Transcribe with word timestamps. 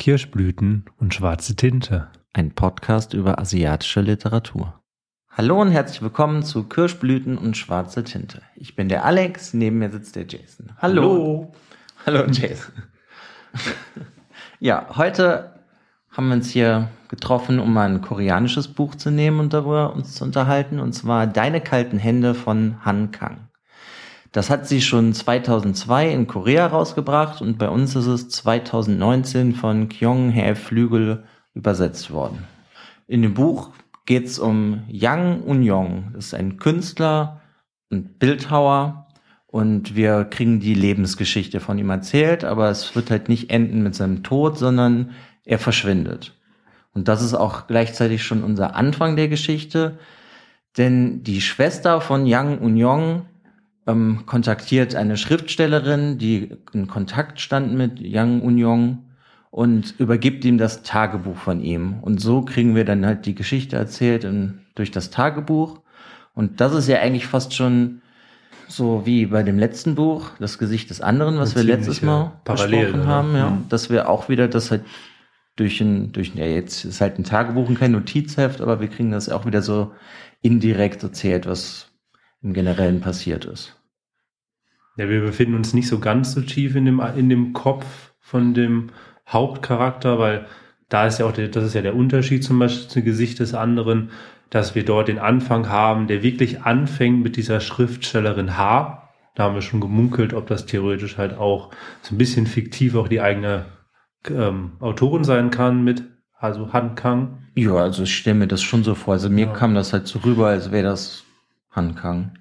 Kirschblüten 0.00 0.86
und 0.96 1.12
schwarze 1.12 1.56
Tinte. 1.56 2.08
Ein 2.32 2.54
Podcast 2.54 3.12
über 3.12 3.38
asiatische 3.38 4.00
Literatur. 4.00 4.80
Hallo 5.28 5.60
und 5.60 5.70
herzlich 5.72 6.00
willkommen 6.00 6.42
zu 6.42 6.64
Kirschblüten 6.64 7.36
und 7.36 7.54
schwarze 7.54 8.02
Tinte. 8.02 8.40
Ich 8.56 8.74
bin 8.74 8.88
der 8.88 9.04
Alex, 9.04 9.52
neben 9.52 9.78
mir 9.78 9.90
sitzt 9.90 10.16
der 10.16 10.26
Jason. 10.26 10.72
Hallo. 10.78 11.52
Hallo, 12.06 12.24
Jason. 12.30 12.72
ja, 14.58 14.86
heute 14.96 15.60
haben 16.08 16.28
wir 16.28 16.36
uns 16.36 16.48
hier 16.48 16.88
getroffen, 17.08 17.60
um 17.60 17.74
mal 17.74 17.90
ein 17.90 18.00
koreanisches 18.00 18.68
Buch 18.68 18.94
zu 18.94 19.10
nehmen 19.10 19.38
und 19.38 19.52
darüber 19.52 19.92
uns 19.92 20.14
zu 20.14 20.24
unterhalten, 20.24 20.80
und 20.80 20.94
zwar 20.94 21.26
Deine 21.26 21.60
kalten 21.60 21.98
Hände 21.98 22.32
von 22.34 22.82
Han 22.86 23.10
Kang. 23.10 23.49
Das 24.32 24.48
hat 24.48 24.68
sie 24.68 24.80
schon 24.80 25.12
2002 25.12 26.10
in 26.10 26.26
Korea 26.28 26.66
rausgebracht 26.68 27.42
und 27.42 27.58
bei 27.58 27.68
uns 27.68 27.96
ist 27.96 28.06
es 28.06 28.28
2019 28.28 29.54
von 29.54 29.88
Kyung 29.88 30.32
Hae 30.32 30.54
Flügel 30.54 31.24
übersetzt 31.54 32.12
worden. 32.12 32.46
In 33.08 33.22
dem 33.22 33.34
Buch 33.34 33.70
geht 34.06 34.26
es 34.26 34.38
um 34.38 34.84
Yang 34.88 35.42
Un-yong. 35.42 36.10
Das 36.14 36.26
ist 36.26 36.34
ein 36.34 36.58
Künstler 36.58 37.40
und 37.90 38.20
Bildhauer 38.20 39.08
und 39.48 39.96
wir 39.96 40.24
kriegen 40.24 40.60
die 40.60 40.74
Lebensgeschichte 40.74 41.58
von 41.58 41.76
ihm 41.78 41.90
erzählt, 41.90 42.44
aber 42.44 42.70
es 42.70 42.94
wird 42.94 43.10
halt 43.10 43.28
nicht 43.28 43.50
enden 43.50 43.82
mit 43.82 43.96
seinem 43.96 44.22
Tod, 44.22 44.58
sondern 44.58 45.10
er 45.44 45.58
verschwindet. 45.58 46.36
Und 46.92 47.08
das 47.08 47.20
ist 47.20 47.34
auch 47.34 47.66
gleichzeitig 47.66 48.22
schon 48.22 48.44
unser 48.44 48.76
Anfang 48.76 49.16
der 49.16 49.26
Geschichte, 49.26 49.98
denn 50.76 51.24
die 51.24 51.40
Schwester 51.40 52.00
von 52.00 52.26
Yang 52.26 52.60
Un-yong 52.60 53.26
ähm, 53.90 54.24
kontaktiert 54.26 54.94
eine 54.94 55.16
Schriftstellerin, 55.16 56.18
die 56.18 56.56
in 56.72 56.86
Kontakt 56.86 57.40
stand 57.40 57.74
mit 57.74 58.00
Yang 58.00 58.42
Unyong 58.42 58.98
und 59.50 59.94
übergibt 59.98 60.44
ihm 60.44 60.58
das 60.58 60.82
Tagebuch 60.82 61.36
von 61.36 61.60
ihm. 61.60 61.98
Und 62.00 62.20
so 62.20 62.42
kriegen 62.42 62.74
wir 62.74 62.84
dann 62.84 63.04
halt 63.04 63.26
die 63.26 63.34
Geschichte 63.34 63.76
erzählt 63.76 64.24
in, 64.24 64.60
durch 64.74 64.90
das 64.90 65.10
Tagebuch. 65.10 65.80
Und 66.34 66.60
das 66.60 66.72
ist 66.74 66.88
ja 66.88 66.98
eigentlich 67.00 67.26
fast 67.26 67.54
schon 67.54 68.02
so 68.68 69.02
wie 69.04 69.26
bei 69.26 69.42
dem 69.42 69.58
letzten 69.58 69.96
Buch, 69.96 70.30
das 70.38 70.58
Gesicht 70.58 70.90
des 70.90 71.00
anderen, 71.00 71.38
was 71.38 71.56
wir 71.56 71.64
letztes 71.64 72.02
Mal 72.02 72.40
parallel, 72.44 72.84
besprochen 72.86 73.06
haben, 73.08 73.34
ja, 73.34 73.50
Mhm. 73.50 73.64
dass 73.68 73.90
wir 73.90 74.08
auch 74.08 74.28
wieder 74.28 74.46
das 74.46 74.70
halt 74.70 74.84
durch 75.56 75.80
ein, 75.80 76.12
durch, 76.12 76.32
ja, 76.36 76.46
jetzt 76.46 76.84
ist 76.84 77.00
halt 77.00 77.18
ein 77.18 77.24
Tagebuch 77.24 77.68
und 77.68 77.78
kein 77.78 77.92
Notizheft, 77.92 78.60
aber 78.60 78.80
wir 78.80 78.88
kriegen 78.88 79.10
das 79.10 79.28
auch 79.28 79.44
wieder 79.44 79.60
so 79.60 79.92
indirekt 80.40 81.02
erzählt, 81.02 81.46
was 81.46 81.90
im 82.42 82.52
Generellen 82.54 83.00
passiert 83.00 83.44
ist. 83.44 83.79
Ja, 84.96 85.08
wir 85.08 85.20
befinden 85.20 85.54
uns 85.54 85.72
nicht 85.74 85.88
so 85.88 85.98
ganz 85.98 86.32
so 86.32 86.40
tief 86.40 86.76
in 86.76 86.84
dem, 86.84 87.00
in 87.16 87.28
dem 87.28 87.52
Kopf 87.52 88.12
von 88.20 88.54
dem 88.54 88.90
Hauptcharakter, 89.28 90.18
weil 90.18 90.46
da 90.88 91.06
ist 91.06 91.18
ja 91.18 91.26
auch 91.26 91.32
der, 91.32 91.48
das 91.48 91.64
ist 91.64 91.74
ja 91.74 91.82
der 91.82 91.94
Unterschied 91.96 92.42
zum 92.44 92.58
Beispiel 92.58 92.88
zum 92.88 93.04
Gesicht 93.04 93.38
des 93.38 93.54
anderen, 93.54 94.10
dass 94.50 94.74
wir 94.74 94.84
dort 94.84 95.08
den 95.08 95.20
Anfang 95.20 95.68
haben, 95.68 96.08
der 96.08 96.22
wirklich 96.22 96.62
anfängt 96.62 97.22
mit 97.22 97.36
dieser 97.36 97.60
Schriftstellerin 97.60 98.56
H. 98.56 99.08
Da 99.36 99.44
haben 99.44 99.54
wir 99.54 99.62
schon 99.62 99.80
gemunkelt, 99.80 100.34
ob 100.34 100.48
das 100.48 100.66
theoretisch 100.66 101.16
halt 101.16 101.38
auch 101.38 101.70
so 102.02 102.14
ein 102.14 102.18
bisschen 102.18 102.46
fiktiv 102.46 102.96
auch 102.96 103.06
die 103.06 103.20
eigene 103.20 103.66
ähm, 104.28 104.72
Autorin 104.80 105.22
sein 105.24 105.50
kann 105.50 105.84
mit, 105.84 106.02
also 106.36 106.72
Han 106.72 106.96
Kang. 106.96 107.38
Ja, 107.54 107.74
also 107.76 108.02
ich 108.02 108.16
stelle 108.16 108.38
mir 108.38 108.48
das 108.48 108.62
schon 108.62 108.82
so 108.82 108.94
vor. 108.96 109.14
Also 109.14 109.30
mir 109.30 109.46
Ja. 109.46 109.52
kam 109.52 109.74
das 109.74 109.92
halt 109.92 110.08
so 110.08 110.18
rüber, 110.18 110.48
als 110.48 110.72
wäre 110.72 110.84
das 110.84 111.24
Hankang. 111.70 112.32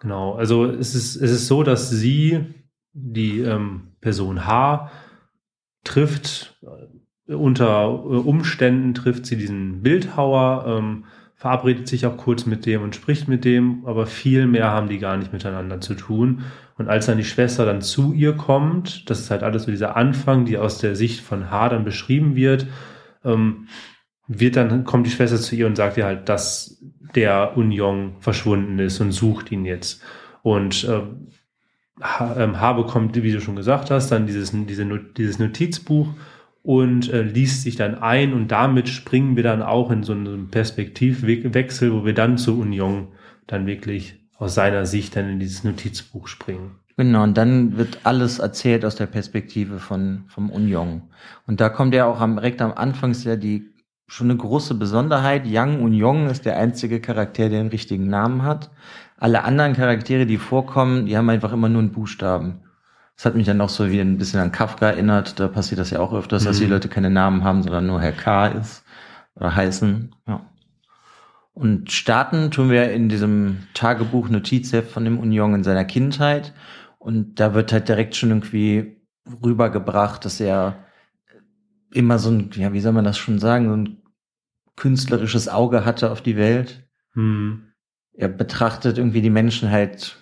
Genau, 0.00 0.34
also 0.34 0.64
es 0.64 0.94
ist, 0.94 1.16
es 1.16 1.30
ist 1.30 1.46
so, 1.48 1.62
dass 1.62 1.90
sie, 1.90 2.44
die 2.92 3.40
ähm, 3.40 3.92
Person 4.00 4.46
H, 4.46 4.90
trifft, 5.84 6.56
äh, 7.26 7.34
unter 7.34 7.84
äh, 7.84 7.88
Umständen 7.88 8.94
trifft 8.94 9.26
sie 9.26 9.36
diesen 9.36 9.82
Bildhauer, 9.82 10.64
ähm, 10.66 11.04
verabredet 11.34 11.86
sich 11.86 12.04
auch 12.06 12.16
kurz 12.16 12.46
mit 12.46 12.66
dem 12.66 12.82
und 12.82 12.96
spricht 12.96 13.28
mit 13.28 13.44
dem, 13.44 13.86
aber 13.86 14.06
viel 14.06 14.46
mehr 14.46 14.70
haben 14.70 14.88
die 14.88 14.98
gar 14.98 15.16
nicht 15.16 15.32
miteinander 15.32 15.80
zu 15.80 15.94
tun. 15.94 16.42
Und 16.76 16.88
als 16.88 17.06
dann 17.06 17.16
die 17.16 17.24
Schwester 17.24 17.64
dann 17.64 17.80
zu 17.80 18.12
ihr 18.12 18.34
kommt, 18.34 19.08
das 19.08 19.20
ist 19.20 19.30
halt 19.30 19.42
alles 19.42 19.64
so 19.64 19.70
dieser 19.70 19.96
Anfang, 19.96 20.44
die 20.44 20.58
aus 20.58 20.78
der 20.78 20.96
Sicht 20.96 21.20
von 21.20 21.50
H 21.50 21.68
dann 21.68 21.84
beschrieben 21.84 22.34
wird, 22.34 22.66
ähm, 23.24 23.68
wird 24.28 24.56
dann, 24.56 24.84
kommt 24.84 25.06
die 25.06 25.10
Schwester 25.10 25.38
zu 25.38 25.56
ihr 25.56 25.66
und 25.66 25.76
sagt 25.76 25.96
ihr 25.96 26.04
halt, 26.04 26.28
dass 26.28 26.78
der 27.14 27.56
Unyong 27.56 28.16
verschwunden 28.20 28.78
ist 28.78 29.00
und 29.00 29.12
sucht 29.12 29.50
ihn 29.50 29.64
jetzt. 29.64 30.02
Und 30.42 30.86
ähm, 30.88 31.28
ähm, 32.36 32.60
H 32.60 32.72
bekommt, 32.74 33.20
wie 33.20 33.32
du 33.32 33.40
schon 33.40 33.56
gesagt 33.56 33.90
hast, 33.90 34.10
dann 34.10 34.26
dieses, 34.26 34.52
diese, 34.52 34.86
dieses 35.16 35.38
Notizbuch 35.38 36.08
und 36.62 37.10
äh, 37.12 37.22
liest 37.22 37.62
sich 37.62 37.76
dann 37.76 37.96
ein 37.96 38.34
und 38.34 38.48
damit 38.48 38.88
springen 38.88 39.36
wir 39.36 39.42
dann 39.42 39.62
auch 39.62 39.90
in 39.90 40.02
so 40.02 40.12
einen 40.12 40.48
Perspektivwechsel, 40.48 41.92
wo 41.92 42.04
wir 42.04 42.14
dann 42.14 42.36
zu 42.36 42.60
Unyong 42.60 43.08
dann 43.46 43.66
wirklich 43.66 44.16
aus 44.36 44.54
seiner 44.54 44.86
Sicht 44.86 45.16
dann 45.16 45.28
in 45.28 45.40
dieses 45.40 45.64
Notizbuch 45.64 46.28
springen. 46.28 46.76
Genau, 46.96 47.22
und 47.22 47.38
dann 47.38 47.76
wird 47.76 48.00
alles 48.04 48.38
erzählt 48.40 48.84
aus 48.84 48.96
der 48.96 49.06
Perspektive 49.06 49.78
von, 49.78 50.24
vom 50.28 50.50
Unyong. 50.50 51.02
Und 51.46 51.60
da 51.60 51.68
kommt 51.68 51.94
ja 51.94 52.06
auch 52.06 52.20
am, 52.20 52.36
direkt 52.36 52.60
am 52.60 52.72
Anfang 52.72 53.16
ja 53.24 53.36
die 53.36 53.70
schon 54.08 54.30
eine 54.30 54.38
große 54.38 54.74
Besonderheit. 54.74 55.46
Yang 55.46 55.82
Unyong 55.82 56.28
ist 56.28 56.44
der 56.46 56.56
einzige 56.56 57.00
Charakter, 57.00 57.48
der 57.48 57.60
einen 57.60 57.68
richtigen 57.68 58.08
Namen 58.08 58.42
hat. 58.42 58.70
Alle 59.18 59.44
anderen 59.44 59.74
Charaktere, 59.74 60.26
die 60.26 60.38
vorkommen, 60.38 61.06
die 61.06 61.16
haben 61.16 61.28
einfach 61.28 61.52
immer 61.52 61.68
nur 61.68 61.82
einen 61.82 61.92
Buchstaben. 61.92 62.62
Das 63.16 63.26
hat 63.26 63.34
mich 63.34 63.46
dann 63.46 63.60
auch 63.60 63.68
so 63.68 63.90
wie 63.90 64.00
ein 64.00 64.16
bisschen 64.16 64.40
an 64.40 64.52
Kafka 64.52 64.90
erinnert. 64.90 65.38
Da 65.38 65.48
passiert 65.48 65.78
das 65.80 65.90
ja 65.90 66.00
auch 66.00 66.12
öfters, 66.12 66.44
dass 66.44 66.58
die 66.58 66.64
Mhm. 66.64 66.70
Leute 66.70 66.88
keine 66.88 67.10
Namen 67.10 67.44
haben, 67.44 67.62
sondern 67.62 67.86
nur 67.86 68.00
Herr 68.00 68.12
K. 68.12 68.46
ist 68.46 68.84
oder 69.34 69.54
heißen. 69.54 70.14
Ja. 70.26 70.40
Und 71.52 71.90
starten 71.90 72.50
tun 72.52 72.70
wir 72.70 72.92
in 72.92 73.08
diesem 73.08 73.66
Tagebuch 73.74 74.28
Notizheft 74.28 74.90
von 74.90 75.04
dem 75.04 75.18
Union 75.18 75.54
in 75.54 75.64
seiner 75.64 75.84
Kindheit. 75.84 76.54
Und 76.98 77.40
da 77.40 77.54
wird 77.54 77.72
halt 77.72 77.88
direkt 77.88 78.14
schon 78.14 78.30
irgendwie 78.30 79.02
rübergebracht, 79.44 80.24
dass 80.24 80.40
er 80.40 80.76
immer 81.92 82.18
so 82.18 82.30
ein, 82.30 82.50
ja, 82.54 82.72
wie 82.72 82.80
soll 82.80 82.92
man 82.92 83.04
das 83.04 83.18
schon 83.18 83.38
sagen, 83.38 83.68
so 83.68 83.76
ein 83.76 84.02
künstlerisches 84.76 85.48
Auge 85.48 85.84
hatte 85.84 86.10
auf 86.10 86.20
die 86.22 86.36
Welt. 86.36 86.88
Hm. 87.14 87.72
Er 88.12 88.28
betrachtet 88.28 88.98
irgendwie 88.98 89.22
die 89.22 89.30
Menschen 89.30 89.70
halt 89.70 90.16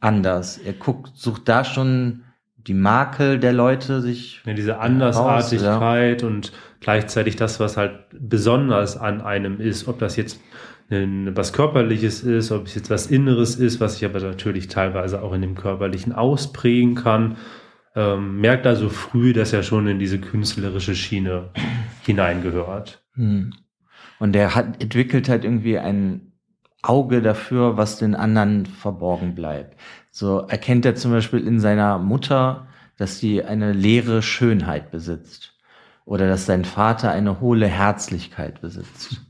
anders. 0.00 0.58
Er 0.58 0.72
guckt, 0.72 1.16
sucht 1.16 1.48
da 1.48 1.64
schon 1.64 2.24
die 2.56 2.74
Makel 2.74 3.38
der 3.38 3.52
Leute 3.52 4.00
sich. 4.00 4.42
Ja, 4.44 4.54
diese 4.54 4.78
Andersartigkeit 4.78 6.22
und 6.22 6.52
gleichzeitig 6.80 7.36
das, 7.36 7.60
was 7.60 7.76
halt 7.76 8.06
besonders 8.12 8.96
an 8.96 9.20
einem 9.20 9.60
ist, 9.60 9.88
ob 9.88 9.98
das 9.98 10.16
jetzt 10.16 10.40
was 10.90 11.52
Körperliches 11.52 12.22
ist, 12.22 12.50
ob 12.50 12.66
es 12.66 12.74
jetzt 12.74 12.88
was 12.88 13.08
Inneres 13.08 13.56
ist, 13.56 13.78
was 13.78 13.94
sich 13.94 14.06
aber 14.06 14.20
natürlich 14.20 14.68
teilweise 14.68 15.22
auch 15.22 15.34
in 15.34 15.42
dem 15.42 15.54
Körperlichen 15.54 16.14
ausprägen 16.14 16.94
kann. 16.94 17.36
Ähm, 17.98 18.40
merkt 18.40 18.64
also 18.64 18.90
früh, 18.90 19.32
dass 19.32 19.52
er 19.52 19.64
schon 19.64 19.88
in 19.88 19.98
diese 19.98 20.20
künstlerische 20.20 20.94
Schiene 20.94 21.50
hineingehört. 22.06 23.02
Hm. 23.14 23.52
Und 24.20 24.36
er 24.36 24.54
hat, 24.54 24.80
entwickelt 24.80 25.28
halt 25.28 25.42
irgendwie 25.42 25.80
ein 25.80 26.30
Auge 26.80 27.22
dafür, 27.22 27.76
was 27.76 27.98
den 27.98 28.14
anderen 28.14 28.66
verborgen 28.66 29.34
bleibt. 29.34 29.76
So 30.12 30.38
erkennt 30.46 30.86
er 30.86 30.94
zum 30.94 31.10
Beispiel 31.10 31.44
in 31.44 31.58
seiner 31.58 31.98
Mutter, 31.98 32.68
dass 32.98 33.18
sie 33.18 33.42
eine 33.42 33.72
leere 33.72 34.22
Schönheit 34.22 34.92
besitzt. 34.92 35.56
Oder 36.04 36.28
dass 36.28 36.46
sein 36.46 36.64
Vater 36.64 37.10
eine 37.10 37.40
hohle 37.40 37.66
Herzlichkeit 37.66 38.60
besitzt. 38.60 39.20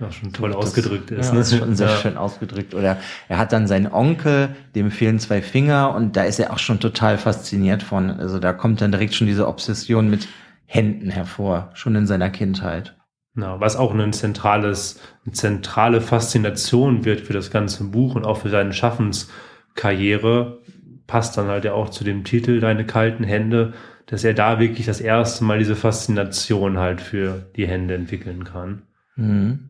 Ja, 0.00 0.12
schon 0.12 0.32
toll 0.32 0.50
Das- 0.50 0.58
ausgedrückt 0.58 1.10
ist. 1.10 1.26
Ja, 1.26 1.32
ne? 1.32 1.38
das 1.38 1.52
ist 1.52 1.58
schon 1.58 1.74
sehr 1.74 1.88
Ja. 1.88 1.96
schön 1.96 2.16
ausgedrückt. 2.16 2.74
Oder 2.74 2.98
er 3.28 3.38
hat 3.38 3.52
dann 3.52 3.66
seinen 3.66 3.90
Onkel, 3.92 4.50
dem 4.74 4.90
fehlen 4.92 5.18
zwei 5.18 5.42
Finger 5.42 5.94
und 5.94 6.16
da 6.16 6.22
ist 6.22 6.38
er 6.38 6.52
auch 6.52 6.58
schon 6.60 6.78
total 6.78 7.18
fasziniert 7.18 7.82
von. 7.82 8.10
Also 8.10 8.38
da 8.38 8.52
kommt 8.52 8.80
dann 8.80 8.92
direkt 8.92 9.14
schon 9.14 9.26
diese 9.26 9.48
Obsession 9.48 10.08
mit 10.08 10.28
Händen 10.66 11.10
hervor, 11.10 11.70
schon 11.74 11.94
in 11.96 12.06
seiner 12.06 12.30
Kindheit. 12.30 12.94
Ja, 13.36 13.58
was 13.60 13.76
auch 13.76 13.94
ein 13.94 14.12
zentrales, 14.12 15.00
eine 15.24 15.32
zentrale 15.32 16.00
Faszination 16.00 17.04
wird 17.04 17.20
für 17.20 17.32
das 17.32 17.50
ganze 17.50 17.84
Buch 17.84 18.14
und 18.14 18.24
auch 18.24 18.38
für 18.38 18.50
seine 18.50 18.72
Schaffenskarriere, 18.72 20.58
passt 21.06 21.36
dann 21.38 21.46
halt 21.48 21.64
ja 21.64 21.72
auch 21.72 21.88
zu 21.88 22.04
dem 22.04 22.24
Titel 22.24 22.60
Deine 22.60 22.84
kalten 22.84 23.24
Hände, 23.24 23.72
dass 24.06 24.24
er 24.24 24.34
da 24.34 24.58
wirklich 24.60 24.86
das 24.86 25.00
erste 25.00 25.44
Mal 25.44 25.58
diese 25.58 25.76
Faszination 25.76 26.78
halt 26.78 27.00
für 27.00 27.46
die 27.56 27.66
Hände 27.66 27.94
entwickeln 27.94 28.44
kann. 28.44 28.82
Mhm. 29.16 29.68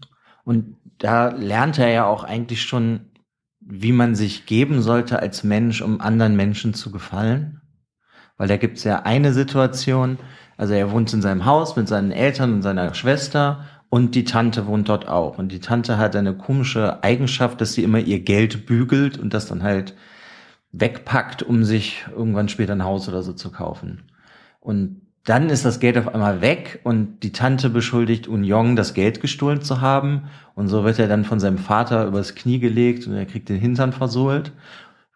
Und 0.49 0.79
da 0.97 1.29
lernt 1.29 1.79
er 1.79 1.91
ja 1.91 2.07
auch 2.07 2.25
eigentlich 2.25 2.63
schon, 2.63 3.01
wie 3.61 3.93
man 3.93 4.15
sich 4.15 4.47
geben 4.47 4.81
sollte 4.81 5.19
als 5.19 5.45
Mensch, 5.45 5.83
um 5.83 6.01
anderen 6.01 6.37
Menschen 6.37 6.73
zu 6.73 6.91
gefallen. 6.91 7.61
Weil 8.39 8.49
da 8.49 8.57
gibt's 8.57 8.83
ja 8.83 9.03
eine 9.03 9.35
Situation, 9.35 10.17
also 10.57 10.73
er 10.73 10.91
wohnt 10.91 11.13
in 11.13 11.21
seinem 11.21 11.45
Haus 11.45 11.77
mit 11.77 11.87
seinen 11.87 12.13
Eltern 12.13 12.55
und 12.55 12.63
seiner 12.63 12.95
Schwester 12.95 13.67
und 13.91 14.15
die 14.15 14.25
Tante 14.25 14.67
wohnt 14.67 14.89
dort 14.89 15.07
auch. 15.07 15.37
Und 15.37 15.53
die 15.53 15.61
Tante 15.61 15.99
hat 15.99 16.17
eine 16.17 16.35
komische 16.35 17.05
Eigenschaft, 17.05 17.61
dass 17.61 17.75
sie 17.75 17.85
immer 17.85 17.99
ihr 17.99 18.21
Geld 18.21 18.65
bügelt 18.65 19.19
und 19.19 19.35
das 19.35 19.49
dann 19.49 19.63
halt 19.63 19.95
wegpackt, 20.73 21.43
um 21.43 21.63
sich 21.63 22.07
irgendwann 22.17 22.49
später 22.49 22.73
ein 22.73 22.85
Haus 22.85 23.07
oder 23.07 23.23
so 23.23 23.35
zu 23.35 23.53
kaufen. 23.53 24.11
Und 24.61 25.03
dann 25.29 25.51
ist 25.51 25.67
das 25.67 25.79
Geld 25.79 25.99
auf 25.99 26.09
einmal 26.15 26.41
weg 26.41 26.81
und 26.85 27.23
die 27.23 27.33
Tante 27.33 27.69
beschuldigt 27.69 28.29
Union, 28.29 28.77
das 28.77 28.95
Geld 28.95 29.21
gestohlen 29.21 29.61
zu 29.61 29.83
haben. 29.83 30.23
Und 30.55 30.69
so 30.69 30.85
wird 30.85 30.99
er 30.99 31.07
dann 31.07 31.27
von 31.27 31.39
seinem 31.39 31.59
Vater 31.59 32.07
übers 32.07 32.35
Knie 32.35 32.59
gelegt 32.59 33.07
und 33.07 33.13
er 33.13 33.27
kriegt 33.27 33.51
den 33.51 33.59
Hintern 33.59 33.93
versohlt. 33.93 34.53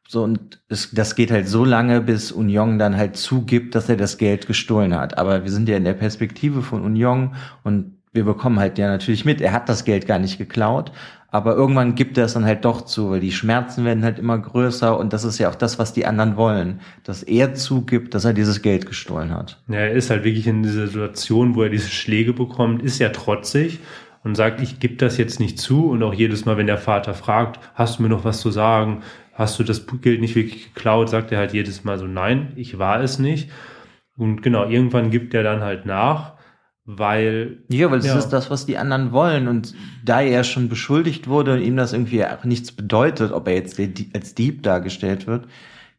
So, 0.07 0.23
und 0.23 0.63
es, 0.69 0.91
das 0.91 1.15
geht 1.15 1.31
halt 1.31 1.49
so 1.49 1.65
lange, 1.65 2.03
bis 2.03 2.31
Union 2.31 2.79
dann 2.79 2.99
halt 2.99 3.17
zugibt, 3.17 3.75
dass 3.75 3.89
er 3.89 3.97
das 3.97 4.19
Geld 4.19 4.47
gestohlen 4.47 4.95
hat. 4.95 5.17
Aber 5.17 5.45
wir 5.45 5.51
sind 5.51 5.67
ja 5.67 5.79
in 5.79 5.85
der 5.85 5.95
Perspektive 5.95 6.61
von 6.61 6.83
Union 6.83 7.35
und 7.65 8.02
wir 8.13 8.25
bekommen 8.25 8.61
halt 8.61 8.79
ja 8.79 8.89
natürlich 8.89 9.25
mit, 9.25 9.41
er 9.41 9.53
hat 9.53 9.69
das 9.69 9.85
Geld 9.85 10.07
gar 10.07 10.19
nicht 10.19 10.39
geklaut, 10.39 10.93
aber 11.29 11.57
irgendwann 11.57 11.95
gibt 11.95 12.19
er 12.19 12.27
es 12.27 12.35
dann 12.35 12.45
halt 12.45 12.67
doch 12.67 12.83
zu, 12.83 13.11
weil 13.11 13.21
die 13.21 13.33
Schmerzen 13.33 13.87
werden 13.87 14.05
halt 14.05 14.19
immer 14.19 14.39
größer 14.39 14.99
und 14.99 15.15
das 15.15 15.25
ist 15.25 15.39
ja 15.39 15.49
auch 15.49 15.55
das, 15.55 15.79
was 15.79 15.95
die 15.95 16.05
anderen 16.05 16.37
wollen, 16.37 16.81
dass 17.05 17.23
er 17.23 17.55
zugibt, 17.55 18.15
dass 18.15 18.27
er 18.27 18.35
dieses 18.35 18.61
Geld 18.61 18.85
gestohlen 18.85 19.31
hat. 19.35 19.63
Ja, 19.69 19.77
er 19.77 19.93
ist 19.93 20.11
halt 20.11 20.25
wirklich 20.25 20.47
in 20.47 20.63
dieser 20.63 20.89
Situation, 20.89 21.55
wo 21.55 21.63
er 21.63 21.71
diese 21.71 21.89
Schläge 21.89 22.35
bekommt, 22.35 22.83
ist 22.83 22.99
ja 22.99 23.09
trotzig 23.09 23.81
und 24.25 24.35
sagt, 24.35 24.61
ich 24.61 24.79
gebe 24.79 24.97
das 24.97 25.17
jetzt 25.17 25.41
nicht 25.41 25.59
zu 25.59 25.89
und 25.89 26.03
auch 26.03 26.13
jedes 26.13 26.45
Mal, 26.45 26.59
wenn 26.59 26.67
der 26.67 26.77
Vater 26.77 27.15
fragt, 27.15 27.61
hast 27.75 27.99
du 27.99 28.03
mir 28.03 28.11
noch 28.11 28.27
was 28.27 28.43
zu 28.43 28.51
sagen, 28.51 29.03
hast 29.33 29.59
du 29.59 29.65
das 29.65 29.87
Geld 30.03 30.21
nicht 30.21 30.37
wirklich 30.37 30.75
geklaut, 30.75 31.09
sagt 31.09 31.33
er 31.33 31.39
halt 31.39 31.55
jedes 31.55 31.83
Mal 31.83 31.99
so, 31.99 32.07
nein, 32.07 32.53
ich 32.57 32.79
war 32.79 33.01
es 33.01 33.19
nicht. 33.19 33.51
Und 34.19 34.43
genau, 34.43 34.69
irgendwann 34.69 35.11
gibt 35.11 35.33
er 35.33 35.43
dann 35.43 35.63
halt 35.63 35.87
nach 35.87 36.35
weil. 36.85 37.59
Ja, 37.69 37.91
weil 37.91 38.01
es 38.01 38.07
ja. 38.07 38.19
ist 38.19 38.31
das, 38.31 38.51
was 38.51 38.67
die 38.67 38.79
anderen 38.79 39.13
wollen. 39.13 39.49
Und 39.49 39.75
da 40.05 40.21
er 40.21 40.45
schon 40.45 40.69
beschuldigt 40.69 41.29
wurde 41.29 41.55
und 41.55 41.63
ihm 41.63 41.77
das 41.77 41.93
irgendwie 41.93 42.25
auch 42.25 42.45
nichts 42.45 42.73
bedeutet, 42.73 43.33
ob 43.33 43.49
er 43.49 43.55
jetzt 43.55 43.81
als 44.15 44.35
Dieb 44.35 44.63
dargestellt 44.63 45.27
wird, 45.27 45.47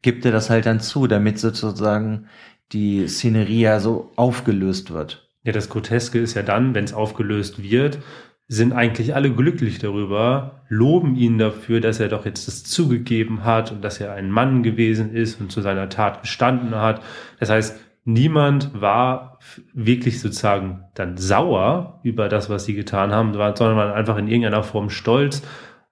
gibt 0.02 0.26
er 0.26 0.32
das 0.32 0.50
halt 0.50 0.66
dann 0.66 0.80
zu, 0.80 1.08
damit 1.08 1.40
sozusagen 1.40 2.28
die 2.72 3.08
Szenerie 3.08 3.62
ja 3.62 3.80
so 3.80 4.12
aufgelöst 4.16 4.92
wird. 4.92 5.30
Ja, 5.44 5.52
das 5.52 5.70
Groteske 5.70 6.20
ist 6.20 6.36
ja 6.36 6.42
dann, 6.42 6.74
wenn 6.74 6.86
es 6.86 6.94
aufgelöst 6.94 7.62
wird, 7.62 8.00
sind 8.48 8.74
eigentlich 8.74 9.16
alle 9.16 9.32
glücklich 9.32 9.80
darüber, 9.80 10.64
loben 10.70 11.16
ihn 11.16 11.38
dafür, 11.38 11.82
dass 11.82 12.00
er 12.00 12.10
doch 12.10 12.26
jetzt 12.26 12.48
das 12.48 12.64
zugegeben 12.64 13.44
hat 13.44 13.72
und 13.72 13.84
dass 13.84 14.00
er 14.00 14.14
ein 14.14 14.30
Mann 14.30 14.64
gewesen 14.64 15.14
ist 15.14 15.40
und 15.40 15.52
zu 15.52 15.62
seiner 15.62 15.90
Tat 15.90 16.22
gestanden 16.22 16.76
hat. 16.76 17.02
Das 17.40 17.50
heißt, 17.50 17.80
niemand 18.06 18.80
war 18.80 19.40
wirklich 19.74 20.20
sozusagen 20.20 20.86
dann 20.94 21.18
sauer 21.18 22.00
über 22.04 22.30
das, 22.30 22.50
was 22.50 22.66
sie 22.66 22.74
getan 22.74 23.12
haben, 23.12 23.34
sondern 23.34 23.78
war 23.78 23.96
einfach 23.96 24.18
in 24.18 24.28
irgendeiner 24.28 24.64
Form 24.64 24.90
stolz, 24.90 25.42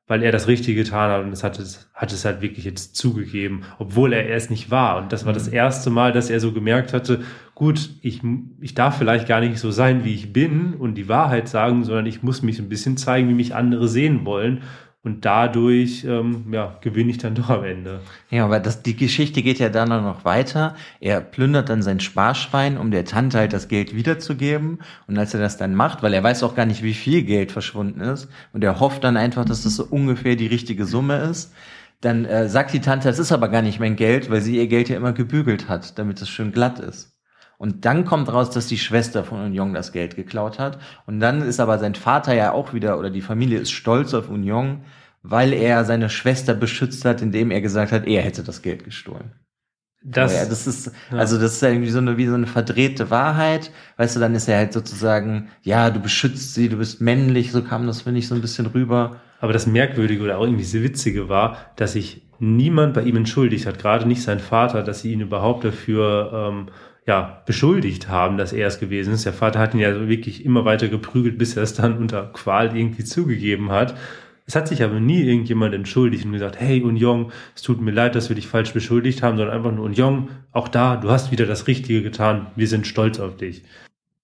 weil 0.08 0.24
er 0.24 0.34
das 0.34 0.48
Richtige 0.48 0.84
getan 0.84 1.10
hat 1.10 1.24
und 1.24 1.32
es 1.32 1.44
hat 1.44 1.58
es, 1.58 1.90
hat 1.94 2.12
es 2.12 2.26
halt 2.26 2.42
wirklich 2.42 2.66
jetzt 2.66 2.98
zugegeben, 2.98 3.64
obwohl 3.80 4.12
er 4.12 4.30
es 4.36 4.50
nicht 4.50 4.70
war. 4.70 4.98
Und 4.98 5.14
das 5.14 5.26
war 5.26 5.32
das 5.32 5.48
mhm. 5.48 5.54
erste 5.54 5.90
Mal, 5.90 6.12
dass 6.12 6.30
er 6.30 6.42
so 6.42 6.52
gemerkt 6.52 6.92
hatte, 6.92 7.22
gut, 7.56 7.92
ich, 8.02 8.22
ich 8.60 8.74
darf 8.74 8.98
vielleicht 8.98 9.28
gar 9.28 9.40
nicht 9.40 9.58
so 9.58 9.72
sein, 9.72 10.04
wie 10.04 10.14
ich 10.14 10.34
bin 10.34 10.74
und 10.74 10.96
die 10.96 11.08
Wahrheit 11.08 11.48
sagen, 11.48 11.86
sondern 11.86 12.08
ich 12.08 12.24
muss 12.24 12.42
mich 12.42 12.60
ein 12.60 12.68
bisschen 12.68 12.98
zeigen, 12.98 13.30
wie 13.30 13.34
mich 13.34 13.56
andere 13.56 13.88
sehen 13.88 14.26
wollen. 14.26 14.64
Und 15.04 15.26
dadurch 15.26 16.04
ähm, 16.04 16.46
ja, 16.52 16.78
gewinne 16.82 17.10
ich 17.10 17.18
dann 17.18 17.34
doch 17.36 17.50
am 17.50 17.64
Ende. 17.64 18.02
Ja, 18.30 18.46
aber 18.46 18.60
das, 18.60 18.84
die 18.84 18.96
Geschichte 18.96 19.42
geht 19.42 19.58
ja 19.58 19.70
dann 19.70 19.90
noch 19.90 20.26
weiter. 20.26 20.76
Er 21.00 21.22
plündert 21.22 21.70
dann 21.70 21.82
sein 21.82 22.00
Sparschwein, 22.00 22.78
um 22.78 22.92
der 22.92 23.06
Tante 23.06 23.40
halt 23.40 23.54
das 23.54 23.68
Geld 23.68 23.96
wiederzugeben. 23.96 24.80
Und 25.08 25.18
als 25.18 25.34
er 25.34 25.40
das 25.40 25.58
dann 25.58 25.74
macht, 25.74 26.04
weil 26.04 26.14
er 26.14 26.24
weiß 26.24 26.44
auch 26.44 26.56
gar 26.56 26.68
nicht, 26.68 26.84
wie 26.84 26.94
viel 26.94 27.24
Geld 27.24 27.52
verschwunden 27.52 28.02
ist, 28.02 28.30
und 28.54 28.64
er 28.64 28.80
hofft 28.80 29.04
dann 29.04 29.18
einfach, 29.18 29.46
dass 29.46 29.64
das 29.64 29.76
so 29.76 29.86
ungefähr 29.86 30.36
die 30.36 30.48
richtige 30.48 30.86
Summe 30.86 31.18
ist, 31.18 31.54
dann 32.02 32.26
äh, 32.26 32.50
sagt 32.50 32.74
die 32.74 32.82
Tante, 32.82 33.08
das 33.08 33.20
ist 33.20 33.32
aber 33.32 33.50
gar 33.50 33.62
nicht 33.62 33.80
mein 33.80 33.96
Geld, 33.96 34.30
weil 34.30 34.42
sie 34.42 34.58
ihr 34.58 34.68
Geld 34.68 34.90
ja 34.90 34.98
immer 34.98 35.14
gebügelt 35.14 35.70
hat, 35.70 35.98
damit 36.00 36.22
es 36.22 36.30
schön 36.30 36.52
glatt 36.52 36.80
ist. 36.80 37.11
Und 37.62 37.86
dann 37.86 38.06
kommt 38.06 38.34
raus, 38.34 38.50
dass 38.50 38.66
die 38.66 38.80
Schwester 38.80 39.24
von 39.24 39.40
Union 39.40 39.76
das 39.76 39.92
Geld 39.92 40.16
geklaut 40.16 40.58
hat. 40.58 40.80
Und 41.06 41.20
dann 41.20 41.44
ist 41.44 41.60
aber 41.60 41.78
sein 41.78 41.94
Vater 41.94 42.34
ja 42.34 42.54
auch 42.54 42.74
wieder, 42.74 42.98
oder 42.98 43.12
die 43.12 43.22
Familie 43.22 43.60
ist 43.60 43.70
stolz 43.70 44.16
auf 44.16 44.30
Union, 44.30 44.82
weil 45.22 45.54
er 45.54 45.86
seine 45.86 46.10
Schwester 46.10 46.56
beschützt 46.56 47.06
hat, 47.06 47.22
indem 47.22 47.52
er 47.52 47.62
gesagt 47.62 47.92
hat, 47.92 48.08
er 48.08 48.24
hätte 48.24 48.42
das 48.42 48.64
Geld 48.64 48.84
gestohlen. 48.84 49.34
Das, 50.04 50.34
ja, 50.34 50.46
das 50.46 50.66
ist, 50.66 50.92
ja. 51.12 51.18
also 51.20 51.38
das 51.38 51.54
ist 51.54 51.62
ja 51.62 51.70
irgendwie 51.70 51.92
so 51.92 52.00
eine, 52.00 52.18
wie 52.18 52.26
so 52.26 52.34
eine 52.34 52.48
verdrehte 52.48 53.12
Wahrheit. 53.12 53.70
Weißt 53.98 54.16
du, 54.16 54.20
dann 54.20 54.34
ist 54.34 54.48
er 54.48 54.58
halt 54.58 54.74
sozusagen, 54.74 55.50
ja, 55.62 55.92
du 55.92 56.00
beschützt 56.00 56.56
sie, 56.56 56.68
du 56.68 56.78
bist 56.78 57.00
männlich, 57.00 57.52
so 57.52 57.62
kam 57.62 57.86
das, 57.86 58.02
finde 58.02 58.18
ich, 58.18 58.28
so 58.28 58.34
ein 58.34 58.42
bisschen 58.42 58.66
rüber. 58.66 59.18
Aber 59.40 59.54
das 59.54 59.68
Merkwürdige 59.68 60.24
oder 60.24 60.40
auch 60.40 60.46
irgendwie 60.46 60.64
das 60.64 60.74
Witzige 60.74 61.30
war, 61.30 61.58
dass 61.76 61.94
sich 61.94 62.24
niemand 62.40 62.96
bei 62.96 63.04
ihm 63.04 63.18
entschuldigt 63.18 63.68
hat, 63.68 63.78
gerade 63.78 64.08
nicht 64.08 64.24
sein 64.24 64.40
Vater, 64.40 64.82
dass 64.82 65.02
sie 65.02 65.14
ihn 65.14 65.22
überhaupt 65.22 65.64
dafür 65.64 66.32
ähm, 66.34 66.70
ja, 67.08 67.42
beschuldigt 67.46 68.10
haben, 68.10 68.38
dass 68.38 68.54
er 68.54 68.68
es 68.68 68.80
gewesen 68.80 69.14
ist. 69.14 69.26
Der 69.26 69.34
Vater 69.34 69.60
hat 69.60 69.74
ihn 69.74 69.80
ja 69.80 70.08
wirklich 70.08 70.46
immer 70.46 70.66
weiter 70.66 70.88
geprügelt, 70.88 71.38
bis 71.38 71.58
er 71.58 71.64
es 71.64 71.74
dann 71.74 71.98
unter 71.98 72.32
Qual 72.34 72.76
irgendwie 72.76 73.04
zugegeben 73.04 73.72
hat. 73.72 73.96
Es 74.46 74.56
hat 74.56 74.68
sich 74.68 74.84
aber 74.84 75.00
nie 75.00 75.24
irgendjemand 75.24 75.74
entschuldigt 75.74 76.26
und 76.26 76.34
gesagt, 76.34 76.60
hey 76.60 76.82
Union, 76.82 77.32
es 77.56 77.62
tut 77.62 77.80
mir 77.82 77.92
leid, 77.92 78.16
dass 78.16 78.30
wir 78.30 78.36
dich 78.36 78.48
falsch 78.48 78.74
beschuldigt 78.74 79.24
haben, 79.24 79.38
sondern 79.38 79.56
einfach 79.56 79.72
nur 79.72 79.86
Union, 79.86 80.30
auch 80.52 80.68
da, 80.68 80.98
du 80.98 81.10
hast 81.10 81.32
wieder 81.32 81.46
das 81.46 81.68
Richtige 81.68 82.04
getan, 82.04 82.48
wir 82.56 82.68
sind 82.68 82.86
stolz 82.86 83.20
auf 83.20 83.38
dich. 83.38 83.64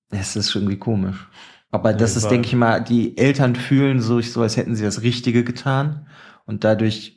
Es 0.10 0.36
ist 0.36 0.54
irgendwie 0.56 0.78
komisch. 0.78 1.28
Aber 1.72 1.94
das 1.94 2.16
ist, 2.16 2.30
denke 2.30 2.48
ich 2.48 2.56
mal, 2.56 2.82
die 2.82 3.18
Eltern 3.18 3.56
fühlen 3.56 4.02
so, 4.02 4.22
so, 4.22 4.42
als 4.42 4.58
hätten 4.58 4.76
sie 4.76 4.84
das 4.84 5.02
Richtige 5.02 5.44
getan 5.44 6.08
und 6.46 6.64
dadurch 6.64 7.17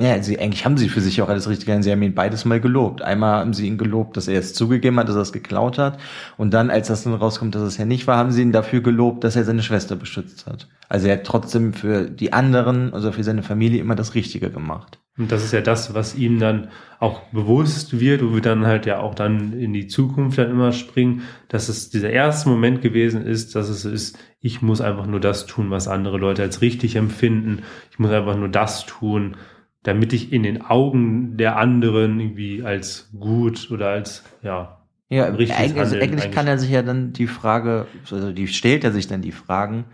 ja, 0.00 0.20
sie, 0.20 0.40
eigentlich 0.40 0.64
haben 0.64 0.76
sie 0.76 0.88
für 0.88 1.00
sich 1.00 1.22
auch 1.22 1.28
alles 1.28 1.48
richtig 1.48 1.66
getan. 1.66 1.84
Sie 1.84 1.92
haben 1.92 2.02
ihn 2.02 2.16
beides 2.16 2.44
mal 2.44 2.60
gelobt. 2.60 3.00
Einmal 3.02 3.38
haben 3.38 3.54
sie 3.54 3.68
ihn 3.68 3.78
gelobt, 3.78 4.16
dass 4.16 4.26
er 4.26 4.40
es 4.40 4.52
zugegeben 4.52 4.98
hat, 4.98 5.08
dass 5.08 5.14
er 5.14 5.22
es 5.22 5.32
geklaut 5.32 5.78
hat. 5.78 6.00
Und 6.36 6.52
dann, 6.52 6.70
als 6.70 6.88
das 6.88 7.04
dann 7.04 7.14
rauskommt, 7.14 7.54
dass 7.54 7.62
es 7.62 7.78
ja 7.78 7.84
nicht 7.84 8.08
war, 8.08 8.16
haben 8.16 8.32
sie 8.32 8.42
ihn 8.42 8.50
dafür 8.50 8.80
gelobt, 8.80 9.22
dass 9.22 9.36
er 9.36 9.44
seine 9.44 9.62
Schwester 9.62 9.94
beschützt 9.94 10.46
hat. 10.46 10.68
Also 10.88 11.06
er 11.06 11.18
hat 11.18 11.24
trotzdem 11.24 11.74
für 11.74 12.10
die 12.10 12.32
anderen, 12.32 12.92
also 12.92 13.12
für 13.12 13.22
seine 13.22 13.44
Familie 13.44 13.80
immer 13.80 13.94
das 13.94 14.16
Richtige 14.16 14.50
gemacht. 14.50 14.98
Und 15.16 15.30
das 15.30 15.44
ist 15.44 15.52
ja 15.52 15.60
das, 15.60 15.94
was 15.94 16.16
ihm 16.16 16.40
dann 16.40 16.70
auch 16.98 17.20
bewusst 17.30 18.00
wird, 18.00 18.20
wo 18.24 18.34
wir 18.34 18.40
dann 18.40 18.66
halt 18.66 18.86
ja 18.86 18.98
auch 18.98 19.14
dann 19.14 19.52
in 19.52 19.72
die 19.72 19.86
Zukunft 19.86 20.38
dann 20.38 20.50
immer 20.50 20.72
springen, 20.72 21.22
dass 21.46 21.68
es 21.68 21.90
dieser 21.90 22.10
erste 22.10 22.48
Moment 22.48 22.82
gewesen 22.82 23.24
ist, 23.24 23.54
dass 23.54 23.68
es 23.68 23.84
ist, 23.84 24.18
ich 24.40 24.60
muss 24.60 24.80
einfach 24.80 25.06
nur 25.06 25.20
das 25.20 25.46
tun, 25.46 25.70
was 25.70 25.86
andere 25.86 26.18
Leute 26.18 26.42
als 26.42 26.62
richtig 26.62 26.96
empfinden. 26.96 27.62
Ich 27.92 28.00
muss 28.00 28.10
einfach 28.10 28.36
nur 28.36 28.48
das 28.48 28.86
tun, 28.86 29.36
damit 29.84 30.12
ich 30.12 30.32
in 30.32 30.42
den 30.42 30.62
Augen 30.62 31.36
der 31.36 31.56
anderen 31.56 32.18
irgendwie 32.18 32.64
als 32.64 33.10
gut 33.18 33.70
oder 33.70 33.90
als, 33.90 34.24
ja, 34.42 34.80
ja, 35.10 35.26
richtig 35.26 35.56
eigentlich, 35.56 35.78
also 35.78 35.96
eigentlich 35.96 36.30
kann 36.32 36.46
er 36.46 36.58
sich 36.58 36.70
ja 36.70 36.82
dann 36.82 37.12
die 37.12 37.26
Frage, 37.26 37.86
also 38.10 38.32
die 38.32 38.48
stellt 38.48 38.82
er 38.82 38.92
sich 38.92 39.06
dann 39.06 39.22
die 39.22 39.32
Fragen, 39.32 39.84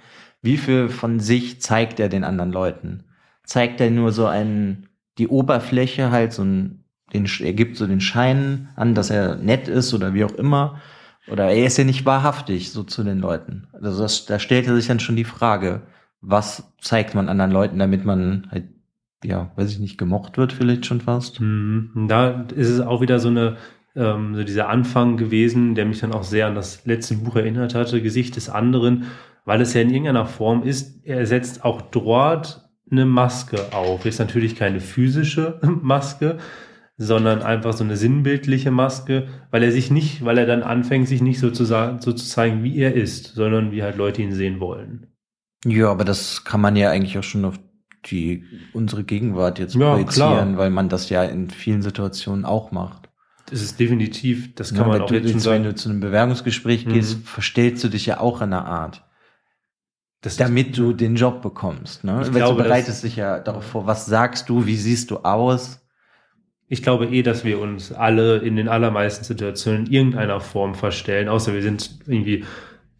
wie 0.40 0.56
viel 0.56 0.88
von 0.88 1.20
sich 1.20 1.60
zeigt 1.60 2.00
er 2.00 2.08
den 2.08 2.24
anderen 2.24 2.52
Leuten? 2.52 3.04
Zeigt 3.44 3.80
er 3.80 3.90
nur 3.90 4.12
so 4.12 4.26
einen, 4.26 4.88
die 5.18 5.28
Oberfläche 5.28 6.10
halt 6.10 6.32
so 6.32 6.42
ein, 6.42 6.84
den, 7.12 7.28
er 7.40 7.52
gibt 7.52 7.76
so 7.76 7.86
den 7.86 8.00
Schein 8.00 8.68
an, 8.76 8.94
dass 8.94 9.10
er 9.10 9.36
nett 9.36 9.68
ist 9.68 9.92
oder 9.92 10.14
wie 10.14 10.24
auch 10.24 10.34
immer. 10.34 10.80
Oder 11.28 11.50
er 11.50 11.66
ist 11.66 11.76
ja 11.76 11.84
nicht 11.84 12.06
wahrhaftig 12.06 12.70
so 12.70 12.84
zu 12.84 13.02
den 13.02 13.18
Leuten. 13.18 13.68
Also 13.72 14.02
das, 14.02 14.24
da 14.24 14.38
stellt 14.38 14.66
er 14.68 14.74
sich 14.76 14.86
dann 14.86 15.00
schon 15.00 15.16
die 15.16 15.24
Frage, 15.24 15.82
was 16.20 16.72
zeigt 16.80 17.14
man 17.14 17.28
anderen 17.28 17.50
Leuten, 17.50 17.78
damit 17.78 18.04
man 18.04 18.48
halt 18.50 18.64
ja, 19.24 19.50
weiß 19.56 19.70
ich 19.70 19.78
nicht, 19.78 19.98
gemocht 19.98 20.38
wird 20.38 20.52
vielleicht 20.52 20.86
schon 20.86 21.00
fast. 21.00 21.40
Mhm. 21.40 22.06
Da 22.08 22.46
ist 22.54 22.70
es 22.70 22.80
auch 22.80 23.00
wieder 23.00 23.18
so 23.18 23.28
eine, 23.28 23.56
ähm, 23.94 24.34
so 24.34 24.44
dieser 24.44 24.68
Anfang 24.68 25.16
gewesen, 25.16 25.74
der 25.74 25.84
mich 25.84 26.00
dann 26.00 26.12
auch 26.12 26.24
sehr 26.24 26.46
an 26.46 26.54
das 26.54 26.86
letzte 26.86 27.16
Buch 27.16 27.36
erinnert 27.36 27.74
hatte, 27.74 28.02
Gesicht 28.02 28.36
des 28.36 28.48
anderen, 28.48 29.04
weil 29.44 29.60
es 29.60 29.74
ja 29.74 29.80
in 29.80 29.90
irgendeiner 29.90 30.26
Form 30.26 30.62
ist, 30.62 31.04
er 31.04 31.26
setzt 31.26 31.64
auch 31.64 31.82
dort 31.82 32.68
eine 32.90 33.06
Maske 33.06 33.72
auf. 33.72 34.04
Ist 34.04 34.18
natürlich 34.18 34.56
keine 34.56 34.80
physische 34.80 35.60
Maske, 35.82 36.38
sondern 36.96 37.42
einfach 37.42 37.72
so 37.72 37.84
eine 37.84 37.96
sinnbildliche 37.96 38.70
Maske, 38.70 39.28
weil 39.50 39.62
er 39.62 39.72
sich 39.72 39.90
nicht, 39.90 40.24
weil 40.24 40.38
er 40.38 40.46
dann 40.46 40.62
anfängt, 40.62 41.08
sich 41.08 41.22
nicht 41.22 41.40
so 41.40 41.50
zu, 41.50 41.64
so 41.64 41.96
zu 41.98 42.14
zeigen, 42.14 42.62
wie 42.62 42.76
er 42.76 42.94
ist, 42.94 43.34
sondern 43.34 43.72
wie 43.72 43.82
halt 43.82 43.96
Leute 43.96 44.22
ihn 44.22 44.32
sehen 44.32 44.60
wollen. 44.60 45.06
Ja, 45.64 45.90
aber 45.90 46.04
das 46.04 46.44
kann 46.44 46.60
man 46.60 46.76
ja 46.76 46.90
eigentlich 46.90 47.18
auch 47.18 47.22
schon 47.22 47.44
auf 47.44 47.58
die 48.06 48.44
unsere 48.72 49.04
Gegenwart 49.04 49.58
jetzt 49.58 49.74
ja, 49.74 49.92
projizieren, 49.92 50.30
klar. 50.30 50.56
weil 50.56 50.70
man 50.70 50.88
das 50.88 51.10
ja 51.10 51.24
in 51.24 51.50
vielen 51.50 51.82
Situationen 51.82 52.44
auch 52.44 52.72
macht. 52.72 53.08
Das 53.50 53.62
ist 53.62 53.80
definitiv, 53.80 54.54
das 54.54 54.70
kann 54.70 54.82
ja, 54.82 54.88
man 54.88 55.02
auch 55.02 55.06
du, 55.06 55.14
jetzt 55.14 55.30
schon 55.30 55.40
sagen. 55.40 55.64
Wenn 55.64 55.70
du 55.70 55.74
zu 55.74 55.88
einem 55.88 56.00
Bewerbungsgespräch 56.00 56.86
mhm. 56.86 56.92
gehst, 56.92 57.18
verstellst 57.24 57.82
du 57.82 57.88
dich 57.88 58.06
ja 58.06 58.20
auch 58.20 58.40
in 58.40 58.52
einer 58.52 58.66
Art. 58.66 59.04
Das 60.22 60.36
damit 60.36 60.76
du 60.76 60.92
den 60.92 61.16
Job 61.16 61.40
bekommst. 61.40 62.04
Ne? 62.04 62.18
Weil 62.18 62.30
glaube, 62.30 62.62
du 62.62 62.68
bereitest 62.68 63.04
dich 63.04 63.16
ja 63.16 63.40
darauf 63.40 63.64
vor, 63.64 63.86
was 63.86 64.06
sagst 64.06 64.48
du, 64.48 64.66
wie 64.66 64.76
siehst 64.76 65.10
du 65.10 65.18
aus? 65.18 65.80
Ich 66.68 66.82
glaube 66.82 67.06
eh, 67.06 67.22
dass 67.22 67.42
wir 67.42 67.58
uns 67.58 67.90
alle 67.90 68.36
in 68.36 68.54
den 68.54 68.68
allermeisten 68.68 69.24
Situationen 69.24 69.86
in 69.86 69.92
irgendeiner 69.92 70.40
Form 70.40 70.74
verstellen, 70.74 71.28
außer 71.28 71.54
wir 71.54 71.62
sind 71.62 72.00
irgendwie 72.06 72.44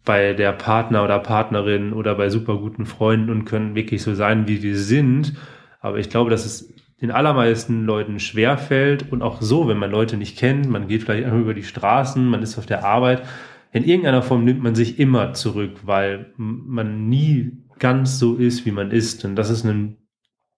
bei 0.03 0.33
der 0.33 0.51
Partner 0.51 1.03
oder 1.03 1.19
Partnerin 1.19 1.93
oder 1.93 2.15
bei 2.15 2.29
super 2.29 2.57
guten 2.57 2.85
Freunden 2.85 3.29
und 3.29 3.45
können 3.45 3.75
wirklich 3.75 4.01
so 4.01 4.15
sein, 4.15 4.47
wie 4.47 4.63
wir 4.63 4.77
sind. 4.77 5.33
Aber 5.79 5.97
ich 5.99 6.09
glaube, 6.09 6.29
dass 6.29 6.45
es 6.45 6.73
den 7.01 7.11
allermeisten 7.11 7.85
Leuten 7.85 8.19
schwerfällt 8.19 9.11
und 9.11 9.21
auch 9.21 9.41
so, 9.41 9.67
wenn 9.67 9.77
man 9.77 9.91
Leute 9.91 10.17
nicht 10.17 10.37
kennt, 10.37 10.69
man 10.69 10.87
geht 10.87 11.03
vielleicht 11.03 11.25
einfach 11.25 11.39
über 11.39 11.53
die 11.53 11.63
Straßen, 11.63 12.27
man 12.27 12.43
ist 12.43 12.57
auf 12.57 12.65
der 12.65 12.85
Arbeit, 12.85 13.23
in 13.71 13.83
irgendeiner 13.83 14.21
Form 14.21 14.43
nimmt 14.43 14.61
man 14.61 14.75
sich 14.75 14.99
immer 14.99 15.33
zurück, 15.33 15.79
weil 15.83 16.33
man 16.37 17.07
nie 17.07 17.51
ganz 17.79 18.19
so 18.19 18.35
ist, 18.35 18.65
wie 18.65 18.71
man 18.71 18.91
ist. 18.91 19.25
Und 19.25 19.35
das 19.35 19.49
ist 19.49 19.65
ein, 19.65 19.97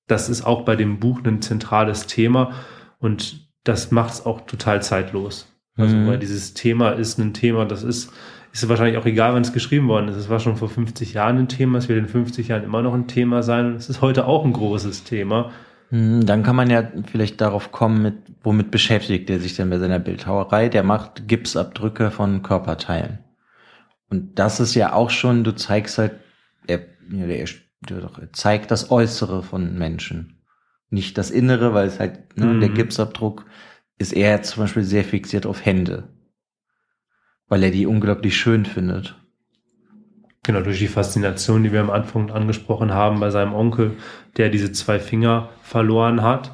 das 0.07 0.29
ist 0.29 0.43
auch 0.43 0.65
bei 0.65 0.75
dem 0.75 1.00
Buch 1.00 1.23
ein 1.23 1.41
zentrales 1.41 2.07
Thema 2.07 2.53
und 3.00 3.47
das 3.63 3.91
macht 3.91 4.13
es 4.13 4.25
auch 4.25 4.41
total 4.41 4.81
zeitlos. 4.81 5.50
Also, 5.75 5.95
mhm. 5.95 6.07
weil 6.07 6.19
dieses 6.19 6.53
Thema 6.53 6.91
ist 6.91 7.17
ein 7.17 7.33
Thema, 7.33 7.65
das 7.65 7.83
ist, 7.83 8.12
ist 8.53 8.69
wahrscheinlich 8.69 8.98
auch 8.98 9.05
egal, 9.05 9.33
wann 9.33 9.41
es 9.41 9.51
geschrieben 9.51 9.88
worden 9.88 10.10
ist. 10.10 10.15
Es 10.15 10.29
war 10.29 10.39
schon 10.39 10.57
vor 10.57 10.69
50 10.69 11.13
Jahren 11.13 11.39
ein 11.39 11.48
Thema, 11.48 11.79
es 11.79 11.89
wird 11.89 11.98
in 11.98 12.07
50 12.07 12.50
Jahren 12.50 12.63
immer 12.63 12.83
noch 12.83 12.93
ein 12.93 13.07
Thema 13.07 13.41
sein 13.41 13.65
und 13.65 13.75
es 13.75 13.89
ist 13.89 14.01
heute 14.01 14.27
auch 14.27 14.45
ein 14.45 14.53
großes 14.53 15.03
Thema. 15.03 15.51
Mhm, 15.89 16.25
dann 16.25 16.43
kann 16.43 16.55
man 16.55 16.69
ja 16.69 16.83
vielleicht 17.12 17.41
darauf 17.41 17.72
kommen, 17.72 18.03
mit, 18.03 18.15
womit 18.43 18.69
beschäftigt 18.69 19.29
er 19.31 19.39
sich 19.39 19.55
denn 19.55 19.72
bei 19.72 19.79
seiner 19.79 19.98
Bildhauerei? 19.98 20.69
Der 20.69 20.83
macht 20.83 21.27
Gipsabdrücke 21.27 22.12
von 22.12 22.43
Körperteilen. 22.43 23.19
Und 24.10 24.38
das 24.38 24.60
ist 24.60 24.75
ja 24.75 24.93
auch 24.93 25.10
schon, 25.10 25.43
du 25.43 25.55
zeigst 25.55 25.98
halt, 25.98 26.13
er, 26.67 26.81
er, 27.12 27.27
er 27.27 28.33
zeigt 28.33 28.69
das 28.69 28.91
Äußere 28.91 29.41
von 29.41 29.79
Menschen. 29.79 30.43
Nicht 30.91 31.17
das 31.17 31.31
Innere, 31.31 31.74
weil 31.74 31.88
es 31.88 32.00
halt, 32.00 32.38
ne, 32.38 32.45
mhm. 32.45 32.60
der 32.60 32.69
Gipsabdruck 32.69 33.45
ist 33.98 34.13
er 34.13 34.43
zum 34.43 34.63
Beispiel 34.63 34.83
sehr 34.83 35.03
fixiert 35.03 35.48
auf 35.48 35.65
Hände 35.65 36.12
weil 37.53 37.62
er 37.62 37.69
die 37.69 37.86
unglaublich 37.86 38.36
schön 38.36 38.65
findet. 38.65 39.15
Genau, 40.41 40.62
durch 40.62 40.79
die 40.79 40.88
Faszination, 40.88 41.62
die 41.62 41.72
wir 41.72 41.81
am 41.81 41.91
Anfang 41.91 42.31
angesprochen 42.31 42.95
haben 42.95 43.19
bei 43.19 43.29
seinem 43.29 43.53
Onkel, 43.53 43.91
der 44.38 44.50
diese 44.50 44.72
zwei 44.72 44.98
Finger 44.98 45.50
verloren 45.62 46.24
hat. 46.24 46.51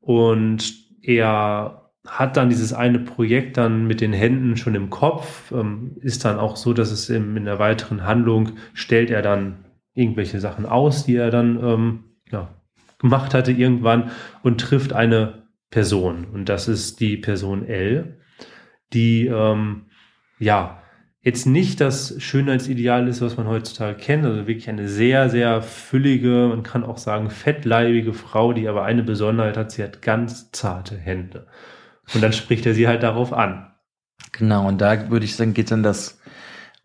Und 0.00 0.74
er 1.02 1.90
hat 2.06 2.36
dann 2.36 2.50
dieses 2.50 2.72
eine 2.72 3.00
Projekt 3.00 3.56
dann 3.56 3.88
mit 3.88 4.00
den 4.00 4.12
Händen 4.12 4.56
schon 4.56 4.76
im 4.76 4.90
Kopf, 4.90 5.50
ähm, 5.50 5.96
ist 6.02 6.24
dann 6.24 6.38
auch 6.38 6.54
so, 6.54 6.72
dass 6.72 6.92
es 6.92 7.10
in, 7.10 7.44
der 7.44 7.58
weiteren 7.58 8.04
Handlung 8.04 8.50
stellt 8.74 9.10
er 9.10 9.22
dann 9.22 9.64
irgendwelche 9.94 10.38
Sachen 10.38 10.66
aus, 10.66 11.04
die 11.04 11.16
er 11.16 11.32
dann 11.32 11.58
ähm, 11.60 12.04
ja, 12.30 12.54
gemacht 13.00 13.34
hatte 13.34 13.50
irgendwann 13.50 14.12
und 14.44 14.60
trifft 14.60 14.92
eine 14.92 15.48
Person. 15.72 16.26
Und 16.32 16.48
das 16.48 16.68
ist 16.68 17.00
die 17.00 17.16
Person 17.16 17.66
L, 17.66 18.20
die 18.92 19.26
ähm, 19.26 19.87
ja, 20.38 20.82
jetzt 21.20 21.46
nicht 21.46 21.80
das 21.80 22.14
Schönheitsideal 22.18 23.08
ist, 23.08 23.20
was 23.20 23.36
man 23.36 23.46
heutzutage 23.46 23.96
kennt, 23.98 24.24
also 24.24 24.46
wirklich 24.46 24.68
eine 24.68 24.88
sehr, 24.88 25.28
sehr 25.30 25.62
füllige, 25.62 26.48
man 26.48 26.62
kann 26.62 26.84
auch 26.84 26.98
sagen 26.98 27.30
fettleibige 27.30 28.14
Frau, 28.14 28.52
die 28.52 28.68
aber 28.68 28.84
eine 28.84 29.02
Besonderheit 29.02 29.56
hat, 29.56 29.72
sie 29.72 29.82
hat 29.82 30.02
ganz 30.02 30.50
zarte 30.52 30.96
Hände. 30.96 31.46
Und 32.14 32.22
dann 32.22 32.32
spricht 32.32 32.64
er 32.66 32.74
sie 32.74 32.88
halt 32.88 33.02
darauf 33.02 33.32
an. 33.32 33.72
Genau, 34.32 34.66
und 34.66 34.80
da 34.80 35.10
würde 35.10 35.24
ich 35.24 35.36
sagen, 35.36 35.54
geht 35.54 35.70
dann 35.70 35.82
das, 35.82 36.20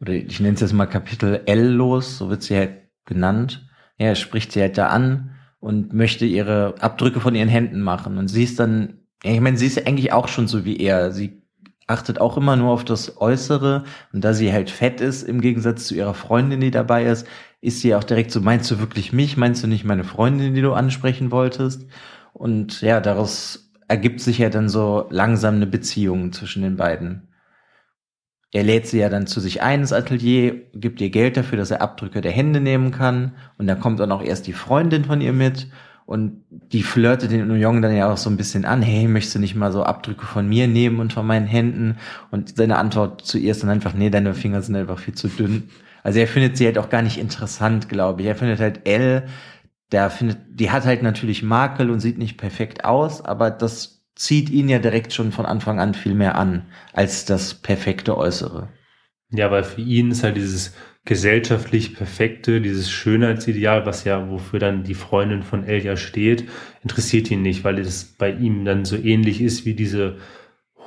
oder 0.01 0.13
ich 0.13 0.39
nenne 0.39 0.55
es 0.55 0.62
jetzt 0.62 0.74
mal 0.74 0.86
Kapitel 0.88 1.41
L 1.45 1.69
los, 1.69 2.17
so 2.17 2.29
wird 2.29 2.43
sie 2.43 2.57
halt 2.57 2.81
genannt. 3.05 3.67
Ja, 3.98 4.07
er 4.07 4.15
spricht 4.15 4.51
sie 4.51 4.62
halt 4.62 4.77
da 4.77 4.88
an 4.88 5.36
und 5.60 5.93
möchte 5.93 6.25
ihre 6.25 6.75
Abdrücke 6.79 7.22
von 7.22 7.36
ihren 7.36 7.50
Händen 7.50 7.79
machen. 7.79 8.17
Und 8.17 8.27
sie 8.27 8.43
ist 8.43 8.60
dann, 8.60 9.05
ich 9.24 9.39
meine, 9.39 9.57
sie 9.57 9.67
ist 9.67 9.86
eigentlich 9.88 10.12
auch 10.12 10.27
schon 10.27 10.48
so 10.48 10.65
wie 10.65 10.77
er. 10.77 11.12
Sie 11.12 11.42
achtet 11.88 12.20
auch 12.20 12.38
immer 12.38 12.56
nur 12.56 12.72
auf 12.72 12.86
das 12.86 13.20
Äußere 13.22 13.84
und 14.13 14.24
da 14.24 14.34
sie 14.34 14.54
halt 14.54 14.70
fett 14.70 15.02
ist, 15.02 15.24
im 15.24 15.42
Gegensatz 15.42 15.86
zu 15.86 15.96
ihrer 15.96 16.13
Freundin, 16.13 16.62
die 16.62 16.72
dabei 16.72 17.06
ist, 17.06 17.28
ist 17.62 17.80
sie 17.80 17.96
auch 17.96 18.04
direkt 18.04 18.32
so, 18.32 18.42
meinst 18.42 18.70
du 18.72 18.80
wirklich 18.80 19.13
mich? 19.13 19.38
Meinst 19.38 19.63
du 19.63 19.68
nicht 19.68 19.86
meine 19.86 20.04
Freundin, 20.04 20.54
die 20.54 20.62
du 20.62 20.74
ansprechen 20.74 21.32
wolltest? 21.32 21.86
Und 22.34 22.82
ja, 22.82 23.00
daraus 23.00 23.72
ergibt 23.88 24.20
sich 24.20 24.40
ja 24.40 24.50
dann 24.50 24.70
so 24.70 25.06
langsam 25.10 25.56
eine 25.56 25.68
Beziehung 25.68 26.34
zwischen 26.34 26.63
den 26.63 26.75
beiden. 26.75 27.30
Er 28.52 28.63
lädt 28.63 28.88
sie 28.88 29.00
ja 29.00 29.10
dann 29.10 29.28
zu 29.28 29.40
sich 29.40 29.62
ein 29.62 29.82
ins 29.82 29.94
Atelier, 29.94 30.56
gibt 30.74 31.02
ihr 31.02 31.10
Geld 31.10 31.38
dafür, 31.38 31.58
dass 31.58 31.72
er 31.72 31.82
Abdrücke 31.82 32.22
der 32.22 32.32
Hände 32.32 32.60
nehmen 32.60 32.92
kann. 32.92 33.34
Und 33.58 33.68
dann 33.68 33.80
kommt 33.80 34.00
dann 34.00 34.12
auch 34.12 34.22
erst 34.22 34.46
die 34.46 34.54
Freundin 34.54 35.06
von 35.06 35.22
ihr 35.22 35.34
mit. 35.34 35.68
Und 36.05 36.43
die 36.50 36.83
flirtet 36.83 37.31
den 37.31 37.55
Jong 37.55 37.81
dann 37.81 37.95
ja 37.95 38.12
auch 38.12 38.17
so 38.17 38.29
ein 38.29 38.38
bisschen 38.38 38.65
an, 38.65 38.81
hey, 38.81 39.07
möchtest 39.07 39.36
du 39.36 39.39
nicht 39.39 39.55
mal 39.55 39.72
so 39.72 39.83
Abdrücke 39.83 40.25
von 40.25 40.48
mir 40.48 40.67
nehmen 40.67 41.00
und 41.00 41.13
von 41.13 41.25
meinen 41.25 41.48
Händen? 41.48 41.98
Und 42.29 42.57
seine 42.57 42.77
Antwort 42.77 43.25
zu 43.25 43.38
ihr 43.38 43.51
ist 43.51 43.63
dann 43.63 43.69
einfach, 43.69 43.93
nee, 43.93 44.10
deine 44.10 44.33
Finger 44.33 44.62
sind 44.62 44.75
einfach 44.75 45.00
viel 45.00 45.13
zu 45.13 45.29
dünn. 45.29 45.69
Also 46.03 46.19
er 46.19 46.27
findet 46.27 46.57
sie 46.57 46.65
halt 46.65 46.77
auch 46.77 46.89
gar 46.89 47.01
nicht 47.01 47.17
interessant, 47.17 47.88
glaube 47.88 48.22
ich. 48.22 48.27
Er 48.27 48.36
findet 48.36 48.60
halt 48.60 48.81
Elle, 48.86 49.27
der 49.91 50.10
findet, 50.10 50.39
die 50.50 50.72
hat 50.72 50.86
halt 50.86 51.03
natürlich 51.03 51.43
Makel 51.43 51.89
und 51.89 52.01
sieht 52.01 52.17
nicht 52.17 52.38
perfekt 52.38 52.83
aus, 52.83 53.24
aber 53.24 53.50
das 53.51 54.03
zieht 54.15 54.50
ihn 54.50 54.69
ja 54.69 54.79
direkt 54.79 55.13
schon 55.13 55.31
von 55.31 55.45
Anfang 55.45 55.79
an 55.79 55.93
viel 55.93 56.13
mehr 56.13 56.36
an, 56.36 56.65
als 56.91 57.25
das 57.25 57.53
perfekte 57.53 58.17
Äußere. 58.17 58.67
Ja, 59.29 59.50
weil 59.50 59.63
für 59.63 59.81
ihn 59.81 60.12
ist 60.12 60.24
halt 60.24 60.36
dieses 60.36 60.74
gesellschaftlich 61.05 61.95
perfekte, 61.95 62.62
dieses 62.62 62.89
Schönheitsideal, 62.89 63.86
was 63.86 64.05
ja, 64.05 64.29
wofür 64.29 64.60
dann 64.60 64.83
die 64.83 64.93
Freundin 64.93 65.43
von 65.43 65.65
Elia 65.65 65.98
steht, 65.98 66.48
interessiert 66.81 67.29
ihn 67.29 67.41
nicht, 67.41 67.63
weil 67.63 67.77
es 67.79 68.05
bei 68.05 68.31
ihm 68.31 68.63
dann 68.63 68.86
so 68.86 68.95
ähnlich 68.95 69.41
ist 69.41 69.65
wie 69.65 69.74
diese 69.74 70.17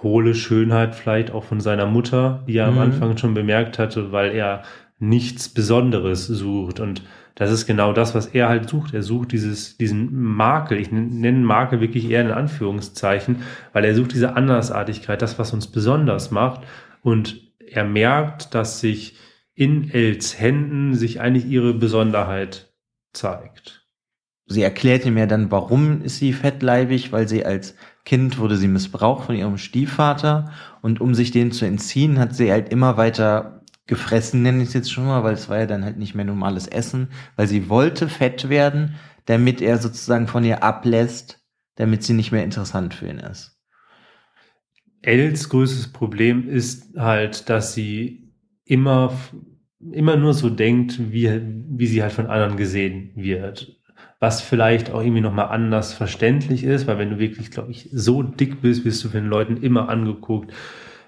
hohle 0.02 0.34
Schönheit 0.34 0.94
vielleicht 0.94 1.30
auch 1.30 1.44
von 1.44 1.60
seiner 1.60 1.86
Mutter, 1.86 2.44
die 2.48 2.56
er 2.56 2.70
mhm. 2.70 2.78
am 2.78 2.84
Anfang 2.84 3.16
schon 3.18 3.34
bemerkt 3.34 3.78
hatte, 3.78 4.12
weil 4.12 4.34
er 4.34 4.62
nichts 4.98 5.50
Besonderes 5.50 6.26
sucht 6.26 6.80
und 6.80 7.02
das 7.34 7.52
ist 7.52 7.66
genau 7.66 7.92
das, 7.92 8.14
was 8.14 8.28
er 8.28 8.48
halt 8.48 8.66
sucht. 8.70 8.94
Er 8.94 9.02
sucht 9.02 9.30
dieses, 9.30 9.76
diesen 9.76 10.10
Makel. 10.10 10.80
Ich 10.80 10.90
nenne 10.90 11.40
Makel 11.40 11.82
wirklich 11.82 12.08
eher 12.08 12.22
in 12.22 12.30
Anführungszeichen, 12.30 13.42
weil 13.74 13.84
er 13.84 13.94
sucht 13.94 14.14
diese 14.14 14.36
Andersartigkeit, 14.36 15.20
das, 15.20 15.38
was 15.38 15.52
uns 15.52 15.66
besonders 15.66 16.30
macht. 16.30 16.62
Und 17.02 17.42
er 17.70 17.84
merkt, 17.84 18.54
dass 18.54 18.80
sich 18.80 19.18
in 19.56 19.90
Els 19.90 20.38
Händen 20.38 20.94
sich 20.94 21.20
eigentlich 21.20 21.46
ihre 21.46 21.74
Besonderheit 21.74 22.72
zeigt. 23.12 23.86
Sie 24.44 24.62
erklärt 24.62 25.04
ihm 25.04 25.16
ja 25.16 25.26
dann, 25.26 25.50
warum 25.50 26.02
ist 26.02 26.18
sie 26.18 26.32
fettleibig, 26.32 27.10
weil 27.10 27.26
sie 27.26 27.44
als 27.44 27.74
Kind 28.04 28.38
wurde 28.38 28.56
sie 28.56 28.68
missbraucht 28.68 29.26
von 29.26 29.34
ihrem 29.34 29.58
Stiefvater 29.58 30.52
und 30.82 31.00
um 31.00 31.14
sich 31.14 31.32
dem 31.32 31.50
zu 31.50 31.64
entziehen, 31.64 32.20
hat 32.20 32.36
sie 32.36 32.52
halt 32.52 32.68
immer 32.68 32.96
weiter 32.96 33.64
gefressen, 33.86 34.42
nenne 34.42 34.62
ich 34.62 34.68
es 34.68 34.74
jetzt 34.74 34.92
schon 34.92 35.06
mal, 35.06 35.24
weil 35.24 35.34
es 35.34 35.48
war 35.48 35.58
ja 35.58 35.66
dann 35.66 35.84
halt 35.84 35.96
nicht 35.96 36.14
mehr 36.14 36.24
normales 36.24 36.68
Essen, 36.68 37.08
weil 37.34 37.48
sie 37.48 37.68
wollte 37.68 38.08
fett 38.08 38.48
werden, 38.48 38.94
damit 39.24 39.60
er 39.60 39.78
sozusagen 39.78 40.28
von 40.28 40.44
ihr 40.44 40.62
ablässt, 40.62 41.40
damit 41.76 42.04
sie 42.04 42.12
nicht 42.12 42.30
mehr 42.30 42.44
interessant 42.44 42.94
für 42.94 43.08
ihn 43.08 43.18
ist. 43.18 43.58
Els 45.02 45.48
größtes 45.48 45.92
Problem 45.92 46.48
ist 46.48 46.96
halt, 46.96 47.48
dass 47.48 47.74
sie 47.74 48.25
immer, 48.66 49.12
immer 49.92 50.16
nur 50.16 50.34
so 50.34 50.50
denkt, 50.50 51.12
wie, 51.12 51.40
wie 51.70 51.86
sie 51.86 52.02
halt 52.02 52.12
von 52.12 52.26
anderen 52.26 52.56
gesehen 52.56 53.12
wird. 53.14 53.80
Was 54.18 54.42
vielleicht 54.42 54.90
auch 54.90 55.00
irgendwie 55.00 55.20
nochmal 55.20 55.48
anders 55.48 55.94
verständlich 55.94 56.64
ist, 56.64 56.86
weil 56.86 56.98
wenn 56.98 57.10
du 57.10 57.18
wirklich, 57.18 57.50
glaube 57.50 57.70
ich, 57.70 57.88
so 57.92 58.22
dick 58.22 58.60
bist, 58.60 58.84
wirst 58.84 59.02
du 59.04 59.08
von 59.08 59.22
den 59.22 59.30
Leuten 59.30 59.56
immer 59.58 59.88
angeguckt. 59.88 60.52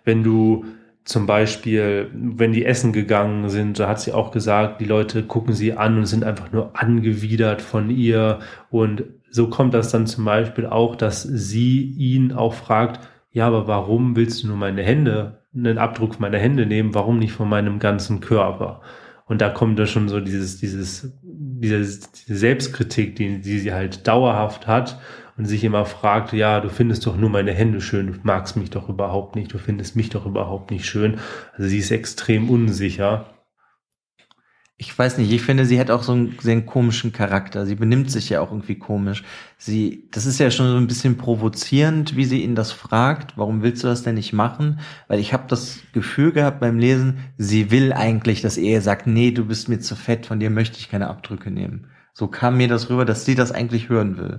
Wenn 0.05 0.23
du 0.23 0.65
zum 1.05 1.27
Beispiel, 1.27 2.11
wenn 2.13 2.53
die 2.53 2.67
essen 2.67 2.93
gegangen 2.93 3.49
sind, 3.49 3.79
da 3.79 3.89
hat 3.89 4.01
sie 4.01 4.13
auch 4.13 4.31
gesagt, 4.31 4.81
die 4.81 4.85
Leute 4.85 5.23
gucken 5.23 5.55
sie 5.55 5.73
an 5.73 5.97
und 5.97 6.07
sind 6.07 6.23
einfach 6.23 6.53
nur 6.53 6.79
angewidert 6.79 7.63
von 7.63 7.91
ihr. 7.91 8.41
Und 8.71 9.05
so 9.31 9.49
kommt 9.49 9.73
das 9.73 9.91
dann 9.91 10.07
zum 10.07 10.27
Beispiel 10.27 10.67
auch, 10.67 10.97
dass 10.97 11.23
sie 11.23 11.81
ihn 11.83 12.33
auch 12.33 12.53
fragt, 12.53 13.09
ja, 13.33 13.47
aber 13.47 13.67
warum 13.67 14.17
willst 14.17 14.43
du 14.43 14.49
nur 14.49 14.57
meine 14.57 14.83
Hände 14.83 15.38
einen 15.55 15.79
Abdruck 15.79 16.21
meiner 16.21 16.39
Hände 16.39 16.67
nehmen, 16.67 16.95
warum 16.95 17.19
nicht 17.19 17.33
von 17.33 17.49
meinem 17.49 17.79
ganzen 17.79 18.21
Körper? 18.21 18.83
Und 19.27 19.41
da 19.43 19.51
kommt 19.51 19.79
da 19.79 19.87
schon 19.87 20.09
so 20.09 20.21
dieses, 20.21 20.59
dieses, 20.59 21.13
diese, 21.23 21.85
Selbstkritik, 21.85 23.17
die, 23.17 23.41
die 23.41 23.59
sie 23.59 23.73
halt 23.75 24.07
dauerhaft 24.09 24.67
hat 24.67 24.99
und 25.37 25.45
sich 25.45 25.65
immer 25.65 25.85
fragt, 25.85 26.33
ja, 26.33 26.61
du 26.61 26.71
findest 26.71 27.07
doch 27.07 27.17
nur 27.17 27.29
meine 27.29 27.53
Hände 27.53 27.81
schön, 27.81 28.07
du 28.07 28.15
magst 28.23 28.57
mich 28.57 28.71
doch 28.71 28.89
überhaupt 28.89 29.37
nicht, 29.37 29.53
du 29.53 29.59
findest 29.59 29.97
mich 29.97 30.09
doch 30.09 30.25
überhaupt 30.25 30.71
nicht 30.71 30.87
schön. 30.87 31.19
Also 31.53 31.69
sie 31.69 31.79
ist 31.79 31.91
extrem 31.91 32.49
unsicher 32.49 33.27
ich 34.81 34.97
weiß 34.97 35.19
nicht, 35.19 35.33
ich 35.33 35.43
finde, 35.43 35.67
sie 35.67 35.81
hat 35.81 35.91
auch 35.91 36.05
so 36.05 36.13
einen 36.13 36.37
sehr 36.41 36.63
komischen 36.63 37.13
Charakter. 37.13 37.67
Sie 37.67 37.75
benimmt 37.75 38.13
sich 38.13 38.29
ja 38.29 38.41
auch 38.41 38.53
irgendwie 38.53 38.77
komisch. 38.77 39.25
Sie, 39.57 40.05
das 40.13 40.25
ist 40.25 40.39
ja 40.39 40.53
schon 40.53 40.71
so 40.71 40.77
ein 40.77 40.87
bisschen 40.87 41.17
provozierend, 41.19 42.15
wie 42.15 42.25
sie 42.25 42.45
ihn 42.45 42.55
das 42.55 42.71
fragt. 42.71 43.37
Warum 43.37 43.65
willst 43.65 43.83
du 43.83 43.89
das 43.89 44.05
denn 44.05 44.15
nicht 44.15 44.33
machen? 44.33 44.79
Weil 45.09 45.19
ich 45.19 45.33
habe 45.33 45.47
das 45.49 45.81
Gefühl 45.93 46.31
gehabt 46.31 46.61
beim 46.61 46.79
Lesen, 46.79 47.19
sie 47.37 47.73
will 47.73 47.93
eigentlich, 47.93 48.41
dass 48.41 48.57
er 48.57 48.81
sagt, 48.81 49.09
nee, 49.09 49.33
du 49.33 49.47
bist 49.47 49.69
mir 49.69 49.81
zu 49.81 49.97
fett, 49.97 50.27
von 50.27 50.39
dir 50.39 50.49
möchte 50.49 50.79
ich 50.79 50.89
keine 50.89 51.09
Abdrücke 51.09 51.51
nehmen. 51.51 51.89
So 52.13 52.29
kam 52.29 52.57
mir 52.57 52.69
das 52.69 52.89
rüber, 52.89 53.05
dass 53.05 53.25
sie 53.25 53.35
das 53.35 53.51
eigentlich 53.51 53.89
hören 53.89 54.17
will. 54.17 54.39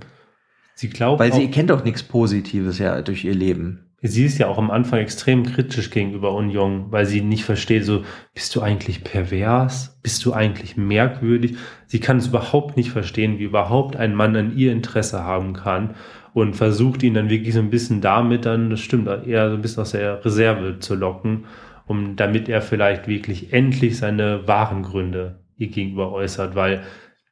Sie 0.74 0.88
glaubt, 0.88 1.20
weil 1.20 1.34
sie 1.34 1.50
kennt 1.50 1.68
doch 1.68 1.84
nichts 1.84 2.02
Positives 2.02 2.78
ja 2.78 3.02
durch 3.02 3.24
ihr 3.26 3.34
Leben. 3.34 3.89
Sie 4.02 4.24
ist 4.24 4.38
ja 4.38 4.48
auch 4.48 4.58
am 4.58 4.70
Anfang 4.70 5.00
extrem 5.00 5.44
kritisch 5.44 5.90
gegenüber 5.90 6.34
Union, 6.34 6.86
weil 6.90 7.04
sie 7.06 7.20
nicht 7.20 7.44
versteht, 7.44 7.84
so, 7.84 8.04
bist 8.34 8.54
du 8.56 8.62
eigentlich 8.62 9.04
pervers? 9.04 9.98
Bist 10.02 10.24
du 10.24 10.32
eigentlich 10.32 10.76
merkwürdig? 10.76 11.56
Sie 11.86 12.00
kann 12.00 12.16
es 12.16 12.28
überhaupt 12.28 12.76
nicht 12.76 12.90
verstehen, 12.90 13.38
wie 13.38 13.44
überhaupt 13.44 13.96
ein 13.96 14.14
Mann 14.14 14.36
an 14.36 14.56
ihr 14.56 14.72
Interesse 14.72 15.22
haben 15.24 15.52
kann 15.52 15.96
und 16.32 16.54
versucht 16.54 17.02
ihn 17.02 17.14
dann 17.14 17.28
wirklich 17.28 17.54
so 17.54 17.60
ein 17.60 17.70
bisschen 17.70 18.00
damit 18.00 18.46
dann, 18.46 18.70
das 18.70 18.80
stimmt, 18.80 19.08
eher 19.26 19.50
so 19.50 19.56
ein 19.56 19.62
bisschen 19.62 19.82
aus 19.82 19.92
der 19.92 20.24
Reserve 20.24 20.78
zu 20.78 20.94
locken, 20.94 21.44
um 21.86 22.16
damit 22.16 22.48
er 22.48 22.62
vielleicht 22.62 23.08
wirklich 23.08 23.52
endlich 23.52 23.98
seine 23.98 24.46
wahren 24.46 24.82
Gründe 24.82 25.44
ihr 25.56 25.68
gegenüber 25.68 26.12
äußert, 26.12 26.54
weil 26.54 26.84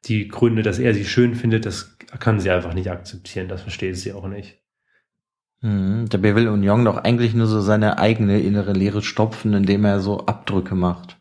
die 0.05 0.29
Gründe, 0.29 0.63
dass 0.63 0.79
er 0.79 0.93
sie 0.95 1.05
schön 1.05 1.35
findet, 1.35 1.65
das 1.65 1.97
kann 2.19 2.41
sie 2.41 2.51
einfach 2.51 2.75
nicht 2.75 2.91
akzeptieren, 2.91 3.49
das 3.49 3.63
versteht 3.63 3.97
sie 3.97 4.13
auch 4.13 4.29
nicht. 4.29 4.59
Mhm. 5.61 6.09
Dabei 6.09 6.35
will 6.35 6.49
Union 6.49 6.85
doch 6.85 6.99
eigentlich 6.99 7.35
nur 7.35 7.47
so 7.47 7.61
seine 7.61 7.99
eigene 7.99 8.41
innere 8.41 8.73
Leere 8.73 9.03
stopfen, 9.03 9.55
indem 9.55 9.85
er 9.85 10.01
so 10.01 10.27
Abdrücke 10.27 10.75
macht. 10.75 11.17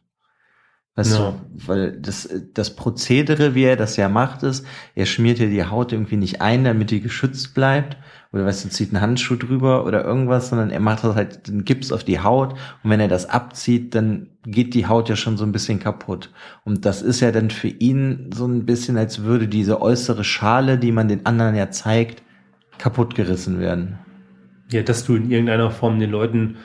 Weißt 0.96 1.20
ja. 1.20 1.30
du, 1.30 1.68
weil 1.68 1.92
das, 1.92 2.28
das 2.56 2.76
Prozedere, 2.76 3.54
wie 3.54 3.66
er 3.66 3.76
das 3.76 3.98
ja 3.98 4.10
macht, 4.10 4.42
ist, 4.42 4.66
er 4.96 5.06
schmiert 5.06 5.38
ja 5.38 5.46
die 5.46 5.64
Haut 5.64 5.92
irgendwie 5.92 6.18
nicht 6.18 6.42
ein, 6.42 6.64
damit 6.64 6.90
die 6.90 7.02
geschützt 7.02 7.54
bleibt. 7.54 7.98
Oder 8.34 8.46
weißt 8.46 8.66
du, 8.66 8.70
zieht 8.70 8.94
einen 8.94 9.02
Handschuh 9.02 9.36
drüber 9.36 9.86
oder 9.86 10.04
irgendwas, 10.04 10.50
sondern 10.50 10.72
er 10.72 10.80
macht 10.80 11.04
das 11.04 11.16
halt 11.16 11.48
den 11.48 11.66
Gips 11.66 11.92
auf 11.92 12.04
die 12.04 12.20
Haut. 12.20 12.54
Und 12.84 12.90
wenn 12.90 13.00
er 13.00 13.08
das 13.08 13.30
abzieht, 13.30 13.94
dann 13.94 14.32
geht 14.44 14.74
die 14.74 14.88
Haut 14.88 15.08
ja 15.08 15.16
schon 15.16 15.38
so 15.38 15.46
ein 15.46 15.52
bisschen 15.52 15.80
kaputt. 15.80 16.32
Und 16.66 16.84
das 16.86 17.04
ist 17.04 17.20
ja 17.20 17.32
dann 17.32 17.52
für 17.52 17.68
ihn 17.68 18.32
so 18.34 18.48
ein 18.48 18.66
bisschen, 18.66 18.98
als 18.98 19.22
würde 19.22 19.48
diese 19.48 19.82
äußere 19.82 20.24
Schale, 20.24 20.80
die 20.80 20.92
man 20.92 21.08
den 21.08 21.28
anderen 21.28 21.56
ja 21.56 21.70
zeigt, 21.70 22.24
kaputt 22.80 23.14
gerissen 23.14 23.60
werden 23.60 24.00
ja, 24.72 24.84
dass 24.84 25.06
du 25.06 25.16
in 25.16 25.30
irgendeiner 25.30 25.72
Form 25.72 26.00
den 26.00 26.12
Leuten 26.12 26.58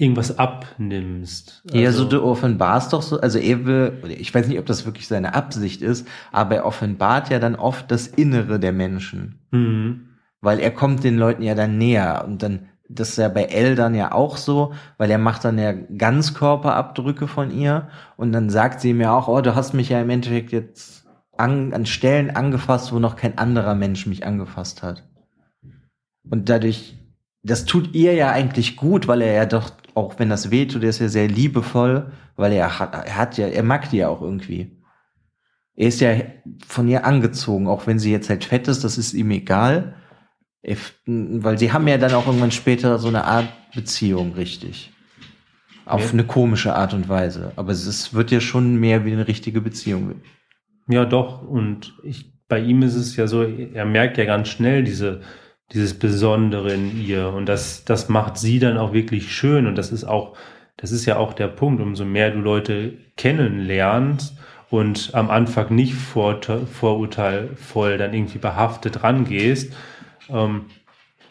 irgendwas 0.00 0.38
abnimmst. 0.38 1.62
Also, 1.66 1.78
ja, 1.78 1.92
so 1.92 2.04
du 2.06 2.22
offenbarst 2.22 2.92
doch 2.92 3.02
so, 3.02 3.20
also 3.20 3.38
er 3.38 3.66
will, 3.66 4.00
ich 4.08 4.34
weiß 4.34 4.48
nicht, 4.48 4.58
ob 4.58 4.64
das 4.64 4.86
wirklich 4.86 5.06
seine 5.06 5.34
Absicht 5.34 5.82
ist, 5.82 6.08
aber 6.32 6.56
er 6.56 6.66
offenbart 6.66 7.28
ja 7.28 7.38
dann 7.38 7.54
oft 7.54 7.90
das 7.90 8.06
Innere 8.06 8.58
der 8.58 8.72
Menschen. 8.72 9.40
Mhm. 9.50 10.08
Weil 10.40 10.58
er 10.58 10.70
kommt 10.70 11.04
den 11.04 11.18
Leuten 11.18 11.42
ja 11.42 11.54
dann 11.54 11.76
näher 11.76 12.24
und 12.26 12.42
dann, 12.42 12.68
das 12.88 13.10
ist 13.10 13.18
ja 13.18 13.28
bei 13.28 13.44
Elle 13.44 13.74
dann 13.74 13.94
ja 13.94 14.12
auch 14.12 14.38
so, 14.38 14.72
weil 14.96 15.10
er 15.10 15.18
macht 15.18 15.44
dann 15.44 15.58
ja 15.58 15.72
Ganzkörperabdrücke 15.72 17.28
von 17.28 17.50
ihr 17.50 17.88
und 18.16 18.32
dann 18.32 18.48
sagt 18.48 18.80
sie 18.80 18.94
mir 18.94 19.12
auch, 19.12 19.28
oh, 19.28 19.42
du 19.42 19.54
hast 19.54 19.74
mich 19.74 19.90
ja 19.90 20.00
im 20.00 20.08
Endeffekt 20.08 20.50
jetzt 20.50 21.06
an, 21.36 21.74
an 21.74 21.84
Stellen 21.84 22.30
angefasst, 22.30 22.90
wo 22.90 22.98
noch 22.98 23.16
kein 23.16 23.36
anderer 23.36 23.74
Mensch 23.74 24.06
mich 24.06 24.24
angefasst 24.24 24.82
hat. 24.82 25.04
Und 26.28 26.48
dadurch 26.48 26.99
das 27.42 27.64
tut 27.64 27.94
ihr 27.94 28.14
ja 28.14 28.30
eigentlich 28.30 28.76
gut, 28.76 29.08
weil 29.08 29.22
er 29.22 29.32
ja 29.32 29.46
doch, 29.46 29.70
auch 29.94 30.18
wenn 30.18 30.28
das 30.28 30.50
wehtut, 30.50 30.82
er 30.82 30.90
ist 30.90 31.00
ja 31.00 31.08
sehr 31.08 31.28
liebevoll, 31.28 32.12
weil 32.36 32.52
er 32.52 32.78
hat, 32.78 32.94
er 32.94 33.16
hat 33.16 33.38
ja, 33.38 33.46
er 33.46 33.62
mag 33.62 33.90
die 33.90 33.98
ja 33.98 34.08
auch 34.08 34.20
irgendwie. 34.20 34.78
Er 35.74 35.88
ist 35.88 36.00
ja 36.00 36.14
von 36.66 36.88
ihr 36.88 37.06
angezogen, 37.06 37.66
auch 37.66 37.86
wenn 37.86 37.98
sie 37.98 38.12
jetzt 38.12 38.28
halt 38.28 38.44
fett 38.44 38.68
ist, 38.68 38.84
das 38.84 38.98
ist 38.98 39.14
ihm 39.14 39.30
egal. 39.30 39.94
Weil 41.06 41.58
sie 41.58 41.72
haben 41.72 41.88
ja 41.88 41.96
dann 41.96 42.12
auch 42.12 42.26
irgendwann 42.26 42.50
später 42.50 42.98
so 42.98 43.08
eine 43.08 43.24
Art 43.24 43.48
Beziehung, 43.74 44.34
richtig. 44.34 44.92
Auf 45.86 46.06
ja. 46.06 46.12
eine 46.12 46.24
komische 46.24 46.74
Art 46.74 46.92
und 46.92 47.08
Weise. 47.08 47.52
Aber 47.56 47.72
es 47.72 48.12
wird 48.12 48.30
ja 48.30 48.40
schon 48.40 48.76
mehr 48.76 49.06
wie 49.06 49.12
eine 49.12 49.26
richtige 49.26 49.62
Beziehung. 49.62 50.20
Ja, 50.86 51.06
doch. 51.06 51.42
Und 51.42 51.94
ich, 52.02 52.32
bei 52.46 52.60
ihm 52.60 52.82
ist 52.82 52.94
es 52.94 53.16
ja 53.16 53.26
so, 53.26 53.42
er 53.42 53.86
merkt 53.86 54.18
ja 54.18 54.26
ganz 54.26 54.48
schnell 54.48 54.84
diese, 54.84 55.22
dieses 55.72 55.98
Besondere 55.98 56.72
in 56.72 57.00
ihr. 57.00 57.28
Und 57.28 57.46
das, 57.46 57.84
das 57.84 58.08
macht 58.08 58.38
sie 58.38 58.58
dann 58.58 58.76
auch 58.76 58.92
wirklich 58.92 59.32
schön. 59.32 59.66
Und 59.66 59.76
das 59.76 59.92
ist 59.92 60.04
auch, 60.04 60.36
das 60.76 60.92
ist 60.92 61.06
ja 61.06 61.16
auch 61.16 61.32
der 61.32 61.48
Punkt. 61.48 61.80
Umso 61.80 62.04
mehr 62.04 62.30
du 62.30 62.40
Leute 62.40 62.94
kennenlernst 63.16 64.36
und 64.68 65.10
am 65.14 65.30
Anfang 65.30 65.74
nicht 65.74 65.94
vor, 65.94 66.40
vorurteilvoll 66.72 67.98
dann 67.98 68.14
irgendwie 68.14 68.38
behaftet 68.38 69.02
rangehst, 69.02 69.72
ähm, 70.28 70.66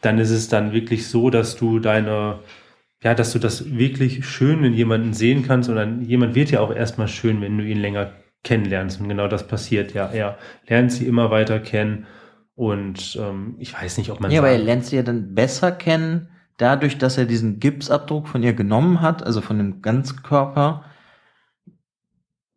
dann 0.01 0.19
ist 0.19 0.29
es 0.29 0.47
dann 0.47 0.71
wirklich 0.71 1.07
so, 1.07 1.29
dass 1.29 1.57
du 1.57 1.79
deine, 1.79 2.39
ja, 3.03 3.13
dass 3.13 3.33
du 3.33 3.39
das 3.39 3.77
wirklich 3.77 4.25
schön 4.25 4.63
in 4.63 4.73
jemanden 4.73 5.13
sehen 5.13 5.43
kannst. 5.45 5.67
Und 5.67 5.75
dann 5.75 6.01
jemand 6.03 6.35
wird 6.35 6.51
ja 6.51 6.61
auch 6.61 6.73
erstmal 6.73 7.09
schön, 7.09 7.41
wenn 7.41 7.57
du 7.57 7.65
ihn 7.65 7.81
länger 7.81 8.13
kennenlernst. 8.45 9.01
Und 9.01 9.09
genau 9.09 9.27
das 9.27 9.47
passiert 9.47 9.93
ja. 9.93 10.07
Er 10.07 10.37
lernt 10.67 10.93
sie 10.93 11.05
immer 11.05 11.29
weiter 11.29 11.59
kennen 11.59 12.07
und 12.59 13.17
ähm, 13.17 13.55
ich 13.57 13.73
weiß 13.73 13.97
nicht, 13.97 14.11
ob 14.11 14.19
man. 14.19 14.31
Ja, 14.31 14.41
aber 14.41 14.49
er 14.49 14.57
lernt 14.57 14.83
sie 14.83 14.97
ja 14.97 15.01
dann 15.01 15.33
besser 15.33 15.71
kennen, 15.71 16.27
dadurch, 16.57 16.97
dass 16.97 17.17
er 17.17 17.23
diesen 17.23 17.61
Gipsabdruck 17.61 18.27
von 18.27 18.43
ihr 18.43 18.51
genommen 18.51 18.99
hat, 18.99 19.23
also 19.23 19.39
von 19.39 19.57
dem 19.57 19.81
Ganzkörper, 19.81 20.83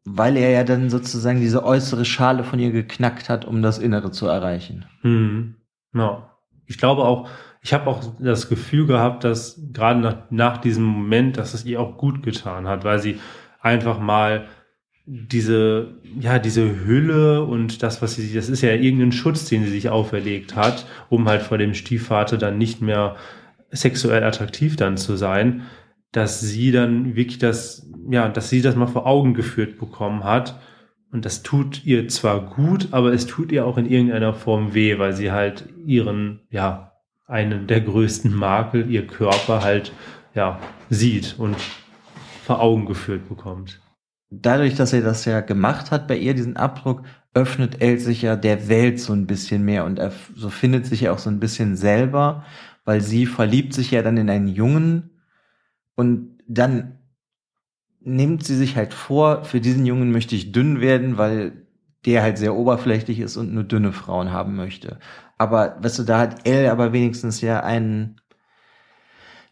weil 0.04 0.36
er 0.36 0.50
ja 0.50 0.64
dann 0.64 0.90
sozusagen 0.90 1.38
diese 1.38 1.64
äußere 1.64 2.04
Schale 2.04 2.42
von 2.42 2.58
ihr 2.58 2.72
geknackt 2.72 3.28
hat, 3.28 3.44
um 3.44 3.62
das 3.62 3.78
Innere 3.78 4.10
zu 4.10 4.26
erreichen. 4.26 4.86
Hm. 5.02 5.54
Ja. 5.94 6.30
Ich 6.66 6.78
glaube 6.78 7.04
auch, 7.04 7.28
ich 7.60 7.72
habe 7.72 7.86
auch 7.86 8.02
das 8.18 8.48
Gefühl 8.48 8.88
gehabt, 8.88 9.22
dass 9.22 9.60
gerade 9.72 10.00
nach, 10.00 10.16
nach 10.30 10.58
diesem 10.58 10.82
Moment, 10.82 11.36
dass 11.36 11.54
es 11.54 11.64
ihr 11.64 11.80
auch 11.80 11.96
gut 11.96 12.24
getan 12.24 12.66
hat, 12.66 12.82
weil 12.82 12.98
sie 12.98 13.20
einfach 13.60 14.00
mal 14.00 14.48
diese, 15.04 15.94
ja, 16.20 16.38
diese 16.38 16.84
Hülle 16.84 17.42
und 17.44 17.82
das, 17.82 18.02
was 18.02 18.14
sie, 18.14 18.32
das 18.34 18.48
ist 18.48 18.62
ja 18.62 18.70
irgendein 18.70 19.12
Schutz, 19.12 19.46
den 19.46 19.64
sie 19.64 19.70
sich 19.70 19.88
auferlegt 19.88 20.54
hat, 20.54 20.86
um 21.08 21.28
halt 21.28 21.42
vor 21.42 21.58
dem 21.58 21.74
Stiefvater 21.74 22.38
dann 22.38 22.58
nicht 22.58 22.80
mehr 22.80 23.16
sexuell 23.70 24.22
attraktiv 24.22 24.76
dann 24.76 24.96
zu 24.96 25.16
sein, 25.16 25.62
dass 26.12 26.40
sie 26.40 26.70
dann 26.72 27.16
wirklich 27.16 27.38
das, 27.38 27.90
ja, 28.10 28.28
dass 28.28 28.48
sie 28.50 28.62
das 28.62 28.76
mal 28.76 28.86
vor 28.86 29.06
Augen 29.06 29.34
geführt 29.34 29.78
bekommen 29.78 30.24
hat. 30.24 30.60
Und 31.10 31.24
das 31.24 31.42
tut 31.42 31.84
ihr 31.84 32.08
zwar 32.08 32.40
gut, 32.54 32.88
aber 32.92 33.12
es 33.12 33.26
tut 33.26 33.50
ihr 33.50 33.66
auch 33.66 33.78
in 33.78 33.90
irgendeiner 33.90 34.34
Form 34.34 34.72
weh, 34.72 34.98
weil 34.98 35.14
sie 35.14 35.32
halt 35.32 35.68
ihren, 35.84 36.40
ja, 36.50 36.92
einen 37.26 37.66
der 37.66 37.80
größten 37.80 38.34
Makel, 38.34 38.90
ihr 38.90 39.06
Körper 39.06 39.62
halt, 39.62 39.92
ja, 40.34 40.60
sieht 40.90 41.34
und 41.38 41.56
vor 42.44 42.60
Augen 42.60 42.86
geführt 42.86 43.28
bekommt 43.28 43.81
dadurch, 44.32 44.74
dass 44.74 44.92
er 44.92 45.02
das 45.02 45.24
ja 45.24 45.40
gemacht 45.40 45.90
hat 45.90 46.08
bei 46.08 46.16
ihr, 46.16 46.34
diesen 46.34 46.56
Abdruck, 46.56 47.02
öffnet 47.34 47.80
Elle 47.80 47.98
sich 47.98 48.22
ja 48.22 48.36
der 48.36 48.68
Welt 48.68 49.00
so 49.00 49.12
ein 49.12 49.26
bisschen 49.26 49.64
mehr 49.64 49.84
und 49.84 49.98
er 49.98 50.12
so 50.34 50.50
findet 50.50 50.86
sich 50.86 51.02
ja 51.02 51.12
auch 51.12 51.18
so 51.18 51.30
ein 51.30 51.40
bisschen 51.40 51.76
selber, 51.76 52.44
weil 52.84 53.00
sie 53.00 53.26
verliebt 53.26 53.74
sich 53.74 53.90
ja 53.90 54.02
dann 54.02 54.16
in 54.16 54.28
einen 54.28 54.48
Jungen 54.48 55.10
und 55.94 56.38
dann 56.46 56.98
nimmt 58.00 58.44
sie 58.44 58.56
sich 58.56 58.76
halt 58.76 58.92
vor, 58.92 59.44
für 59.44 59.60
diesen 59.60 59.86
Jungen 59.86 60.10
möchte 60.10 60.34
ich 60.34 60.52
dünn 60.52 60.80
werden, 60.80 61.18
weil 61.18 61.66
der 62.04 62.22
halt 62.22 62.36
sehr 62.36 62.54
oberflächlich 62.54 63.20
ist 63.20 63.36
und 63.36 63.54
nur 63.54 63.64
dünne 63.64 63.92
Frauen 63.92 64.32
haben 64.32 64.56
möchte. 64.56 64.98
Aber, 65.38 65.76
weißt 65.80 66.00
du, 66.00 66.02
da 66.02 66.18
hat 66.18 66.46
Elle 66.46 66.70
aber 66.70 66.92
wenigstens 66.92 67.40
ja 67.40 67.60
einen, 67.62 68.20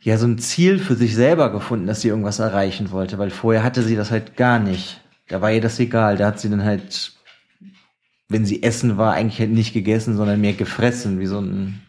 ja 0.00 0.16
so 0.16 0.26
ein 0.26 0.38
Ziel 0.38 0.78
für 0.78 0.94
sich 0.94 1.14
selber 1.14 1.52
gefunden, 1.52 1.86
dass 1.86 2.00
sie 2.00 2.08
irgendwas 2.08 2.38
erreichen 2.38 2.90
wollte, 2.90 3.18
weil 3.18 3.30
vorher 3.30 3.62
hatte 3.62 3.82
sie 3.82 3.96
das 3.96 4.10
halt 4.10 4.36
gar 4.36 4.58
nicht. 4.58 5.00
Da 5.28 5.40
war 5.40 5.52
ihr 5.52 5.60
das 5.60 5.78
egal. 5.78 6.16
Da 6.16 6.26
hat 6.28 6.40
sie 6.40 6.50
dann 6.50 6.64
halt, 6.64 7.12
wenn 8.28 8.44
sie 8.44 8.62
essen 8.62 8.96
war, 8.96 9.12
eigentlich 9.12 9.38
halt 9.38 9.50
nicht 9.50 9.72
gegessen, 9.72 10.16
sondern 10.16 10.40
mehr 10.40 10.54
gefressen, 10.54 11.20
wie 11.20 11.26
so 11.26 11.40
ein, 11.40 11.82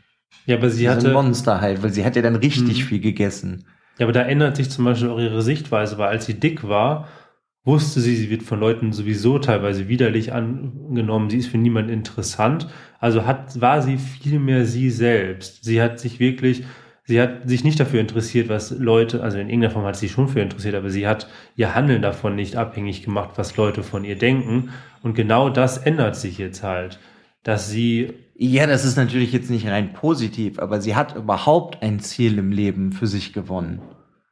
ja, 0.46 0.58
aber 0.58 0.70
sie 0.70 0.90
hatte, 0.90 1.02
so 1.02 1.08
ein 1.08 1.14
Monster 1.14 1.62
halt, 1.62 1.82
weil 1.84 1.92
sie 1.92 2.04
hat 2.04 2.16
ja 2.16 2.22
dann 2.22 2.36
richtig 2.36 2.84
mhm. 2.84 2.88
viel 2.88 3.00
gegessen. 3.00 3.66
Ja, 3.98 4.06
aber 4.06 4.14
da 4.14 4.22
ändert 4.22 4.56
sich 4.56 4.70
zum 4.70 4.86
Beispiel 4.86 5.10
auch 5.10 5.20
ihre 5.20 5.42
Sichtweise, 5.42 5.98
weil 5.98 6.10
als 6.10 6.26
sie 6.26 6.40
dick 6.40 6.68
war, 6.68 7.08
wusste 7.64 8.02
sie, 8.02 8.16
sie 8.16 8.30
wird 8.30 8.44
von 8.44 8.60
Leuten 8.60 8.92
sowieso 8.92 9.38
teilweise 9.38 9.88
widerlich 9.88 10.34
angenommen, 10.34 11.30
sie 11.30 11.38
ist 11.38 11.48
für 11.48 11.58
niemanden 11.58 11.92
interessant. 11.92 12.68
Also 13.00 13.26
hat, 13.26 13.62
war 13.62 13.82
sie 13.82 13.98
viel 13.98 14.40
mehr 14.40 14.66
sie 14.66 14.90
selbst. 14.90 15.64
Sie 15.64 15.82
hat 15.82 16.00
sich 16.00 16.20
wirklich 16.20 16.64
sie 17.12 17.22
hat 17.22 17.50
sich 17.50 17.66
nicht 17.66 17.78
dafür 17.78 18.00
interessiert, 18.00 18.48
was 18.48 18.72
Leute, 18.72 19.22
also 19.22 19.38
in 19.38 19.50
irgendeiner 19.50 19.74
Form 19.74 19.84
hat 19.84 19.98
sie 19.98 20.08
sich 20.08 20.14
schon 20.14 20.30
für 20.30 20.40
interessiert, 20.40 20.76
aber 20.76 20.90
sie 20.90 21.06
hat 21.06 21.28
ihr 21.58 21.76
Handeln 21.76 22.02
davon 22.02 22.36
nicht 22.38 22.56
abhängig 22.56 23.04
gemacht, 23.04 23.32
was 23.36 23.58
Leute 23.58 23.84
von 23.84 24.06
ihr 24.06 24.18
denken. 24.18 24.70
Und 25.04 25.14
genau 25.14 25.50
das 25.50 25.78
ändert 25.78 26.16
sich 26.16 26.38
jetzt 26.38 26.64
halt, 26.64 27.00
dass 27.44 27.70
sie. 27.70 28.14
Ja, 28.36 28.66
das 28.66 28.86
ist 28.86 28.96
natürlich 28.96 29.34
jetzt 29.34 29.50
nicht 29.50 29.68
rein 29.68 29.92
positiv, 29.92 30.58
aber 30.58 30.80
sie 30.80 30.96
hat 30.96 31.18
überhaupt 31.18 31.84
ein 31.84 32.00
Ziel 32.00 32.38
im 32.38 32.54
Leben 32.54 32.94
für 32.94 33.08
sich 33.08 33.34
gewonnen. 33.34 33.82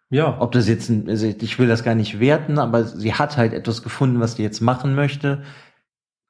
Ja. 0.09 0.37
Ob 0.39 0.53
das 0.53 0.69
jetzt, 0.69 0.89
ein, 0.89 1.09
also 1.09 1.27
ich 1.27 1.59
will 1.59 1.67
das 1.67 1.83
gar 1.83 1.95
nicht 1.95 2.21
werten, 2.21 2.59
aber 2.59 2.85
sie 2.85 3.13
hat 3.13 3.35
halt 3.35 3.51
etwas 3.51 3.83
gefunden, 3.83 4.21
was 4.21 4.37
sie 4.37 4.43
jetzt 4.43 4.61
machen 4.61 4.95
möchte. 4.95 5.43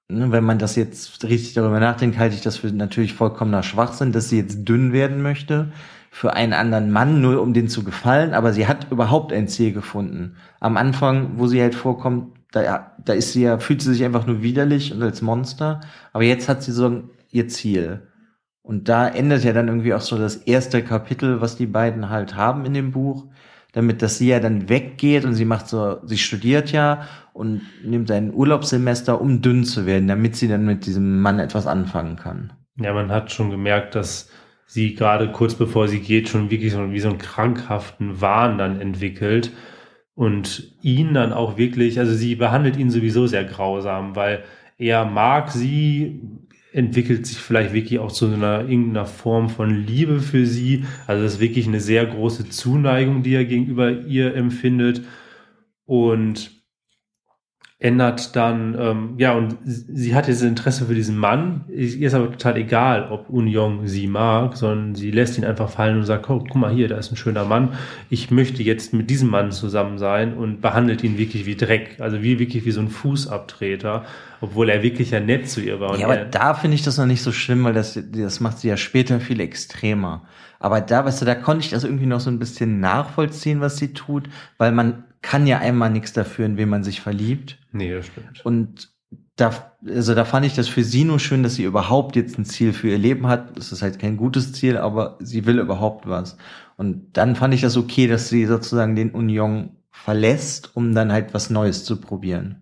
Ne, 0.09 0.31
wenn 0.31 0.43
man 0.43 0.57
das 0.57 0.75
jetzt 0.75 1.23
richtig 1.25 1.53
darüber 1.53 1.79
nachdenkt, 1.79 2.17
halte 2.17 2.33
ich 2.33 2.41
das 2.41 2.57
für 2.57 2.71
natürlich 2.71 3.13
vollkommener 3.13 3.61
Schwachsinn, 3.61 4.13
dass 4.13 4.29
sie 4.29 4.39
jetzt 4.39 4.67
dünn 4.67 4.93
werden 4.93 5.21
möchte 5.21 5.71
für 6.11 6.33
einen 6.33 6.53
anderen 6.53 6.91
Mann, 6.91 7.21
nur 7.21 7.41
um 7.41 7.53
den 7.53 7.67
zu 7.67 7.83
gefallen, 7.83 8.33
aber 8.33 8.53
sie 8.53 8.67
hat 8.67 8.91
überhaupt 8.91 9.31
ein 9.31 9.47
Ziel 9.47 9.73
gefunden. 9.73 10.35
Am 10.59 10.77
Anfang, 10.77 11.31
wo 11.37 11.47
sie 11.47 11.61
halt 11.61 11.75
vorkommt, 11.75 12.37
da, 12.51 12.93
da 13.03 13.13
ist 13.13 13.33
sie 13.33 13.43
ja, 13.43 13.59
fühlt 13.59 13.81
sie 13.81 13.93
sich 13.93 14.03
einfach 14.03 14.25
nur 14.25 14.41
widerlich 14.41 14.93
und 14.93 15.03
als 15.03 15.21
Monster, 15.21 15.81
aber 16.13 16.23
jetzt 16.23 16.49
hat 16.49 16.63
sie 16.63 16.71
so 16.71 17.03
ihr 17.31 17.47
Ziel. 17.47 18.07
Und 18.61 18.89
da 18.89 19.07
endet 19.07 19.43
ja 19.43 19.53
dann 19.53 19.67
irgendwie 19.67 19.93
auch 19.93 20.01
so 20.01 20.17
das 20.17 20.35
erste 20.35 20.83
Kapitel, 20.83 21.41
was 21.41 21.55
die 21.57 21.65
beiden 21.67 22.09
halt 22.09 22.35
haben 22.35 22.65
in 22.65 22.73
dem 22.73 22.91
Buch, 22.91 23.25
damit 23.71 24.01
dass 24.01 24.17
sie 24.17 24.29
ja 24.29 24.39
dann 24.39 24.69
weggeht 24.69 25.25
und 25.25 25.35
sie 25.35 25.45
macht 25.45 25.67
so, 25.67 25.99
sie 26.03 26.17
studiert 26.17 26.71
ja 26.71 27.03
und 27.33 27.61
nimmt 27.83 28.09
ein 28.11 28.33
Urlaubssemester, 28.33 29.21
um 29.21 29.41
dünn 29.41 29.63
zu 29.63 29.85
werden, 29.85 30.07
damit 30.07 30.35
sie 30.35 30.47
dann 30.47 30.65
mit 30.65 30.85
diesem 30.85 31.21
Mann 31.21 31.39
etwas 31.39 31.67
anfangen 31.67 32.15
kann. 32.15 32.53
Ja, 32.77 32.93
man 32.93 33.11
hat 33.11 33.31
schon 33.31 33.51
gemerkt, 33.51 33.95
dass 33.95 34.29
sie 34.69 34.93
gerade 34.93 35.31
kurz 35.31 35.55
bevor 35.55 35.87
sie 35.87 35.99
geht, 35.99 36.29
schon 36.29 36.51
wirklich 36.51 36.73
so 36.73 36.91
wie 36.91 36.99
so 36.99 37.09
einen 37.09 37.17
krankhaften 37.17 38.21
Wahn 38.21 38.59
dann 38.59 38.79
entwickelt 38.79 39.51
und 40.13 40.75
ihn 40.83 41.15
dann 41.15 41.33
auch 41.33 41.57
wirklich, 41.57 41.97
also 41.97 42.13
sie 42.13 42.35
behandelt 42.35 42.77
ihn 42.77 42.91
sowieso 42.91 43.25
sehr 43.25 43.45
grausam, 43.45 44.15
weil 44.15 44.43
er 44.77 45.05
mag 45.05 45.49
sie, 45.49 46.21
entwickelt 46.71 47.25
sich 47.25 47.39
vielleicht 47.39 47.73
wirklich 47.73 47.97
auch 47.97 48.11
zu 48.11 48.27
einer 48.27 48.59
irgendeiner 48.59 49.07
Form 49.07 49.49
von 49.49 49.71
Liebe 49.71 50.19
für 50.19 50.45
sie. 50.45 50.85
Also 51.07 51.23
das 51.23 51.33
ist 51.33 51.39
wirklich 51.39 51.67
eine 51.67 51.79
sehr 51.79 52.05
große 52.05 52.49
Zuneigung, 52.49 53.23
die 53.23 53.33
er 53.33 53.45
gegenüber 53.45 53.91
ihr 53.91 54.35
empfindet. 54.35 55.01
Und 55.85 56.58
ändert 57.81 58.35
dann, 58.35 58.75
ähm, 58.77 59.13
ja, 59.17 59.31
und 59.31 59.55
sie 59.63 60.13
hat 60.13 60.27
jetzt 60.27 60.41
Interesse 60.41 60.85
für 60.85 60.95
diesen 60.95 61.17
Mann. 61.17 61.63
Ihr 61.69 62.07
ist 62.07 62.13
aber 62.13 62.29
total 62.29 62.57
egal, 62.57 63.09
ob 63.09 63.29
Union 63.29 63.87
sie 63.87 64.07
mag, 64.07 64.57
sondern 64.57 64.95
sie 64.95 65.11
lässt 65.11 65.37
ihn 65.37 65.45
einfach 65.45 65.69
fallen 65.69 65.97
und 65.97 66.03
sagt, 66.03 66.29
oh, 66.29 66.39
guck 66.39 66.55
mal 66.55 66.73
hier, 66.73 66.89
da 66.89 66.97
ist 66.97 67.09
ein 67.09 67.15
schöner 67.15 67.45
Mann. 67.45 67.75
Ich 68.09 68.31
möchte 68.31 68.63
jetzt 68.63 68.93
mit 68.93 69.09
diesem 69.09 69.29
Mann 69.29 69.53
zusammen 69.53 69.97
sein 69.97 70.33
und 70.33 70.59
behandelt 70.59 71.05
ihn 71.05 71.17
wirklich 71.17 71.45
wie 71.45 71.55
Dreck. 71.55 71.95
Also 71.99 72.21
wie 72.21 72.37
wirklich 72.37 72.65
wie 72.65 72.71
so 72.71 72.81
ein 72.81 72.89
Fußabtreter, 72.89 74.03
obwohl 74.41 74.67
er 74.69 74.83
wirklich 74.83 75.11
ja 75.11 75.21
nett 75.21 75.49
zu 75.49 75.61
ihr 75.61 75.79
war. 75.79 75.97
ja, 75.97 76.05
aber 76.05 76.17
da 76.17 76.55
finde 76.55 76.75
ich 76.75 76.83
das 76.83 76.97
noch 76.97 77.05
nicht 77.05 77.23
so 77.23 77.31
schlimm, 77.31 77.63
weil 77.63 77.73
das, 77.73 77.97
das 78.11 78.41
macht 78.41 78.59
sie 78.59 78.67
ja 78.67 78.75
später 78.75 79.21
viel 79.21 79.39
extremer. 79.39 80.23
Aber 80.59 80.81
da, 80.81 81.05
weißt 81.05 81.21
du, 81.21 81.25
da 81.25 81.35
konnte 81.35 81.63
ich 81.63 81.71
das 81.71 81.85
irgendwie 81.85 82.07
noch 82.07 82.19
so 82.19 82.29
ein 82.29 82.39
bisschen 82.39 82.81
nachvollziehen, 82.81 83.61
was 83.61 83.77
sie 83.77 83.93
tut, 83.93 84.27
weil 84.57 84.73
man 84.73 85.05
kann 85.21 85.47
ja 85.47 85.59
einmal 85.59 85.89
nichts 85.89 86.13
dafür, 86.13 86.45
in 86.45 86.57
wen 86.57 86.69
man 86.69 86.83
sich 86.83 87.01
verliebt. 87.01 87.59
Nee, 87.71 87.93
das 87.93 88.07
stimmt. 88.07 88.45
Und 88.45 88.91
da, 89.35 89.73
also 89.85 90.13
da 90.13 90.25
fand 90.25 90.45
ich 90.45 90.55
das 90.55 90.67
für 90.67 90.83
sie 90.83 91.03
nur 91.05 91.19
schön, 91.19 91.43
dass 91.43 91.55
sie 91.55 91.63
überhaupt 91.63 92.15
jetzt 92.15 92.37
ein 92.37 92.45
Ziel 92.45 92.73
für 92.73 92.89
ihr 92.89 92.97
Leben 92.97 93.27
hat. 93.27 93.57
Das 93.57 93.71
ist 93.71 93.81
halt 93.81 93.99
kein 93.99 94.17
gutes 94.17 94.53
Ziel, 94.53 94.77
aber 94.77 95.17
sie 95.21 95.45
will 95.45 95.59
überhaupt 95.59 96.07
was. 96.07 96.37
Und 96.77 97.17
dann 97.17 97.35
fand 97.35 97.53
ich 97.53 97.61
das 97.61 97.77
okay, 97.77 98.07
dass 98.07 98.29
sie 98.29 98.45
sozusagen 98.45 98.95
den 98.95 99.11
Union 99.11 99.77
verlässt, 99.91 100.75
um 100.75 100.93
dann 100.93 101.11
halt 101.11 101.33
was 101.33 101.49
Neues 101.49 101.83
zu 101.85 101.99
probieren. 101.99 102.61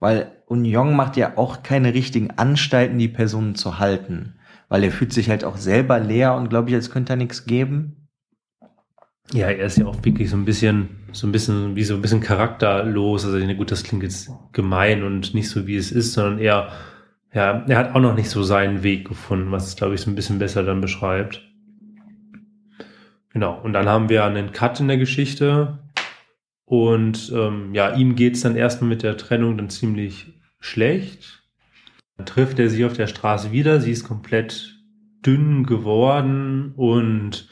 Weil 0.00 0.42
Union 0.46 0.94
macht 0.94 1.16
ja 1.16 1.36
auch 1.36 1.62
keine 1.62 1.94
richtigen 1.94 2.30
Anstalten, 2.32 2.98
die 2.98 3.08
Personen 3.08 3.54
zu 3.54 3.78
halten. 3.78 4.36
Weil 4.68 4.84
er 4.84 4.92
fühlt 4.92 5.12
sich 5.12 5.28
halt 5.28 5.44
auch 5.44 5.56
selber 5.56 6.00
leer 6.00 6.34
und 6.34 6.48
glaube 6.48 6.70
ich, 6.70 6.74
als 6.74 6.90
könnte 6.90 7.12
er 7.12 7.16
nichts 7.16 7.44
geben. 7.44 7.99
Ja, 9.32 9.48
er 9.48 9.66
ist 9.66 9.78
ja 9.78 9.86
auch 9.86 10.04
wirklich 10.04 10.28
so 10.28 10.36
ein 10.36 10.44
bisschen, 10.44 10.88
so 11.12 11.26
ein 11.26 11.32
bisschen, 11.32 11.76
wie 11.76 11.84
so 11.84 11.94
ein 11.94 12.02
bisschen 12.02 12.20
charakterlos. 12.20 13.24
Also, 13.24 13.54
gut, 13.54 13.70
das 13.70 13.84
klingt 13.84 14.02
jetzt 14.02 14.30
gemein 14.52 15.04
und 15.04 15.34
nicht 15.34 15.48
so, 15.48 15.66
wie 15.66 15.76
es 15.76 15.92
ist, 15.92 16.14
sondern 16.14 16.38
eher, 16.38 16.72
ja, 17.32 17.64
er 17.68 17.78
hat 17.78 17.94
auch 17.94 18.00
noch 18.00 18.16
nicht 18.16 18.28
so 18.28 18.42
seinen 18.42 18.82
Weg 18.82 19.06
gefunden, 19.06 19.52
was 19.52 19.68
es, 19.68 19.76
glaube 19.76 19.94
ich, 19.94 20.00
so 20.00 20.10
ein 20.10 20.16
bisschen 20.16 20.40
besser 20.40 20.64
dann 20.64 20.80
beschreibt. 20.80 21.42
Genau. 23.32 23.60
Und 23.62 23.72
dann 23.72 23.88
haben 23.88 24.08
wir 24.08 24.24
einen 24.24 24.50
Cut 24.50 24.80
in 24.80 24.88
der 24.88 24.98
Geschichte. 24.98 25.78
Und 26.64 27.32
ähm, 27.34 27.72
ja, 27.72 27.94
ihm 27.94 28.16
geht's 28.16 28.40
dann 28.40 28.56
erstmal 28.56 28.88
mit 28.88 29.02
der 29.02 29.16
Trennung 29.16 29.56
dann 29.56 29.70
ziemlich 29.70 30.34
schlecht. 30.58 31.44
Dann 32.16 32.26
trifft 32.26 32.58
er 32.58 32.68
sie 32.68 32.84
auf 32.84 32.94
der 32.94 33.06
Straße 33.06 33.52
wieder. 33.52 33.80
Sie 33.80 33.92
ist 33.92 34.04
komplett 34.04 34.76
dünn 35.24 35.64
geworden 35.64 36.72
und 36.76 37.48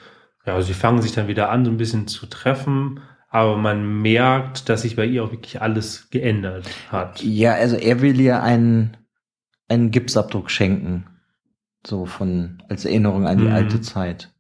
ja, 0.49 0.63
sie 0.63 0.73
fangen 0.73 1.03
sich 1.03 1.13
dann 1.13 1.29
wieder 1.29 1.51
an, 1.51 1.67
so 1.67 1.71
ein 1.71 1.77
bisschen 1.77 2.09
zu 2.09 2.25
treffen, 2.25 3.01
aber 3.29 3.59
man 3.59 4.01
merkt, 4.01 4.71
dass 4.71 4.81
sich 4.81 4.97
bei 4.97 5.05
ihr 5.05 5.23
auch 5.23 5.31
wirklich 5.31 5.61
alles 5.61 6.09
geändert 6.09 6.67
hat. 6.91 7.23
Ja, 7.23 7.53
also 7.53 7.77
er 7.77 8.01
will 8.01 8.19
ihr 8.19 8.43
einen, 8.43 8.97
einen 9.69 9.91
Gipsabdruck 9.91 10.51
schenken. 10.51 11.05
So 11.87 12.07
von, 12.07 12.63
als 12.69 12.87
Erinnerung 12.87 13.27
an 13.27 13.39
die 13.39 13.45
mhm. 13.45 13.53
alte 13.53 13.83
Zeit. 13.83 14.33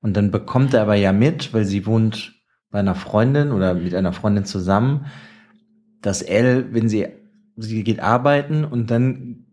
Und 0.00 0.16
dann 0.16 0.32
bekommt 0.32 0.74
er 0.74 0.82
aber 0.82 0.96
ja 0.96 1.12
mit, 1.12 1.54
weil 1.54 1.64
sie 1.64 1.86
wohnt 1.86 2.34
bei 2.70 2.80
einer 2.80 2.96
Freundin 2.96 3.52
oder 3.52 3.74
mit 3.74 3.94
einer 3.94 4.12
Freundin 4.12 4.44
zusammen, 4.44 5.06
dass 6.02 6.20
Elle, 6.20 6.74
wenn 6.74 6.88
sie, 6.88 7.06
sie 7.56 7.84
geht 7.84 8.00
arbeiten 8.00 8.64
und 8.64 8.90
dann 8.90 9.46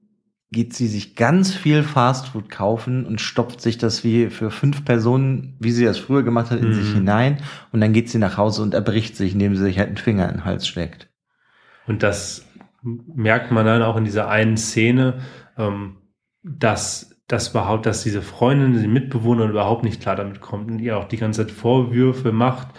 geht 0.55 0.73
sie 0.73 0.87
sich 0.87 1.15
ganz 1.15 1.53
viel 1.53 1.83
Fastfood 1.83 2.49
kaufen 2.49 3.05
und 3.05 3.19
stopft 3.19 3.59
sich 3.59 3.77
das 3.77 4.05
wie 4.05 4.29
für 4.29 4.51
fünf 4.51 4.85
Personen, 4.85 5.57
wie 5.59 5.71
sie 5.71 5.83
das 5.83 5.97
früher 5.97 6.23
gemacht 6.23 6.49
hat, 6.49 6.61
in 6.61 6.69
mhm. 6.69 6.73
sich 6.73 6.93
hinein. 6.93 7.39
Und 7.73 7.81
dann 7.81 7.91
geht 7.91 8.09
sie 8.09 8.19
nach 8.19 8.37
Hause 8.37 8.63
und 8.63 8.73
erbricht 8.73 9.17
sich, 9.17 9.33
indem 9.33 9.53
sie 9.55 9.63
sich 9.63 9.77
halt 9.77 9.89
einen 9.89 9.97
Finger 9.97 10.29
in 10.29 10.37
den 10.37 10.45
Hals 10.45 10.65
steckt. 10.65 11.09
Und 11.85 12.03
das 12.03 12.47
merkt 12.81 13.51
man 13.51 13.65
dann 13.65 13.81
auch 13.81 13.97
in 13.97 14.05
dieser 14.05 14.29
einen 14.29 14.55
Szene, 14.55 15.19
ähm, 15.57 15.97
dass 16.41 17.21
das 17.27 17.49
überhaupt, 17.49 17.85
dass 17.85 18.03
diese 18.03 18.21
Freundin, 18.21 18.79
die 18.79 18.87
Mitbewohnerin 18.87 19.51
überhaupt 19.51 19.83
nicht 19.83 20.01
klar 20.01 20.15
damit 20.15 20.39
kommt 20.39 20.71
und 20.71 20.79
ihr 20.79 20.97
auch 20.97 21.05
die 21.05 21.17
ganze 21.17 21.45
Zeit 21.45 21.51
Vorwürfe 21.51 22.31
macht, 22.31 22.69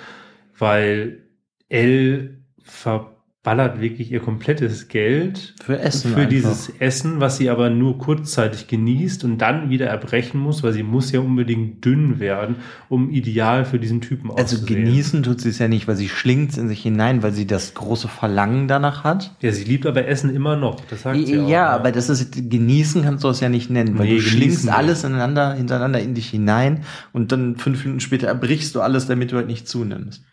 weil 0.58 1.28
Elle 1.68 2.38
ver 2.62 3.15
ballert 3.46 3.80
wirklich 3.80 4.10
ihr 4.10 4.18
komplettes 4.18 4.88
Geld 4.88 5.54
für 5.62 5.78
Essen 5.78 6.14
für 6.14 6.26
dieses 6.26 6.68
Essen, 6.80 7.20
was 7.20 7.36
sie 7.36 7.48
aber 7.48 7.70
nur 7.70 7.96
kurzzeitig 7.96 8.66
genießt 8.66 9.22
und 9.22 9.38
dann 9.38 9.70
wieder 9.70 9.86
erbrechen 9.86 10.40
muss, 10.40 10.64
weil 10.64 10.72
sie 10.72 10.82
muss 10.82 11.12
ja 11.12 11.20
unbedingt 11.20 11.84
dünn 11.84 12.18
werden, 12.18 12.56
um 12.88 13.08
ideal 13.08 13.64
für 13.64 13.78
diesen 13.78 14.00
Typen 14.00 14.32
also 14.32 14.56
auszusehen. 14.56 14.78
Also 14.78 14.90
genießen 14.90 15.22
tut 15.22 15.40
sie 15.40 15.50
es 15.50 15.60
ja 15.60 15.68
nicht, 15.68 15.86
weil 15.86 15.94
sie 15.94 16.08
schlingt 16.08 16.58
in 16.58 16.66
sich 16.66 16.82
hinein, 16.82 17.22
weil 17.22 17.32
sie 17.32 17.46
das 17.46 17.74
große 17.74 18.08
Verlangen 18.08 18.66
danach 18.66 19.04
hat. 19.04 19.36
Ja, 19.42 19.52
sie 19.52 19.62
liebt 19.62 19.86
aber 19.86 20.08
Essen 20.08 20.34
immer 20.34 20.56
noch, 20.56 20.80
das 20.90 21.02
sagt 21.02 21.24
sie 21.24 21.38
auch. 21.38 21.48
Ja, 21.48 21.68
aber 21.68 21.92
das 21.92 22.08
ist 22.08 22.50
genießen 22.50 23.04
kannst 23.04 23.22
du 23.22 23.28
es 23.28 23.38
ja 23.38 23.48
nicht 23.48 23.70
nennen, 23.70 23.96
weil 23.96 24.08
nee, 24.08 24.16
du 24.16 24.22
schlingst 24.22 24.68
alles 24.68 25.04
ineinander 25.04 25.54
hintereinander 25.54 26.00
in 26.00 26.14
dich 26.14 26.30
hinein 26.30 26.82
und 27.12 27.30
dann 27.30 27.54
fünf 27.54 27.84
Minuten 27.84 28.00
später 28.00 28.26
erbrichst 28.26 28.74
du 28.74 28.80
alles, 28.80 29.06
damit 29.06 29.30
du 29.30 29.36
halt 29.36 29.46
nicht 29.46 29.68
zunimmst. 29.68 30.24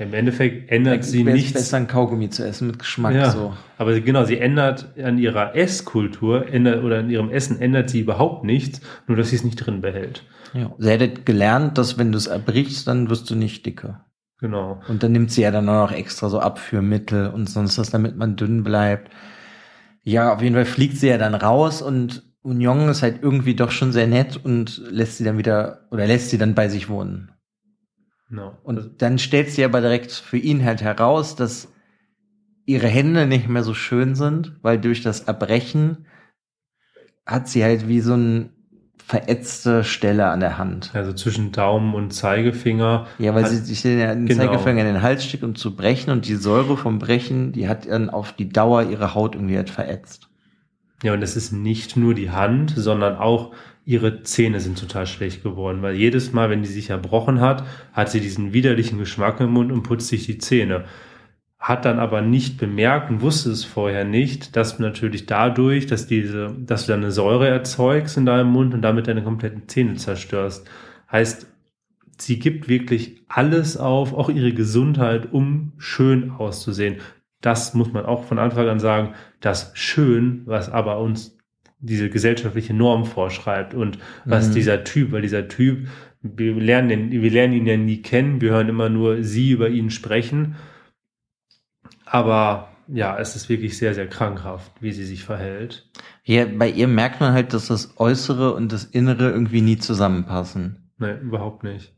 Im 0.00 0.14
Endeffekt 0.14 0.70
ändert 0.70 1.04
sie 1.04 1.24
nichts. 1.24 1.52
besser 1.52 1.76
ein 1.76 1.86
Kaugummi 1.86 2.30
zu 2.30 2.42
essen 2.42 2.68
mit 2.68 2.78
Geschmack 2.78 3.14
ja, 3.14 3.30
so. 3.30 3.54
Aber 3.76 4.00
genau, 4.00 4.24
sie 4.24 4.38
ändert 4.38 4.98
an 4.98 5.18
ihrer 5.18 5.54
Esskultur 5.54 6.48
ändert, 6.48 6.82
oder 6.82 7.00
an 7.00 7.10
ihrem 7.10 7.30
Essen 7.30 7.60
ändert 7.60 7.90
sie 7.90 8.00
überhaupt 8.00 8.44
nichts, 8.44 8.80
nur 9.06 9.18
dass 9.18 9.28
sie 9.28 9.36
es 9.36 9.44
nicht 9.44 9.56
drin 9.56 9.82
behält. 9.82 10.24
Ja. 10.54 10.72
Sie 10.78 10.88
hätte 10.88 11.10
gelernt, 11.10 11.76
dass 11.76 11.98
wenn 11.98 12.12
du 12.12 12.18
es 12.18 12.28
erbrichst, 12.28 12.88
dann 12.88 13.10
wirst 13.10 13.28
du 13.30 13.34
nicht 13.34 13.66
dicker. 13.66 14.06
Genau. 14.38 14.80
Und 14.88 15.02
dann 15.02 15.12
nimmt 15.12 15.30
sie 15.30 15.42
ja 15.42 15.50
dann 15.50 15.68
auch 15.68 15.90
noch 15.90 15.92
extra 15.92 16.30
so 16.30 16.40
Abführmittel 16.40 17.28
und 17.28 17.50
sonst 17.50 17.76
was, 17.76 17.90
damit 17.90 18.16
man 18.16 18.36
dünn 18.36 18.64
bleibt. 18.64 19.12
Ja, 20.02 20.32
auf 20.32 20.40
jeden 20.40 20.54
Fall 20.54 20.64
fliegt 20.64 20.96
sie 20.96 21.08
ja 21.08 21.18
dann 21.18 21.34
raus 21.34 21.82
und 21.82 22.22
Union 22.42 22.88
ist 22.88 23.02
halt 23.02 23.22
irgendwie 23.22 23.54
doch 23.54 23.70
schon 23.70 23.92
sehr 23.92 24.06
nett 24.06 24.40
und 24.42 24.80
lässt 24.90 25.18
sie 25.18 25.24
dann 25.24 25.36
wieder 25.36 25.86
oder 25.90 26.06
lässt 26.06 26.30
sie 26.30 26.38
dann 26.38 26.54
bei 26.54 26.70
sich 26.70 26.88
wohnen. 26.88 27.32
No. 28.30 28.56
Und 28.62 29.02
dann 29.02 29.18
stellt 29.18 29.50
sie 29.50 29.64
aber 29.64 29.80
direkt 29.80 30.12
für 30.12 30.38
ihn 30.38 30.64
halt 30.64 30.82
heraus, 30.82 31.36
dass 31.36 31.68
ihre 32.64 32.86
Hände 32.86 33.26
nicht 33.26 33.48
mehr 33.48 33.64
so 33.64 33.74
schön 33.74 34.14
sind, 34.14 34.56
weil 34.62 34.80
durch 34.80 35.02
das 35.02 35.22
Erbrechen 35.22 36.06
hat 37.26 37.48
sie 37.48 37.64
halt 37.64 37.88
wie 37.88 38.00
so 38.00 38.14
ein 38.14 38.50
verätzte 39.04 39.82
Stelle 39.82 40.28
an 40.28 40.38
der 40.38 40.56
Hand. 40.56 40.90
Also 40.94 41.12
zwischen 41.12 41.50
Daumen 41.50 41.94
und 41.94 42.12
Zeigefinger. 42.12 43.08
Ja, 43.18 43.34
weil 43.34 43.46
sie 43.46 43.56
sich 43.56 43.82
den 43.82 44.26
genau. 44.26 44.44
Zeigefinger 44.44 44.82
in 44.82 44.94
den 44.94 45.02
Hals 45.02 45.24
steckt, 45.24 45.42
um 45.42 45.56
zu 45.56 45.74
brechen 45.74 46.10
und 46.10 46.28
die 46.28 46.36
Säure 46.36 46.76
vom 46.76 47.00
Brechen, 47.00 47.50
die 47.50 47.68
hat 47.68 47.88
dann 47.88 48.08
auf 48.08 48.32
die 48.32 48.48
Dauer 48.48 48.84
ihre 48.84 49.14
Haut 49.14 49.34
irgendwie 49.34 49.56
halt 49.56 49.70
verätzt. 49.70 50.28
Ja, 51.02 51.14
und 51.14 51.22
es 51.22 51.34
ist 51.34 51.50
nicht 51.50 51.96
nur 51.96 52.14
die 52.14 52.30
Hand, 52.30 52.74
sondern 52.76 53.16
auch 53.16 53.52
ihre 53.90 54.22
Zähne 54.22 54.60
sind 54.60 54.78
total 54.78 55.04
schlecht 55.08 55.42
geworden, 55.42 55.82
weil 55.82 55.96
jedes 55.96 56.32
Mal, 56.32 56.48
wenn 56.48 56.62
die 56.62 56.68
sich 56.68 56.90
erbrochen 56.90 57.40
hat, 57.40 57.64
hat 57.92 58.08
sie 58.08 58.20
diesen 58.20 58.52
widerlichen 58.52 59.00
Geschmack 59.00 59.40
im 59.40 59.50
Mund 59.50 59.72
und 59.72 59.82
putzt 59.82 60.06
sich 60.06 60.26
die 60.26 60.38
Zähne. 60.38 60.84
Hat 61.58 61.84
dann 61.84 61.98
aber 61.98 62.22
nicht 62.22 62.56
bemerkt 62.56 63.10
und 63.10 63.20
wusste 63.20 63.50
es 63.50 63.64
vorher 63.64 64.04
nicht, 64.04 64.54
dass 64.54 64.78
natürlich 64.78 65.26
dadurch, 65.26 65.86
dass 65.86 66.06
diese, 66.06 66.54
dass 66.56 66.86
du 66.86 66.94
eine 66.94 67.10
Säure 67.10 67.48
erzeugst 67.48 68.16
in 68.16 68.26
deinem 68.26 68.52
Mund 68.52 68.74
und 68.74 68.82
damit 68.82 69.08
deine 69.08 69.24
kompletten 69.24 69.66
Zähne 69.66 69.96
zerstörst. 69.96 70.70
Heißt, 71.10 71.48
sie 72.16 72.38
gibt 72.38 72.68
wirklich 72.68 73.24
alles 73.26 73.76
auf, 73.76 74.14
auch 74.14 74.28
ihre 74.28 74.52
Gesundheit, 74.52 75.32
um 75.32 75.72
schön 75.78 76.30
auszusehen. 76.30 76.98
Das 77.40 77.74
muss 77.74 77.92
man 77.92 78.06
auch 78.06 78.22
von 78.22 78.38
Anfang 78.38 78.68
an 78.68 78.78
sagen, 78.78 79.14
das 79.40 79.72
Schön, 79.74 80.42
was 80.44 80.70
aber 80.70 81.00
uns 81.00 81.39
diese 81.80 82.10
gesellschaftliche 82.10 82.74
Norm 82.74 83.04
vorschreibt 83.04 83.74
und 83.74 83.98
was 84.24 84.48
mhm. 84.48 84.54
dieser 84.54 84.84
Typ, 84.84 85.12
weil 85.12 85.22
dieser 85.22 85.48
Typ, 85.48 85.88
wir 86.22 86.54
lernen, 86.54 86.88
den, 86.88 87.10
wir 87.10 87.30
lernen 87.30 87.54
ihn 87.54 87.66
ja 87.66 87.76
nie 87.76 88.02
kennen, 88.02 88.40
wir 88.40 88.50
hören 88.50 88.68
immer 88.68 88.88
nur 88.88 89.22
sie 89.22 89.50
über 89.50 89.68
ihn 89.68 89.90
sprechen, 89.90 90.56
aber 92.04 92.68
ja, 92.92 93.16
es 93.18 93.36
ist 93.36 93.48
wirklich 93.48 93.78
sehr, 93.78 93.94
sehr 93.94 94.08
krankhaft, 94.08 94.72
wie 94.80 94.92
sie 94.92 95.04
sich 95.04 95.24
verhält. 95.24 95.88
Ja, 96.24 96.44
bei 96.44 96.68
ihr 96.68 96.88
merkt 96.88 97.20
man 97.20 97.32
halt, 97.32 97.54
dass 97.54 97.68
das 97.68 97.98
Äußere 97.98 98.52
und 98.52 98.72
das 98.72 98.84
Innere 98.84 99.30
irgendwie 99.30 99.60
nie 99.60 99.78
zusammenpassen. 99.78 100.90
Nee, 100.98 101.14
überhaupt 101.22 101.62
nicht. 101.62 101.94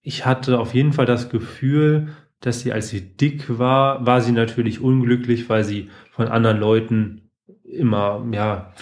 Ich 0.00 0.24
hatte 0.24 0.58
auf 0.58 0.74
jeden 0.74 0.92
Fall 0.92 1.06
das 1.06 1.28
Gefühl, 1.28 2.08
dass 2.40 2.60
sie, 2.60 2.72
als 2.72 2.88
sie 2.88 3.00
dick 3.00 3.58
war, 3.58 4.04
war 4.06 4.20
sie 4.20 4.32
natürlich 4.32 4.80
unglücklich, 4.80 5.48
weil 5.48 5.64
sie 5.64 5.90
von 6.10 6.28
anderen 6.28 6.58
Leuten 6.58 7.21
immer, 7.72 8.26
ja, 8.32 8.72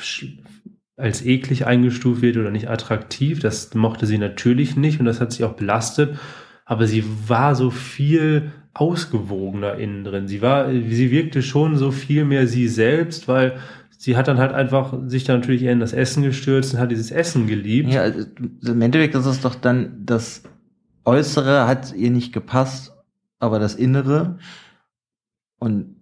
als 0.96 1.24
eklig 1.24 1.66
eingestuft 1.66 2.22
wird 2.22 2.36
oder 2.36 2.50
nicht 2.50 2.68
attraktiv. 2.68 3.40
Das 3.40 3.74
mochte 3.74 4.06
sie 4.06 4.18
natürlich 4.18 4.76
nicht 4.76 5.00
und 5.00 5.06
das 5.06 5.20
hat 5.20 5.32
sie 5.32 5.44
auch 5.44 5.54
belastet. 5.54 6.18
Aber 6.64 6.86
sie 6.86 7.04
war 7.26 7.54
so 7.54 7.70
viel 7.70 8.52
ausgewogener 8.74 9.74
innen 9.76 10.04
drin. 10.04 10.28
Sie 10.28 10.42
war, 10.42 10.70
sie 10.70 11.10
wirkte 11.10 11.42
schon 11.42 11.76
so 11.76 11.90
viel 11.90 12.24
mehr 12.24 12.46
sie 12.46 12.68
selbst, 12.68 13.26
weil 13.26 13.58
sie 13.98 14.16
hat 14.16 14.28
dann 14.28 14.38
halt 14.38 14.52
einfach 14.52 14.94
sich 15.06 15.24
dann 15.24 15.40
natürlich 15.40 15.62
eher 15.62 15.72
in 15.72 15.80
das 15.80 15.92
Essen 15.92 16.22
gestürzt 16.22 16.74
und 16.74 16.80
hat 16.80 16.90
dieses 16.90 17.10
Essen 17.10 17.46
geliebt. 17.46 17.92
Ja, 17.92 18.02
also, 18.02 18.26
im 18.66 18.82
Endeffekt 18.82 19.14
ist 19.14 19.26
es 19.26 19.40
doch 19.40 19.54
dann, 19.54 20.02
das 20.04 20.42
Äußere 21.04 21.66
hat 21.66 21.92
ihr 21.94 22.10
nicht 22.10 22.32
gepasst, 22.32 22.92
aber 23.38 23.58
das 23.58 23.74
Innere. 23.74 24.38
Und 25.58 25.99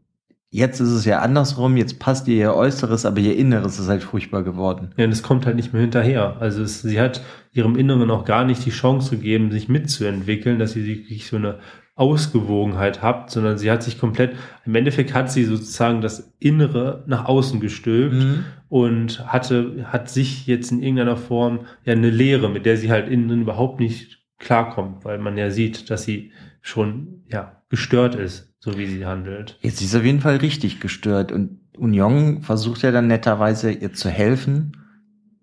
jetzt 0.51 0.81
ist 0.81 0.91
es 0.91 1.05
ja 1.05 1.21
andersrum, 1.21 1.77
jetzt 1.77 1.99
passt 1.99 2.27
ihr 2.29 2.37
ihr 2.37 2.55
Äußeres, 2.55 3.05
aber 3.05 3.21
ihr 3.21 3.37
Inneres 3.37 3.79
ist 3.79 3.89
halt 3.89 4.03
furchtbar 4.03 4.43
geworden. 4.43 4.93
Ja, 4.97 5.05
und 5.05 5.11
es 5.11 5.23
kommt 5.23 5.47
halt 5.47 5.57
nicht 5.57 5.73
mehr 5.73 5.83
hinterher. 5.83 6.37
Also 6.41 6.63
es, 6.63 6.83
sie 6.83 7.01
hat 7.01 7.23
ihrem 7.53 7.77
Inneren 7.77 8.11
auch 8.11 8.25
gar 8.25 8.45
nicht 8.45 8.65
die 8.65 8.71
Chance 8.71 9.17
gegeben, 9.17 9.51
sich 9.51 9.69
mitzuentwickeln, 9.69 10.59
dass 10.59 10.73
sie 10.73 10.87
wirklich 10.87 11.27
so 11.27 11.37
eine 11.37 11.59
Ausgewogenheit 11.97 13.03
habt, 13.03 13.31
sondern 13.31 13.59
sie 13.59 13.71
hat 13.71 13.83
sich 13.83 13.99
komplett, 13.99 14.37
im 14.65 14.75
Endeffekt 14.77 15.15
hat 15.15 15.33
sie 15.33 15.45
sozusagen 15.45 16.01
das 16.01 16.33
Innere 16.39 17.03
nach 17.09 17.25
außen 17.25 17.59
gestülpt 17.59 18.15
mhm. 18.15 18.45
und 18.69 19.27
hatte, 19.27 19.87
hat 19.91 20.09
sich 20.09 20.47
jetzt 20.47 20.71
in 20.71 20.81
irgendeiner 20.81 21.17
Form 21.17 21.67
ja 21.85 21.95
eine 21.95 22.11
Leere, 22.11 22.49
mit 22.49 22.67
der 22.67 22.77
sie 22.77 22.93
halt 22.93 23.09
innen 23.09 23.43
überhaupt 23.43 23.81
nicht 23.81 24.25
klarkommt, 24.39 25.05
weil 25.05 25.19
man 25.19 25.37
ja 25.37 25.51
sieht, 25.51 25.91
dass 25.91 26.05
sie 26.05 26.31
schon, 26.61 27.25
ja, 27.27 27.58
gestört 27.69 28.15
ist, 28.15 28.55
so 28.61 28.79
wie 28.79 28.87
sie 28.87 29.07
handelt. 29.07 29.59
Jetzt 29.61 29.81
ist 29.81 29.95
auf 29.95 30.05
jeden 30.05 30.21
Fall 30.21 30.37
richtig 30.37 30.81
gestört 30.81 31.33
und 31.33 31.61
Union 31.77 32.43
versucht 32.43 32.83
ja 32.83 32.91
dann 32.91 33.07
netterweise 33.07 33.71
ihr 33.71 33.93
zu 33.93 34.09
helfen, 34.09 34.77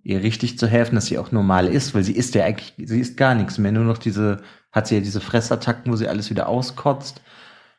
ihr 0.04 0.22
richtig 0.24 0.58
zu 0.60 0.68
helfen, 0.68 0.96
dass 0.96 1.08
sie 1.08 1.18
auch 1.18 1.32
normal 1.32 1.68
ist, 1.68 1.96
weil 1.96 2.04
sie 2.04 2.16
ist 2.16 2.36
ja 2.36 2.46
eigentlich, 2.46 2.74
sie 2.78 3.00
ist 3.00 3.18
gar 3.18 3.36
nichts 3.36 3.58
mehr, 3.58 3.72
nur 3.72 3.86
noch 3.86 3.98
diese 3.98 4.42
hat 4.76 4.88
sie 4.88 4.96
ja 4.96 5.02
diese 5.02 5.22
Fressattacken, 5.22 5.92
wo 5.92 5.96
sie 5.96 6.10
alles 6.10 6.30
wieder 6.30 6.50
auskotzt. 6.50 7.22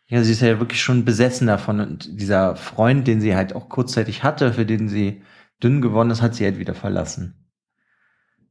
Ja, 0.08 0.22
sie 0.22 0.32
ist 0.32 0.40
ja 0.40 0.58
wirklich 0.58 0.80
schon 0.80 1.04
besessen 1.04 1.46
davon. 1.46 1.80
Und 1.80 2.20
dieser 2.20 2.56
Freund, 2.56 3.06
den 3.06 3.20
sie 3.20 3.36
halt 3.36 3.54
auch 3.54 3.68
kurzzeitig 3.68 4.22
hatte, 4.22 4.54
für 4.54 4.64
den 4.64 4.88
sie 4.88 5.22
dünn 5.62 5.82
geworden 5.82 6.10
ist, 6.10 6.22
hat 6.22 6.34
sie 6.34 6.44
halt 6.44 6.58
wieder 6.58 6.74
verlassen. 6.74 7.50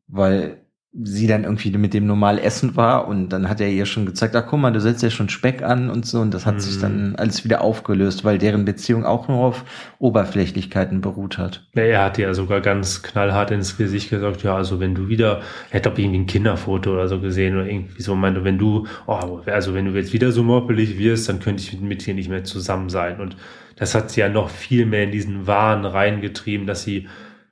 Weil 0.08 0.65
sie 1.04 1.28
dann 1.28 1.44
irgendwie 1.44 1.72
mit 1.72 1.94
dem 1.94 2.06
normal 2.06 2.40
essen 2.40 2.78
war 2.78 3.08
und 3.08 3.30
dann 3.30 3.50
hat 3.50 3.60
er 3.60 3.70
ihr 3.70 3.86
schon 3.86 4.06
gezeigt, 4.06 4.36
ach 4.36 4.46
guck 4.48 4.60
mal, 4.60 4.72
du 4.72 4.80
setzt 4.80 5.04
ja 5.04 5.10
schon 5.10 5.28
Speck 5.28 5.62
an 5.62 5.90
und 5.90 6.06
so 6.06 6.22
und 6.22 6.34
das 6.34 6.46
hat 6.46 6.56
mhm. 6.56 6.60
sich 6.60 6.80
dann 6.80 7.10
mhm. 7.10 7.16
alles 7.18 7.44
wieder 7.44 7.62
aufgelöst, 7.62 8.24
weil 8.24 8.38
deren 8.38 8.64
Beziehung 8.64 9.04
auch 9.04 9.28
nur 9.28 9.40
auf 9.40 9.66
Oberflächlichkeiten 10.00 11.02
beruht 11.02 11.38
hat. 11.38 11.68
Ja, 11.76 11.84
er 11.84 12.06
hat 12.06 12.18
ja 12.18 12.34
sogar 12.34 12.62
ganz 12.62 13.04
knallhart 13.04 13.52
ins 13.52 13.78
Gesicht 13.78 14.10
gesagt, 14.10 14.44
ja, 14.44 14.56
also 14.56 14.80
wenn 14.80 14.96
du 14.96 15.10
wieder, 15.10 15.42
er 15.70 15.80
hat 15.80 15.86
doch 15.86 15.98
irgendwie 15.98 16.20
ein 16.20 16.28
Kinderfoto 16.28 16.94
oder 16.94 17.10
so 17.10 17.20
gesehen 17.20 17.56
oder 17.56 17.68
irgendwie 17.68 18.02
so 18.02 18.16
meinte, 18.16 18.46
wenn 18.46 18.58
du, 18.58 18.88
oh, 19.06 19.42
also 19.46 19.74
wenn 19.74 19.86
du 19.86 19.92
jetzt 19.92 20.14
wieder 20.14 20.32
so 20.32 20.44
moppelig 20.44 20.98
wirst, 20.98 21.28
dann 21.28 21.42
könnte 21.42 21.62
ich 21.64 21.80
mit 21.82 22.06
dir 22.06 22.14
nicht 22.14 22.30
mehr 22.30 22.46
zusammen 22.46 22.90
sein 22.90 23.20
und 23.20 23.36
das 23.76 23.94
hat 23.96 24.12
sie 24.12 24.22
ja 24.22 24.30
noch 24.30 24.50
viel 24.50 24.86
mehr 24.86 25.04
in 25.04 25.12
diesen 25.12 25.46
Wahn 25.46 25.84
reingetrieben, 25.84 26.66
dass 26.66 26.84
sie 26.84 27.08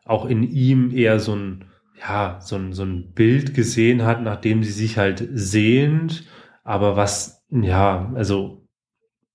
auch 0.06 0.26
in 0.26 0.44
ihm 0.44 0.96
eher 0.96 1.20
so 1.20 1.36
ein 1.36 1.66
ja, 2.08 2.40
so 2.42 2.58
ein, 2.58 2.74
so 2.74 2.84
ein 2.84 3.14
Bild 3.14 3.54
gesehen 3.54 4.04
hat, 4.04 4.22
nachdem 4.22 4.64
sie 4.64 4.72
sich 4.72 4.98
halt 4.98 5.28
sehnt, 5.32 6.26
aber 6.64 6.96
was, 6.98 7.46
ja, 7.50 8.12
also 8.16 8.68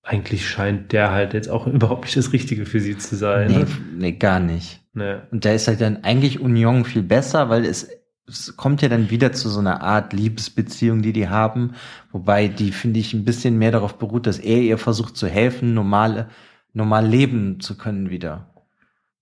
eigentlich 0.03 0.47
scheint 0.47 0.91
der 0.91 1.11
halt 1.11 1.33
jetzt 1.33 1.49
auch 1.49 1.67
überhaupt 1.67 2.05
nicht 2.05 2.17
das 2.17 2.33
Richtige 2.33 2.65
für 2.65 2.79
sie 2.79 2.97
zu 2.97 3.15
sein. 3.15 3.51
Nee, 3.51 3.65
nee 3.97 4.11
gar 4.13 4.39
nicht. 4.39 4.81
Nee. 4.93 5.17
Und 5.31 5.45
da 5.45 5.53
ist 5.53 5.67
halt 5.67 5.81
dann 5.81 6.03
eigentlich 6.03 6.39
Union 6.39 6.85
viel 6.85 7.03
besser, 7.03 7.49
weil 7.49 7.65
es, 7.65 7.89
es 8.27 8.55
kommt 8.55 8.81
ja 8.81 8.89
dann 8.89 9.09
wieder 9.09 9.31
zu 9.31 9.49
so 9.49 9.59
einer 9.59 9.81
Art 9.81 10.13
Liebesbeziehung, 10.13 11.01
die 11.01 11.13
die 11.13 11.29
haben, 11.29 11.73
wobei 12.11 12.47
die, 12.47 12.71
finde 12.71 12.99
ich, 12.99 13.13
ein 13.13 13.25
bisschen 13.25 13.57
mehr 13.57 13.71
darauf 13.71 13.97
beruht, 13.97 14.27
dass 14.27 14.39
er 14.39 14.59
ihr 14.59 14.77
versucht 14.77 15.17
zu 15.17 15.27
helfen, 15.27 15.73
normale, 15.73 16.29
normal 16.73 17.07
leben 17.07 17.59
zu 17.59 17.77
können 17.77 18.09
wieder. 18.09 18.53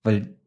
Weil 0.03 0.37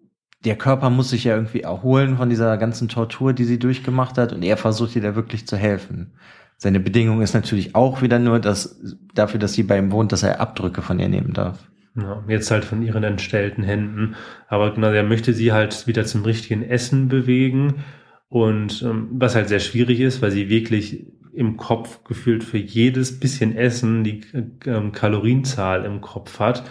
der 0.45 0.57
Körper 0.57 0.91
muss 0.91 1.11
sich 1.11 1.25
ja 1.25 1.35
irgendwie 1.35 1.61
erholen 1.61 2.17
von 2.17 2.31
dieser 2.31 2.57
ganzen 2.57 2.89
Tortur, 2.89 3.33
die 3.33 3.45
sie 3.45 3.59
durchgemacht 3.59 4.17
hat, 4.19 4.33
und 4.33 4.43
er 4.43 4.57
versucht 4.57 4.97
ihr 4.97 5.03
da 5.03 5.15
wirklich 5.15 5.47
zu 5.47 5.57
helfen. 5.57 6.13
Seine 6.57 6.81
Bedingung 6.81 7.23
ist 7.23 7.35
natürlich 7.35 7.75
auch 7.75 8.03
wieder 8.03 8.19
nur, 8.19 8.39
dass 8.39 8.81
dafür, 9.15 9.41
dass 9.41 9.55
sie 9.55 9.63
bei 9.63 9.79
ihm 9.79 9.93
wohnt, 9.93 10.13
dass 10.13 10.23
er 10.23 10.41
Abdrücke 10.41 10.83
von 10.83 10.99
ihr 10.99 11.09
nehmen 11.09 11.33
darf. 11.33 11.59
Ja, 11.97 12.23
jetzt 12.29 12.51
halt 12.51 12.65
von 12.65 12.83
ihren 12.83 13.03
entstellten 13.03 13.65
Händen. 13.65 14.15
Aber 14.49 14.73
genau, 14.75 14.89
er 14.89 15.03
möchte 15.03 15.33
sie 15.33 15.53
halt 15.53 15.87
wieder 15.87 16.05
zum 16.05 16.23
richtigen 16.23 16.63
Essen 16.63 17.09
bewegen. 17.09 17.85
Und 18.29 18.83
ähm, 18.83 19.09
was 19.13 19.35
halt 19.35 19.49
sehr 19.49 19.59
schwierig 19.59 20.01
ist, 20.01 20.23
weil 20.23 20.31
sie 20.31 20.49
wirklich 20.49 21.07
im 21.33 21.57
Kopf 21.57 22.05
gefühlt 22.05 22.45
für 22.45 22.59
jedes 22.59 23.19
bisschen 23.19 23.57
Essen 23.57 24.05
die 24.05 24.21
ähm, 24.67 24.93
Kalorienzahl 24.93 25.85
im 25.85 26.01
Kopf 26.01 26.39
hat. 26.39 26.65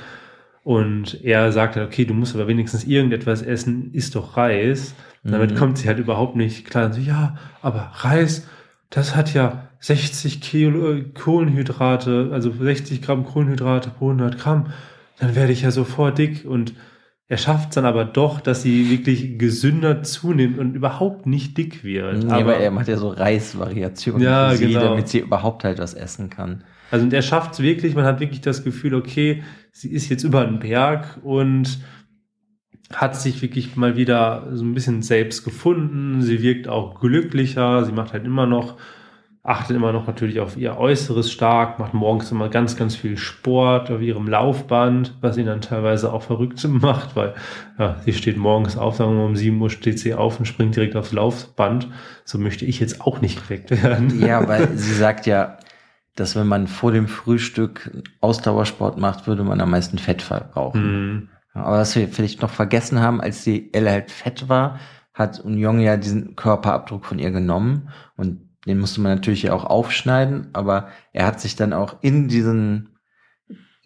Und 0.70 1.24
er 1.24 1.52
sagt 1.52 1.78
halt, 1.78 1.88
okay, 1.88 2.06
du 2.06 2.14
musst 2.14 2.36
aber 2.36 2.48
wenigstens 2.48 2.84
irgendetwas 2.84 3.42
essen, 3.42 3.92
isst 3.92 4.14
doch 4.14 4.38
Reis. 4.38 4.94
Und 5.24 5.32
damit 5.32 5.54
mhm. 5.54 5.56
kommt 5.56 5.80
sie 5.80 5.88
halt 5.88 5.98
überhaupt 5.98 6.36
nicht 6.36 6.64
klar. 6.70 6.86
Und 6.86 6.94
so, 6.94 7.02
ja, 7.02 7.38
aber 7.64 7.90
Reis, 7.92 8.48
das 8.92 9.16
hat 9.16 9.34
ja 9.34 9.70
60 9.80 10.42
Kilo 10.42 10.94
äh, 10.94 11.02
Kohlenhydrate, 11.02 12.30
also 12.32 12.52
60 12.52 13.02
Gramm 13.02 13.26
Kohlenhydrate 13.26 13.90
pro 13.90 14.12
100 14.12 14.38
Gramm. 14.38 14.68
Dann 15.18 15.36
werde 15.36 15.54
ich 15.54 15.64
ja 15.64 15.72
sofort 15.72 16.20
dick. 16.20 16.46
Und 16.46 16.76
er 17.30 17.38
schafft 17.38 17.70
es 17.70 17.74
dann 17.74 17.86
aber 17.86 18.06
doch, 18.06 18.40
dass 18.40 18.62
sie 18.62 18.92
wirklich 18.92 19.40
gesünder 19.40 20.04
zunimmt 20.04 20.60
und 20.60 20.76
überhaupt 20.76 21.26
nicht 21.26 21.58
dick 21.58 21.84
wird. 21.84 22.26
Nee, 22.26 22.32
aber 22.32 22.58
er 22.58 22.70
macht 22.70 22.90
ja 22.90 22.98
so 22.98 23.10
Reisvariationen 23.10 24.22
ja, 24.22 24.52
für 24.52 24.58
sie, 24.58 24.68
genau. 24.68 24.82
damit 24.82 25.08
sie 25.08 25.18
überhaupt 25.18 25.64
halt 25.64 25.80
was 25.80 25.96
essen 25.96 26.30
kann. 26.30 26.64
Also 26.92 27.06
und 27.06 27.14
er 27.14 27.24
schafft 27.24 27.54
es 27.54 27.60
wirklich, 27.60 27.96
man 27.96 28.06
hat 28.06 28.20
wirklich 28.20 28.42
das 28.42 28.64
Gefühl, 28.64 28.94
okay, 28.94 29.44
sie 29.72 29.92
ist 29.92 30.10
jetzt 30.10 30.24
über 30.24 30.46
den 30.46 30.60
Berg 30.60 31.20
und 31.24 31.80
hat 32.94 33.16
sich 33.16 33.42
wirklich 33.42 33.76
mal 33.76 33.96
wieder 33.96 34.48
so 34.52 34.64
ein 34.64 34.74
bisschen 34.74 35.02
selbst 35.02 35.44
gefunden. 35.44 36.22
Sie 36.22 36.42
wirkt 36.42 36.68
auch 36.68 37.00
glücklicher, 37.00 37.86
sie 37.86 37.92
macht 37.92 38.14
halt 38.14 38.26
immer 38.26 38.48
noch, 38.48 38.78
achtet 39.44 39.76
immer 39.76 39.92
noch 39.92 40.08
natürlich 40.08 40.40
auf 40.40 40.58
ihr 40.58 40.78
Äußeres 40.78 41.32
stark, 41.32 41.78
macht 41.78 41.94
morgens 41.94 42.32
immer 42.32 42.50
ganz, 42.50 42.76
ganz 42.78 42.96
viel 42.96 43.16
Sport 43.16 43.92
auf 43.92 44.02
ihrem 44.02 44.28
Laufband, 44.28 45.16
was 45.22 45.38
ihn 45.38 45.46
dann 45.46 45.62
teilweise 45.62 46.12
auch 46.12 46.24
verrückt 46.24 46.64
macht, 46.68 47.16
weil 47.16 47.36
ja, 47.78 47.98
sie 48.04 48.14
steht 48.14 48.38
morgens 48.38 48.76
auf, 48.76 48.96
sagen 48.96 49.12
wir 49.12 49.18
mal 49.18 49.26
um 49.26 49.36
7 49.36 49.62
Uhr 49.62 49.70
steht 49.70 50.00
sie 50.00 50.16
auf 50.16 50.40
und 50.40 50.46
springt 50.46 50.76
direkt 50.76 50.96
aufs 50.96 51.12
Laufband. 51.12 51.90
So 52.26 52.40
möchte 52.40 52.66
ich 52.66 52.80
jetzt 52.80 53.02
auch 53.02 53.22
nicht 53.22 53.44
geweckt 53.44 53.70
werden. 53.84 54.20
Ja, 54.20 54.48
weil 54.48 54.76
sie 54.76 54.94
sagt 54.94 55.28
ja, 55.28 55.58
dass 56.16 56.36
wenn 56.36 56.48
man 56.48 56.68
vor 56.68 56.92
dem 56.92 57.08
Frühstück 57.08 58.04
Ausdauersport 58.20 58.98
macht, 58.98 59.28
würde 59.28 59.44
man 59.44 59.62
am 59.62 59.72
meisten 59.72 59.98
Fett 59.98 60.22
verbrauchen. 60.22 60.82
Mhm. 61.14 61.30
Aber 61.54 61.78
was 61.78 61.96
wir 61.96 62.08
vielleicht 62.08 62.42
noch 62.42 62.50
vergessen 62.50 63.00
haben, 63.00 63.22
als 63.22 63.44
die 63.44 63.74
Elle 63.74 63.92
halt 63.92 64.12
fett 64.12 64.50
war, 64.50 64.80
hat 65.14 65.40
Union 65.40 65.80
ja 65.80 65.98
diesen 65.98 66.36
Körperabdruck 66.36 67.06
von 67.06 67.20
ihr 67.20 67.32
genommen 67.32 67.90
und 68.16 68.50
den 68.68 68.80
musste 68.80 69.02
man 69.02 69.16
natürlich 69.16 69.44
ja 69.44 69.54
auch 69.54 69.66
aufschneiden, 69.66 70.50
aber 70.54 70.90
er 71.14 71.26
hat 71.26 71.40
sich 71.42 71.56
dann 71.56 71.74
auch 71.74 71.98
in 72.02 72.28
diesen 72.28 72.98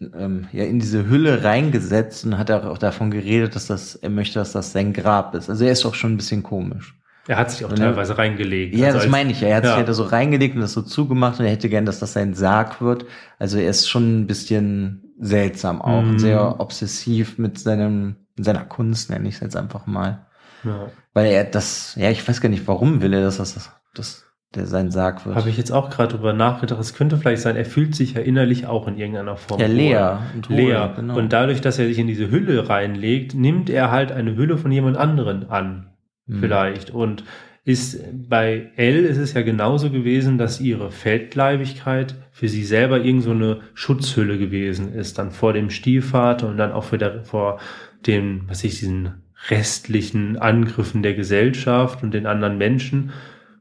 ähm, 0.00 0.48
ja 0.52 0.64
in 0.64 0.78
diese 0.78 1.08
Hülle 1.08 1.44
reingesetzt 1.44 2.24
und 2.24 2.38
hat 2.38 2.50
auch 2.50 2.78
davon 2.78 3.10
geredet, 3.10 3.54
dass 3.54 3.66
das 3.66 3.94
er 3.94 4.10
möchte, 4.10 4.38
dass 4.38 4.52
das 4.52 4.72
sein 4.72 4.92
Grab 4.92 5.34
ist. 5.34 5.48
Also 5.48 5.64
er 5.64 5.72
ist 5.72 5.86
auch 5.86 5.94
schon 5.94 6.14
ein 6.14 6.16
bisschen 6.16 6.42
komisch. 6.42 6.94
Er 7.26 7.38
hat 7.38 7.50
sich 7.50 7.64
auch 7.64 7.70
und 7.70 7.78
teilweise 7.78 8.18
reingelegt. 8.18 8.74
Ja, 8.74 8.88
also 8.88 8.98
das 8.98 9.08
meine 9.08 9.30
ich. 9.30 9.42
Er 9.42 9.56
hat 9.56 9.64
ja. 9.64 9.70
sich 9.70 9.78
ja 9.78 9.84
da 9.84 9.94
so 9.94 10.04
reingelegt 10.04 10.54
und 10.54 10.60
das 10.60 10.72
so 10.72 10.82
zugemacht 10.82 11.40
und 11.40 11.46
er 11.46 11.52
hätte 11.52 11.68
gern, 11.68 11.86
dass 11.86 11.98
das 11.98 12.12
sein 12.12 12.34
Sarg 12.34 12.82
wird. 12.82 13.06
Also 13.38 13.58
er 13.58 13.70
ist 13.70 13.88
schon 13.88 14.20
ein 14.20 14.26
bisschen 14.26 15.14
seltsam 15.18 15.80
auch. 15.80 16.02
Mhm. 16.02 16.18
Sehr 16.18 16.60
obsessiv 16.60 17.38
mit 17.38 17.58
seinem, 17.58 18.16
mit 18.36 18.44
seiner 18.44 18.64
Kunst, 18.64 19.10
nenne 19.10 19.28
ich 19.28 19.36
es 19.36 19.40
jetzt 19.40 19.56
einfach 19.56 19.86
mal. 19.86 20.26
Ja. 20.64 20.88
Weil 21.14 21.26
er 21.26 21.44
das, 21.44 21.94
ja, 21.96 22.10
ich 22.10 22.26
weiß 22.26 22.40
gar 22.40 22.48
nicht, 22.48 22.66
warum 22.66 23.00
will 23.00 23.14
er, 23.14 23.22
dass 23.22 23.38
das, 23.38 23.70
das 23.94 24.24
der 24.54 24.66
sein 24.66 24.90
Sarg 24.90 25.26
wird. 25.26 25.36
Habe 25.36 25.50
ich 25.50 25.56
jetzt 25.56 25.72
auch 25.72 25.90
gerade 25.90 26.14
drüber 26.14 26.32
nachgedacht. 26.32 26.80
Es 26.80 26.94
könnte 26.94 27.16
vielleicht 27.16 27.42
sein, 27.42 27.56
er 27.56 27.64
fühlt 27.64 27.94
sich 27.94 28.14
ja 28.14 28.20
innerlich 28.20 28.66
auch 28.66 28.86
in 28.86 28.96
irgendeiner 28.96 29.36
Form. 29.36 29.60
Ja, 29.60 29.66
leer. 29.66 30.22
Und 30.34 30.48
leer. 30.48 30.92
Genau. 30.96 31.16
Und 31.16 31.32
dadurch, 31.32 31.60
dass 31.60 31.78
er 31.78 31.86
sich 31.86 31.98
in 31.98 32.06
diese 32.06 32.30
Hülle 32.30 32.68
reinlegt, 32.68 33.34
nimmt 33.34 33.68
er 33.70 33.90
halt 33.90 34.12
eine 34.12 34.36
Hülle 34.36 34.58
von 34.58 34.70
jemand 34.70 34.96
anderen 34.96 35.50
an. 35.50 35.93
Mhm. 36.26 36.40
vielleicht. 36.40 36.90
Und 36.90 37.24
ist 37.64 37.98
bei 38.28 38.70
Elle 38.76 39.08
ist 39.08 39.16
es 39.16 39.32
ja 39.32 39.40
genauso 39.40 39.90
gewesen, 39.90 40.36
dass 40.36 40.60
ihre 40.60 40.90
Feldleibigkeit 40.90 42.14
für 42.30 42.48
sie 42.48 42.64
selber 42.64 43.00
irgend 43.00 43.22
so 43.22 43.30
eine 43.30 43.60
Schutzhülle 43.72 44.36
gewesen 44.36 44.92
ist, 44.92 45.18
dann 45.18 45.30
vor 45.30 45.54
dem 45.54 45.70
Stiefvater 45.70 46.48
und 46.48 46.58
dann 46.58 46.72
auch 46.72 46.84
für 46.84 46.98
der, 46.98 47.24
vor 47.24 47.58
den, 48.06 48.42
was 48.48 48.64
ich, 48.64 48.80
diesen 48.80 49.22
restlichen 49.48 50.36
Angriffen 50.36 51.02
der 51.02 51.14
Gesellschaft 51.14 52.02
und 52.02 52.12
den 52.12 52.26
anderen 52.26 52.58
Menschen. 52.58 53.12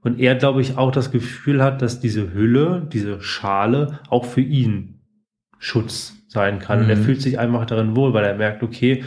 Und 0.02 0.20
er, 0.20 0.36
glaube 0.36 0.62
ich, 0.62 0.78
auch 0.78 0.92
das 0.92 1.12
Gefühl 1.12 1.64
hat, 1.64 1.82
dass 1.82 2.02
diese 2.02 2.34
Hülle, 2.34 2.88
diese 2.92 3.22
Schale 3.22 4.00
auch 4.10 4.26
für 4.26 4.42
ihn 4.42 5.00
Schutz 5.60 6.18
sein 6.28 6.60
kann. 6.60 6.80
Mhm. 6.80 6.84
Und 6.84 6.90
er 6.90 6.98
mhm. 6.98 7.04
fühlt 7.04 7.22
sich 7.22 7.40
einfach 7.40 7.66
darin 7.66 7.96
wohl, 7.96 8.14
weil 8.14 8.26
er 8.26 8.36
merkt, 8.36 8.64
okay, 8.64 9.06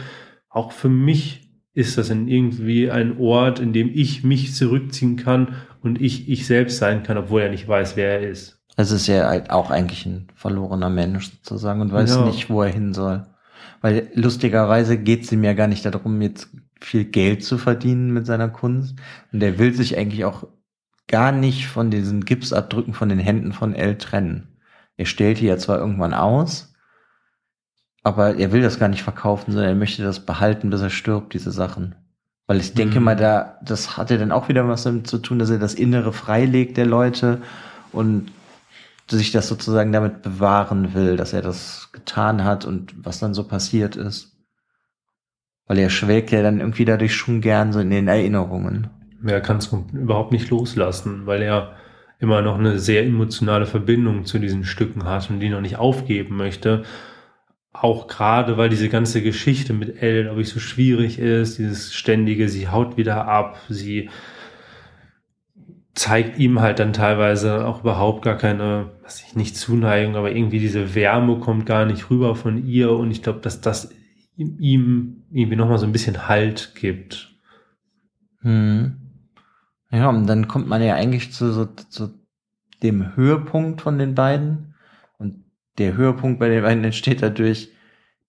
auch 0.49 0.71
für 0.71 0.89
mich 0.89 1.46
ist 1.77 1.95
das 1.95 2.09
in 2.09 2.27
irgendwie 2.27 2.89
ein 2.89 3.19
Ort, 3.19 3.59
in 3.59 3.71
dem 3.71 3.91
ich 3.93 4.23
mich 4.23 4.55
zurückziehen 4.55 5.15
kann 5.15 5.57
und 5.83 6.01
ich 6.01 6.27
ich 6.27 6.47
selbst 6.47 6.79
sein 6.79 7.03
kann, 7.03 7.19
obwohl 7.19 7.41
er 7.41 7.51
nicht 7.51 7.67
weiß, 7.67 7.95
wer 7.95 8.19
er 8.19 8.27
ist. 8.27 8.59
Es 8.77 8.89
ist 8.89 9.05
ja 9.05 9.27
halt 9.27 9.51
auch 9.51 9.69
eigentlich 9.69 10.03
ein 10.07 10.27
verlorener 10.33 10.89
Mensch 10.89 11.29
sozusagen 11.29 11.81
und 11.81 11.93
weiß 11.93 12.15
ja. 12.15 12.25
nicht, 12.25 12.49
wo 12.49 12.63
er 12.63 12.69
hin 12.69 12.95
soll. 12.95 13.27
Weil 13.81 14.09
lustigerweise 14.15 14.97
geht 14.97 15.25
es 15.25 15.31
ihm 15.31 15.43
ja 15.43 15.53
gar 15.53 15.67
nicht 15.67 15.85
darum, 15.85 16.19
jetzt 16.23 16.49
viel 16.81 17.05
Geld 17.05 17.43
zu 17.43 17.59
verdienen 17.59 18.11
mit 18.11 18.25
seiner 18.25 18.49
Kunst. 18.49 18.95
Und 19.31 19.43
er 19.43 19.59
will 19.59 19.71
sich 19.75 19.99
eigentlich 19.99 20.25
auch 20.25 20.47
gar 21.07 21.31
nicht 21.31 21.67
von 21.67 21.91
diesen 21.91 22.25
Gipsabdrücken 22.25 22.95
von 22.95 23.09
den 23.09 23.19
Händen 23.19 23.53
von 23.53 23.75
Elle 23.75 23.99
trennen. 23.99 24.57
Er 24.95 25.05
stellt 25.05 25.41
die 25.41 25.45
ja 25.45 25.57
zwar 25.57 25.77
irgendwann 25.77 26.15
aus, 26.15 26.66
aber 28.07 28.37
er 28.37 28.53
will 28.53 28.61
das 28.61 28.79
gar 28.79 28.87
nicht 28.87 29.03
verkaufen, 29.03 29.51
sondern 29.51 29.69
er 29.69 29.75
möchte 29.75 30.01
das 30.01 30.21
behalten, 30.21 30.69
bis 30.69 30.79
er 30.79 30.89
stirbt, 30.89 31.33
diese 31.33 31.51
Sachen. 31.51 31.93
Weil 32.45 32.61
ich 32.61 32.73
denke 32.73 32.99
mhm. 32.99 33.05
mal, 33.05 33.15
da, 33.17 33.59
das 33.61 33.97
hat 33.97 34.09
ja 34.09 34.17
dann 34.17 34.31
auch 34.31 34.47
wieder 34.47 34.65
was 34.65 34.83
damit 34.83 35.07
zu 35.07 35.17
tun, 35.17 35.39
dass 35.39 35.49
er 35.49 35.59
das 35.59 35.73
Innere 35.73 36.13
freilegt 36.13 36.77
der 36.77 36.85
Leute 36.85 37.41
und 37.91 38.31
sich 39.09 39.33
das 39.33 39.49
sozusagen 39.49 39.91
damit 39.91 40.21
bewahren 40.21 40.93
will, 40.93 41.17
dass 41.17 41.33
er 41.33 41.41
das 41.41 41.89
getan 41.91 42.45
hat 42.45 42.63
und 42.63 42.93
was 42.97 43.19
dann 43.19 43.33
so 43.33 43.43
passiert 43.43 43.97
ist. 43.97 44.37
Weil 45.65 45.79
er 45.79 45.89
schwelgt 45.89 46.31
ja 46.31 46.41
dann 46.41 46.61
irgendwie 46.61 46.85
dadurch 46.85 47.13
schon 47.13 47.41
gern 47.41 47.73
so 47.73 47.81
in 47.81 47.89
den 47.89 48.07
Erinnerungen. 48.07 48.87
Er 49.25 49.41
kann 49.41 49.57
es 49.57 49.69
überhaupt 49.91 50.31
nicht 50.31 50.49
loslassen, 50.49 51.25
weil 51.25 51.41
er 51.41 51.73
immer 52.19 52.41
noch 52.41 52.57
eine 52.57 52.79
sehr 52.79 53.03
emotionale 53.03 53.65
Verbindung 53.65 54.23
zu 54.23 54.39
diesen 54.39 54.63
Stücken 54.63 55.03
hat 55.03 55.29
und 55.29 55.41
die 55.41 55.49
noch 55.49 55.61
nicht 55.61 55.75
aufgeben 55.75 56.37
möchte. 56.37 56.83
Auch 57.79 58.07
gerade, 58.07 58.57
weil 58.57 58.69
diese 58.69 58.89
ganze 58.89 59.21
Geschichte 59.21 59.73
mit 59.73 60.01
Elle, 60.01 60.23
glaube 60.23 60.41
ich, 60.41 60.49
so 60.49 60.59
schwierig 60.59 61.19
ist, 61.19 61.59
dieses 61.59 61.93
ständige, 61.93 62.49
sie 62.49 62.67
haut 62.67 62.97
wieder 62.97 63.27
ab, 63.27 63.59
sie 63.69 64.09
zeigt 65.93 66.37
ihm 66.39 66.59
halt 66.59 66.79
dann 66.79 66.93
teilweise 66.93 67.65
auch 67.65 67.81
überhaupt 67.81 68.23
gar 68.23 68.37
keine, 68.37 68.91
was 69.03 69.21
ich 69.21 69.35
nicht 69.35 69.55
Zuneigung, 69.55 70.15
aber 70.15 70.31
irgendwie 70.31 70.59
diese 70.59 70.95
Wärme 70.95 71.39
kommt 71.39 71.65
gar 71.65 71.85
nicht 71.85 72.09
rüber 72.09 72.35
von 72.35 72.65
ihr 72.65 72.91
und 72.91 73.11
ich 73.11 73.23
glaube, 73.23 73.39
dass 73.39 73.61
das 73.61 73.89
ihm 74.35 75.23
irgendwie 75.31 75.55
nochmal 75.55 75.79
so 75.79 75.85
ein 75.85 75.91
bisschen 75.91 76.27
Halt 76.27 76.73
gibt. 76.75 77.35
Hm. 78.41 78.97
Ja, 79.91 80.09
und 80.09 80.27
dann 80.27 80.47
kommt 80.47 80.67
man 80.67 80.83
ja 80.83 80.95
eigentlich 80.95 81.31
zu, 81.33 81.51
so, 81.51 81.65
zu 81.65 82.13
dem 82.83 83.15
Höhepunkt 83.15 83.81
von 83.81 83.97
den 83.97 84.15
beiden. 84.15 84.75
Und 85.17 85.43
der 85.77 85.95
Höhepunkt 85.95 86.39
bei 86.39 86.49
den 86.49 86.63
beiden 86.63 86.83
entsteht 86.83 87.21
dadurch, 87.21 87.69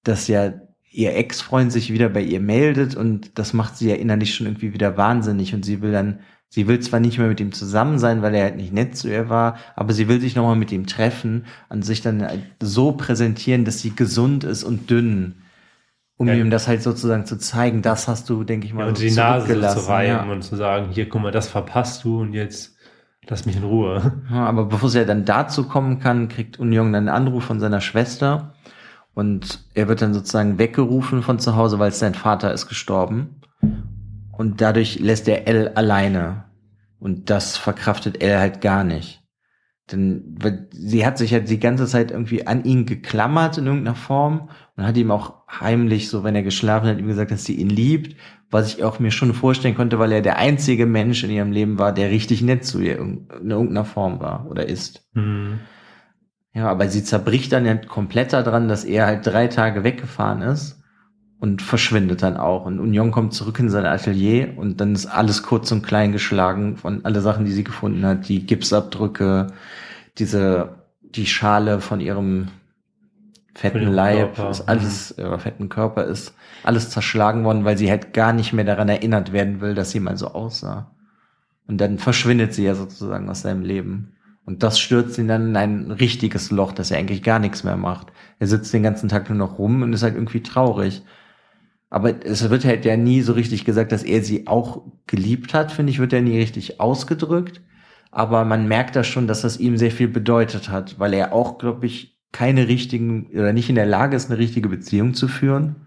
dass 0.04 0.28
ja 0.28 0.52
ihr 0.90 1.16
Ex-Freund 1.16 1.72
sich 1.72 1.92
wieder 1.92 2.08
bei 2.08 2.22
ihr 2.22 2.40
meldet 2.40 2.96
und 2.96 3.38
das 3.38 3.52
macht 3.52 3.76
sie 3.76 3.90
ja 3.90 3.96
innerlich 3.96 4.34
schon 4.34 4.46
irgendwie 4.46 4.72
wieder 4.72 4.96
wahnsinnig 4.96 5.54
und 5.54 5.64
sie 5.64 5.82
will 5.82 5.92
dann, 5.92 6.20
sie 6.48 6.66
will 6.66 6.80
zwar 6.80 7.00
nicht 7.00 7.18
mehr 7.18 7.28
mit 7.28 7.40
ihm 7.40 7.52
zusammen 7.52 7.98
sein, 7.98 8.22
weil 8.22 8.34
er 8.34 8.44
halt 8.44 8.56
nicht 8.56 8.72
nett 8.72 8.96
zu 8.96 9.08
ihr 9.08 9.28
war, 9.28 9.58
aber 9.76 9.92
sie 9.92 10.08
will 10.08 10.20
sich 10.20 10.34
nochmal 10.34 10.56
mit 10.56 10.72
ihm 10.72 10.86
treffen 10.86 11.46
und 11.68 11.84
sich 11.84 12.00
dann 12.00 12.26
so 12.60 12.92
präsentieren, 12.92 13.64
dass 13.64 13.80
sie 13.80 13.94
gesund 13.94 14.44
ist 14.44 14.64
und 14.64 14.90
dünn 14.90 15.42
um 16.18 16.26
ja. 16.26 16.34
ihm 16.34 16.50
das 16.50 16.66
halt 16.66 16.82
sozusagen 16.82 17.24
zu 17.26 17.38
zeigen, 17.38 17.80
das 17.80 18.08
hast 18.08 18.28
du, 18.28 18.42
denke 18.42 18.66
ich 18.66 18.74
mal, 18.74 18.82
ja, 18.82 18.88
und 18.88 18.98
die 18.98 19.10
Nase 19.10 19.60
zu 19.60 19.88
reiben 19.88 20.28
ja. 20.28 20.32
und 20.32 20.42
zu 20.42 20.56
sagen, 20.56 20.88
hier, 20.90 21.08
guck 21.08 21.22
mal, 21.22 21.30
das 21.30 21.48
verpasst 21.48 22.02
du 22.04 22.20
und 22.20 22.34
jetzt 22.34 22.76
lass 23.26 23.46
mich 23.46 23.56
in 23.56 23.64
Ruhe. 23.64 24.22
Ja, 24.30 24.46
aber 24.46 24.66
bevor 24.66 24.88
sie 24.88 24.98
ja 24.98 25.04
dann 25.04 25.24
dazu 25.24 25.64
kommen 25.64 25.98
kann, 26.00 26.28
kriegt 26.28 26.58
Union 26.58 26.92
dann 26.92 27.08
einen 27.08 27.26
Anruf 27.26 27.44
von 27.44 27.60
seiner 27.60 27.80
Schwester 27.80 28.54
und 29.14 29.64
er 29.74 29.88
wird 29.88 30.02
dann 30.02 30.14
sozusagen 30.14 30.58
weggerufen 30.58 31.22
von 31.22 31.38
zu 31.38 31.56
Hause, 31.56 31.78
weil 31.78 31.92
sein 31.92 32.14
Vater 32.14 32.52
ist 32.52 32.68
gestorben 32.68 33.40
und 34.32 34.60
dadurch 34.60 34.98
lässt 35.00 35.28
er 35.28 35.46
Elle 35.48 35.76
alleine 35.76 36.44
und 36.98 37.30
das 37.30 37.56
verkraftet 37.56 38.22
Elle 38.22 38.38
halt 38.38 38.60
gar 38.60 38.84
nicht. 38.84 39.22
Denn 39.90 40.38
sie 40.70 41.06
hat 41.06 41.18
sich 41.18 41.32
halt 41.32 41.48
die 41.48 41.60
ganze 41.60 41.86
Zeit 41.86 42.10
irgendwie 42.10 42.46
an 42.46 42.64
ihn 42.64 42.84
geklammert 42.84 43.58
in 43.58 43.66
irgendeiner 43.66 43.96
Form 43.96 44.50
und 44.76 44.86
hat 44.86 44.96
ihm 44.96 45.10
auch 45.10 45.37
heimlich, 45.48 46.08
so 46.08 46.24
wenn 46.24 46.34
er 46.34 46.42
geschlafen 46.42 46.88
hat, 46.88 46.98
ihm 46.98 47.06
gesagt, 47.06 47.30
dass 47.30 47.44
sie 47.44 47.54
ihn 47.54 47.70
liebt, 47.70 48.16
was 48.50 48.74
ich 48.74 48.84
auch 48.84 48.98
mir 48.98 49.10
schon 49.10 49.34
vorstellen 49.34 49.74
konnte, 49.74 49.98
weil 49.98 50.12
er 50.12 50.22
der 50.22 50.38
einzige 50.38 50.86
Mensch 50.86 51.24
in 51.24 51.30
ihrem 51.30 51.52
Leben 51.52 51.78
war, 51.78 51.92
der 51.92 52.10
richtig 52.10 52.42
nett 52.42 52.64
zu 52.64 52.80
ihr 52.80 52.98
in 52.98 53.26
irgendeiner 53.50 53.84
Form 53.84 54.20
war 54.20 54.46
oder 54.50 54.68
ist. 54.68 55.06
Mhm. 55.14 55.60
Ja, 56.54 56.68
aber 56.68 56.88
sie 56.88 57.04
zerbricht 57.04 57.52
dann 57.52 57.66
ja 57.66 57.74
komplett 57.76 58.32
daran, 58.32 58.68
dass 58.68 58.84
er 58.84 59.06
halt 59.06 59.26
drei 59.26 59.48
Tage 59.48 59.84
weggefahren 59.84 60.42
ist 60.42 60.82
und 61.40 61.62
verschwindet 61.62 62.22
dann 62.22 62.36
auch. 62.36 62.64
Und 62.64 62.80
Union 62.80 63.10
kommt 63.10 63.32
zurück 63.32 63.58
in 63.60 63.68
sein 63.68 63.86
Atelier 63.86 64.54
und 64.56 64.80
dann 64.80 64.94
ist 64.94 65.06
alles 65.06 65.42
kurz 65.42 65.70
und 65.70 65.82
klein 65.82 66.12
geschlagen 66.12 66.76
von 66.76 67.04
alle 67.04 67.20
Sachen, 67.20 67.44
die 67.44 67.52
sie 67.52 67.64
gefunden 67.64 68.04
hat, 68.04 68.28
die 68.28 68.44
Gipsabdrücke, 68.46 69.48
diese, 70.18 70.70
die 71.02 71.26
Schale 71.26 71.80
von 71.80 72.00
ihrem 72.00 72.48
fetten 73.58 73.88
Leib, 73.88 74.36
Körper. 74.36 74.50
ist 74.50 74.68
alles, 74.68 75.16
mhm. 75.16 75.24
äh, 75.24 75.38
fetten 75.38 75.68
Körper 75.68 76.04
ist 76.04 76.34
alles 76.62 76.90
zerschlagen 76.90 77.44
worden, 77.44 77.64
weil 77.64 77.76
sie 77.76 77.90
halt 77.90 78.14
gar 78.14 78.32
nicht 78.32 78.52
mehr 78.52 78.64
daran 78.64 78.88
erinnert 78.88 79.32
werden 79.32 79.60
will, 79.60 79.74
dass 79.74 79.90
sie 79.90 79.98
mal 79.98 80.16
so 80.16 80.28
aussah. 80.28 80.92
Und 81.66 81.78
dann 81.80 81.98
verschwindet 81.98 82.54
sie 82.54 82.64
ja 82.64 82.76
sozusagen 82.76 83.28
aus 83.28 83.42
seinem 83.42 83.62
Leben. 83.62 84.12
Und 84.44 84.62
das 84.62 84.78
stürzt 84.78 85.18
ihn 85.18 85.28
dann 85.28 85.48
in 85.48 85.56
ein 85.56 85.90
richtiges 85.90 86.52
Loch, 86.52 86.72
dass 86.72 86.92
er 86.92 86.98
eigentlich 86.98 87.22
gar 87.22 87.40
nichts 87.40 87.64
mehr 87.64 87.76
macht. 87.76 88.12
Er 88.38 88.46
sitzt 88.46 88.72
den 88.72 88.84
ganzen 88.84 89.08
Tag 89.08 89.28
nur 89.28 89.36
noch 89.36 89.58
rum 89.58 89.82
und 89.82 89.92
ist 89.92 90.04
halt 90.04 90.14
irgendwie 90.14 90.42
traurig. 90.42 91.02
Aber 91.90 92.24
es 92.24 92.48
wird 92.48 92.64
halt 92.64 92.84
ja 92.84 92.96
nie 92.96 93.22
so 93.22 93.32
richtig 93.32 93.64
gesagt, 93.64 93.90
dass 93.90 94.04
er 94.04 94.22
sie 94.22 94.46
auch 94.46 94.82
geliebt 95.08 95.52
hat, 95.52 95.72
finde 95.72 95.90
ich, 95.90 95.98
wird 95.98 96.12
ja 96.12 96.20
nie 96.20 96.38
richtig 96.38 96.80
ausgedrückt. 96.80 97.60
Aber 98.12 98.44
man 98.44 98.68
merkt 98.68 98.94
da 98.94 99.02
schon, 99.02 99.26
dass 99.26 99.42
das 99.42 99.58
ihm 99.58 99.76
sehr 99.76 99.90
viel 99.90 100.08
bedeutet 100.08 100.70
hat, 100.70 100.98
weil 100.98 101.12
er 101.12 101.32
auch, 101.32 101.58
glaube 101.58 101.86
ich, 101.86 102.17
keine 102.32 102.68
richtigen 102.68 103.28
oder 103.32 103.52
nicht 103.52 103.68
in 103.68 103.74
der 103.74 103.86
Lage 103.86 104.16
ist, 104.16 104.30
eine 104.30 104.38
richtige 104.38 104.68
Beziehung 104.68 105.14
zu 105.14 105.28
führen. 105.28 105.86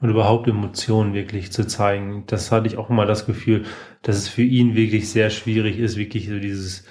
Und 0.00 0.10
überhaupt 0.10 0.46
Emotionen 0.46 1.12
wirklich 1.12 1.50
zu 1.50 1.66
zeigen. 1.66 2.22
Das 2.28 2.52
hatte 2.52 2.68
ich 2.68 2.76
auch 2.76 2.88
immer 2.88 3.04
das 3.04 3.26
Gefühl, 3.26 3.64
dass 4.02 4.16
es 4.16 4.28
für 4.28 4.42
ihn 4.42 4.76
wirklich 4.76 5.10
sehr 5.10 5.28
schwierig 5.30 5.78
ist, 5.80 5.96
wirklich 5.96 6.28
so 6.28 6.38
dieses 6.38 6.84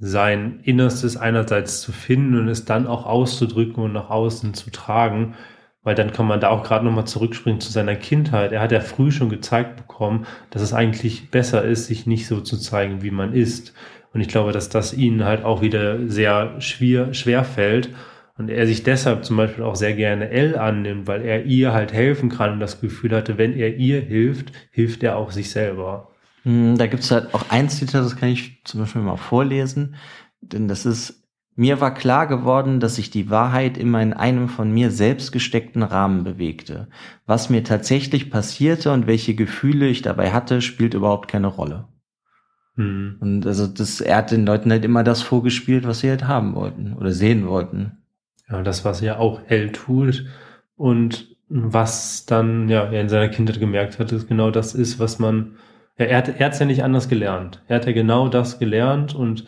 sein 0.00 0.60
Innerstes 0.64 1.16
einerseits 1.16 1.80
zu 1.80 1.92
finden 1.92 2.38
und 2.38 2.48
es 2.48 2.64
dann 2.64 2.86
auch 2.88 3.06
auszudrücken 3.06 3.82
und 3.82 3.92
nach 3.92 4.10
außen 4.10 4.54
zu 4.54 4.70
tragen. 4.70 5.34
Weil 5.82 5.94
dann 5.94 6.12
kann 6.12 6.26
man 6.26 6.40
da 6.40 6.48
auch 6.48 6.64
gerade 6.64 6.84
nochmal 6.84 7.06
zurückspringen 7.06 7.60
zu 7.60 7.70
seiner 7.70 7.94
Kindheit. 7.94 8.50
Er 8.50 8.60
hat 8.60 8.72
ja 8.72 8.80
früh 8.80 9.12
schon 9.12 9.28
gezeigt 9.28 9.76
bekommen, 9.76 10.26
dass 10.50 10.62
es 10.62 10.72
eigentlich 10.72 11.30
besser 11.30 11.64
ist, 11.64 11.86
sich 11.86 12.06
nicht 12.06 12.26
so 12.26 12.40
zu 12.40 12.58
zeigen, 12.58 13.02
wie 13.02 13.12
man 13.12 13.32
ist. 13.32 13.72
Und 14.12 14.20
ich 14.20 14.28
glaube, 14.28 14.50
dass 14.50 14.68
das 14.68 14.94
ihnen 14.94 15.24
halt 15.24 15.44
auch 15.44 15.62
wieder 15.62 16.08
sehr 16.08 16.60
schwer, 16.60 17.14
schwer 17.14 17.44
fällt 17.44 17.90
und 18.38 18.50
er 18.50 18.66
sich 18.68 18.84
deshalb 18.84 19.24
zum 19.24 19.36
Beispiel 19.36 19.64
auch 19.64 19.74
sehr 19.74 19.94
gerne 19.94 20.30
L 20.30 20.56
annimmt, 20.56 21.08
weil 21.08 21.22
er 21.22 21.44
ihr 21.44 21.72
halt 21.72 21.92
helfen 21.92 22.28
kann 22.28 22.52
und 22.52 22.60
das 22.60 22.80
Gefühl 22.80 23.14
hatte, 23.14 23.36
wenn 23.36 23.52
er 23.52 23.76
ihr 23.76 24.00
hilft, 24.00 24.52
hilft 24.70 25.02
er 25.02 25.16
auch 25.16 25.32
sich 25.32 25.50
selber. 25.50 26.12
Hm, 26.44 26.78
da 26.78 26.86
gibt's 26.86 27.10
halt 27.10 27.34
auch 27.34 27.50
ein 27.50 27.68
Zitat, 27.68 28.04
das 28.04 28.16
kann 28.16 28.28
ich 28.28 28.62
zum 28.64 28.80
Beispiel 28.80 29.02
mal 29.02 29.16
vorlesen, 29.16 29.96
denn 30.40 30.68
das 30.68 30.86
ist, 30.86 31.24
mir 31.56 31.80
war 31.80 31.92
klar 31.92 32.28
geworden, 32.28 32.78
dass 32.78 32.94
sich 32.94 33.10
die 33.10 33.28
Wahrheit 33.28 33.76
immer 33.76 34.00
in 34.00 34.12
einem 34.12 34.48
von 34.48 34.70
mir 34.70 34.92
selbst 34.92 35.32
gesteckten 35.32 35.82
Rahmen 35.82 36.22
bewegte. 36.22 36.86
Was 37.26 37.50
mir 37.50 37.64
tatsächlich 37.64 38.30
passierte 38.30 38.92
und 38.92 39.08
welche 39.08 39.34
Gefühle 39.34 39.88
ich 39.88 40.02
dabei 40.02 40.30
hatte, 40.30 40.62
spielt 40.62 40.94
überhaupt 40.94 41.26
keine 41.26 41.48
Rolle. 41.48 41.88
Hm. 42.76 43.16
Und 43.18 43.44
also 43.44 43.66
das, 43.66 44.00
er 44.00 44.18
hat 44.18 44.30
den 44.30 44.46
Leuten 44.46 44.70
halt 44.70 44.84
immer 44.84 45.02
das 45.02 45.22
vorgespielt, 45.22 45.84
was 45.84 45.98
sie 45.98 46.10
halt 46.10 46.28
haben 46.28 46.54
wollten 46.54 46.94
oder 46.94 47.10
sehen 47.10 47.48
wollten. 47.48 47.97
Ja, 48.50 48.62
das, 48.62 48.84
was 48.84 49.00
ja 49.00 49.18
auch 49.18 49.42
L 49.48 49.72
tut 49.72 50.26
und 50.76 51.36
was 51.48 52.26
dann 52.26 52.68
ja 52.68 52.84
er 52.84 53.00
in 53.00 53.08
seiner 53.08 53.28
Kindheit 53.28 53.58
gemerkt 53.58 53.98
hat, 53.98 54.12
ist 54.12 54.28
genau 54.28 54.50
das 54.50 54.74
ist, 54.74 54.98
was 54.98 55.18
man, 55.18 55.56
ja, 55.98 56.06
er 56.06 56.18
hat 56.18 56.40
er 56.40 56.46
hat's 56.46 56.58
ja 56.58 56.66
nicht 56.66 56.84
anders 56.84 57.08
gelernt. 57.08 57.62
Er 57.68 57.76
hat 57.76 57.86
ja 57.86 57.92
genau 57.92 58.28
das 58.28 58.58
gelernt 58.58 59.14
und 59.14 59.46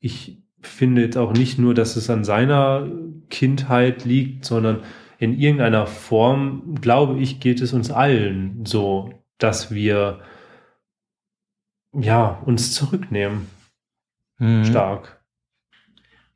ich 0.00 0.42
finde 0.60 1.02
jetzt 1.02 1.16
auch 1.16 1.32
nicht 1.32 1.58
nur, 1.58 1.74
dass 1.74 1.96
es 1.96 2.08
an 2.08 2.24
seiner 2.24 2.88
Kindheit 3.30 4.04
liegt, 4.04 4.44
sondern 4.44 4.82
in 5.18 5.38
irgendeiner 5.38 5.86
Form, 5.86 6.74
glaube 6.80 7.18
ich, 7.20 7.40
geht 7.40 7.60
es 7.60 7.72
uns 7.72 7.90
allen 7.90 8.64
so, 8.64 9.12
dass 9.38 9.72
wir 9.72 10.20
ja, 11.94 12.42
uns 12.44 12.72
zurücknehmen. 12.72 13.48
Mhm. 14.38 14.64
Stark. 14.64 15.21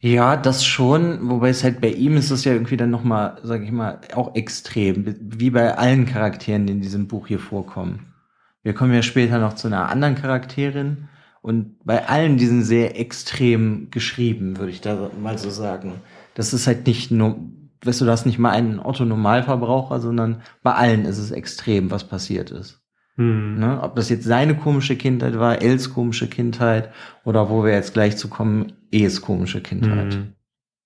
Ja, 0.07 0.37
das 0.37 0.65
schon, 0.65 1.29
wobei 1.29 1.49
es 1.49 1.65
halt 1.65 1.81
bei 1.81 1.89
ihm 1.89 2.17
ist 2.17 2.31
es 2.31 2.45
ja 2.45 2.53
irgendwie 2.53 2.77
dann 2.77 2.91
nochmal, 2.91 3.41
sag 3.43 3.63
ich 3.63 3.73
mal, 3.73 4.01
auch 4.15 4.37
extrem, 4.37 5.17
wie 5.19 5.51
bei 5.51 5.77
allen 5.77 6.07
Charakteren, 6.07 6.65
die 6.65 6.75
in 6.75 6.81
diesem 6.81 7.09
Buch 7.09 7.27
hier 7.27 7.41
vorkommen. 7.41 8.15
Wir 8.63 8.73
kommen 8.73 8.95
ja 8.95 9.03
später 9.03 9.41
noch 9.41 9.55
zu 9.55 9.67
einer 9.67 9.89
anderen 9.89 10.15
Charakterin 10.15 11.09
und 11.43 11.85
bei 11.85 12.09
allen 12.09 12.37
diesen 12.37 12.63
sehr 12.63 13.01
extrem 13.01 13.91
geschrieben, 13.91 14.59
würde 14.59 14.71
ich 14.71 14.81
da 14.81 15.11
mal 15.21 15.39
so 15.39 15.51
sagen. 15.51 15.95
Das 16.35 16.55
ist 16.55 16.69
halt 16.69 16.87
nicht 16.87 17.11
nur, 17.11 17.41
weißt 17.85 18.01
du, 18.01 18.05
du 18.05 18.13
hast 18.13 18.27
nicht 18.27 18.39
mal 18.39 18.51
einen 18.51 18.79
Otto-Normalverbraucher, 18.79 19.99
sondern 19.99 20.41
bei 20.63 20.75
allen 20.75 21.05
ist 21.05 21.19
es 21.19 21.33
extrem, 21.33 21.91
was 21.91 22.05
passiert 22.05 22.53
ist. 22.53 22.86
Hm. 23.17 23.59
Ne? 23.59 23.81
Ob 23.83 23.97
das 23.97 24.09
jetzt 24.11 24.25
seine 24.25 24.57
komische 24.57 24.97
Kindheit 24.97 25.39
war, 25.39 25.63
Els 25.63 25.93
komische 25.93 26.29
Kindheit 26.29 26.93
oder 27.25 27.49
wo 27.51 27.65
wir 27.65 27.73
jetzt 27.73 27.95
gleich 27.95 28.17
zu 28.17 28.29
kommen, 28.29 28.73
Es 28.93 29.23
komische 29.23 29.61
Kindheit. 29.61 30.15
Mhm. 30.15 30.33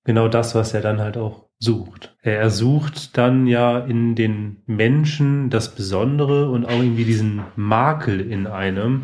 Genau 0.04 0.28
das, 0.28 0.54
was 0.54 0.72
er 0.72 0.80
dann 0.80 1.00
halt 1.00 1.16
auch 1.16 1.50
sucht. 1.58 2.16
Er 2.22 2.50
sucht 2.50 3.18
dann 3.18 3.46
ja 3.46 3.78
in 3.78 4.14
den 4.14 4.62
Menschen 4.66 5.50
das 5.50 5.74
Besondere 5.74 6.50
und 6.50 6.64
auch 6.64 6.78
irgendwie 6.78 7.04
diesen 7.04 7.42
Makel 7.54 8.20
in 8.20 8.46
einem, 8.46 9.02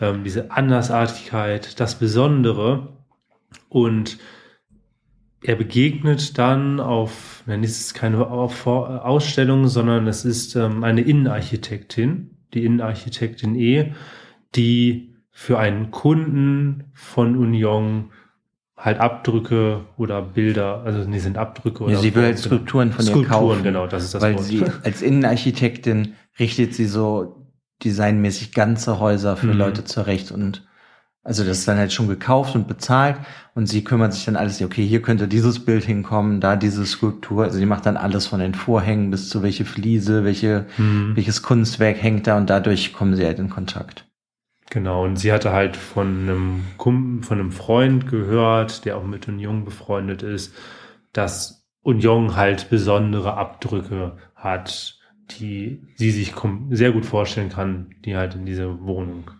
ähm, 0.00 0.22
diese 0.22 0.52
Andersartigkeit, 0.52 1.80
das 1.80 1.96
Besondere. 1.96 2.96
Und 3.68 4.18
er 5.42 5.56
begegnet 5.56 6.38
dann 6.38 6.78
auf, 6.78 7.42
es 7.46 7.80
ist 7.80 7.94
keine 7.94 8.26
auf 8.26 8.66
Ausstellung, 8.66 9.66
sondern 9.66 10.06
es 10.06 10.24
ist 10.24 10.54
ähm, 10.54 10.84
eine 10.84 11.00
Innenarchitektin, 11.00 12.35
die 12.56 12.64
Innenarchitektin 12.64 13.54
E, 13.54 13.92
die 14.54 15.14
für 15.30 15.58
einen 15.58 15.90
Kunden 15.90 16.84
von 16.94 17.36
Union 17.36 18.10
halt 18.76 18.98
Abdrücke 18.98 19.84
oder 19.96 20.20
Bilder, 20.22 20.82
also 20.84 21.08
nee, 21.08 21.18
sind 21.18 21.38
Abdrücke 21.38 21.84
oder 21.84 21.92
Ja, 21.94 21.98
sie 22.00 22.14
will 22.14 22.24
halt 22.24 22.38
Skulpturen 22.38 22.92
von 22.92 23.04
ihr 23.04 23.10
Skulpturen, 23.12 23.48
kaufen. 23.48 23.62
genau, 23.62 23.86
das 23.86 24.04
ist 24.04 24.14
das 24.14 24.22
weil 24.22 24.34
Wort. 24.34 24.44
sie 24.44 24.64
als 24.84 25.02
Innenarchitektin 25.02 26.14
richtet 26.38 26.74
sie 26.74 26.86
so 26.86 27.46
designmäßig 27.84 28.52
ganze 28.52 28.98
Häuser 29.00 29.36
für 29.36 29.46
Mhm. 29.48 29.58
Leute 29.58 29.84
zurecht 29.84 30.30
und 30.32 30.66
also 31.26 31.44
das 31.44 31.58
ist 31.58 31.68
dann 31.68 31.78
halt 31.78 31.92
schon 31.92 32.06
gekauft 32.08 32.54
und 32.54 32.68
bezahlt 32.68 33.16
und 33.54 33.66
sie 33.66 33.82
kümmert 33.82 34.12
sich 34.14 34.24
dann 34.24 34.36
alles, 34.36 34.62
okay, 34.62 34.86
hier 34.86 35.02
könnte 35.02 35.26
dieses 35.26 35.64
Bild 35.64 35.84
hinkommen, 35.84 36.40
da 36.40 36.54
diese 36.54 36.86
Skulptur, 36.86 37.44
also 37.44 37.58
die 37.58 37.66
macht 37.66 37.84
dann 37.84 37.96
alles 37.96 38.26
von 38.28 38.38
den 38.38 38.54
Vorhängen 38.54 39.10
bis 39.10 39.28
zu 39.28 39.42
welche 39.42 39.64
Fliese, 39.64 40.24
welche, 40.24 40.66
Mhm. 40.78 41.16
welches 41.16 41.42
Kunstwerk 41.42 42.00
hängt 42.00 42.26
da 42.28 42.36
und 42.36 42.48
dadurch 42.48 42.92
kommen 42.92 43.16
sie 43.16 43.24
halt 43.26 43.40
in 43.40 43.50
Kontakt. 43.50 44.06
Genau, 44.70 45.04
und 45.04 45.16
sie 45.16 45.32
hatte 45.32 45.52
halt 45.52 45.76
von 45.76 46.20
einem 46.20 46.64
Kumpel, 46.76 47.22
von 47.24 47.40
einem 47.40 47.52
Freund 47.52 48.08
gehört, 48.08 48.84
der 48.84 48.96
auch 48.96 49.04
mit 49.04 49.28
Union 49.28 49.64
befreundet 49.64 50.22
ist, 50.22 50.54
dass 51.12 51.66
Union 51.82 52.36
halt 52.36 52.68
besondere 52.70 53.34
Abdrücke 53.34 54.16
hat, 54.34 54.98
die 55.38 55.82
sie 55.96 56.10
sich 56.10 56.34
sehr 56.70 56.92
gut 56.92 57.06
vorstellen 57.06 57.48
kann, 57.48 57.94
die 58.04 58.16
halt 58.16 58.34
in 58.34 58.44
diese 58.46 58.80
Wohnung 58.82 59.30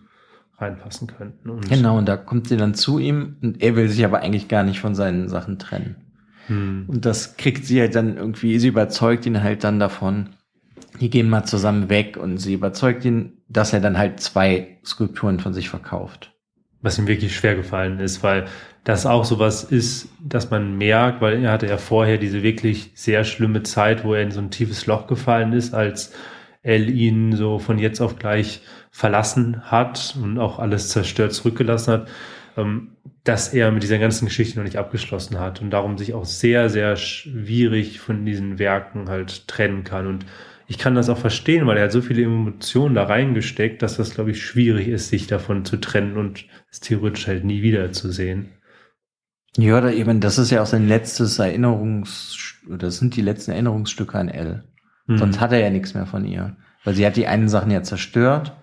reinpassen 0.59 1.09
könnten. 1.09 1.51
Und, 1.51 1.69
Genau, 1.69 1.99
und 1.99 2.07
da 2.09 2.17
kommt 2.17 2.49
sie 2.49 2.57
dann 2.57 2.75
zu 2.75 2.99
ihm 2.99 3.37
und 3.43 3.63
er 3.63 3.77
will 3.77 3.89
sich 3.89 4.05
aber 4.05 4.21
eigentlich 4.21 4.49
gar 4.49 4.63
nicht 4.63 4.81
von 4.81 4.95
seinen 4.95 5.29
Sachen 5.29 5.59
trennen. 5.59 5.97
Hm. 6.47 6.85
Und 6.89 7.05
das 7.05 7.37
kriegt 7.37 7.65
sie 7.65 7.81
halt 7.81 7.95
dann 7.95 8.17
irgendwie, 8.17 8.59
sie 8.59 8.69
überzeugt 8.69 9.27
ihn 9.27 9.43
halt 9.43 9.65
dann 9.65 9.79
davon. 9.79 10.31
Die 11.01 11.11
gehen 11.11 11.29
mal 11.29 11.45
zusammen 11.45 11.91
weg 11.91 12.17
und 12.17 12.39
sie 12.39 12.55
überzeugt 12.55 13.05
ihn, 13.05 13.35
dass 13.49 13.73
er 13.73 13.81
dann 13.81 13.99
halt 13.99 14.21
zwei 14.21 14.79
Skulpturen 14.85 15.41
von 15.41 15.53
sich 15.53 15.69
verkauft. 15.69 16.33
was 16.83 16.99
ihm 16.99 17.07
wirklich 17.07 17.35
schwer 17.35 17.57
gefallen 17.57 17.99
ist, 17.99 18.23
weil 18.23 18.47
das 18.85 19.07
auch 19.07 19.25
sowas 19.25 19.65
ist, 19.65 20.09
dass 20.21 20.51
man 20.51 20.79
merkt, 20.79 21.21
weil 21.21 21.43
er 21.43 21.51
hatte 21.51 21.67
ja 21.67 21.79
vorher 21.79 22.19
diese 22.19 22.45
wirklich 22.45 22.93
sehr 22.95 23.25
schlimme 23.25 23.65
Zeit, 23.65 24.05
wo 24.05 24.15
er 24.15 24.23
in 24.23 24.31
so 24.31 24.41
ein 24.41 24.53
tiefes 24.53 24.87
Loch 24.87 25.09
gefallen 25.09 25.53
ist, 25.53 25.75
als 25.75 26.13
Elle 26.63 26.87
ihn 26.91 27.35
so 27.35 27.59
von 27.59 27.79
jetzt 27.79 28.01
auf 28.01 28.19
gleich 28.19 28.61
verlassen 28.97 29.61
hat 29.71 30.17
und 30.23 30.39
auch 30.39 30.59
alles 30.59 30.89
zerstört 30.89 31.35
zurückgelassen 31.35 31.93
hat, 31.93 32.09
ähm, 32.57 32.93
dass 33.25 33.53
er 33.53 33.71
mit 33.71 33.83
dieser 33.83 33.99
ganzen 33.99 34.25
Geschichte 34.25 34.57
noch 34.57 34.65
nicht 34.65 34.79
abgeschlossen 34.79 35.39
hat 35.39 35.61
und 35.61 35.69
darum 35.69 35.99
sich 35.99 36.15
auch 36.15 36.25
sehr, 36.25 36.71
sehr 36.71 36.97
schwierig 36.97 38.01
von 38.01 38.25
diesen 38.25 38.59
Werken 38.59 39.11
halt 39.11 39.49
trennen 39.49 39.85
kann. 39.85 40.07
Und 40.07 40.25
ich 40.67 40.79
kann 40.79 40.95
das 40.95 41.11
auch 41.11 41.19
verstehen, 41.19 41.67
weil 41.67 41.77
er 41.77 41.85
hat 41.85 41.93
so 41.93 42.01
viele 42.01 42.23
Emotionen 42.23 42.95
da 42.95 43.05
reingesteckt, 43.05 43.83
dass 43.83 43.99
das, 43.99 44.15
glaube 44.15 44.31
ich, 44.31 44.43
schwierig 44.43 44.89
ist, 44.89 45.11
sich 45.11 45.27
davon 45.27 45.67
zu 45.67 45.77
trennen 45.77 46.17
und 46.17 46.47
es 46.71 46.81
theoretisch 46.81 47.27
halt 47.27 47.45
nie 47.45 47.61
wieder 47.61 47.93
zu 47.93 48.11
sehen. 48.11 48.49
Ja, 49.59 49.77
oder 49.77 49.93
eben, 49.93 50.21
das 50.21 50.39
ist 50.39 50.51
ja 50.51 50.63
auch 50.63 50.67
sein 50.67 50.89
letztes 50.89 51.39
Erinnerungs, 51.39 52.55
oder 52.67 52.79
das 52.79 52.97
sind 52.97 53.15
die 53.15 53.23
letzten 53.23 53.51
Erinnerungsstücke 53.51 54.17
an 54.17 54.31
Elle. 54.31 54.65
Hm. 55.07 55.19
Sonst 55.19 55.39
hat 55.39 55.53
er 55.53 55.61
ja 55.61 55.69
nichts 55.69 55.93
mehr 55.93 56.07
von 56.07 56.25
ihr. 56.25 56.57
Weil 56.83 56.95
sie 56.95 57.05
hat 57.05 57.17
die 57.17 57.27
einen 57.27 57.51
Sachen 57.51 57.71
ja 57.71 57.83
zerstört. 57.83 58.57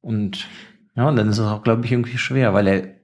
Und 0.00 0.48
ja, 0.96 1.08
und 1.08 1.16
dann 1.16 1.28
ist 1.28 1.38
es 1.38 1.46
auch, 1.46 1.62
glaube 1.62 1.84
ich, 1.84 1.92
irgendwie 1.92 2.18
schwer, 2.18 2.54
weil 2.54 2.66
er 2.66 2.98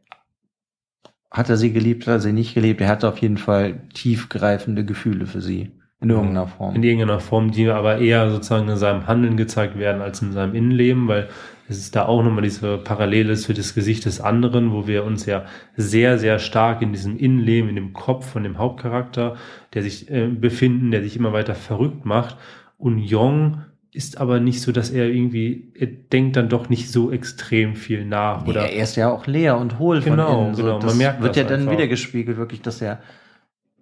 hat 1.31 1.51
er 1.51 1.57
sie 1.57 1.73
geliebt, 1.73 2.07
hat 2.07 2.15
er 2.15 2.21
sie 2.21 2.33
nicht 2.33 2.55
geliebt. 2.55 2.81
Er 2.81 2.89
hatte 2.89 3.09
auf 3.09 3.19
jeden 3.19 3.39
Fall 3.39 3.89
tiefgreifende 3.93 4.85
Gefühle 4.85 5.27
für 5.27 5.41
sie. 5.41 5.73
In 6.01 6.11
irgendeiner 6.11 6.47
Form. 6.47 6.75
in 6.75 6.83
irgendeiner 6.83 7.19
Form, 7.19 7.51
die 7.51 7.67
aber 7.69 7.99
eher 7.99 8.31
sozusagen 8.31 8.69
in 8.69 8.77
seinem 8.77 9.07
Handeln 9.07 9.39
gezeigt 9.39 9.79
werden 9.79 10.03
als 10.03 10.21
in 10.21 10.33
seinem 10.33 10.55
Innenleben, 10.55 11.09
weil 11.09 11.29
es 11.67 11.79
ist 11.79 11.97
da 11.97 12.05
auch 12.05 12.23
nochmal 12.23 12.43
diese 12.43 12.77
Parallele 12.77 13.37
für 13.37 13.55
das 13.55 13.75
Gesicht 13.75 14.05
des 14.05 14.21
anderen, 14.21 14.73
wo 14.73 14.87
wir 14.87 15.05
uns 15.05 15.25
ja 15.25 15.47
sehr, 15.77 16.19
sehr 16.19 16.39
stark 16.39 16.83
in 16.83 16.93
diesem 16.93 17.17
Innenleben, 17.17 17.71
in 17.71 17.77
dem 17.77 17.93
Kopf 17.95 18.31
von 18.31 18.43
dem 18.43 18.59
Hauptcharakter, 18.59 19.37
der 19.73 19.83
sich 19.83 20.11
äh, 20.11 20.27
befinden, 20.27 20.91
der 20.91 21.03
sich 21.03 21.17
immer 21.17 21.33
weiter 21.33 21.55
verrückt 21.55 22.05
macht. 22.05 22.37
Und 22.77 22.99
Jong 22.99 23.63
ist 23.95 24.19
aber 24.19 24.41
nicht 24.41 24.61
so, 24.61 24.73
dass 24.73 24.91
er 24.91 25.09
irgendwie, 25.09 25.73
er 25.79 25.87
denkt 25.87 26.37
dann 26.37 26.49
doch 26.49 26.69
nicht 26.69 26.91
so 26.91 27.11
extrem 27.13 27.77
viel 27.77 28.05
nach. 28.05 28.43
Nee, 28.45 28.51
Oder 28.51 28.69
er 28.71 28.83
ist 28.83 28.97
ja 28.97 29.11
auch 29.11 29.27
leer 29.27 29.57
und 29.59 29.79
hohl 29.79 30.01
Genau, 30.01 30.27
von 30.27 30.43
innen. 30.45 30.55
So, 30.55 30.63
genau, 30.63 30.79
man 30.79 30.87
das 30.89 30.97
merkt 30.97 31.23
wird 31.23 31.37
das 31.37 31.43
ja 31.43 31.49
dann 31.49 31.71
wieder 31.71 31.87
gespiegelt, 31.87 32.37
wirklich, 32.37 32.61
dass 32.63 32.81
er 32.83 33.01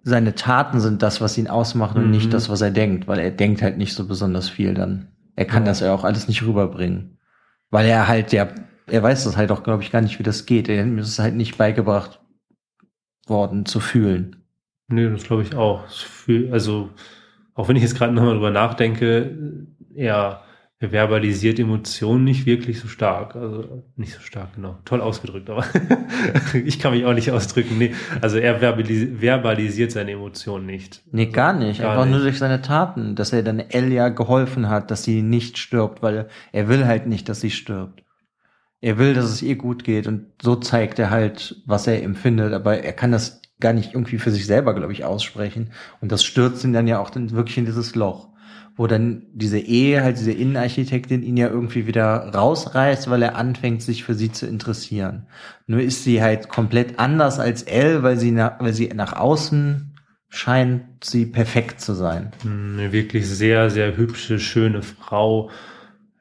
seine 0.03 0.35
Taten 0.35 0.79
sind 0.81 1.01
das, 1.01 1.21
was 1.21 1.37
ihn 1.37 1.47
ausmacht 1.47 1.95
und 1.95 2.05
Mhm. 2.05 2.11
nicht 2.11 2.33
das, 2.33 2.49
was 2.49 2.61
er 2.61 2.71
denkt, 2.71 3.07
weil 3.07 3.19
er 3.19 3.31
denkt 3.31 3.61
halt 3.61 3.77
nicht 3.77 3.93
so 3.93 4.05
besonders 4.07 4.49
viel 4.49 4.73
dann. 4.73 5.07
Er 5.35 5.45
kann 5.45 5.63
Ja. 5.63 5.69
das 5.69 5.79
ja 5.79 5.93
auch 5.93 6.03
alles 6.03 6.27
nicht 6.27 6.43
rüberbringen. 6.43 7.17
Weil 7.71 7.87
er 7.87 8.07
halt, 8.07 8.33
ja, 8.33 8.49
er 8.87 9.01
weiß 9.01 9.23
das 9.23 9.37
halt 9.37 9.51
auch, 9.51 9.63
glaube 9.63 9.81
ich, 9.81 9.91
gar 9.91 10.01
nicht, 10.01 10.19
wie 10.19 10.23
das 10.23 10.45
geht. 10.45 10.69
Er 10.69 10.85
ist 10.97 11.07
es 11.07 11.19
halt 11.19 11.35
nicht 11.35 11.57
beigebracht 11.57 12.19
worden 13.25 13.65
zu 13.65 13.79
fühlen. 13.79 14.35
Nee, 14.89 15.09
das 15.09 15.23
glaube 15.23 15.41
ich 15.43 15.55
auch. 15.55 15.85
Also, 16.51 16.89
auch 17.55 17.67
wenn 17.69 17.75
ich 17.77 17.81
jetzt 17.83 17.95
gerade 17.95 18.13
nochmal 18.13 18.33
drüber 18.33 18.51
nachdenke, 18.51 19.37
er 19.95 20.43
verbalisiert 20.79 21.59
Emotionen 21.59 22.23
nicht 22.23 22.45
wirklich 22.45 22.79
so 22.79 22.87
stark. 22.87 23.35
Also, 23.35 23.83
nicht 23.95 24.13
so 24.13 24.19
stark, 24.19 24.55
genau. 24.55 24.77
Toll 24.85 25.01
ausgedrückt, 25.01 25.49
aber 25.49 25.65
ich 26.65 26.79
kann 26.79 26.93
mich 26.93 27.05
auch 27.05 27.13
nicht 27.13 27.31
ausdrücken. 27.31 27.77
Nee, 27.77 27.93
also 28.21 28.37
er 28.37 28.59
verbalis 28.59 29.07
verbalisiert 29.19 29.91
seine 29.91 30.11
Emotionen 30.11 30.65
nicht. 30.65 31.01
Nee, 31.11 31.27
gar 31.27 31.53
nicht. 31.53 31.81
Gar 31.81 31.91
Einfach 31.91 32.05
nur 32.05 32.15
nicht. 32.15 32.25
durch 32.25 32.39
seine 32.39 32.61
Taten, 32.61 33.15
dass 33.15 33.33
er 33.33 33.43
dann 33.43 33.59
Elia 33.59 34.09
geholfen 34.09 34.69
hat, 34.69 34.91
dass 34.91 35.03
sie 35.03 35.21
nicht 35.21 35.57
stirbt, 35.57 36.01
weil 36.01 36.27
er 36.51 36.67
will 36.67 36.85
halt 36.85 37.07
nicht, 37.07 37.29
dass 37.29 37.41
sie 37.41 37.51
stirbt. 37.51 38.03
Er 38.81 38.97
will, 38.97 39.13
dass 39.13 39.25
es 39.25 39.41
ihr 39.41 39.55
gut 39.55 39.85
geht 39.85 40.07
und 40.07 40.25
so 40.41 40.57
zeigt 40.57 40.99
er 40.99 41.09
halt, 41.09 41.61
was 41.65 41.87
er 41.87 42.03
empfindet, 42.03 42.51
aber 42.51 42.83
er 42.83 42.91
kann 42.91 43.13
das 43.13 43.41
gar 43.61 43.71
nicht 43.71 43.93
irgendwie 43.93 44.17
für 44.17 44.31
sich 44.31 44.45
selber, 44.45 44.73
glaube 44.75 44.91
ich, 44.91 45.05
aussprechen. 45.05 45.71
Und 46.01 46.11
das 46.11 46.25
stürzt 46.25 46.65
ihn 46.65 46.73
dann 46.73 46.87
ja 46.87 46.99
auch 46.99 47.09
dann 47.09 47.31
wirklich 47.31 47.57
in 47.57 47.65
dieses 47.65 47.95
Loch, 47.95 48.27
wo 48.75 48.87
dann 48.87 49.27
diese 49.33 49.59
Ehe, 49.59 50.03
halt 50.03 50.17
diese 50.17 50.31
Innenarchitektin 50.31 51.21
ihn 51.21 51.37
ja 51.37 51.47
irgendwie 51.47 51.85
wieder 51.85 52.31
rausreißt, 52.33 53.09
weil 53.09 53.21
er 53.21 53.35
anfängt, 53.35 53.83
sich 53.83 54.03
für 54.03 54.15
sie 54.15 54.31
zu 54.31 54.47
interessieren. 54.47 55.27
Nur 55.67 55.81
ist 55.81 56.03
sie 56.03 56.21
halt 56.21 56.49
komplett 56.49 56.97
anders 56.97 57.39
als 57.39 57.63
Elle, 57.63 58.01
weil 58.01 58.17
sie 58.17 58.31
nach, 58.31 58.59
weil 58.59 58.73
sie 58.73 58.87
nach 58.87 59.13
außen 59.13 59.93
scheint 60.29 61.03
sie 61.03 61.27
perfekt 61.27 61.79
zu 61.81 61.93
sein. 61.93 62.31
Eine 62.43 62.91
wirklich 62.91 63.27
sehr, 63.29 63.69
sehr 63.69 63.95
hübsche, 63.95 64.39
schöne 64.39 64.81
Frau. 64.81 65.51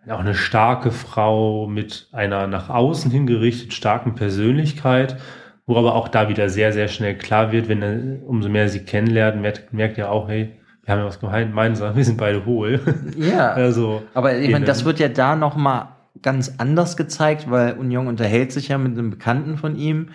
Auch 0.07 0.20
eine 0.20 0.34
starke 0.34 0.90
Frau 0.90 1.66
mit 1.66 2.09
einer 2.12 2.46
nach 2.46 2.68
außen 2.68 3.11
hingerichtet 3.11 3.72
starken 3.72 4.14
Persönlichkeit, 4.14 5.16
wo 5.64 5.76
aber 5.76 5.94
auch 5.94 6.09
da 6.09 6.28
wieder 6.28 6.50
sehr, 6.50 6.72
sehr 6.74 6.88
schnell 6.88 7.16
klar 7.16 7.53
wird, 7.53 7.68
wenn 7.68 7.82
er, 7.82 8.28
umso 8.28 8.50
mehr 8.50 8.68
sie 8.68 8.80
kennenlernt, 8.80 9.40
merkt, 9.40 9.72
merkt 9.72 9.96
er 9.96 10.11
auch, 10.11 10.28
hey, 10.28 10.59
wir 10.97 11.01
haben 11.01 11.01
ja 11.01 11.07
was 11.07 11.20
gemeinsam, 11.49 11.97
wir 11.97 12.05
sind 12.05 12.18
beide 12.18 12.45
hohl. 12.45 12.80
Ja, 13.16 13.51
Also, 13.55 14.03
aber 14.14 14.36
ich 14.36 14.51
meine, 14.51 14.64
das 14.64 14.84
wird 14.84 14.99
ja 14.99 15.09
da 15.09 15.36
noch 15.36 15.57
mal 15.57 15.97
ganz 16.20 16.55
anders 16.59 16.97
gezeigt, 16.97 17.51
weil 17.51 17.72
Union 17.74 18.07
unterhält 18.07 18.53
sich 18.53 18.68
ja 18.68 18.78
mit 18.78 18.93
einem 18.93 19.11
Bekannten 19.11 19.57
von 19.57 19.76
ihm, 19.76 20.11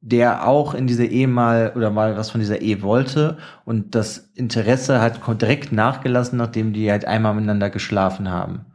der 0.00 0.48
auch 0.48 0.74
in 0.74 0.86
diese 0.88 1.04
Ehe 1.06 1.28
mal 1.28 1.72
oder 1.76 1.90
mal 1.90 2.16
was 2.16 2.30
von 2.30 2.40
dieser 2.40 2.60
Ehe 2.60 2.82
wollte 2.82 3.36
und 3.64 3.94
das 3.94 4.30
Interesse 4.34 5.00
hat 5.00 5.20
direkt 5.40 5.70
nachgelassen, 5.72 6.36
nachdem 6.38 6.72
die 6.72 6.90
halt 6.90 7.04
einmal 7.04 7.34
miteinander 7.34 7.70
geschlafen 7.70 8.28
haben. 8.28 8.66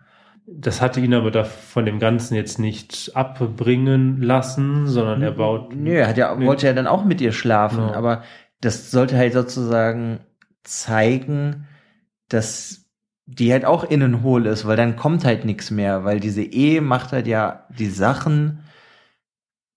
das 0.50 0.82
hatte 0.82 1.02
ihn 1.02 1.14
aber 1.14 1.30
da 1.30 1.44
von 1.44 1.86
dem 1.86 2.00
Ganzen 2.00 2.36
jetzt 2.36 2.60
nicht 2.60 3.12
abbringen 3.14 4.22
lassen, 4.22 4.88
sondern 4.88 5.22
er 5.22 5.32
baut. 5.32 5.76
Nö, 5.76 5.92
er 5.92 6.08
hat 6.08 6.18
ja, 6.18 6.40
wollte 6.40 6.66
ja 6.68 6.72
dann 6.74 6.88
auch 6.88 7.04
mit 7.04 7.20
ihr 7.20 7.34
schlafen, 7.34 7.90
Ja. 7.90 7.94
aber 7.96 8.24
das 8.62 8.90
sollte 8.90 9.18
halt 9.18 9.34
sozusagen 9.34 10.20
zeigen, 10.68 11.68
dass 12.30 12.86
die 13.26 13.52
halt 13.52 13.66
auch 13.66 13.84
innen 13.84 14.24
hohl 14.24 14.46
ist, 14.46 14.66
weil 14.66 14.78
dann 14.78 14.96
kommt 14.96 15.26
halt 15.26 15.46
nichts 15.46 15.72
mehr, 15.72 16.06
weil 16.06 16.20
diese 16.20 16.44
Ehe 16.44 16.82
macht 16.82 17.12
halt 17.12 17.28
ja 17.28 17.68
die 17.78 17.90
Sachen 17.90 18.60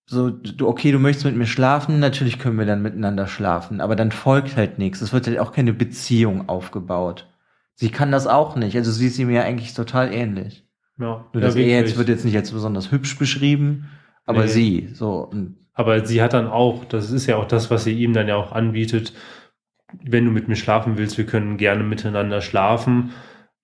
so, 0.05 0.29
du, 0.29 0.67
okay, 0.67 0.91
du 0.91 0.99
möchtest 0.99 1.25
mit 1.25 1.37
mir 1.37 1.45
schlafen, 1.45 1.99
natürlich 1.99 2.37
können 2.37 2.59
wir 2.59 2.65
dann 2.65 2.81
miteinander 2.81 3.27
schlafen, 3.27 3.79
aber 3.79 3.95
dann 3.95 4.11
folgt 4.11 4.57
halt 4.57 4.77
nichts. 4.77 4.99
Es 5.01 5.13
wird 5.13 5.25
halt 5.25 5.39
auch 5.39 5.53
keine 5.53 5.71
Beziehung 5.71 6.49
aufgebaut. 6.49 7.27
Sie 7.75 7.89
kann 7.89 8.11
das 8.11 8.27
auch 8.27 8.57
nicht, 8.57 8.75
also 8.75 8.91
sie 8.91 9.07
ist 9.07 9.17
ihm 9.19 9.29
ja 9.29 9.43
eigentlich 9.43 9.73
total 9.73 10.13
ähnlich. 10.13 10.65
Ja, 10.99 11.25
Nur 11.31 11.41
das 11.41 11.55
Ehe 11.55 11.79
jetzt 11.79 11.97
wird 11.97 12.09
jetzt 12.09 12.25
nicht 12.25 12.35
als 12.35 12.51
besonders 12.51 12.91
hübsch 12.91 13.17
beschrieben, 13.17 13.89
aber 14.25 14.41
Nee. 14.41 14.47
sie, 14.47 14.89
so, 14.93 15.31
Aber 15.73 16.05
sie 16.05 16.21
hat 16.21 16.33
dann 16.33 16.47
auch, 16.47 16.83
das 16.85 17.09
ist 17.11 17.25
ja 17.27 17.37
auch 17.37 17.47
das, 17.47 17.71
was 17.71 17.85
sie 17.85 17.93
ihm 17.93 18.11
dann 18.13 18.27
ja 18.27 18.35
auch 18.35 18.51
anbietet, 18.51 19.13
wenn 20.03 20.25
du 20.25 20.31
mit 20.31 20.47
mir 20.47 20.55
schlafen 20.55 20.97
willst, 20.97 21.17
wir 21.17 21.25
können 21.25 21.57
gerne 21.57 21.83
miteinander 21.83 22.41
schlafen, 22.41 23.11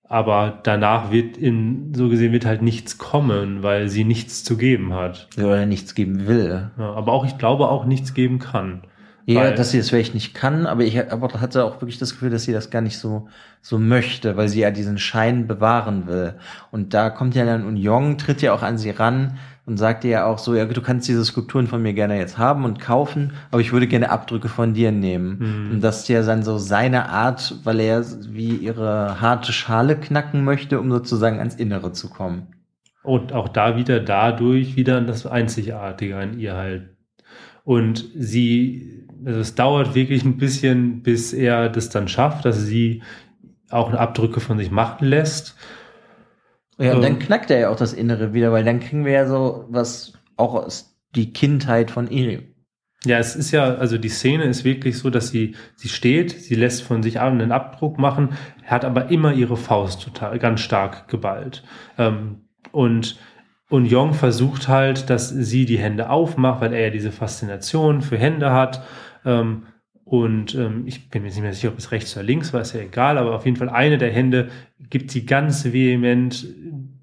aber 0.03 0.59
danach 0.63 1.11
wird 1.11 1.37
in, 1.37 1.93
so 1.93 2.09
gesehen 2.09 2.31
wird 2.31 2.45
halt 2.45 2.61
nichts 2.61 2.97
kommen, 2.97 3.63
weil 3.63 3.89
sie 3.89 4.03
nichts 4.03 4.43
zu 4.43 4.57
geben 4.57 4.93
hat. 4.93 5.27
oder 5.37 5.65
nichts 5.65 5.95
geben 5.95 6.27
will. 6.27 6.71
Ja, 6.77 6.93
aber 6.93 7.11
auch, 7.11 7.25
ich 7.25 7.37
glaube, 7.37 7.69
auch 7.69 7.85
nichts 7.85 8.13
geben 8.13 8.39
kann. 8.39 8.83
Ja, 9.29 9.51
dass 9.51 9.71
sie 9.71 9.77
es 9.77 9.89
vielleicht 9.89 10.13
nicht 10.13 10.33
kann, 10.33 10.65
aber 10.65 10.83
ich 10.83 11.11
aber 11.11 11.41
hatte 11.41 11.65
auch 11.65 11.81
wirklich 11.81 11.97
das 11.97 12.11
Gefühl, 12.11 12.29
dass 12.29 12.43
sie 12.43 12.53
das 12.53 12.69
gar 12.69 12.79
nicht 12.79 12.97
so 12.97 13.27
so 13.61 13.77
möchte, 13.77 14.37
weil 14.37 14.47
sie 14.47 14.61
ja 14.61 14.71
diesen 14.71 14.97
Schein 14.97 15.47
bewahren 15.47 16.07
will. 16.07 16.35
Und 16.71 16.93
da 16.93 17.09
kommt 17.09 17.35
ja 17.35 17.43
dann 17.43 17.65
Union, 17.65 18.17
tritt 18.17 18.41
ja 18.41 18.53
auch 18.53 18.63
an 18.63 18.77
sie 18.77 18.91
ran 18.91 19.37
und 19.67 19.75
sagt 19.75 20.05
ihr 20.05 20.11
ja 20.11 20.25
auch 20.25 20.39
so, 20.39 20.55
ja, 20.55 20.65
du 20.65 20.81
kannst 20.81 21.09
diese 21.09 21.25
Skulpturen 21.25 21.67
von 21.67 21.81
mir 21.81 21.93
gerne 21.93 22.17
jetzt 22.17 22.37
haben 22.37 22.63
und 22.63 22.79
kaufen, 22.79 23.33
aber 23.51 23.59
ich 23.59 23.73
würde 23.73 23.85
gerne 23.85 24.09
Abdrücke 24.09 24.47
von 24.47 24.73
dir 24.73 24.93
nehmen. 24.93 25.39
Mhm. 25.39 25.71
Und 25.73 25.81
das 25.81 25.99
ist 25.99 26.07
ja 26.07 26.23
dann 26.23 26.41
so 26.41 26.57
seine 26.57 27.09
Art, 27.09 27.53
weil 27.65 27.81
er 27.81 28.05
wie 28.29 28.55
ihre 28.55 29.19
harte 29.19 29.51
Schale 29.51 29.97
knacken 29.97 30.45
möchte, 30.45 30.79
um 30.79 30.89
sozusagen 30.89 31.39
ans 31.39 31.55
Innere 31.55 31.91
zu 31.91 32.09
kommen. 32.09 32.47
Und 33.03 33.33
auch 33.33 33.49
da 33.49 33.75
wieder 33.75 33.99
dadurch 33.99 34.77
wieder 34.77 35.01
das 35.01 35.27
Einzigartige 35.27 36.15
an 36.15 36.39
ihr 36.39 36.55
halt. 36.55 36.95
Und 37.65 38.05
sie, 38.15 39.05
also 39.25 39.41
es 39.41 39.55
dauert 39.55 39.95
wirklich 39.95 40.23
ein 40.23 40.37
bisschen, 40.37 41.03
bis 41.03 41.33
er 41.33 41.67
das 41.67 41.89
dann 41.89 42.07
schafft, 42.07 42.45
dass 42.45 42.63
sie 42.63 43.03
auch 43.69 43.91
Abdrücke 43.91 44.39
von 44.39 44.57
sich 44.57 44.71
machen 44.71 45.09
lässt. 45.09 45.57
Ja, 46.77 46.95
und 46.95 47.01
dann 47.01 47.19
knackt 47.19 47.49
er 47.49 47.59
ja 47.59 47.69
auch 47.69 47.75
das 47.75 47.93
Innere 47.93 48.33
wieder, 48.33 48.51
weil 48.51 48.63
dann 48.63 48.79
kriegen 48.79 49.05
wir 49.05 49.13
ja 49.13 49.27
so 49.27 49.65
was 49.69 50.13
auch 50.35 50.53
aus 50.53 50.95
die 51.15 51.33
Kindheit 51.33 51.89
von 51.91 52.09
ihm. 52.09 52.53
Ja, 53.05 53.19
es 53.19 53.35
ist 53.35 53.51
ja, 53.51 53.75
also 53.75 53.97
die 53.97 54.09
Szene 54.09 54.43
ist 54.45 54.63
wirklich 54.63 54.97
so, 54.97 55.09
dass 55.09 55.29
sie, 55.29 55.55
sie 55.75 55.89
steht, 55.89 56.31
sie 56.31 56.55
lässt 56.55 56.83
von 56.83 57.03
sich 57.03 57.19
einen 57.19 57.51
Abdruck 57.51 57.99
machen, 57.99 58.29
hat 58.65 58.85
aber 58.85 59.09
immer 59.11 59.33
ihre 59.33 59.55
Faust 59.55 60.03
total, 60.03 60.39
ganz 60.39 60.61
stark 60.61 61.07
geballt. 61.07 61.63
Ähm, 61.97 62.41
und, 62.71 63.19
und 63.69 63.85
Jong 63.85 64.13
versucht 64.13 64.67
halt, 64.67 65.09
dass 65.09 65.29
sie 65.29 65.65
die 65.65 65.77
Hände 65.77 66.09
aufmacht, 66.09 66.61
weil 66.61 66.73
er 66.73 66.85
ja 66.85 66.89
diese 66.89 67.11
Faszination 67.11 68.01
für 68.01 68.17
Hände 68.17 68.51
hat. 68.51 68.83
Ähm, 69.25 69.67
und 70.09 70.55
ähm, 70.55 70.83
ich 70.85 71.09
bin 71.09 71.21
mir 71.21 71.27
nicht 71.27 71.41
mehr 71.41 71.51
sicher, 71.51 71.67
ob 71.67 71.77
es 71.77 71.91
rechts 71.91 72.15
oder 72.15 72.23
links 72.23 72.53
war, 72.53 72.61
ist 72.61 72.73
ja 72.73 72.79
egal, 72.79 73.17
aber 73.17 73.35
auf 73.35 73.45
jeden 73.45 73.57
Fall 73.57 73.69
eine 73.69 73.97
der 73.97 74.09
Hände 74.09 74.47
gibt 74.89 75.11
sie 75.11 75.25
ganz 75.25 75.65
vehement 75.65 76.47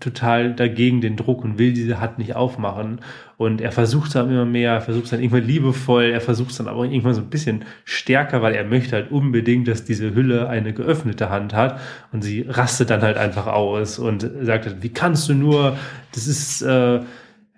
total 0.00 0.54
dagegen 0.54 1.02
den 1.02 1.16
Druck 1.16 1.44
und 1.44 1.58
will 1.58 1.74
diese 1.74 2.00
Hand 2.00 2.18
nicht 2.18 2.34
aufmachen. 2.34 3.00
Und 3.36 3.60
er 3.60 3.72
versucht 3.72 4.06
es 4.06 4.12
dann 4.14 4.30
immer 4.30 4.46
mehr, 4.46 4.72
er 4.72 4.80
versucht 4.80 5.04
es 5.04 5.10
dann 5.10 5.20
irgendwann 5.20 5.46
liebevoll, 5.46 6.04
er 6.04 6.22
versucht 6.22 6.52
es 6.52 6.56
dann 6.56 6.66
aber 6.66 6.84
irgendwann 6.84 7.12
so 7.12 7.20
ein 7.20 7.28
bisschen 7.28 7.66
stärker, 7.84 8.40
weil 8.40 8.54
er 8.54 8.64
möchte 8.64 8.96
halt 8.96 9.10
unbedingt, 9.10 9.68
dass 9.68 9.84
diese 9.84 10.14
Hülle 10.14 10.48
eine 10.48 10.72
geöffnete 10.72 11.28
Hand 11.28 11.52
hat. 11.52 11.80
Und 12.10 12.22
sie 12.22 12.46
rastet 12.48 12.88
dann 12.88 13.02
halt 13.02 13.18
einfach 13.18 13.46
aus 13.46 13.98
und 13.98 14.30
sagt, 14.42 14.64
halt, 14.64 14.82
wie 14.82 14.90
kannst 14.90 15.28
du 15.28 15.34
nur, 15.34 15.76
das 16.12 16.26
ist, 16.26 16.62
äh, 16.62 17.00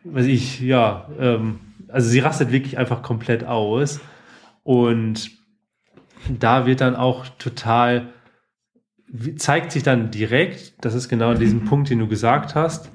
weiß 0.03 0.27
ich, 0.27 0.61
ja, 0.61 1.07
ähm, 1.21 1.61
also 1.89 2.09
sie 2.09 2.19
rastet 2.19 2.51
wirklich 2.51 2.79
einfach 2.79 3.03
komplett 3.03 3.45
aus. 3.45 4.01
Und 4.67 5.31
da 6.29 6.67
wird 6.67 6.81
dann 6.81 6.97
auch 6.97 7.29
total, 7.39 8.09
zeigt 9.37 9.71
sich 9.71 9.85
dann 9.85 10.11
direkt, 10.11 10.85
das 10.85 10.95
ist 10.95 11.09
genau 11.09 11.31
an 11.31 11.39
diesem 11.39 11.67
Punkt, 11.67 11.89
den 11.89 12.01
du 12.01 12.09
gesagt 12.09 12.57
hast, 12.57 12.91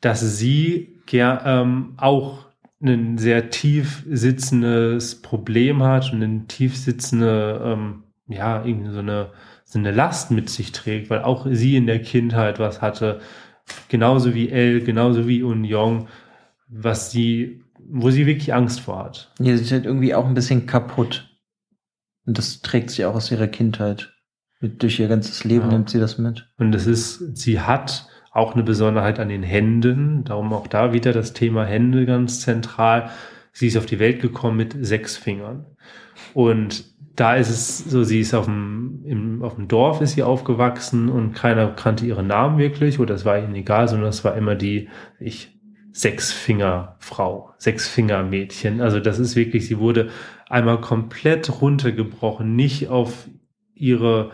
dass 0.00 0.36
sie 0.36 1.00
ähm, 1.12 1.94
auch 1.96 2.48
ein 2.82 3.18
sehr 3.18 3.50
tief 3.50 4.04
sitzendes 4.10 5.22
Problem 5.22 5.84
hat 5.84 6.12
und 6.12 6.24
eine 6.24 6.48
tief 6.48 6.76
sitzende, 6.76 7.60
ähm, 7.64 8.02
ja, 8.26 8.64
irgendwie 8.64 8.90
so 8.90 8.98
eine, 8.98 9.30
so 9.64 9.78
eine 9.78 9.92
Last 9.92 10.32
mit 10.32 10.50
sich 10.50 10.72
trägt, 10.72 11.08
weil 11.08 11.22
auch 11.22 11.46
sie 11.48 11.76
in 11.76 11.86
der 11.86 12.02
Kindheit 12.02 12.58
was 12.58 12.82
hatte, 12.82 13.20
genauso 13.88 14.34
wie 14.34 14.50
Elle, 14.50 14.80
genauso 14.80 15.28
wie 15.28 15.44
Union, 15.44 16.08
was 16.66 17.12
sie, 17.12 17.62
wo 17.94 18.10
sie 18.10 18.26
wirklich 18.26 18.54
Angst 18.54 18.80
vor 18.80 18.98
hat. 19.04 19.32
Ja, 19.38 19.56
sie 19.56 19.62
ist 19.62 19.72
halt 19.72 19.84
irgendwie 19.84 20.14
auch 20.14 20.26
ein 20.26 20.34
bisschen 20.34 20.66
kaputt. 20.66 21.28
Und 22.24 22.38
das 22.38 22.62
trägt 22.62 22.90
sie 22.90 23.04
auch 23.04 23.14
aus 23.14 23.30
ihrer 23.30 23.48
Kindheit. 23.48 24.12
Mit, 24.60 24.82
durch 24.82 24.98
ihr 24.98 25.08
ganzes 25.08 25.44
Leben 25.44 25.66
Ja. 25.66 25.72
nimmt 25.72 25.90
sie 25.90 26.00
das 26.00 26.18
mit. 26.18 26.48
Und 26.56 26.74
es 26.74 26.86
ist, 26.86 27.36
sie 27.36 27.60
hat 27.60 28.06
auch 28.30 28.54
eine 28.54 28.62
Besonderheit 28.62 29.18
an 29.18 29.28
den 29.28 29.42
Händen, 29.42 30.24
darum 30.24 30.52
auch 30.52 30.66
da 30.68 30.92
wieder 30.94 31.12
das 31.12 31.34
Thema 31.34 31.66
Hände 31.66 32.06
ganz 32.06 32.40
zentral. 32.40 33.10
Sie 33.52 33.66
ist 33.66 33.76
auf 33.76 33.86
die 33.86 33.98
Welt 33.98 34.22
gekommen 34.22 34.56
mit 34.56 34.74
sechs 34.80 35.16
Fingern. 35.16 35.66
Und 36.32 36.84
da 37.14 37.34
ist 37.34 37.50
es 37.50 37.78
so, 37.78 38.04
sie 38.04 38.20
ist 38.20 38.32
auf 38.32 38.46
dem, 38.46 39.02
im, 39.04 39.42
auf 39.42 39.56
dem 39.56 39.68
Dorf 39.68 40.00
ist 40.00 40.12
sie 40.12 40.22
aufgewachsen 40.22 41.10
und 41.10 41.34
keiner 41.34 41.68
kannte 41.72 42.06
ihren 42.06 42.26
Namen 42.26 42.56
wirklich 42.56 43.00
oder 43.00 43.14
es 43.14 43.26
war 43.26 43.38
ihnen 43.38 43.54
egal, 43.54 43.86
sondern 43.88 44.08
es 44.08 44.24
war 44.24 44.34
immer 44.34 44.54
die, 44.54 44.88
ich, 45.20 45.60
Sechsfingerfrau, 45.92 47.54
Sechsfingermädchen. 47.58 48.80
Also 48.80 48.98
das 48.98 49.18
ist 49.18 49.36
wirklich, 49.36 49.66
sie 49.66 49.78
wurde 49.78 50.08
einmal 50.48 50.80
komplett 50.80 51.60
runtergebrochen, 51.60 52.56
nicht 52.56 52.88
auf 52.88 53.28
ihre, 53.74 54.30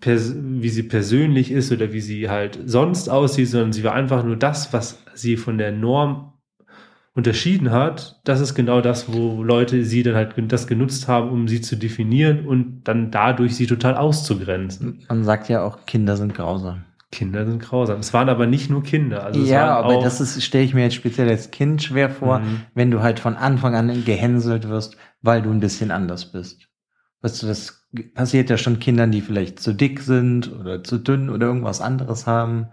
wie 0.00 0.68
sie 0.68 0.82
persönlich 0.82 1.50
ist 1.50 1.72
oder 1.72 1.92
wie 1.92 2.00
sie 2.00 2.28
halt 2.28 2.58
sonst 2.64 3.08
aussieht, 3.08 3.48
sondern 3.48 3.72
sie 3.72 3.84
war 3.84 3.94
einfach 3.94 4.24
nur 4.24 4.36
das, 4.36 4.72
was 4.72 5.02
sie 5.14 5.36
von 5.36 5.58
der 5.58 5.72
Norm 5.72 6.32
unterschieden 7.14 7.70
hat. 7.70 8.20
Das 8.24 8.40
ist 8.40 8.54
genau 8.54 8.82
das, 8.82 9.12
wo 9.12 9.42
Leute 9.42 9.84
sie 9.84 10.02
dann 10.02 10.14
halt 10.14 10.34
das 10.52 10.66
genutzt 10.66 11.08
haben, 11.08 11.30
um 11.30 11.48
sie 11.48 11.62
zu 11.62 11.76
definieren 11.76 12.46
und 12.46 12.84
dann 12.84 13.10
dadurch 13.10 13.56
sie 13.56 13.66
total 13.66 13.96
auszugrenzen. 13.96 15.04
Man 15.08 15.24
sagt 15.24 15.48
ja 15.48 15.62
auch, 15.62 15.86
Kinder 15.86 16.16
sind 16.16 16.34
grausam. 16.34 16.84
Kinder 17.16 17.46
sind 17.46 17.60
grausam. 17.62 18.00
Es 18.00 18.12
waren 18.12 18.28
aber 18.28 18.46
nicht 18.46 18.70
nur 18.70 18.82
Kinder. 18.82 19.24
Also 19.24 19.40
ja, 19.42 19.74
aber 19.76 20.00
das 20.02 20.20
ist, 20.20 20.42
stelle 20.44 20.64
ich 20.64 20.74
mir 20.74 20.82
jetzt 20.82 20.94
speziell 20.94 21.28
als 21.28 21.50
Kind 21.50 21.82
schwer 21.82 22.10
vor, 22.10 22.40
Mhm. 22.40 22.60
wenn 22.74 22.90
du 22.90 23.00
halt 23.02 23.18
von 23.18 23.34
Anfang 23.36 23.74
an 23.74 24.04
gehänselt 24.04 24.68
wirst, 24.68 24.96
weil 25.22 25.42
du 25.42 25.50
ein 25.50 25.60
bisschen 25.60 25.90
anders 25.90 26.32
bist. 26.32 26.68
Weißt 27.22 27.42
du, 27.42 27.46
das 27.46 27.88
passiert 28.14 28.50
ja 28.50 28.58
schon 28.58 28.78
Kindern, 28.78 29.10
die 29.10 29.22
vielleicht 29.22 29.58
zu 29.60 29.72
dick 29.72 30.00
sind 30.00 30.52
oder 30.60 30.84
zu 30.84 30.98
dünn 30.98 31.30
oder 31.30 31.46
irgendwas 31.46 31.80
anderes 31.80 32.26
haben, 32.26 32.68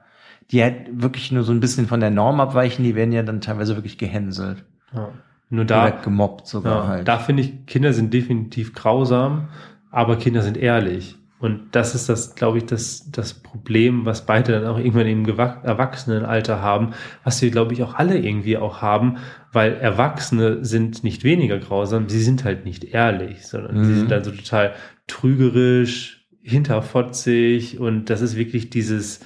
die 0.52 0.62
halt 0.62 1.02
wirklich 1.02 1.32
nur 1.32 1.44
so 1.44 1.54
ein 1.54 1.62
bisschen 1.62 1.88
von 1.88 2.02
der 2.02 2.12
Norm 2.12 2.40
abweichen, 2.42 2.84
die 2.84 2.96
werden 2.96 3.14
ja 3.14 3.24
dann 3.24 3.40
teilweise 3.42 3.76
wirklich 3.78 3.98
gehänselt. 3.98 4.66
ja. 4.94 5.10
Nur 5.50 5.66
oder 5.66 5.76
da, 5.76 5.90
gemobbt 5.92 6.48
sogar 6.48 6.84
ja, 6.84 6.88
halt. 6.88 7.08
da 7.08 7.20
finde 7.20 7.44
ich, 7.44 7.66
Kinder 7.68 7.94
sind 7.94 8.12
definitiv 8.12 8.74
grausam, 8.74 9.50
aber 9.92 10.16
Kinder 10.18 10.42
sind 10.42 10.58
ehrlich. 10.58 11.16
Und 11.44 11.76
das 11.76 11.94
ist 11.94 12.08
das, 12.08 12.36
glaube 12.36 12.60
ich, 12.60 12.68
das, 12.68 13.12
das 13.12 13.34
Problem, 13.34 14.06
was 14.06 14.26
beide 14.26 14.54
dann 14.54 14.66
auch 14.66 14.78
irgendwann 14.78 15.08
im 15.08 15.28
Erwachsenenalter 15.28 16.62
haben, 16.62 16.94
was 17.26 17.42
wir, 17.42 17.52
glaube 17.52 17.74
ich, 17.74 17.84
auch 17.84 17.96
alle 17.96 18.18
irgendwie 18.18 18.56
auch 18.56 18.82
haben, 18.82 19.18
weil 19.52 19.74
Erwachsene 19.74 20.64
sind 20.64 21.04
nicht 21.04 21.26
weniger 21.26 21.60
grausam, 21.60 22.08
sie 22.08 22.22
sind 22.22 22.46
halt 22.46 22.64
nicht 22.64 22.86
ehrlich, 22.86 23.46
sondern 23.46 23.84
sie 23.84 23.92
Mhm. 23.92 23.96
sind 23.98 24.12
dann 24.12 24.24
so 24.24 24.32
total 24.32 24.74
trügerisch, 25.08 26.26
hinterfotzig 26.44 27.78
und 27.78 28.10
das 28.10 28.22
ist 28.22 28.38
wirklich 28.38 28.70
dieses, 28.70 29.20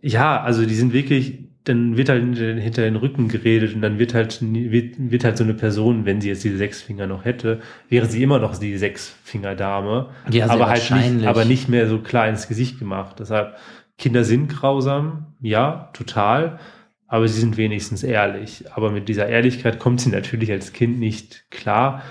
ja, 0.00 0.40
also 0.40 0.64
die 0.64 0.74
sind 0.74 0.94
wirklich, 0.94 1.50
dann 1.66 1.96
wird 1.96 2.08
halt 2.08 2.22
hinter, 2.22 2.82
den 2.82 2.94
Rücken 2.94 3.26
geredet 3.26 3.74
und 3.74 3.82
dann 3.82 3.98
wird 3.98 4.14
halt, 4.14 4.38
wird, 4.40 4.94
wird 4.98 5.24
halt 5.24 5.36
so 5.36 5.42
eine 5.42 5.54
Person, 5.54 6.04
wenn 6.06 6.20
sie 6.20 6.28
jetzt 6.28 6.44
diese 6.44 6.56
sechs 6.56 6.80
Finger 6.80 7.08
noch 7.08 7.24
hätte, 7.24 7.60
wäre 7.88 8.06
sie 8.06 8.22
immer 8.22 8.38
noch 8.38 8.56
die 8.56 8.76
Sechsfingerdame, 8.76 10.10
Ja, 10.30 10.48
aber 10.48 10.68
halt 10.68 10.88
nicht, 10.92 11.26
aber 11.26 11.44
nicht 11.44 11.68
mehr 11.68 11.88
so 11.88 11.98
klar 11.98 12.28
ins 12.28 12.46
Gesicht 12.46 12.78
gemacht. 12.78 13.16
Deshalb, 13.18 13.56
Kinder 13.98 14.22
sind 14.22 14.48
grausam, 14.48 15.34
ja, 15.40 15.90
total, 15.92 16.60
aber 17.08 17.26
sie 17.26 17.40
sind 17.40 17.56
wenigstens 17.56 18.04
ehrlich. 18.04 18.64
Aber 18.72 18.92
mit 18.92 19.08
dieser 19.08 19.26
Ehrlichkeit 19.26 19.80
kommt 19.80 20.00
sie 20.00 20.10
natürlich 20.10 20.52
als 20.52 20.72
Kind 20.72 21.00
nicht 21.00 21.50
klar. 21.50 22.02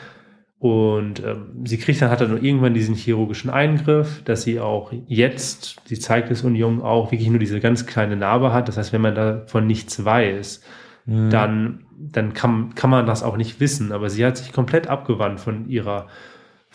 Und 0.57 1.23
ähm, 1.23 1.65
sie 1.65 1.77
kriegt 1.77 2.01
dann, 2.01 2.09
hat 2.09 2.21
dann 2.21 2.31
nur 2.31 2.41
irgendwann 2.41 2.73
diesen 2.73 2.95
chirurgischen 2.95 3.49
Eingriff, 3.49 4.23
dass 4.23 4.43
sie 4.43 4.59
auch 4.59 4.91
jetzt, 5.07 5.81
sie 5.85 5.99
zeigt 5.99 6.31
es 6.31 6.43
Union 6.43 6.81
auch, 6.81 7.11
wirklich 7.11 7.29
nur 7.29 7.39
diese 7.39 7.59
ganz 7.59 7.85
kleine 7.85 8.15
Narbe 8.15 8.53
hat. 8.53 8.67
Das 8.67 8.77
heißt, 8.77 8.93
wenn 8.93 9.01
man 9.01 9.15
davon 9.15 9.67
nichts 9.67 10.03
weiß, 10.03 10.61
mhm. 11.05 11.29
dann, 11.29 11.85
dann 11.97 12.33
kann, 12.33 12.73
kann 12.73 12.89
man 12.89 13.05
das 13.05 13.21
auch 13.21 13.37
nicht 13.37 13.59
wissen. 13.59 13.91
Aber 13.91 14.09
sie 14.09 14.25
hat 14.25 14.37
sich 14.37 14.53
komplett 14.53 14.87
abgewandt 14.87 15.39
von 15.39 15.67
ihrer 15.69 16.07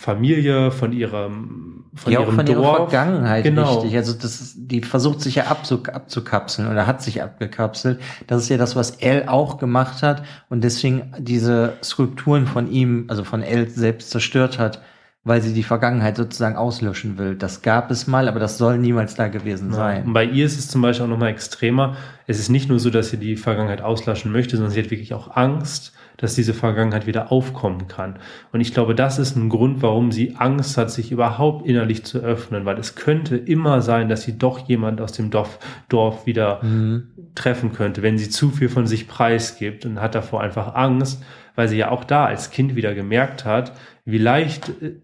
Familie, 0.00 0.70
von 0.70 0.94
ihrem, 0.94 1.84
von 1.94 2.10
ja, 2.10 2.20
ihrem 2.20 2.30
auch 2.30 2.34
von 2.34 2.46
Dorf. 2.46 2.58
ihrer 2.58 2.76
Vergangenheit 2.88 3.44
genau. 3.44 3.82
wichtig. 3.82 3.98
Also 3.98 4.14
das 4.14 4.40
ist, 4.40 4.54
die 4.56 4.80
versucht 4.80 5.20
sich 5.20 5.34
ja 5.34 5.48
abzuk 5.48 5.90
abzukapseln 5.90 6.70
oder 6.70 6.86
hat 6.86 7.02
sich 7.02 7.22
abgekapselt. 7.22 8.00
Das 8.26 8.42
ist 8.42 8.48
ja 8.48 8.56
das, 8.56 8.74
was 8.76 8.92
Elle 8.92 9.30
auch 9.30 9.58
gemacht 9.58 10.02
hat 10.02 10.22
und 10.48 10.64
deswegen 10.64 11.12
diese 11.18 11.74
Skulpturen 11.84 12.46
von 12.46 12.70
ihm, 12.70 13.04
also 13.08 13.24
von 13.24 13.42
Elle 13.42 13.68
selbst 13.68 14.08
zerstört 14.08 14.58
hat, 14.58 14.80
weil 15.22 15.42
sie 15.42 15.52
die 15.52 15.64
Vergangenheit 15.64 16.16
sozusagen 16.16 16.56
auslöschen 16.56 17.18
will. 17.18 17.34
Das 17.36 17.60
gab 17.60 17.90
es 17.90 18.06
mal, 18.06 18.26
aber 18.26 18.40
das 18.40 18.56
soll 18.56 18.78
niemals 18.78 19.16
da 19.16 19.28
gewesen 19.28 19.68
ja. 19.68 19.76
sein. 19.76 20.04
Und 20.06 20.14
bei 20.14 20.24
ihr 20.24 20.46
ist 20.46 20.58
es 20.58 20.68
zum 20.68 20.80
Beispiel 20.80 21.04
auch 21.04 21.10
nochmal 21.10 21.28
extremer. 21.28 21.94
Es 22.26 22.38
ist 22.38 22.48
nicht 22.48 22.70
nur 22.70 22.78
so, 22.78 22.88
dass 22.88 23.10
sie 23.10 23.18
die 23.18 23.36
Vergangenheit 23.36 23.82
auslöschen 23.82 24.32
möchte, 24.32 24.56
sondern 24.56 24.72
sie 24.72 24.80
hat 24.82 24.90
wirklich 24.90 25.12
auch 25.12 25.36
Angst, 25.36 25.92
dass 26.20 26.34
diese 26.34 26.52
Vergangenheit 26.52 27.06
wieder 27.06 27.32
aufkommen 27.32 27.88
kann. 27.88 28.18
Und 28.52 28.60
ich 28.60 28.74
glaube, 28.74 28.94
das 28.94 29.18
ist 29.18 29.36
ein 29.36 29.48
Grund, 29.48 29.80
warum 29.80 30.12
sie 30.12 30.36
Angst 30.36 30.76
hat, 30.76 30.90
sich 30.90 31.12
überhaupt 31.12 31.66
innerlich 31.66 32.04
zu 32.04 32.18
öffnen, 32.18 32.66
weil 32.66 32.78
es 32.78 32.94
könnte 32.94 33.38
immer 33.38 33.80
sein, 33.80 34.10
dass 34.10 34.22
sie 34.22 34.36
doch 34.36 34.68
jemand 34.68 35.00
aus 35.00 35.12
dem 35.12 35.30
Dorf, 35.30 35.58
Dorf 35.88 36.26
wieder 36.26 36.62
mhm. 36.62 37.08
treffen 37.34 37.72
könnte, 37.72 38.02
wenn 38.02 38.18
sie 38.18 38.28
zu 38.28 38.50
viel 38.50 38.68
von 38.68 38.86
sich 38.86 39.08
preisgibt 39.08 39.86
und 39.86 39.98
hat 39.98 40.14
davor 40.14 40.42
einfach 40.42 40.74
Angst, 40.74 41.24
weil 41.54 41.68
sie 41.68 41.78
ja 41.78 41.90
auch 41.90 42.04
da 42.04 42.26
als 42.26 42.50
Kind 42.50 42.76
wieder 42.76 42.94
gemerkt 42.94 43.46
hat, 43.46 43.72
wie 44.04 44.18
leicht, 44.18 44.68
äh, 44.82 44.96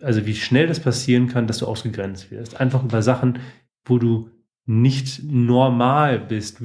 also 0.00 0.24
wie 0.24 0.34
schnell 0.34 0.68
das 0.68 0.80
passieren 0.80 1.28
kann, 1.28 1.46
dass 1.46 1.58
du 1.58 1.66
ausgegrenzt 1.66 2.30
wirst. 2.30 2.58
Einfach 2.58 2.82
über 2.82 3.02
Sachen, 3.02 3.40
wo 3.84 3.98
du 3.98 4.30
nicht 4.64 5.22
normal 5.24 6.18
bist. 6.18 6.62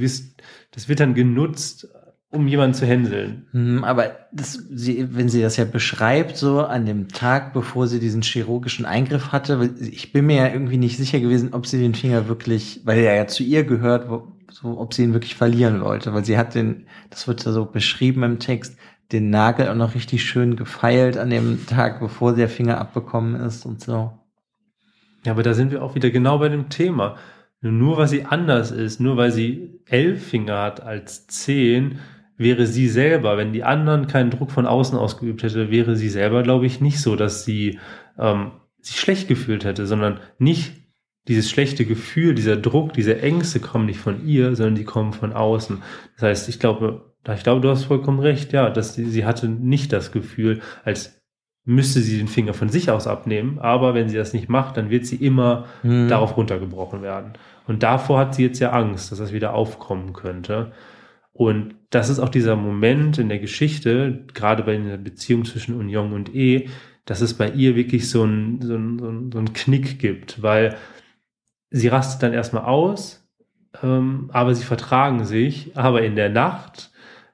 Das 0.71 0.87
wird 0.87 1.01
dann 1.01 1.13
genutzt 1.13 1.89
um 2.29 2.47
jemanden 2.47 2.73
zu 2.73 2.85
händeln. 2.85 3.47
Hm, 3.51 3.83
aber 3.83 4.11
das, 4.31 4.53
sie, 4.53 5.07
wenn 5.15 5.29
sie 5.29 5.41
das 5.41 5.57
ja 5.57 5.65
beschreibt, 5.65 6.35
so 6.35 6.61
an 6.61 6.85
dem 6.85 7.07
Tag, 7.07 7.53
bevor 7.53 7.87
sie 7.87 7.99
diesen 7.99 8.21
chirurgischen 8.21 8.85
Eingriff 8.85 9.31
hatte, 9.31 9.73
ich 9.79 10.11
bin 10.11 10.25
mir 10.25 10.37
ja 10.37 10.47
irgendwie 10.49 10.77
nicht 10.77 10.97
sicher 10.97 11.19
gewesen, 11.19 11.53
ob 11.53 11.65
sie 11.65 11.79
den 11.79 11.95
Finger 11.95 12.27
wirklich, 12.27 12.81
weil 12.83 12.99
er 12.99 13.15
ja 13.15 13.27
zu 13.27 13.43
ihr 13.43 13.63
gehört, 13.63 14.07
so, 14.51 14.77
ob 14.77 14.93
sie 14.93 15.03
ihn 15.03 15.13
wirklich 15.13 15.35
verlieren 15.35 15.81
wollte, 15.81 16.13
weil 16.13 16.25
sie 16.25 16.37
hat 16.37 16.55
den, 16.55 16.87
das 17.09 17.27
wird 17.27 17.45
ja 17.45 17.51
so 17.51 17.65
beschrieben 17.65 18.23
im 18.23 18.39
Text, 18.39 18.77
den 19.11 19.29
Nagel 19.29 19.69
auch 19.69 19.75
noch 19.75 19.95
richtig 19.95 20.25
schön 20.25 20.57
gefeilt 20.57 21.17
an 21.17 21.29
dem 21.29 21.65
Tag, 21.65 22.01
bevor 22.01 22.35
der 22.35 22.49
Finger 22.49 22.77
abbekommen 22.77 23.35
ist 23.35 23.65
und 23.65 23.81
so. 23.81 24.11
Ja, 25.25 25.31
aber 25.31 25.43
da 25.43 25.53
sind 25.53 25.71
wir 25.71 25.81
auch 25.81 25.95
wieder 25.95 26.09
genau 26.09 26.39
bei 26.39 26.49
dem 26.49 26.69
Thema. 26.69 27.15
Nur 27.61 27.97
weil 27.97 28.07
sie 28.07 28.25
anders 28.25 28.71
ist, 28.71 28.99
nur 28.99 29.17
weil 29.17 29.31
sie 29.31 29.79
elf 29.85 30.27
Finger 30.27 30.61
hat 30.61 30.81
als 30.81 31.25
zehn, 31.27 31.99
wäre 32.37 32.67
sie 32.67 32.87
selber, 32.87 33.37
wenn 33.37 33.53
die 33.53 33.63
anderen 33.63 34.07
keinen 34.07 34.29
Druck 34.29 34.51
von 34.51 34.67
außen 34.67 34.97
ausgeübt 34.97 35.43
hätte, 35.43 35.71
wäre 35.71 35.95
sie 35.95 36.09
selber, 36.09 36.43
glaube 36.43 36.65
ich, 36.65 36.81
nicht 36.81 37.01
so, 37.01 37.15
dass 37.15 37.45
sie 37.45 37.79
ähm, 38.17 38.51
sich 38.79 38.99
schlecht 38.99 39.27
gefühlt 39.27 39.65
hätte, 39.65 39.87
sondern 39.87 40.19
nicht 40.37 40.73
dieses 41.27 41.49
schlechte 41.49 41.85
Gefühl, 41.85 42.35
dieser 42.35 42.55
Druck, 42.55 42.93
diese 42.93 43.21
Ängste 43.21 43.59
kommen 43.59 43.85
nicht 43.85 43.99
von 43.99 44.25
ihr, 44.25 44.55
sondern 44.55 44.75
die 44.75 44.85
kommen 44.85 45.13
von 45.13 45.33
außen. 45.33 45.81
Das 46.15 46.23
heißt, 46.23 46.49
ich 46.49 46.59
glaube, 46.59 47.13
ich 47.35 47.43
glaube, 47.43 47.59
du 47.59 47.69
hast 47.69 47.83
vollkommen 47.83 48.19
recht, 48.19 48.53
ja, 48.53 48.69
dass 48.69 48.93
sie, 48.93 49.05
sie 49.05 49.25
hatte 49.25 49.49
nicht 49.49 49.91
das 49.91 50.11
Gefühl, 50.11 50.61
als 50.85 51.21
müsste 51.65 51.99
sie 51.99 52.17
den 52.17 52.29
Finger 52.29 52.53
von 52.53 52.69
sich 52.69 52.89
aus 52.89 53.07
abnehmen, 53.07 53.59
aber 53.59 53.93
wenn 53.93 54.07
sie 54.07 54.15
das 54.15 54.31
nicht 54.31 54.47
macht, 54.47 54.77
dann 54.77 54.89
wird 54.89 55.05
sie 55.05 55.17
immer 55.17 55.65
mhm. 55.83 56.07
darauf 56.07 56.37
runtergebrochen 56.37 57.01
werden. 57.01 57.33
Und 57.67 57.83
davor 57.83 58.19
hat 58.19 58.35
sie 58.35 58.43
jetzt 58.43 58.59
ja 58.59 58.71
Angst, 58.71 59.11
dass 59.11 59.19
das 59.19 59.33
wieder 59.33 59.53
aufkommen 59.53 60.13
könnte. 60.13 60.71
Und 61.37 61.75
das 61.91 62.09
ist 62.09 62.17
auch 62.17 62.29
dieser 62.29 62.55
Moment 62.55 63.19
in 63.19 63.29
der 63.29 63.37
Geschichte, 63.37 64.25
gerade 64.33 64.63
bei 64.63 64.75
der 64.75 64.97
Beziehung 64.97 65.45
zwischen 65.45 65.75
Union 65.75 66.11
und 66.11 66.33
E, 66.33 66.67
dass 67.05 67.21
es 67.21 67.35
bei 67.35 67.51
ihr 67.51 67.75
wirklich 67.75 68.09
so 68.09 68.23
ein, 68.23 68.59
so 68.59 68.73
ein, 68.75 69.29
so 69.31 69.37
ein, 69.37 69.53
Knick 69.53 69.99
gibt, 69.99 70.41
weil 70.41 70.75
sie 71.69 71.89
rastet 71.89 72.23
dann 72.23 72.33
erstmal 72.33 72.63
aus, 72.65 73.23
ähm, 73.83 74.31
aber 74.33 74.55
sie 74.55 74.63
vertragen 74.63 75.25
sich, 75.25 75.77
aber 75.77 76.01
in 76.01 76.15
der 76.15 76.29
Nacht 76.29 76.89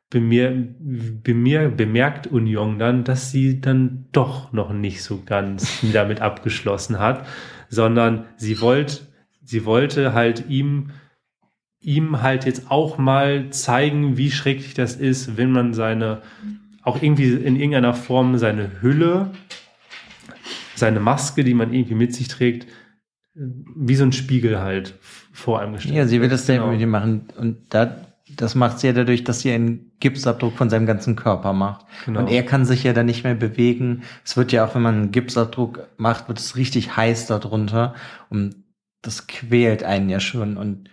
bemir, 0.10 0.51
bemir, 0.80 1.70
bemerkt 1.70 2.28
Union 2.28 2.80
dann, 2.80 3.06
dass 3.06 3.32
sie 3.32 3.62
dann 3.62 4.10
doch 4.12 4.51
noch 4.51 4.74
nicht 4.74 5.01
so 5.01 5.24
ganz 5.26 5.80
damit 5.93 6.20
abgeschlossen 6.20 6.99
hat, 6.99 7.26
sondern 7.70 8.26
sie 8.36 8.60
wollte, 8.60 9.08
sie 9.45 9.64
wollte 9.64 10.12
halt 10.12 10.49
ihm 10.49 10.91
ihm 11.84 12.21
halt 12.21 12.45
jetzt 12.45 12.71
auch 12.71 12.97
mal 12.97 13.49
zeigen, 13.51 14.17
wie 14.17 14.31
schrecklich 14.31 14.73
das 14.73 14.95
ist, 14.95 15.38
wenn 15.38 15.51
man 15.51 15.73
seine, 15.73 16.21
auch 16.81 17.01
irgendwie 17.01 17.34
in 17.34 17.55
irgendeiner 17.55 17.93
Form 17.93 18.38
seine 18.38 18.81
Hülle, 18.81 19.31
seine 20.75 20.99
Maske, 20.99 21.43
die 21.43 21.53
man 21.53 21.73
irgendwie 21.73 21.95
mit 21.95 22.15
sich 22.15 22.29
trägt, 22.29 22.67
wie 23.36 23.95
so 23.95 24.03
ein 24.03 24.13
Spiegel 24.13 24.59
halt 24.59 24.95
vor 25.31 25.59
einem 25.59 25.73
gestellt. 25.73 25.95
Ja, 25.95 26.07
sie 26.07 26.21
will 26.21 26.29
das 26.29 26.45
selber 26.45 26.65
genau. 26.65 26.73
mit 26.73 26.81
ihm 26.81 26.89
machen. 26.89 27.27
Und 27.38 27.57
da, 27.69 27.97
das 28.36 28.55
macht 28.55 28.79
sie 28.79 28.88
ja 28.88 28.93
dadurch, 28.93 29.23
dass 29.23 29.41
sie 29.41 29.51
einen 29.51 29.91
Gipsabdruck 29.99 30.55
von 30.55 30.69
seinem 30.69 30.86
ganzen 30.86 31.15
Körper 31.15 31.51
macht. 31.53 31.86
Genau. 32.05 32.19
Und 32.19 32.27
er 32.27 32.43
kann 32.43 32.65
sich 32.65 32.84
ja 32.84 32.93
dann 32.93 33.07
nicht 33.07 33.23
mehr 33.23 33.36
bewegen. 33.36 34.03
Es 34.23 34.38
wird 34.38 34.51
ja 34.51 34.65
auch, 34.65 34.75
wenn 34.75 34.84
man 34.84 34.95
einen 34.95 35.11
Gipsabdruck 35.11 35.88
macht, 35.97 36.27
wird 36.27 36.39
es 36.39 36.55
richtig 36.55 36.95
heiß 36.95 37.27
darunter. 37.27 37.95
Und 38.29 38.55
das 39.01 39.27
quält 39.27 39.84
einen 39.84 40.09
ja 40.09 40.19
schon. 40.19 40.57
Und 40.57 40.89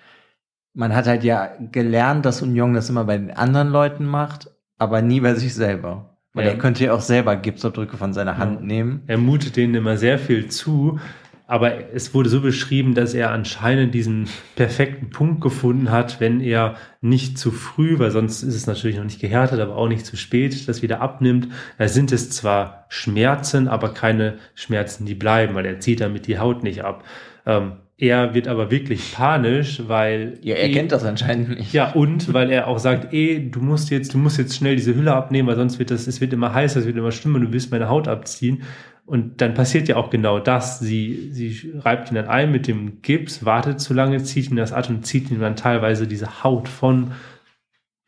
man 0.75 0.95
hat 0.95 1.07
halt 1.07 1.25
ja 1.25 1.51
gelernt, 1.73 2.25
dass 2.25 2.43
Union 2.43 2.75
das 2.75 2.91
immer 2.91 3.05
bei 3.05 3.16
den 3.16 3.31
anderen 3.31 3.68
Leuten 3.68 4.05
macht, 4.05 4.51
aber 4.79 5.03
nie 5.03 5.21
bei 5.21 5.35
sich 5.35 5.55
selber. 5.55 6.16
Weil 6.33 6.47
ja. 6.47 6.53
er 6.53 6.59
könnte 6.59 6.85
ja 6.85 6.93
auch 6.93 7.01
selber 7.01 7.37
Gipsabdrücke 7.37 7.97
von 7.97 8.12
seiner 8.12 8.39
Hand 8.39 8.61
ja. 8.61 8.66
nehmen. 8.66 9.03
Er 9.09 9.18
mutet 9.18 9.57
denen 9.57 9.75
immer 9.75 9.97
sehr 9.97 10.18
viel 10.18 10.49
zu, 10.49 11.01
aber 11.49 11.93
es 11.93 12.14
wurde 12.14 12.29
so 12.29 12.41
beschrieben, 12.41 12.95
dass 12.95 13.12
er 13.12 13.33
anscheinend 13.33 13.93
diesen 13.93 14.29
perfekten 14.55 15.11
Punkt 15.11 15.41
gefunden 15.41 15.91
hat, 15.91 16.21
wenn 16.21 16.41
er 16.41 16.77
nicht 17.01 17.37
zu 17.39 17.51
früh, 17.51 17.99
weil 17.99 18.12
sonst 18.12 18.45
ist 18.45 18.55
es 18.55 18.68
natürlich 18.68 18.97
noch 18.97 19.05
nicht 19.05 19.21
gehärtet, 19.21 19.59
aber 19.59 19.75
auch 19.75 19.89
nicht 19.89 20.07
zu 20.07 20.16
spät, 20.16 20.68
das 20.68 20.83
wieder 20.83 21.01
abnimmt. 21.01 21.49
Da 21.77 21.89
sind 21.89 22.12
es 22.12 22.31
zwar 22.31 22.87
Schmerzen, 22.89 23.66
aber 23.66 23.93
keine 23.93 24.39
Schmerzen, 24.55 25.07
die 25.07 25.16
bleiben, 25.16 25.57
weil 25.57 25.66
er 25.66 25.81
zieht 25.81 26.01
damit 26.01 26.29
die 26.29 26.39
Haut 26.39 26.62
nicht 26.62 26.85
ab. 26.85 27.03
Ähm, 27.45 27.73
er 28.01 28.32
wird 28.32 28.48
aber 28.48 28.70
wirklich 28.70 29.12
panisch, 29.12 29.82
weil. 29.86 30.38
Ja, 30.40 30.57
er 30.57 30.70
eh, 30.70 30.72
kennt 30.72 30.90
das 30.90 31.05
anscheinend 31.05 31.51
nicht. 31.51 31.74
Ja, 31.74 31.92
und 31.92 32.32
weil 32.32 32.51
er 32.51 32.66
auch 32.66 32.78
sagt, 32.78 33.12
eh, 33.12 33.38
du 33.38 33.61
musst 33.61 33.90
jetzt, 33.90 34.14
du 34.14 34.18
musst 34.18 34.38
jetzt 34.38 34.57
schnell 34.57 34.74
diese 34.74 34.94
Hülle 34.94 35.14
abnehmen, 35.14 35.46
weil 35.46 35.57
sonst 35.57 35.78
wird 35.78 35.90
das, 35.90 36.07
es 36.07 36.20
wird 36.20 36.32
immer 36.32 36.55
heißer, 36.55 36.80
es 36.80 36.86
wird 36.86 36.96
immer 36.96 37.12
schlimmer, 37.12 37.40
du 37.40 37.53
willst 37.53 37.70
meine 37.70 37.90
Haut 37.90 38.09
abziehen. 38.09 38.62
Und 39.05 39.42
dann 39.42 39.53
passiert 39.53 39.86
ja 39.88 39.96
auch 39.96 40.09
genau 40.09 40.38
das. 40.38 40.78
Sie, 40.78 41.30
sie 41.32 41.74
reibt 41.80 42.11
ihn 42.11 42.14
dann 42.14 42.28
ein 42.28 42.51
mit 42.51 42.68
dem 42.68 43.03
Gips, 43.03 43.44
wartet 43.44 43.80
zu 43.80 43.92
lange, 43.92 44.22
zieht 44.22 44.51
ihn 44.51 44.57
das 44.57 44.72
ab 44.72 44.88
und 44.88 45.05
zieht 45.05 45.30
ihm 45.30 45.40
dann 45.40 45.57
teilweise 45.57 46.07
diese 46.07 46.42
Haut 46.42 46.68
von, 46.68 47.11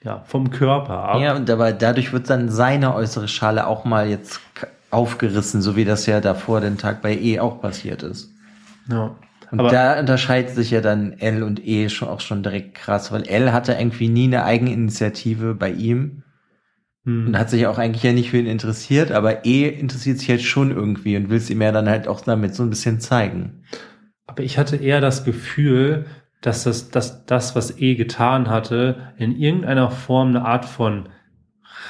ja, 0.02 0.22
vom 0.24 0.48
Körper 0.50 1.00
ab. 1.00 1.20
Ja, 1.20 1.36
und 1.36 1.50
aber 1.50 1.72
dadurch 1.72 2.14
wird 2.14 2.30
dann 2.30 2.48
seine 2.48 2.94
äußere 2.94 3.28
Schale 3.28 3.66
auch 3.66 3.84
mal 3.84 4.08
jetzt 4.08 4.40
aufgerissen, 4.90 5.60
so 5.60 5.76
wie 5.76 5.84
das 5.84 6.06
ja 6.06 6.20
davor 6.20 6.62
den 6.62 6.78
Tag 6.78 7.02
bei 7.02 7.14
E 7.14 7.40
auch 7.40 7.60
passiert 7.60 8.02
ist. 8.02 8.30
Ja. 8.88 9.14
Und 9.52 9.60
Aber 9.60 9.68
da 9.68 10.00
unterscheidet 10.00 10.54
sich 10.54 10.70
ja 10.70 10.80
dann 10.80 11.12
L 11.18 11.42
und 11.42 11.64
E 11.64 11.90
schon 11.90 12.08
auch 12.08 12.20
schon 12.20 12.42
direkt 12.42 12.74
krass, 12.74 13.12
weil 13.12 13.28
L 13.28 13.52
hatte 13.52 13.74
irgendwie 13.74 14.08
nie 14.08 14.24
eine 14.24 14.44
Eigeninitiative 14.44 15.54
bei 15.54 15.70
ihm 15.70 16.22
hm. 17.04 17.26
und 17.26 17.38
hat 17.38 17.50
sich 17.50 17.66
auch 17.66 17.76
eigentlich 17.76 18.02
ja 18.02 18.14
nicht 18.14 18.30
für 18.30 18.38
ihn 18.38 18.46
interessiert, 18.46 19.12
aber 19.12 19.44
E 19.44 19.68
interessiert 19.68 20.18
sich 20.18 20.30
halt 20.30 20.40
schon 20.40 20.70
irgendwie 20.70 21.18
und 21.18 21.28
will 21.28 21.36
es 21.36 21.50
ihm 21.50 21.60
ja 21.60 21.70
dann 21.70 21.86
halt 21.86 22.08
auch 22.08 22.22
damit 22.22 22.54
so 22.54 22.62
ein 22.62 22.70
bisschen 22.70 22.98
zeigen. 22.98 23.64
Aber 24.26 24.42
ich 24.42 24.56
hatte 24.56 24.76
eher 24.76 25.02
das 25.02 25.22
Gefühl, 25.22 26.06
dass 26.40 26.64
das, 26.64 26.88
dass 26.88 27.26
das, 27.26 27.54
was 27.54 27.78
E 27.78 27.94
getan 27.94 28.48
hatte, 28.48 29.12
in 29.18 29.36
irgendeiner 29.36 29.90
Form 29.90 30.28
eine 30.28 30.46
Art 30.46 30.64
von 30.64 31.10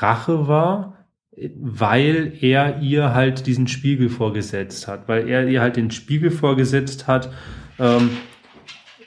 Rache 0.00 0.48
war, 0.48 1.01
weil 1.36 2.32
er 2.40 2.80
ihr 2.80 3.14
halt 3.14 3.46
diesen 3.46 3.66
Spiegel 3.66 4.08
vorgesetzt 4.08 4.86
hat, 4.86 5.08
weil 5.08 5.28
er 5.28 5.48
ihr 5.48 5.60
halt 5.60 5.76
den 5.76 5.90
Spiegel 5.90 6.30
vorgesetzt 6.30 7.06
hat, 7.06 7.32
ähm, 7.78 8.10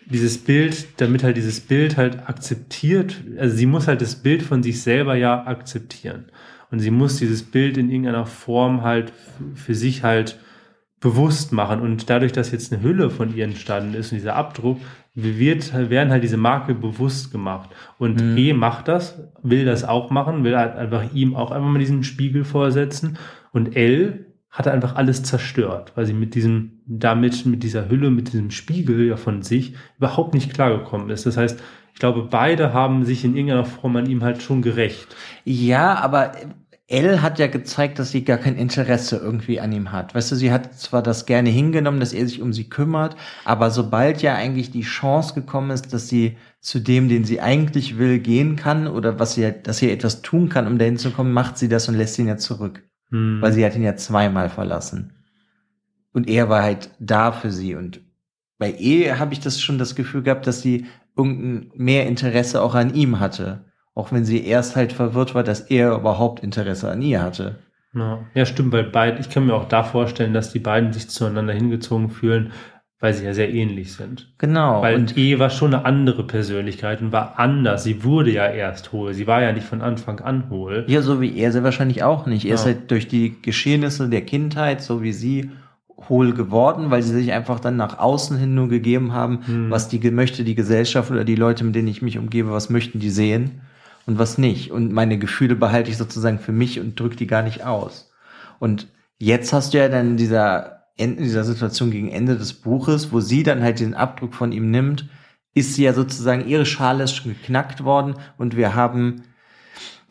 dieses 0.08 0.38
Bild, 0.38 0.88
damit 0.98 1.24
halt 1.24 1.38
dieses 1.38 1.60
Bild 1.62 1.98
halt 1.98 2.28
akzeptiert, 2.28 3.24
also 3.38 3.56
sie 3.56 3.66
muss 3.66 3.88
halt 3.88 4.02
das 4.02 4.16
Bild 4.16 4.44
von 4.44 4.62
sich 4.64 4.82
selber 4.82 5.16
ja 5.16 5.46
akzeptieren. 5.46 6.26
Und 6.72 6.80
sie 6.80 6.92
muss 6.92 7.18
dieses 7.18 7.44
Bild 7.44 7.78
in 7.78 7.90
irgendeiner 7.90 8.26
Form 8.26 8.82
halt 8.82 9.14
für 9.54 9.76
sich 9.76 10.04
halt 10.04 10.40
bewusst 11.00 11.52
machen. 11.52 11.80
Und 11.80 12.10
dadurch, 12.10 12.32
dass 12.32 12.52
jetzt 12.52 12.74
eine 12.74 12.82
Hülle 12.82 13.10
von 13.10 13.36
ihr 13.36 13.46
entstanden 13.46 13.94
ist 13.94 14.12
und 14.12 14.18
dieser 14.18 14.36
Abdruck, 14.36 14.80
wird, 15.16 15.74
werden 15.90 16.12
halt 16.12 16.24
diese 16.24 16.38
Marke 16.38 16.76
bewusst 16.76 17.32
gemacht. 17.32 17.70
Und 17.98 18.22
mhm. 18.22 18.38
E 18.38 18.54
macht 18.54 18.90
das, 18.90 19.24
will 19.42 19.66
das 19.66 19.86
auch 19.86 20.12
machen, 20.12 20.44
will 20.44 20.58
halt 20.58 20.76
einfach 20.76 21.14
ihm 21.14 21.36
auch 21.36 21.52
einfach 21.52 21.70
mal 21.70 21.80
diesen 21.80 22.04
Spiegel 22.04 22.44
vorsetzen. 22.44 23.18
Und 23.52 23.76
L 23.76 24.26
hat 24.52 24.68
einfach 24.68 24.96
alles 24.96 25.24
zerstört, 25.24 25.94
weil 25.96 26.06
sie 26.06 26.14
mit 26.14 26.36
diesem, 26.36 26.82
damit, 26.86 27.46
mit 27.46 27.64
dieser 27.64 27.90
Hülle, 27.90 28.12
mit 28.12 28.32
diesem 28.32 28.52
Spiegel 28.52 29.08
ja 29.08 29.18
von 29.18 29.42
sich 29.42 29.74
überhaupt 29.98 30.34
nicht 30.34 30.54
klargekommen 30.54 31.10
ist. 31.10 31.26
Das 31.26 31.38
heißt, 31.38 31.62
ich 31.94 32.00
glaube, 32.00 32.28
beide 32.30 32.74
haben 32.74 33.06
sich 33.06 33.24
in 33.24 33.36
irgendeiner 33.36 33.64
Form 33.64 33.96
an 33.96 34.10
ihm 34.10 34.22
halt 34.22 34.42
schon 34.42 34.62
gerecht. 34.62 35.16
Ja, 35.46 35.96
aber 35.96 36.34
Elle 36.88 37.24
hat 37.24 37.40
ja 37.40 37.48
gezeigt, 37.48 37.98
dass 37.98 38.12
sie 38.12 38.24
gar 38.24 38.38
kein 38.38 38.56
Interesse 38.56 39.18
irgendwie 39.18 39.60
an 39.60 39.72
ihm 39.72 39.92
hat. 39.92 40.14
Weißt 40.14 40.32
du, 40.32 40.36
sie 40.36 40.52
hat 40.52 40.78
zwar 40.78 41.02
das 41.02 41.26
gerne 41.26 41.50
hingenommen, 41.50 42.00
dass 42.00 42.14
er 42.14 42.28
sich 42.28 42.42
um 42.42 42.54
sie 42.54 42.70
kümmert, 42.70 43.16
aber 43.44 43.72
sobald 43.72 44.22
ja 44.22 44.36
eigentlich 44.36 44.70
die 44.70 44.84
Chance 44.84 45.34
gekommen 45.34 45.72
ist, 45.72 45.94
dass 45.94 46.10
sie 46.10 46.38
zu 46.60 46.80
dem, 46.80 47.10
den 47.10 47.26
sie 47.26 47.42
eigentlich 47.42 47.98
will, 47.98 48.20
gehen 48.20 48.56
kann 48.56 48.88
oder 48.88 49.20
was 49.20 49.34
sie, 49.34 49.52
dass 49.64 49.80
sie 49.80 49.90
etwas 49.90 50.22
tun 50.22 50.50
kann, 50.50 50.68
um 50.68 50.78
dahin 50.78 50.98
zu 50.98 51.10
kommen, 51.10 51.34
macht 51.34 51.58
sie 51.58 51.70
das 51.70 51.90
und 51.90 51.96
lässt 51.96 52.20
ihn 52.20 52.28
ja 52.28 52.38
zurück. 52.38 52.84
Hm. 53.10 53.42
Weil 53.42 53.54
sie 53.54 53.66
hat 53.66 53.76
ihn 53.76 53.84
ja 53.84 53.96
zweimal 53.96 54.50
verlassen. 54.50 55.14
Und 56.14 56.30
er 56.30 56.50
war 56.50 56.62
halt 56.62 56.92
da 57.00 57.32
für 57.32 57.52
sie. 57.52 57.74
Und 57.74 58.02
bei 58.60 58.74
E 58.78 59.12
habe 59.14 59.34
ich 59.34 59.40
das 59.40 59.60
schon 59.60 59.80
das 59.80 59.96
Gefühl 59.96 60.22
gehabt, 60.22 60.46
dass 60.46 60.62
sie 60.62 60.86
irgendein 61.18 61.72
mehr 61.76 62.06
Interesse 62.06 62.62
auch 62.62 62.76
an 62.76 62.94
ihm 62.94 63.20
hatte. 63.20 63.66
Auch 63.96 64.12
wenn 64.12 64.26
sie 64.26 64.46
erst 64.46 64.76
halt 64.76 64.92
verwirrt 64.92 65.34
war, 65.36 65.44
dass 65.44 65.62
er 65.62 65.96
überhaupt 65.96 66.44
Interesse 66.44 66.92
an 66.92 67.02
ihr 67.02 67.24
hatte. 67.24 67.56
Ja, 67.94 68.20
ja 68.34 68.46
stimmt, 68.46 68.74
weil 68.74 68.84
beide, 68.84 69.20
ich 69.20 69.30
kann 69.30 69.46
mir 69.46 69.54
auch 69.54 69.70
da 69.70 69.84
vorstellen, 69.84 70.34
dass 70.34 70.52
die 70.52 70.60
beiden 70.60 70.92
sich 70.92 71.10
zueinander 71.10 71.54
hingezogen 71.54 72.10
fühlen, 72.10 72.52
weil 73.00 73.14
sie 73.14 73.24
ja 73.24 73.34
sehr 73.34 73.54
ähnlich 73.54 73.94
sind. 73.94 74.34
Genau. 74.38 74.82
Weil 74.82 74.96
und 74.96 75.18
E 75.18 75.40
war 75.40 75.50
schon 75.50 75.74
eine 75.74 75.86
andere 75.86 76.28
Persönlichkeit 76.28 77.02
und 77.02 77.14
war 77.14 77.40
anders. 77.40 77.86
Sie 77.86 78.04
wurde 78.04 78.32
ja 78.32 78.48
erst 78.48 78.92
hohl. 78.92 79.14
Sie 79.14 79.28
war 79.28 79.42
ja 79.42 79.54
nicht 79.54 79.66
von 79.66 79.82
Anfang 79.82 80.20
an 80.20 80.50
hohl. 80.50 80.84
Ja, 80.88 81.02
so 81.02 81.22
wie 81.22 81.38
er 81.38 81.54
sie 81.54 81.64
wahrscheinlich 81.64 82.04
auch 82.04 82.26
nicht. 82.26 82.44
Er 82.44 82.50
ja. 82.50 82.56
ist 82.56 82.66
halt 82.66 82.92
durch 82.92 83.08
die 83.08 83.42
Geschehnisse 83.42 84.10
der 84.10 84.22
Kindheit, 84.26 84.82
so 84.82 85.02
wie 85.02 85.14
sie, 85.14 85.52
hohl 86.10 86.34
geworden, 86.34 86.92
weil 86.92 87.02
sie 87.02 87.14
sich 87.14 87.32
einfach 87.32 87.62
dann 87.62 87.78
nach 87.78 87.98
außen 87.98 88.38
hin 88.38 88.56
nur 88.56 88.68
gegeben 88.68 89.14
haben, 89.14 89.40
hm. 89.46 89.72
was 89.72 89.88
die 89.88 90.12
möchte 90.12 90.44
die 90.44 90.56
Gesellschaft 90.56 91.10
oder 91.10 91.24
die 91.24 91.36
Leute, 91.36 91.64
mit 91.64 91.76
denen 91.76 91.88
ich 91.88 92.02
mich 92.02 92.18
umgebe, 92.18 92.52
was 92.52 92.70
möchten 92.70 93.00
die 93.00 93.10
sehen 93.10 93.62
und 94.06 94.20
was 94.20 94.38
nicht. 94.38 94.72
Und 94.72 94.92
meine 94.92 95.18
Gefühle 95.18 95.56
behalte 95.56 95.90
ich 95.90 95.98
sozusagen 95.98 96.40
für 96.40 96.52
mich 96.52 96.80
und 96.80 97.00
drücke 97.00 97.16
die 97.16 97.28
gar 97.28 97.42
nicht 97.42 97.64
aus. 97.64 98.12
Und 98.60 98.88
jetzt 99.18 99.54
hast 99.54 99.74
du 99.74 99.78
ja 99.78 99.90
dann 99.90 100.12
in 100.12 100.18
dieser, 100.18 100.84
in 100.96 101.18
dieser 101.18 101.44
Situation 101.44 101.92
gegen 101.92 102.10
Ende 102.10 102.38
des 102.38 102.54
Buches, 102.54 103.12
wo 103.12 103.20
sie 103.20 103.44
dann 103.44 103.64
halt 103.64 103.80
den 103.80 103.94
Abdruck 103.94 104.34
von 104.34 104.52
ihm 104.52 104.72
nimmt, 104.72 105.10
ist 105.54 105.76
sie 105.76 105.84
ja 105.84 105.94
sozusagen, 105.94 106.48
ihre 106.48 106.66
Schale 106.66 107.06
ist 107.06 107.16
schon 107.16 107.34
geknackt 107.34 107.84
worden 107.84 108.16
und 108.38 108.56
wir 108.56 108.76
haben 108.76 109.24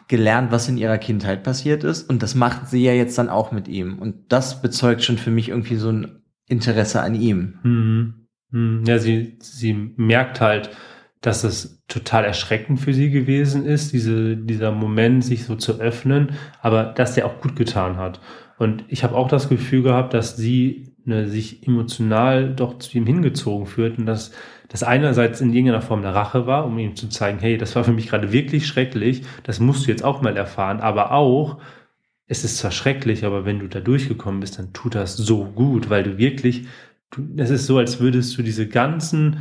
gelernt, 0.08 0.52
was 0.52 0.68
in 0.68 0.76
ihrer 0.76 0.98
Kindheit 0.98 1.42
passiert 1.42 1.84
ist. 1.84 2.08
Und 2.08 2.22
das 2.22 2.34
macht 2.34 2.68
sie 2.68 2.82
ja 2.82 2.92
jetzt 2.92 3.16
dann 3.18 3.28
auch 3.28 3.52
mit 3.52 3.68
ihm. 3.68 3.98
Und 3.98 4.32
das 4.32 4.60
bezeugt 4.60 5.02
schon 5.02 5.18
für 5.18 5.30
mich 5.30 5.48
irgendwie 5.48 5.76
so 5.76 5.90
ein 5.90 6.22
Interesse 6.46 7.00
an 7.00 7.14
ihm. 7.14 7.58
Mhm. 7.62 8.14
Mhm. 8.50 8.84
Ja, 8.86 8.98
sie, 8.98 9.38
sie 9.40 9.72
merkt 9.96 10.40
halt, 10.40 10.70
dass 11.24 11.42
es 11.42 11.82
total 11.88 12.24
erschreckend 12.24 12.80
für 12.80 12.92
sie 12.92 13.08
gewesen 13.08 13.64
ist, 13.64 13.94
diese, 13.94 14.36
dieser 14.36 14.72
Moment, 14.72 15.24
sich 15.24 15.44
so 15.44 15.56
zu 15.56 15.80
öffnen, 15.80 16.32
aber 16.60 16.84
dass 16.84 17.14
der 17.14 17.24
auch 17.24 17.40
gut 17.40 17.56
getan 17.56 17.96
hat. 17.96 18.20
Und 18.58 18.84
ich 18.88 19.04
habe 19.04 19.16
auch 19.16 19.28
das 19.28 19.48
Gefühl 19.48 19.82
gehabt, 19.82 20.12
dass 20.12 20.36
sie 20.36 20.92
ne, 21.06 21.26
sich 21.26 21.66
emotional 21.66 22.54
doch 22.54 22.78
zu 22.78 22.98
ihm 22.98 23.06
hingezogen 23.06 23.66
führt 23.66 23.98
und 23.98 24.04
dass 24.04 24.32
das 24.68 24.82
einerseits 24.82 25.40
in 25.40 25.54
irgendeiner 25.54 25.80
Form 25.80 26.00
eine 26.00 26.14
Rache 26.14 26.46
war, 26.46 26.66
um 26.66 26.78
ihm 26.78 26.94
zu 26.94 27.08
zeigen, 27.08 27.38
hey, 27.38 27.56
das 27.56 27.74
war 27.74 27.84
für 27.84 27.92
mich 27.92 28.08
gerade 28.08 28.30
wirklich 28.30 28.66
schrecklich, 28.66 29.22
das 29.44 29.60
musst 29.60 29.86
du 29.86 29.90
jetzt 29.90 30.04
auch 30.04 30.20
mal 30.20 30.36
erfahren, 30.36 30.80
aber 30.80 31.12
auch, 31.12 31.58
es 32.26 32.44
ist 32.44 32.58
zwar 32.58 32.70
schrecklich, 32.70 33.24
aber 33.24 33.46
wenn 33.46 33.60
du 33.60 33.68
da 33.68 33.80
durchgekommen 33.80 34.40
bist, 34.40 34.58
dann 34.58 34.74
tut 34.74 34.94
das 34.94 35.16
so 35.16 35.46
gut, 35.46 35.88
weil 35.88 36.02
du 36.02 36.18
wirklich, 36.18 36.66
es 37.38 37.48
ist 37.48 37.64
so, 37.64 37.78
als 37.78 37.98
würdest 37.98 38.36
du 38.36 38.42
diese 38.42 38.68
ganzen 38.68 39.38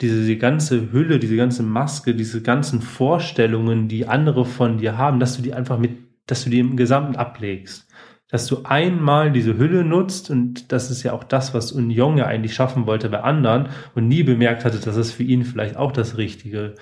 diese 0.00 0.24
die 0.24 0.38
ganze 0.38 0.92
Hülle, 0.92 1.18
diese 1.18 1.36
ganze 1.36 1.62
Maske, 1.62 2.14
diese 2.14 2.42
ganzen 2.42 2.80
Vorstellungen, 2.82 3.88
die 3.88 4.06
andere 4.06 4.44
von 4.44 4.78
dir 4.78 4.96
haben, 4.96 5.18
dass 5.18 5.36
du 5.36 5.42
die 5.42 5.54
einfach 5.54 5.78
mit, 5.78 5.96
dass 6.26 6.44
du 6.44 6.50
die 6.50 6.60
im 6.60 6.76
Gesamten 6.76 7.16
ablegst. 7.16 7.86
Dass 8.30 8.46
du 8.46 8.62
einmal 8.64 9.32
diese 9.32 9.56
Hülle 9.56 9.84
nutzt 9.84 10.30
und 10.30 10.70
das 10.70 10.90
ist 10.90 11.02
ja 11.02 11.14
auch 11.14 11.24
das, 11.24 11.54
was 11.54 11.72
Union 11.72 12.18
ja 12.18 12.26
eigentlich 12.26 12.54
schaffen 12.54 12.86
wollte 12.86 13.08
bei 13.08 13.22
anderen 13.22 13.70
und 13.94 14.06
nie 14.06 14.22
bemerkt 14.22 14.64
hatte, 14.64 14.78
dass 14.78 14.96
es 14.96 15.12
für 15.12 15.22
ihn 15.22 15.44
vielleicht 15.44 15.76
auch 15.76 15.92
das 15.92 16.18
Richtige 16.18 16.74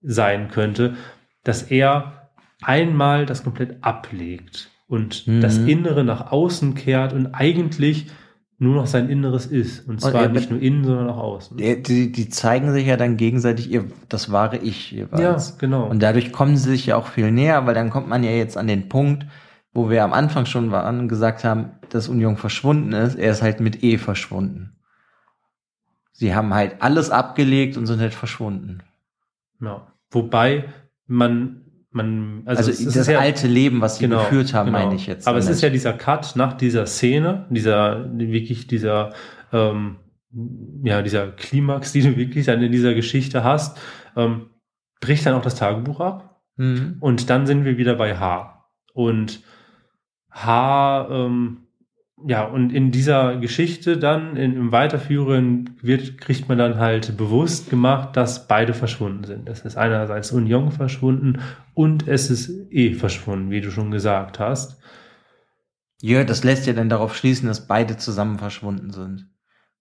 sein 0.00 0.48
könnte, 0.48 0.94
dass 1.42 1.62
er 1.62 2.30
einmal 2.62 3.26
das 3.26 3.44
komplett 3.44 3.76
ablegt 3.82 4.70
und 4.88 5.26
mhm. 5.26 5.40
das 5.42 5.58
Innere 5.58 6.04
nach 6.04 6.32
außen 6.32 6.74
kehrt 6.74 7.12
und 7.12 7.34
eigentlich 7.34 8.06
nur 8.58 8.74
noch 8.74 8.86
sein 8.86 9.08
Inneres 9.08 9.46
ist. 9.46 9.86
Und 9.88 10.00
zwar 10.00 10.26
und 10.26 10.32
nicht 10.32 10.50
nur 10.50 10.60
innen, 10.60 10.84
sondern 10.84 11.08
auch 11.10 11.18
außen. 11.18 11.56
Die, 11.56 12.12
die 12.12 12.28
zeigen 12.28 12.72
sich 12.72 12.86
ja 12.86 12.96
dann 12.96 13.16
gegenseitig 13.16 13.70
ihr, 13.70 13.84
das 14.08 14.30
wahre 14.30 14.58
Ich 14.58 14.90
jeweils. 14.92 15.50
Ja, 15.50 15.56
genau. 15.58 15.86
Und 15.86 16.02
dadurch 16.02 16.32
kommen 16.32 16.56
sie 16.56 16.70
sich 16.70 16.86
ja 16.86 16.96
auch 16.96 17.08
viel 17.08 17.30
näher, 17.30 17.66
weil 17.66 17.74
dann 17.74 17.90
kommt 17.90 18.08
man 18.08 18.22
ja 18.22 18.30
jetzt 18.30 18.56
an 18.56 18.68
den 18.68 18.88
Punkt, 18.88 19.26
wo 19.72 19.90
wir 19.90 20.04
am 20.04 20.12
Anfang 20.12 20.46
schon 20.46 20.70
waren 20.70 21.00
und 21.00 21.08
gesagt 21.08 21.42
haben, 21.42 21.72
dass 21.90 22.08
Union 22.08 22.36
verschwunden 22.36 22.92
ist. 22.92 23.16
Er 23.16 23.32
ist 23.32 23.42
halt 23.42 23.60
mit 23.60 23.82
E 23.82 23.98
verschwunden. 23.98 24.76
Sie 26.12 26.34
haben 26.34 26.54
halt 26.54 26.80
alles 26.80 27.10
abgelegt 27.10 27.76
und 27.76 27.86
sind 27.86 28.00
halt 28.00 28.14
verschwunden. 28.14 28.82
Ja. 29.60 29.88
Wobei 30.10 30.72
man 31.08 31.63
man, 31.94 32.42
also, 32.44 32.70
also 32.70 32.84
das 32.90 33.06
ja, 33.06 33.20
alte 33.20 33.46
Leben, 33.46 33.80
was 33.80 33.96
sie 33.96 34.04
genau, 34.04 34.24
geführt 34.24 34.52
haben, 34.52 34.66
genau. 34.66 34.80
meine 34.80 34.96
ich 34.96 35.06
jetzt. 35.06 35.28
Aber 35.28 35.38
es 35.38 35.48
ist 35.48 35.62
ja 35.62 35.70
dieser 35.70 35.92
Cut 35.92 36.34
nach 36.34 36.54
dieser 36.54 36.86
Szene, 36.86 37.46
dieser 37.50 38.10
wirklich 38.18 38.66
dieser 38.66 39.12
ähm, 39.52 39.96
ja 40.82 41.02
dieser 41.02 41.28
Klimax, 41.28 41.92
die 41.92 42.02
du 42.02 42.16
wirklich 42.16 42.46
dann 42.46 42.62
in 42.62 42.72
dieser 42.72 42.94
Geschichte 42.94 43.44
hast, 43.44 43.78
ähm, 44.16 44.50
bricht 45.00 45.24
dann 45.24 45.34
auch 45.34 45.42
das 45.42 45.54
Tagebuch 45.54 46.00
ab 46.00 46.40
mhm. 46.56 46.96
und 46.98 47.30
dann 47.30 47.46
sind 47.46 47.64
wir 47.64 47.78
wieder 47.78 47.94
bei 47.94 48.18
H 48.18 48.66
und 48.92 49.42
H 50.30 51.08
ähm, 51.10 51.63
ja, 52.22 52.44
und 52.44 52.72
in 52.72 52.90
dieser 52.90 53.36
Geschichte 53.36 53.98
dann, 53.98 54.36
in, 54.36 54.54
im 54.54 54.72
Weiterführen, 54.72 55.76
wird, 55.82 56.18
kriegt 56.18 56.48
man 56.48 56.58
dann 56.58 56.78
halt 56.78 57.16
bewusst 57.16 57.70
gemacht, 57.70 58.16
dass 58.16 58.46
beide 58.46 58.72
verschwunden 58.72 59.24
sind. 59.24 59.48
Es 59.48 59.62
ist 59.62 59.76
einerseits 59.76 60.30
Union 60.30 60.70
verschwunden 60.70 61.40
und 61.74 62.06
es 62.06 62.30
ist 62.30 62.50
eh 62.70 62.94
verschwunden, 62.94 63.50
wie 63.50 63.60
du 63.60 63.70
schon 63.70 63.90
gesagt 63.90 64.38
hast. 64.38 64.80
Ja, 66.00 66.22
das 66.22 66.44
lässt 66.44 66.66
ja 66.66 66.72
dann 66.72 66.88
darauf 66.88 67.16
schließen, 67.16 67.48
dass 67.48 67.66
beide 67.66 67.96
zusammen 67.96 68.38
verschwunden 68.38 68.90
sind. 68.90 69.28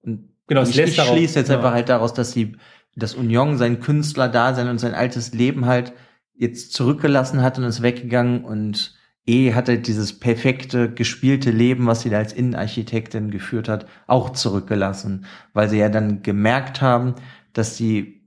Und 0.02 0.30
genau, 0.48 0.62
es 0.62 0.70
ich, 0.70 0.80
ich 0.80 0.96
darauf, 0.96 1.16
schließe 1.16 1.40
jetzt 1.40 1.50
ja. 1.50 1.58
einfach 1.58 1.74
halt 1.74 1.90
daraus, 1.90 2.14
dass 2.14 2.32
sie, 2.32 2.58
dass 2.96 3.14
Union 3.14 3.58
sein 3.58 3.80
Künstlerdasein 3.80 4.70
und 4.70 4.80
sein 4.80 4.96
altes 4.96 5.34
Leben 5.34 5.66
halt 5.66 5.94
jetzt 6.34 6.74
zurückgelassen 6.74 7.42
hat 7.44 7.58
und 7.60 7.64
ist 7.66 7.84
weggegangen 7.84 8.44
und 8.44 8.96
E 9.26 9.54
hatte 9.54 9.80
dieses 9.80 10.20
perfekte 10.20 10.92
gespielte 10.92 11.52
Leben, 11.52 11.86
was 11.86 12.02
sie 12.02 12.10
da 12.10 12.18
als 12.18 12.34
Innenarchitektin 12.34 13.32
geführt 13.32 13.70
hat, 13.70 13.86
auch 14.06 14.32
zurückgelassen, 14.32 15.26
weil 15.54 15.70
sie 15.70 15.78
ja 15.78 15.90
dann 15.90 16.24
gemerkt 16.24 16.82
haben, 16.82 17.16
dass 17.54 17.78
sie 17.78 18.22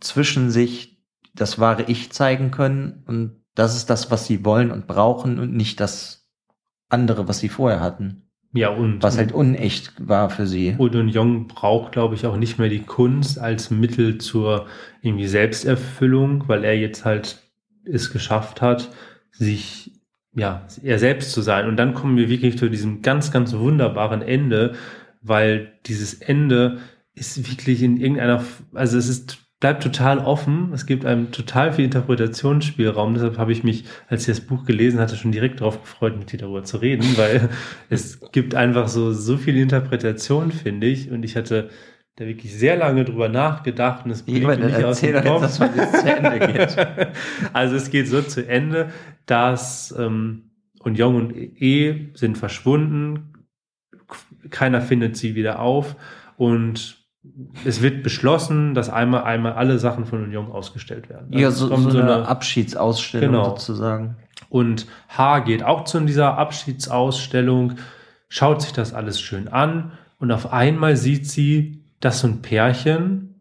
zwischen 0.00 0.50
sich 0.50 1.02
das 1.34 1.58
wahre 1.58 1.84
Ich 1.88 2.12
zeigen 2.12 2.52
können 2.52 3.02
und 3.06 3.42
das 3.54 3.76
ist 3.76 3.90
das, 3.90 4.10
was 4.10 4.26
sie 4.26 4.44
wollen 4.44 4.70
und 4.70 4.86
brauchen 4.86 5.38
und 5.38 5.54
nicht 5.54 5.80
das 5.80 6.28
andere, 6.88 7.26
was 7.26 7.40
sie 7.40 7.48
vorher 7.48 7.80
hatten. 7.80 8.22
Ja, 8.52 8.68
und. 8.68 9.02
Was 9.02 9.18
halt 9.18 9.32
unecht 9.32 9.94
war 9.98 10.30
für 10.30 10.46
sie. 10.46 10.76
Und, 10.78 10.94
und 10.94 11.08
Jung 11.08 11.48
braucht, 11.48 11.92
glaube 11.92 12.14
ich, 12.14 12.24
auch 12.24 12.36
nicht 12.36 12.58
mehr 12.58 12.68
die 12.68 12.82
Kunst 12.82 13.38
als 13.38 13.70
Mittel 13.70 14.18
zur 14.18 14.66
irgendwie 15.02 15.26
Selbsterfüllung, 15.26 16.44
weil 16.46 16.62
er 16.62 16.78
jetzt 16.78 17.04
halt 17.04 17.42
es 17.84 18.12
geschafft 18.12 18.62
hat, 18.62 18.90
sich 19.32 19.93
ja, 20.34 20.66
er 20.82 20.98
selbst 20.98 21.32
zu 21.32 21.42
sein. 21.42 21.66
Und 21.68 21.76
dann 21.76 21.94
kommen 21.94 22.16
wir 22.16 22.28
wirklich 22.28 22.58
zu 22.58 22.68
diesem 22.68 23.02
ganz, 23.02 23.30
ganz 23.30 23.54
wunderbaren 23.54 24.22
Ende, 24.22 24.74
weil 25.22 25.72
dieses 25.86 26.14
Ende 26.14 26.78
ist 27.14 27.48
wirklich 27.48 27.82
in 27.82 27.96
irgendeiner, 27.96 28.44
also 28.74 28.98
es 28.98 29.08
ist, 29.08 29.38
bleibt 29.60 29.82
total 29.82 30.18
offen. 30.18 30.72
Es 30.74 30.86
gibt 30.86 31.06
einem 31.06 31.30
total 31.30 31.72
viel 31.72 31.84
Interpretationsspielraum. 31.84 33.14
Deshalb 33.14 33.38
habe 33.38 33.52
ich 33.52 33.62
mich, 33.62 33.84
als 34.08 34.22
ich 34.22 34.36
das 34.36 34.40
Buch 34.40 34.64
gelesen 34.64 34.98
hatte, 34.98 35.16
schon 35.16 35.32
direkt 35.32 35.60
darauf 35.60 35.80
gefreut, 35.80 36.18
mit 36.18 36.32
dir 36.32 36.38
darüber 36.38 36.64
zu 36.64 36.78
reden, 36.78 37.06
weil 37.16 37.48
es 37.88 38.20
gibt 38.32 38.54
einfach 38.54 38.88
so, 38.88 39.12
so 39.12 39.36
viel 39.36 39.56
Interpretation, 39.56 40.50
finde 40.50 40.88
ich. 40.88 41.10
Und 41.10 41.24
ich 41.24 41.36
hatte 41.36 41.70
da 42.16 42.26
wirklich 42.26 42.56
sehr 42.56 42.76
lange 42.76 43.04
drüber 43.04 43.28
nachgedacht 43.28 44.04
und 44.04 44.12
es 44.12 44.22
blieb 44.22 44.46
mir 44.46 44.56
nicht 44.56 44.84
aus 44.84 45.00
dem 45.00 45.22
Kopf. 45.24 45.40
Dass 45.40 45.56
zu 45.56 46.16
Ende 46.16 46.38
geht. 46.46 46.76
also 47.52 47.74
es 47.76 47.90
geht 47.90 48.08
so 48.08 48.22
zu 48.22 48.46
Ende, 48.46 48.90
dass 49.26 49.94
ähm, 49.98 50.50
und 50.80 50.98
Jong 50.98 51.16
und 51.16 51.34
E 51.34 52.10
sind 52.14 52.38
verschwunden, 52.38 53.32
keiner 54.50 54.80
findet 54.80 55.16
sie 55.16 55.34
wieder 55.34 55.58
auf 55.58 55.96
und 56.36 57.02
es 57.64 57.80
wird 57.80 58.02
beschlossen, 58.02 58.74
dass 58.74 58.90
einmal 58.90 59.24
einmal 59.24 59.54
alle 59.54 59.78
Sachen 59.78 60.04
von 60.04 60.22
Union 60.22 60.52
ausgestellt 60.52 61.08
werden. 61.08 61.28
Also 61.32 61.38
ja, 61.38 61.50
so, 61.50 61.68
so, 61.68 61.90
so 61.90 61.98
eine, 61.98 62.14
eine, 62.16 62.28
Abschiedsausstellung 62.28 63.32
genau. 63.32 63.44
sozusagen. 63.50 64.16
Und 64.50 64.86
H 65.08 65.40
geht 65.40 65.62
auch 65.62 65.84
zu 65.84 66.00
dieser 66.00 66.36
Abschiedsausstellung 66.36 67.76
schaut 68.28 68.62
sich 68.62 68.72
das 68.72 68.92
alles 68.92 69.20
schön 69.20 69.48
an 69.48 69.92
und 70.18 70.30
auf 70.32 70.52
einmal 70.52 70.96
sieht 70.96 71.26
sie, 71.26 71.83
dass 72.00 72.20
so 72.20 72.28
ein 72.28 72.42
Pärchen 72.42 73.40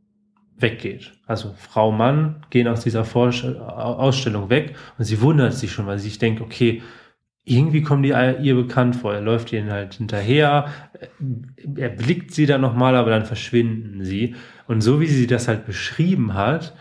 weggeht. 0.58 1.14
Also 1.26 1.54
Frau, 1.58 1.91
Mann 1.91 2.45
gehen 2.49 2.68
aus 2.68 2.82
dieser 2.82 3.06
Vorst 3.06 3.43
Ausstellung 3.45 4.49
weg 4.49 4.76
und 4.97 5.06
sie 5.06 5.22
wundert 5.22 5.54
sich 5.54 5.72
schon, 5.72 5.86
weil 5.86 5.99
sie 5.99 6.10
sich 6.10 6.20
denkt, 6.20 6.41
okay, 6.41 6.82
irgendwie 7.45 7.82
kommen 7.82 8.04
die 8.04 8.10
ihr 8.10 8.56
bekannt 8.56 8.95
vor. 8.95 9.14
Er 9.14 9.22
läuft 9.22 9.51
ihnen 9.51 9.72
halt 9.72 9.95
hinterher, 9.95 10.68
er 11.76 11.89
blickt 11.89 12.34
sie 12.34 12.45
dann 12.45 12.62
nochmal, 12.62 12.95
aber 12.95 13.10
dann 13.10 13.26
verschwinden 13.26 14.06
sie. 14.06 14.36
Und 14.68 14.82
so 14.82 15.01
wie 15.01 15.08
sie 15.08 15.28
das 15.28 15.47
halt 15.47 15.66
beschrieben 15.66 16.34
hat, 16.34 16.74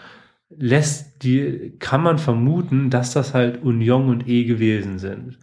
lässt 0.48 1.24
die, 1.24 1.74
kann 1.78 2.02
man 2.02 2.18
vermuten, 2.18 2.90
dass 2.90 3.12
das 3.12 3.34
halt 3.34 3.62
Union 3.62 4.08
und 4.08 4.28
E 4.28 4.44
gewesen 4.44 4.98
sind. 4.98 5.38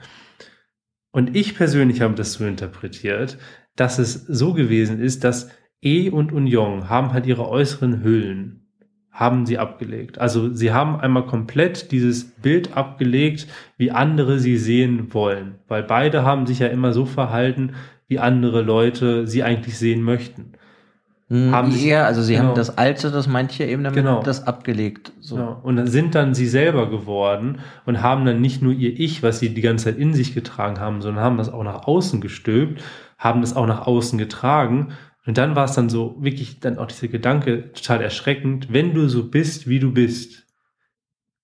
Und 1.12 1.36
ich 1.36 1.56
persönlich 1.56 2.02
habe 2.02 2.14
das 2.14 2.34
so 2.34 2.46
interpretiert, 2.46 3.38
dass 3.76 4.00
es 4.00 4.14
so 4.14 4.54
gewesen 4.54 5.00
ist, 5.00 5.24
dass 5.24 5.50
E 5.82 6.10
und 6.10 6.32
Union 6.32 6.90
haben 6.90 7.14
halt 7.14 7.26
ihre 7.26 7.48
äußeren 7.48 8.04
Hüllen, 8.04 8.68
haben 9.12 9.46
sie 9.46 9.58
abgelegt. 9.58 10.20
Also 10.20 10.54
sie 10.54 10.72
haben 10.72 11.00
einmal 11.00 11.26
komplett 11.26 11.92
dieses 11.92 12.26
Bild 12.26 12.76
abgelegt, 12.76 13.48
wie 13.78 13.92
andere 13.92 14.40
sie 14.40 14.58
sehen 14.58 15.14
wollen. 15.14 15.56
Weil 15.68 15.84
beide 15.84 16.24
haben 16.24 16.46
sich 16.46 16.60
ja 16.60 16.68
immer 16.68 16.94
so 16.94 17.06
verhalten, 17.06 17.74
wie 18.08 18.20
andere 18.20 18.62
Leute 18.62 19.28
sie 19.28 19.44
eigentlich 19.44 19.78
sehen 19.78 20.02
möchten. 20.02 20.54
Hm, 21.30 21.52
haben 21.52 21.72
sie, 21.72 21.88
eher, 21.88 22.08
also 22.08 22.24
sie 22.24 22.34
genau. 22.34 22.48
haben 22.48 22.56
das 22.56 22.78
Alte, 22.78 23.12
das 23.12 23.28
manche 23.28 23.64
eben 23.64 23.84
damit 23.84 24.00
genau. 24.00 24.24
das 24.24 24.48
abgelegt. 24.48 25.12
So. 25.20 25.36
Genau. 25.36 25.60
Und 25.62 25.76
dann 25.76 25.86
sind 25.86 26.16
dann 26.16 26.34
sie 26.34 26.48
selber 26.48 26.90
geworden 26.90 27.60
und 27.86 28.02
haben 28.02 28.26
dann 28.26 28.42
nicht 28.42 28.64
nur 28.64 28.74
ihr 28.74 29.00
Ich, 29.00 29.22
was 29.22 29.40
sie 29.40 29.54
die 29.54 29.62
ganze 29.62 29.86
Zeit 29.86 29.98
in 29.98 30.14
sich 30.14 30.34
getragen 30.34 30.80
haben, 30.80 31.02
sondern 31.02 31.24
haben 31.24 31.38
das 31.38 31.54
auch 31.54 31.64
nach 31.64 31.88
außen 31.88 32.20
gestülpt, 32.20 32.82
haben 33.20 33.42
das 33.42 33.56
auch 33.56 33.68
nach 33.68 33.86
außen 33.86 34.18
getragen. 34.18 34.94
Und 35.30 35.38
dann 35.38 35.56
war 35.56 35.66
es 35.66 35.74
dann 35.74 35.90
so 35.90 36.16
wirklich 36.20 36.60
dann 36.60 36.80
auch 36.80 36.88
dieser 36.88 37.08
Gedanke 37.08 37.72
total 37.74 38.02
erschreckend, 38.02 38.74
wenn 38.74 38.96
du 38.96 39.08
so 39.08 39.30
bist, 39.30 39.70
wie 39.70 39.78
du 39.78 39.94
bist, 39.94 40.48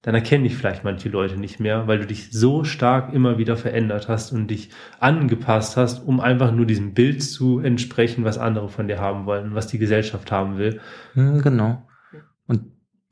dann 0.02 0.16
erkennen 0.16 0.44
dich 0.44 0.58
vielleicht 0.58 0.84
manche 0.84 1.08
Leute 1.08 1.38
nicht 1.38 1.60
mehr, 1.60 1.86
weil 1.88 2.00
du 2.00 2.08
dich 2.08 2.32
so 2.32 2.64
stark 2.64 3.14
immer 3.14 3.38
wieder 3.38 3.58
verändert 3.58 4.10
hast 4.10 4.32
und 4.32 4.48
dich 4.48 4.72
angepasst 5.00 5.78
hast, 5.78 6.00
um 6.04 6.20
einfach 6.20 6.52
nur 6.52 6.66
diesem 6.66 6.96
Bild 6.96 7.22
zu 7.22 7.60
entsprechen, 7.60 8.24
was 8.24 8.40
andere 8.40 8.70
von 8.70 8.88
dir 8.88 9.00
haben 9.00 9.28
wollen, 9.28 9.54
was 9.54 9.68
die 9.68 9.78
Gesellschaft 9.78 10.32
haben 10.32 10.58
will. 10.58 10.82
Genau. 11.14 11.88
Und 12.48 12.62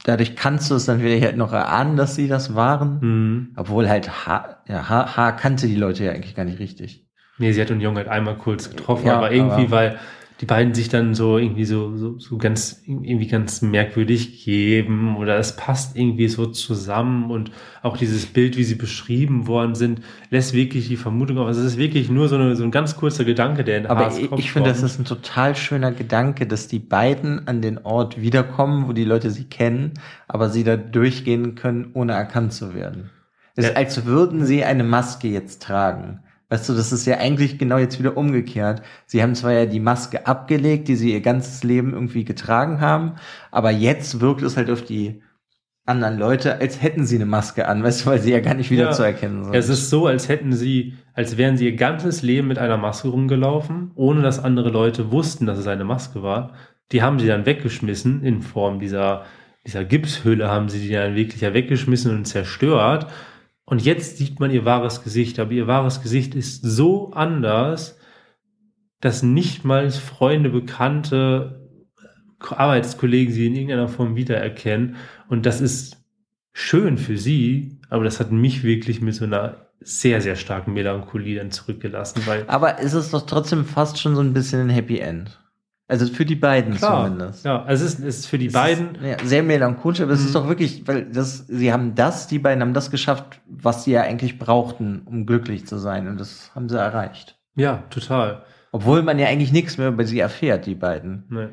dadurch 0.05 0.35
kannst 0.35 0.71
du 0.71 0.75
es 0.75 0.85
dann 0.85 1.03
wieder 1.03 1.23
halt 1.23 1.37
noch 1.37 1.53
erahnen, 1.53 1.97
dass 1.97 2.15
sie 2.15 2.27
das 2.27 2.55
waren. 2.55 2.99
Mhm. 2.99 3.53
Obwohl 3.57 3.87
halt 3.87 4.25
H, 4.25 4.63
ja, 4.67 4.89
H, 4.89 5.17
H 5.17 5.33
kannte 5.33 5.67
die 5.67 5.75
Leute 5.75 6.05
ja 6.05 6.13
eigentlich 6.13 6.33
gar 6.33 6.45
nicht 6.45 6.57
richtig. 6.57 7.05
Nee, 7.37 7.51
sie 7.51 7.61
hat 7.61 7.69
den 7.69 7.79
Jungen 7.79 7.97
halt 7.97 8.07
einmal 8.07 8.37
kurz 8.37 8.71
getroffen, 8.71 9.05
ja, 9.05 9.17
aber 9.17 9.31
irgendwie, 9.31 9.65
aber 9.65 9.71
weil 9.71 9.99
die 10.43 10.47
beiden 10.47 10.73
sich 10.73 10.89
dann 10.89 11.15
so 11.15 11.37
irgendwie 11.37 11.63
so, 11.63 11.95
so, 11.95 12.19
so 12.19 12.37
ganz, 12.37 12.83
irgendwie 12.85 13.27
ganz 13.27 13.61
merkwürdig 13.61 14.43
geben 14.43 15.15
oder 15.15 15.37
es 15.37 15.55
passt 15.55 15.95
irgendwie 15.95 16.27
so 16.27 16.47
zusammen 16.47 17.31
und 17.31 17.49
auch 17.81 17.95
dieses 17.95 18.25
Bild, 18.25 18.57
wie 18.57 18.65
sie 18.65 18.75
beschrieben 18.75 19.47
worden 19.47 19.73
sind, 19.73 20.01
lässt 20.31 20.53
wirklich 20.53 20.89
die 20.89 20.97
Vermutung 20.97 21.37
auf. 21.37 21.47
Also 21.47 21.61
es 21.61 21.67
ist 21.67 21.77
wirklich 21.77 22.09
nur 22.09 22.27
so, 22.27 22.35
eine, 22.35 22.57
so 22.57 22.65
ein 22.65 22.71
ganz 22.71 22.97
kurzer 22.97 23.23
Gedanke, 23.23 23.63
der 23.63 23.77
in 23.77 23.85
Aber 23.85 24.07
Haas 24.07 24.17
ich, 24.17 24.29
ich 24.33 24.51
finde, 24.51 24.71
das 24.71 24.83
ist 24.83 24.99
ein 24.99 25.05
total 25.05 25.55
schöner 25.55 25.93
Gedanke, 25.93 26.45
dass 26.45 26.67
die 26.67 26.79
beiden 26.79 27.47
an 27.47 27.61
den 27.61 27.77
Ort 27.77 28.19
wiederkommen, 28.19 28.89
wo 28.89 28.91
die 28.91 29.05
Leute 29.05 29.31
sie 29.31 29.45
kennen, 29.45 29.93
aber 30.27 30.49
sie 30.49 30.65
da 30.65 30.75
durchgehen 30.75 31.55
können, 31.55 31.91
ohne 31.93 32.11
erkannt 32.11 32.51
zu 32.51 32.75
werden. 32.75 33.11
Es 33.55 33.63
ist, 33.63 33.77
als 33.77 34.05
würden 34.05 34.45
sie 34.45 34.65
eine 34.65 34.83
Maske 34.83 35.29
jetzt 35.29 35.61
tragen. 35.61 36.19
Weißt 36.53 36.69
du, 36.69 36.75
das 36.75 36.91
ist 36.91 37.07
ja 37.07 37.17
eigentlich 37.17 37.57
genau 37.57 37.79
jetzt 37.79 37.97
wieder 37.97 38.15
umgekehrt. 38.15 38.83
Sie 39.07 39.23
haben 39.23 39.33
zwar 39.33 39.53
ja 39.53 39.65
die 39.65 39.79
Maske 39.79 40.27
abgelegt, 40.27 40.87
die 40.87 40.95
sie 40.95 41.11
ihr 41.11 41.21
ganzes 41.21 41.63
Leben 41.63 41.93
irgendwie 41.93 42.25
getragen 42.25 42.79
haben, 42.79 43.13
aber 43.49 43.71
jetzt 43.71 44.21
wirkt 44.21 44.43
es 44.43 44.55
halt 44.55 44.69
auf 44.69 44.83
die 44.83 45.23
anderen 45.87 46.19
Leute, 46.19 46.61
als 46.61 46.79
hätten 46.79 47.07
sie 47.07 47.15
eine 47.15 47.25
Maske 47.25 47.67
an, 47.67 47.81
weißt 47.81 48.05
du, 48.05 48.11
weil 48.11 48.19
sie 48.19 48.33
ja 48.33 48.39
gar 48.39 48.53
nicht 48.53 48.69
wieder 48.69 48.83
ja, 48.83 48.91
zu 48.91 49.01
erkennen 49.01 49.45
sind. 49.45 49.55
Es 49.55 49.67
ist 49.67 49.89
so, 49.89 50.05
als 50.05 50.29
hätten 50.29 50.53
sie, 50.53 50.93
als 51.15 51.37
wären 51.37 51.57
sie 51.57 51.65
ihr 51.65 51.75
ganzes 51.75 52.21
Leben 52.21 52.49
mit 52.49 52.59
einer 52.59 52.77
Maske 52.77 53.07
rumgelaufen, 53.07 53.89
ohne 53.95 54.21
dass 54.21 54.37
andere 54.37 54.69
Leute 54.69 55.11
wussten, 55.11 55.47
dass 55.47 55.57
es 55.57 55.65
eine 55.65 55.85
Maske 55.85 56.21
war. 56.21 56.53
Die 56.91 57.01
haben 57.01 57.17
sie 57.17 57.25
dann 57.25 57.47
weggeschmissen 57.47 58.21
in 58.21 58.43
Form 58.43 58.79
dieser, 58.79 59.25
dieser 59.65 59.85
Gipshülle 59.85 60.49
haben 60.49 60.69
sie 60.69 60.81
die 60.81 60.93
dann 60.93 61.15
wirklich 61.15 61.41
ja 61.41 61.55
weggeschmissen 61.55 62.15
und 62.15 62.25
zerstört. 62.25 63.07
Und 63.65 63.83
jetzt 63.83 64.17
sieht 64.17 64.39
man 64.39 64.51
ihr 64.51 64.65
wahres 64.65 65.03
Gesicht, 65.03 65.39
aber 65.39 65.51
ihr 65.51 65.67
wahres 65.67 66.01
Gesicht 66.01 66.35
ist 66.35 66.61
so 66.61 67.11
anders, 67.11 67.97
dass 68.99 69.23
nicht 69.23 69.63
mal 69.65 69.89
Freunde, 69.91 70.49
Bekannte, 70.49 71.69
Arbeitskollegen 72.39 73.33
sie 73.33 73.47
in 73.47 73.55
irgendeiner 73.55 73.87
Form 73.87 74.15
wiedererkennen. 74.15 74.95
Und 75.29 75.45
das 75.45 75.61
ist 75.61 75.97
schön 76.51 76.97
für 76.97 77.17
sie, 77.17 77.79
aber 77.89 78.03
das 78.03 78.19
hat 78.19 78.31
mich 78.31 78.63
wirklich 78.63 79.01
mit 79.01 79.15
so 79.15 79.25
einer 79.25 79.67
sehr, 79.79 80.21
sehr 80.21 80.35
starken 80.35 80.73
Melancholie 80.73 81.37
dann 81.37 81.51
zurückgelassen. 81.51 82.21
Weil 82.25 82.45
aber 82.47 82.79
ist 82.79 82.93
es 82.93 83.11
doch 83.11 83.25
trotzdem 83.25 83.65
fast 83.65 83.99
schon 83.99 84.15
so 84.15 84.21
ein 84.21 84.33
bisschen 84.33 84.61
ein 84.61 84.69
Happy 84.69 84.99
End. 84.99 85.39
Also 85.87 86.05
für 86.07 86.25
die 86.25 86.35
beiden 86.35 86.75
Klar, 86.75 87.05
zumindest. 87.05 87.45
Ja, 87.45 87.63
also 87.63 87.85
es 87.85 87.95
ist, 87.95 88.05
es 88.05 88.19
ist 88.19 88.27
für 88.27 88.37
die 88.37 88.47
es 88.47 88.53
beiden. 88.53 88.95
Ist, 88.95 89.03
ja, 89.03 89.27
sehr 89.27 89.43
melancholisch, 89.43 89.99
aber 89.99 90.11
mhm. 90.11 90.15
es 90.15 90.21
ist 90.21 90.29
mhm. 90.29 90.33
doch 90.33 90.47
wirklich, 90.47 90.87
weil 90.87 91.05
das, 91.05 91.45
sie 91.47 91.73
haben 91.73 91.93
das, 91.95 92.27
die 92.27 92.39
beiden 92.39 92.61
haben 92.61 92.73
das 92.73 92.89
geschafft, 92.89 93.41
was 93.47 93.83
sie 93.83 93.91
ja 93.91 94.01
eigentlich 94.01 94.39
brauchten, 94.39 95.01
um 95.05 95.25
glücklich 95.25 95.67
zu 95.67 95.77
sein. 95.77 96.07
Und 96.07 96.19
das 96.19 96.51
haben 96.55 96.69
sie 96.69 96.79
erreicht. 96.79 97.37
Ja, 97.55 97.83
total. 97.89 98.43
Obwohl 98.71 99.03
man 99.03 99.19
ja 99.19 99.27
eigentlich 99.27 99.51
nichts 99.51 99.77
mehr 99.77 99.89
über 99.89 100.05
sie 100.05 100.19
erfährt, 100.19 100.65
die 100.65 100.75
beiden. 100.75 101.25
Nee. 101.29 101.49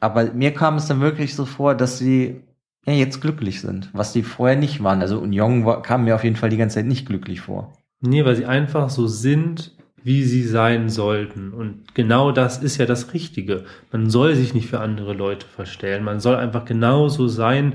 Aber 0.00 0.32
mir 0.32 0.52
kam 0.52 0.76
es 0.76 0.86
dann 0.86 1.00
wirklich 1.00 1.36
so 1.36 1.44
vor, 1.44 1.74
dass 1.74 1.98
sie 1.98 2.42
ja 2.86 2.94
jetzt 2.94 3.20
glücklich 3.20 3.60
sind, 3.60 3.90
was 3.92 4.12
sie 4.12 4.22
vorher 4.22 4.56
nicht 4.56 4.82
waren. 4.82 5.02
Also 5.02 5.20
Union 5.20 5.66
war, 5.66 5.82
kam 5.82 6.04
mir 6.04 6.14
auf 6.14 6.24
jeden 6.24 6.36
Fall 6.36 6.48
die 6.48 6.56
ganze 6.56 6.76
Zeit 6.76 6.86
nicht 6.86 7.06
glücklich 7.06 7.42
vor. 7.42 7.74
Nee, 8.00 8.24
weil 8.24 8.34
sie 8.34 8.46
einfach 8.46 8.88
so 8.88 9.06
sind, 9.06 9.76
wie 10.02 10.24
sie 10.24 10.44
sein 10.44 10.88
sollten. 10.88 11.52
Und 11.52 11.94
genau 11.94 12.32
das 12.32 12.62
ist 12.62 12.78
ja 12.78 12.86
das 12.86 13.12
Richtige. 13.12 13.64
Man 13.92 14.10
soll 14.10 14.34
sich 14.34 14.54
nicht 14.54 14.68
für 14.68 14.80
andere 14.80 15.12
Leute 15.12 15.46
verstellen. 15.46 16.04
Man 16.04 16.20
soll 16.20 16.36
einfach 16.36 16.64
genauso 16.64 17.28
sein 17.28 17.74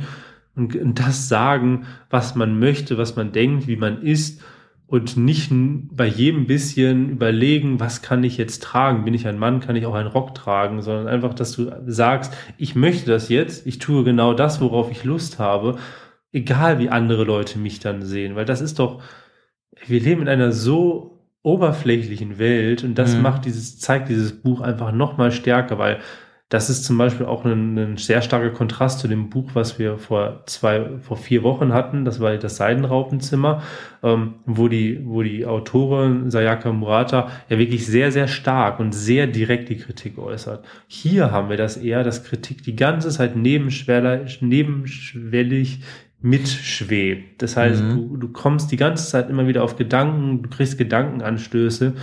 und 0.56 1.00
das 1.00 1.28
sagen, 1.28 1.86
was 2.10 2.36
man 2.36 2.60
möchte, 2.60 2.98
was 2.98 3.16
man 3.16 3.32
denkt, 3.32 3.68
wie 3.68 3.76
man 3.76 4.02
ist 4.02 4.42
und 4.88 5.18
nicht 5.18 5.50
bei 5.52 6.06
jedem 6.06 6.46
bisschen 6.46 7.10
überlegen, 7.10 7.80
was 7.80 8.02
kann 8.02 8.24
ich 8.24 8.38
jetzt 8.38 8.64
tragen? 8.64 9.04
Bin 9.04 9.14
ich 9.14 9.28
ein 9.28 9.40
Mann, 9.40 9.60
kann 9.60 9.76
ich 9.76 9.86
auch 9.86 9.96
einen 9.96 10.08
Rock 10.08 10.36
tragen, 10.36 10.82
sondern 10.82 11.08
einfach, 11.08 11.34
dass 11.34 11.54
du 11.54 11.72
sagst, 11.88 12.34
ich 12.58 12.76
möchte 12.76 13.10
das 13.10 13.30
jetzt, 13.30 13.66
ich 13.68 13.80
tue 13.80 14.04
genau 14.04 14.34
das, 14.34 14.62
worauf 14.62 14.92
ich 14.92 15.04
Lust 15.04 15.40
habe, 15.40 15.78
egal 16.32 16.80
wie 16.80 16.90
andere 16.90 17.24
Leute 17.24 17.58
mich 17.60 17.80
dann 17.80 18.04
sehen, 18.04 18.36
weil 18.36 18.46
das 18.46 18.62
ist 18.62 18.80
doch, 18.80 19.02
wir 19.88 20.00
leben 20.00 20.22
in 20.22 20.30
einer 20.30 20.52
so 20.52 21.15
oberflächlichen 21.46 22.40
Welt 22.40 22.84
und 22.84 22.96
das 22.96 23.16
mhm. 23.16 23.22
macht 23.22 23.46
dieses, 23.46 23.80
zeigt 23.80 24.10
dieses 24.10 24.42
Buch 24.42 24.62
einfach 24.62 24.92
noch 24.92 25.18
mal 25.18 25.32
stärker, 25.32 25.78
weil 25.78 26.00
das 26.50 26.70
ist 26.70 26.84
zum 26.84 27.00
Beispiel 27.00 27.26
auch 27.26 27.44
ein, 27.44 27.76
ein, 27.78 27.98
sehr 27.98 28.22
starker 28.22 28.52
Kontrast 28.52 29.00
zu 29.00 29.08
dem 29.08 29.30
Buch, 29.30 29.52
was 29.56 29.80
wir 29.80 29.98
vor 29.98 30.44
zwei, 30.46 31.00
vor 31.02 31.18
vier 31.18 31.42
Wochen 31.42 31.74
hatten. 31.74 32.06
Das 32.06 32.20
war 32.20 32.38
das 32.38 32.58
Seidenraupenzimmer, 32.58 33.64
ähm, 34.04 34.36
wo 34.46 34.68
die, 34.68 35.02
wo 35.04 35.24
die 35.24 35.48
Autorin 35.48 36.30
Sayaka 36.30 36.72
Murata 36.72 37.32
ja 37.50 37.58
wirklich 37.58 37.88
sehr, 37.88 38.12
sehr 38.12 38.28
stark 38.28 38.80
und 38.80 38.94
sehr 38.94 39.26
direkt 39.26 39.70
die 39.70 39.78
Kritik 39.78 40.20
äußert. 40.20 40.64
Hier 40.88 41.32
haben 41.32 41.50
wir 41.50 41.58
das 41.58 41.78
eher, 41.78 42.04
dass 42.04 42.24
Kritik 42.24 42.62
die 42.62 42.76
ganze 42.76 43.10
Zeit 43.10 43.36
nebenschwellig 43.36 45.82
mitschwebt. 46.22 47.42
Das 47.42 47.58
heißt, 47.58 47.84
mhm. 47.84 48.10
du, 48.10 48.18
du 48.18 48.28
kommst 48.30 48.72
die 48.72 48.78
ganze 48.78 49.08
Zeit 49.08 49.30
immer 49.30 49.48
wieder 49.48 49.64
auf 49.64 49.76
Gedanken, 49.76 50.44
du 50.44 50.50
kriegst 50.50 50.78
Gedankenanstöße 50.78 51.94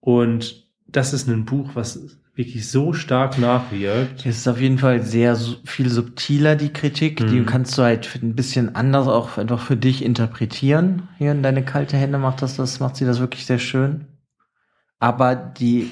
und 0.00 0.68
das 0.86 1.12
ist 1.12 1.28
ein 1.28 1.44
Buch, 1.44 1.70
was 1.74 2.18
wirklich 2.38 2.70
so 2.70 2.92
stark 2.92 3.36
nachwirkt. 3.38 4.24
Es 4.24 4.38
ist 4.38 4.48
auf 4.48 4.60
jeden 4.60 4.78
Fall 4.78 5.02
sehr 5.02 5.36
viel 5.64 5.90
subtiler, 5.90 6.54
die 6.54 6.72
Kritik. 6.72 7.20
Mhm. 7.20 7.30
Die 7.30 7.42
kannst 7.42 7.76
du 7.76 7.82
halt 7.82 8.08
ein 8.22 8.36
bisschen 8.36 8.76
anders 8.76 9.08
auch 9.08 9.38
einfach 9.38 9.60
für 9.60 9.76
dich 9.76 10.04
interpretieren. 10.04 11.08
Hier 11.18 11.32
in 11.32 11.42
deine 11.42 11.64
kalte 11.64 11.96
Hände 11.96 12.16
macht 12.16 12.40
das, 12.40 12.56
das 12.56 12.78
macht 12.78 12.94
sie 12.94 13.04
das 13.04 13.18
wirklich 13.18 13.44
sehr 13.44 13.58
schön. 13.58 14.06
Aber 15.00 15.34
die, 15.34 15.90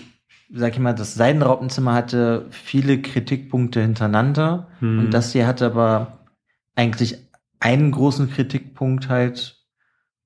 sag 0.54 0.74
ich 0.74 0.78
mal, 0.78 0.94
das 0.94 1.14
Seidenraupenzimmer 1.14 1.94
hatte 1.94 2.46
viele 2.50 3.02
Kritikpunkte 3.02 3.82
hintereinander. 3.82 4.68
Mhm. 4.80 5.00
Und 5.00 5.10
das 5.10 5.32
hier 5.32 5.48
hatte 5.48 5.66
aber 5.66 6.20
eigentlich 6.76 7.18
einen 7.66 7.90
großen 7.90 8.30
Kritikpunkt 8.30 9.08
halt, 9.08 9.56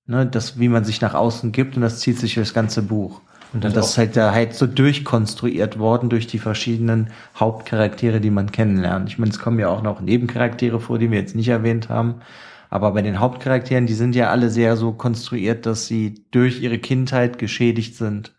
ne, 0.05 0.27
das, 0.27 0.59
wie 0.59 0.69
man 0.69 0.85
sich 0.85 1.01
nach 1.01 1.15
außen 1.15 1.53
gibt 1.53 1.75
und 1.75 1.81
das 1.81 2.01
zieht 2.01 2.19
sich 2.19 2.35
durch 2.35 2.49
das 2.49 2.55
ganze 2.55 2.83
Buch. 2.83 3.23
Und, 3.55 3.65
und 3.65 3.75
das 3.75 3.91
ist 3.91 3.99
halt 3.99 4.15
da 4.15 4.33
halt 4.33 4.55
so 4.55 4.67
durchkonstruiert 4.67 5.79
worden 5.79 6.11
durch 6.11 6.27
die 6.27 6.39
verschiedenen 6.39 7.11
Hauptcharaktere, 7.35 8.21
die 8.21 8.31
man 8.31 8.53
kennenlernt. 8.53 9.09
Ich 9.09 9.19
meine, 9.19 9.33
es 9.33 9.39
kommen 9.39 9.59
ja 9.59 9.69
auch 9.71 9.83
noch 9.83 10.03
Nebencharaktere 10.03 10.81
vor, 10.81 10.99
die 10.99 11.11
wir 11.11 11.19
jetzt 11.19 11.35
nicht 11.35 11.49
erwähnt 11.49 11.89
haben. 11.89 12.21
Aber 12.69 12.93
bei 12.93 13.03
den 13.03 13.19
Hauptcharakteren, 13.21 13.87
die 13.87 13.95
sind 13.95 14.15
ja 14.15 14.31
alle 14.31 14.51
sehr 14.51 14.77
so 14.77 14.93
konstruiert, 14.93 15.65
dass 15.65 15.87
sie 15.87 16.27
durch 16.31 16.61
ihre 16.61 16.79
Kindheit 16.79 17.39
geschädigt 17.39 17.97
sind 17.97 18.33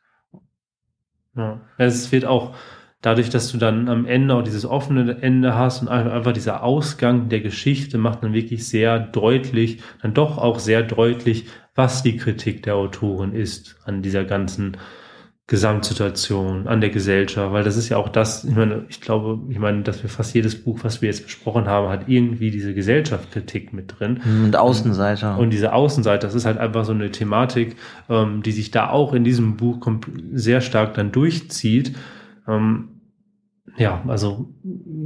Ja. 1.35 1.59
Es 1.77 2.11
wird 2.11 2.25
auch 2.25 2.55
dadurch, 3.01 3.29
dass 3.29 3.51
du 3.51 3.57
dann 3.57 3.89
am 3.89 4.05
Ende 4.05 4.35
auch 4.35 4.43
dieses 4.43 4.65
offene 4.65 5.21
Ende 5.21 5.55
hast 5.55 5.81
und 5.81 5.87
einfach 5.87 6.33
dieser 6.33 6.63
Ausgang 6.63 7.29
der 7.29 7.41
Geschichte 7.41 7.97
macht 7.97 8.23
dann 8.23 8.33
wirklich 8.33 8.67
sehr 8.67 8.99
deutlich, 8.99 9.79
dann 10.01 10.13
doch 10.13 10.37
auch 10.37 10.59
sehr 10.59 10.83
deutlich, 10.83 11.45
was 11.75 12.03
die 12.03 12.17
Kritik 12.17 12.63
der 12.63 12.75
Autorin 12.75 13.33
ist 13.33 13.77
an 13.85 14.01
dieser 14.01 14.23
ganzen 14.25 14.77
Gesamtsituation, 15.47 16.67
an 16.67 16.79
der 16.79 16.91
Gesellschaft, 16.91 17.51
weil 17.51 17.65
das 17.65 17.75
ist 17.75 17.89
ja 17.89 17.97
auch 17.97 18.07
das, 18.07 18.45
ich 18.45 18.55
meine, 18.55 18.85
ich 18.87 19.01
glaube, 19.01 19.51
ich 19.51 19.59
meine, 19.59 19.81
dass 19.81 20.01
wir 20.01 20.09
fast 20.09 20.33
jedes 20.33 20.63
Buch, 20.63 20.79
was 20.83 21.01
wir 21.01 21.09
jetzt 21.09 21.25
besprochen 21.25 21.65
haben, 21.67 21.89
hat 21.89 22.07
irgendwie 22.07 22.51
diese 22.51 22.73
Gesellschaftskritik 22.73 23.73
mit 23.73 23.99
drin. 23.99 24.21
Und 24.45 24.55
Außenseiter. 24.55 25.37
Und 25.37 25.49
diese 25.49 25.73
Außenseiter, 25.73 26.27
das 26.27 26.35
ist 26.35 26.45
halt 26.45 26.57
einfach 26.57 26.85
so 26.85 26.93
eine 26.93 27.11
Thematik, 27.11 27.75
ähm, 28.09 28.43
die 28.43 28.53
sich 28.53 28.71
da 28.71 28.91
auch 28.91 29.11
in 29.13 29.25
diesem 29.25 29.57
Buch 29.57 29.85
sehr 30.31 30.61
stark 30.61 30.93
dann 30.93 31.11
durchzieht. 31.11 31.97
Ähm, 32.47 32.90
ja, 33.81 34.03
also 34.07 34.53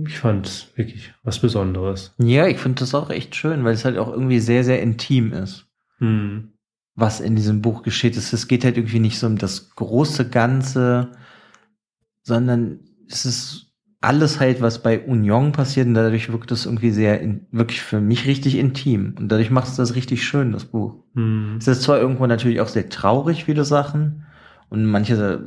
ich 0.08 0.18
fand 0.18 0.72
wirklich 0.76 1.14
was 1.24 1.40
Besonderes. 1.40 2.14
Ja, 2.18 2.48
ich 2.48 2.60
finde 2.60 2.80
das 2.80 2.94
auch 2.94 3.10
echt 3.10 3.36
schön, 3.36 3.64
weil 3.64 3.74
es 3.74 3.86
halt 3.86 3.98
auch 3.98 4.12
irgendwie 4.12 4.40
sehr, 4.40 4.64
sehr 4.64 4.82
intim 4.82 5.34
ist. 5.34 5.68
Hm 6.00 6.52
was 6.96 7.20
in 7.20 7.36
diesem 7.36 7.62
Buch 7.62 7.84
geschieht. 7.84 8.16
Es 8.16 8.48
geht 8.48 8.64
halt 8.64 8.78
irgendwie 8.78 9.00
nicht 9.00 9.20
so 9.20 9.28
um 9.28 9.38
das 9.38 9.76
große 9.76 10.30
Ganze, 10.30 11.12
sondern 12.24 12.80
es 13.10 13.26
ist 13.26 13.74
alles 14.02 14.40
halt, 14.40 14.62
was 14.62 14.82
bei 14.82 15.00
Union 15.00 15.52
passiert 15.52 15.88
und 15.88 15.96
dadurch 15.96 16.32
wirkt 16.32 16.52
es 16.52 16.66
irgendwie 16.66 16.92
sehr, 16.92 17.22
in, 17.22 17.48
wirklich 17.52 17.82
für 17.82 18.00
mich 18.00 18.28
richtig 18.28 18.56
intim 18.56 19.16
und 19.18 19.30
dadurch 19.30 19.50
macht 19.50 19.68
es 19.68 19.76
das 19.76 19.96
richtig 19.96 20.24
schön, 20.24 20.52
das 20.52 20.66
Buch. 20.66 21.04
Hm. 21.16 21.58
Es 21.60 21.68
ist 21.68 21.82
zwar 21.82 22.00
irgendwo 22.00 22.28
natürlich 22.28 22.62
auch 22.62 22.68
sehr 22.68 22.90
traurig, 22.90 23.46
viele 23.46 23.66
Sachen 23.66 24.25
und 24.70 24.86
manche 24.86 25.46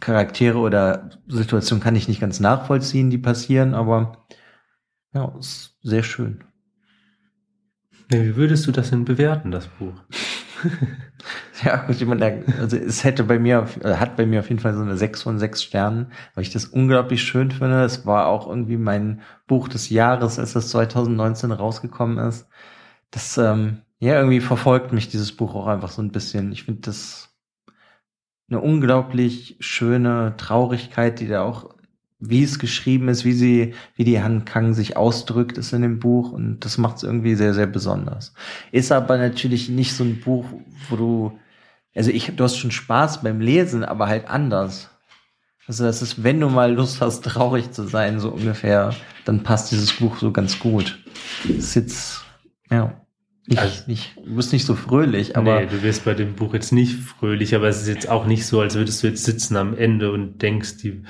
Charaktere 0.00 0.58
oder 0.58 1.10
Situationen 1.26 1.82
kann 1.82 1.96
ich 1.96 2.08
nicht 2.08 2.20
ganz 2.20 2.40
nachvollziehen, 2.40 3.10
die 3.10 3.18
passieren, 3.18 3.74
aber 3.74 4.26
ja, 5.14 5.34
ist 5.38 5.76
sehr 5.82 6.02
schön. 6.02 6.44
Wie 8.08 8.36
würdest 8.36 8.66
du 8.66 8.72
das 8.72 8.90
denn 8.90 9.04
bewerten, 9.04 9.50
das 9.50 9.66
Buch? 9.66 9.94
ja, 11.64 11.76
gut, 11.76 12.00
ich 12.00 12.06
meine, 12.06 12.42
also 12.58 12.76
es 12.76 13.04
hätte 13.04 13.24
bei 13.24 13.38
mir, 13.38 13.66
äh, 13.82 13.94
hat 13.94 14.16
bei 14.16 14.26
mir 14.26 14.40
auf 14.40 14.48
jeden 14.48 14.60
Fall 14.60 14.74
so 14.74 14.80
eine 14.80 14.96
6 14.96 15.22
von 15.22 15.38
6 15.38 15.62
Sternen, 15.62 16.12
weil 16.34 16.42
ich 16.42 16.50
das 16.50 16.66
unglaublich 16.66 17.22
schön 17.22 17.50
finde. 17.50 17.84
Es 17.84 18.06
war 18.06 18.26
auch 18.26 18.48
irgendwie 18.48 18.76
mein 18.76 19.20
Buch 19.46 19.68
des 19.68 19.90
Jahres, 19.90 20.38
als 20.38 20.54
das 20.54 20.68
2019 20.70 21.52
rausgekommen 21.52 22.18
ist. 22.18 22.48
Das, 23.10 23.38
ähm, 23.38 23.82
ja, 23.98 24.14
irgendwie 24.14 24.40
verfolgt 24.40 24.92
mich 24.92 25.08
dieses 25.08 25.32
Buch 25.36 25.54
auch 25.54 25.66
einfach 25.66 25.90
so 25.90 26.02
ein 26.02 26.12
bisschen. 26.12 26.52
Ich 26.52 26.64
finde 26.64 26.82
das 26.82 27.27
eine 28.48 28.60
unglaublich 28.60 29.56
schöne 29.60 30.34
Traurigkeit, 30.36 31.20
die 31.20 31.28
da 31.28 31.42
auch 31.42 31.74
wie 32.20 32.42
es 32.42 32.58
geschrieben 32.58 33.08
ist, 33.08 33.24
wie 33.24 33.32
sie, 33.32 33.74
wie 33.94 34.04
die 34.04 34.20
Han 34.20 34.44
Kang 34.44 34.74
sich 34.74 34.96
ausdrückt, 34.96 35.56
ist 35.56 35.72
in 35.72 35.82
dem 35.82 36.00
Buch 36.00 36.32
und 36.32 36.60
das 36.60 36.76
macht 36.76 36.96
es 36.96 37.02
irgendwie 37.04 37.36
sehr, 37.36 37.54
sehr 37.54 37.66
besonders. 37.66 38.34
Ist 38.72 38.90
aber 38.90 39.18
natürlich 39.18 39.68
nicht 39.68 39.94
so 39.94 40.02
ein 40.02 40.20
Buch, 40.20 40.44
wo 40.88 40.96
du, 40.96 41.38
also 41.94 42.10
ich, 42.10 42.34
du 42.34 42.42
hast 42.42 42.56
schon 42.56 42.72
Spaß 42.72 43.22
beim 43.22 43.40
Lesen, 43.40 43.84
aber 43.84 44.08
halt 44.08 44.28
anders. 44.28 44.90
Also 45.68 45.84
das 45.84 46.02
ist, 46.02 46.24
wenn 46.24 46.40
du 46.40 46.48
mal 46.48 46.72
Lust 46.72 47.00
hast, 47.00 47.24
traurig 47.24 47.70
zu 47.70 47.86
sein, 47.86 48.18
so 48.18 48.30
ungefähr, 48.30 48.94
dann 49.24 49.42
passt 49.42 49.70
dieses 49.70 49.92
Buch 49.92 50.16
so 50.18 50.32
ganz 50.32 50.58
gut. 50.58 50.98
Das 51.46 51.56
ist 51.56 51.74
jetzt, 51.74 52.24
ja. 52.70 53.00
Nicht, 53.48 53.60
also, 53.62 53.82
nicht, 53.86 54.14
du 54.22 54.36
bist 54.36 54.52
nicht 54.52 54.66
so 54.66 54.74
fröhlich, 54.74 55.34
aber. 55.38 55.60
Nee, 55.60 55.66
du 55.68 55.82
wirst 55.82 56.04
bei 56.04 56.12
dem 56.12 56.34
Buch 56.34 56.52
jetzt 56.52 56.70
nicht 56.70 56.94
fröhlich, 57.00 57.54
aber 57.54 57.66
es 57.68 57.80
ist 57.80 57.88
jetzt 57.88 58.06
auch 58.06 58.26
nicht 58.26 58.44
so, 58.44 58.60
als 58.60 58.74
würdest 58.74 59.02
du 59.02 59.06
jetzt 59.06 59.24
sitzen 59.24 59.56
am 59.56 59.74
Ende 59.74 60.12
und 60.12 60.42
denkst, 60.42 60.76
die, 60.82 61.02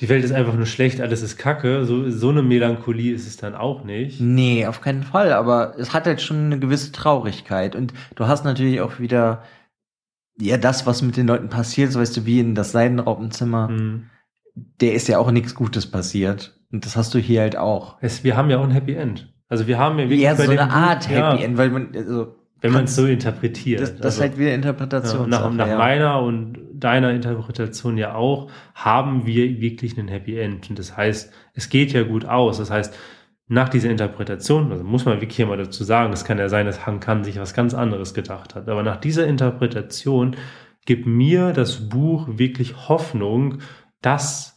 die 0.00 0.08
Welt 0.08 0.24
ist 0.24 0.32
einfach 0.32 0.54
nur 0.54 0.66
schlecht, 0.66 1.00
alles 1.00 1.22
ist 1.22 1.36
kacke. 1.36 1.84
So, 1.84 2.10
so 2.10 2.30
eine 2.30 2.42
Melancholie 2.42 3.14
ist 3.14 3.28
es 3.28 3.36
dann 3.36 3.54
auch 3.54 3.84
nicht. 3.84 4.20
Nee, 4.20 4.66
auf 4.66 4.80
keinen 4.80 5.04
Fall, 5.04 5.32
aber 5.32 5.78
es 5.78 5.92
hat 5.92 6.06
halt 6.06 6.20
schon 6.20 6.46
eine 6.46 6.58
gewisse 6.58 6.90
Traurigkeit. 6.90 7.76
Und 7.76 7.94
du 8.16 8.26
hast 8.26 8.44
natürlich 8.44 8.80
auch 8.80 8.98
wieder, 8.98 9.44
ja, 10.40 10.56
das, 10.56 10.86
was 10.86 11.02
mit 11.02 11.16
den 11.16 11.28
Leuten 11.28 11.50
passiert, 11.50 11.92
so 11.92 12.00
weißt 12.00 12.16
du, 12.16 12.26
wie 12.26 12.40
in 12.40 12.56
das 12.56 12.72
Seidenraupenzimmer, 12.72 13.68
mhm. 13.68 14.10
der 14.80 14.94
ist 14.94 15.06
ja 15.06 15.20
auch 15.20 15.30
nichts 15.30 15.54
Gutes 15.54 15.88
passiert. 15.88 16.58
Und 16.72 16.84
das 16.84 16.96
hast 16.96 17.14
du 17.14 17.20
hier 17.20 17.42
halt 17.42 17.56
auch. 17.56 17.96
Es, 18.00 18.24
wir 18.24 18.36
haben 18.36 18.50
ja 18.50 18.58
auch 18.58 18.64
ein 18.64 18.72
Happy 18.72 18.94
End. 18.94 19.32
Also 19.48 19.66
wir 19.66 19.78
haben 19.78 19.98
ja 19.98 20.04
wirklich. 20.04 20.20
Ja, 20.20 20.34
so 20.34 20.50
eine 20.50 20.70
Art 20.70 21.08
Happy 21.08 21.18
ja. 21.18 21.36
End, 21.36 21.56
weil 21.56 21.70
man, 21.70 21.88
also, 21.94 22.36
wenn 22.60 22.72
man 22.72 22.84
es 22.84 22.96
so 22.96 23.06
interpretiert. 23.06 23.80
Das, 23.80 23.96
das 23.96 24.04
also, 24.04 24.16
ist 24.16 24.20
halt 24.22 24.38
wieder 24.38 24.54
Interpretation. 24.54 25.30
Ja, 25.30 25.40
nach, 25.40 25.52
nach 25.52 25.68
ja. 25.68 25.78
meiner 25.78 26.20
und 26.22 26.58
deiner 26.74 27.10
Interpretation 27.10 27.96
ja 27.96 28.14
auch, 28.14 28.50
haben 28.74 29.26
wir 29.26 29.60
wirklich 29.60 29.98
einen 29.98 30.08
Happy 30.08 30.38
End. 30.38 30.68
Und 30.70 30.78
das 30.78 30.96
heißt, 30.96 31.32
es 31.54 31.68
geht 31.68 31.92
ja 31.92 32.02
gut 32.02 32.24
aus. 32.24 32.58
Das 32.58 32.70
heißt, 32.70 32.96
nach 33.48 33.68
dieser 33.68 33.90
Interpretation, 33.90 34.72
also 34.72 34.82
muss 34.82 35.04
man 35.04 35.20
wirklich 35.20 35.36
hier 35.36 35.46
mal 35.46 35.56
dazu 35.56 35.84
sagen, 35.84 36.12
es 36.12 36.24
kann 36.24 36.38
ja 36.38 36.48
sein, 36.48 36.66
dass 36.66 36.86
Han 36.86 36.98
Kan 37.00 37.22
sich 37.22 37.38
was 37.38 37.54
ganz 37.54 37.74
anderes 37.74 38.14
gedacht 38.14 38.54
hat. 38.54 38.68
Aber 38.68 38.82
nach 38.82 38.96
dieser 38.96 39.26
Interpretation 39.26 40.34
gibt 40.84 41.06
mir 41.06 41.52
das 41.52 41.88
Buch 41.88 42.26
wirklich 42.30 42.88
Hoffnung, 42.88 43.58
dass 44.02 44.55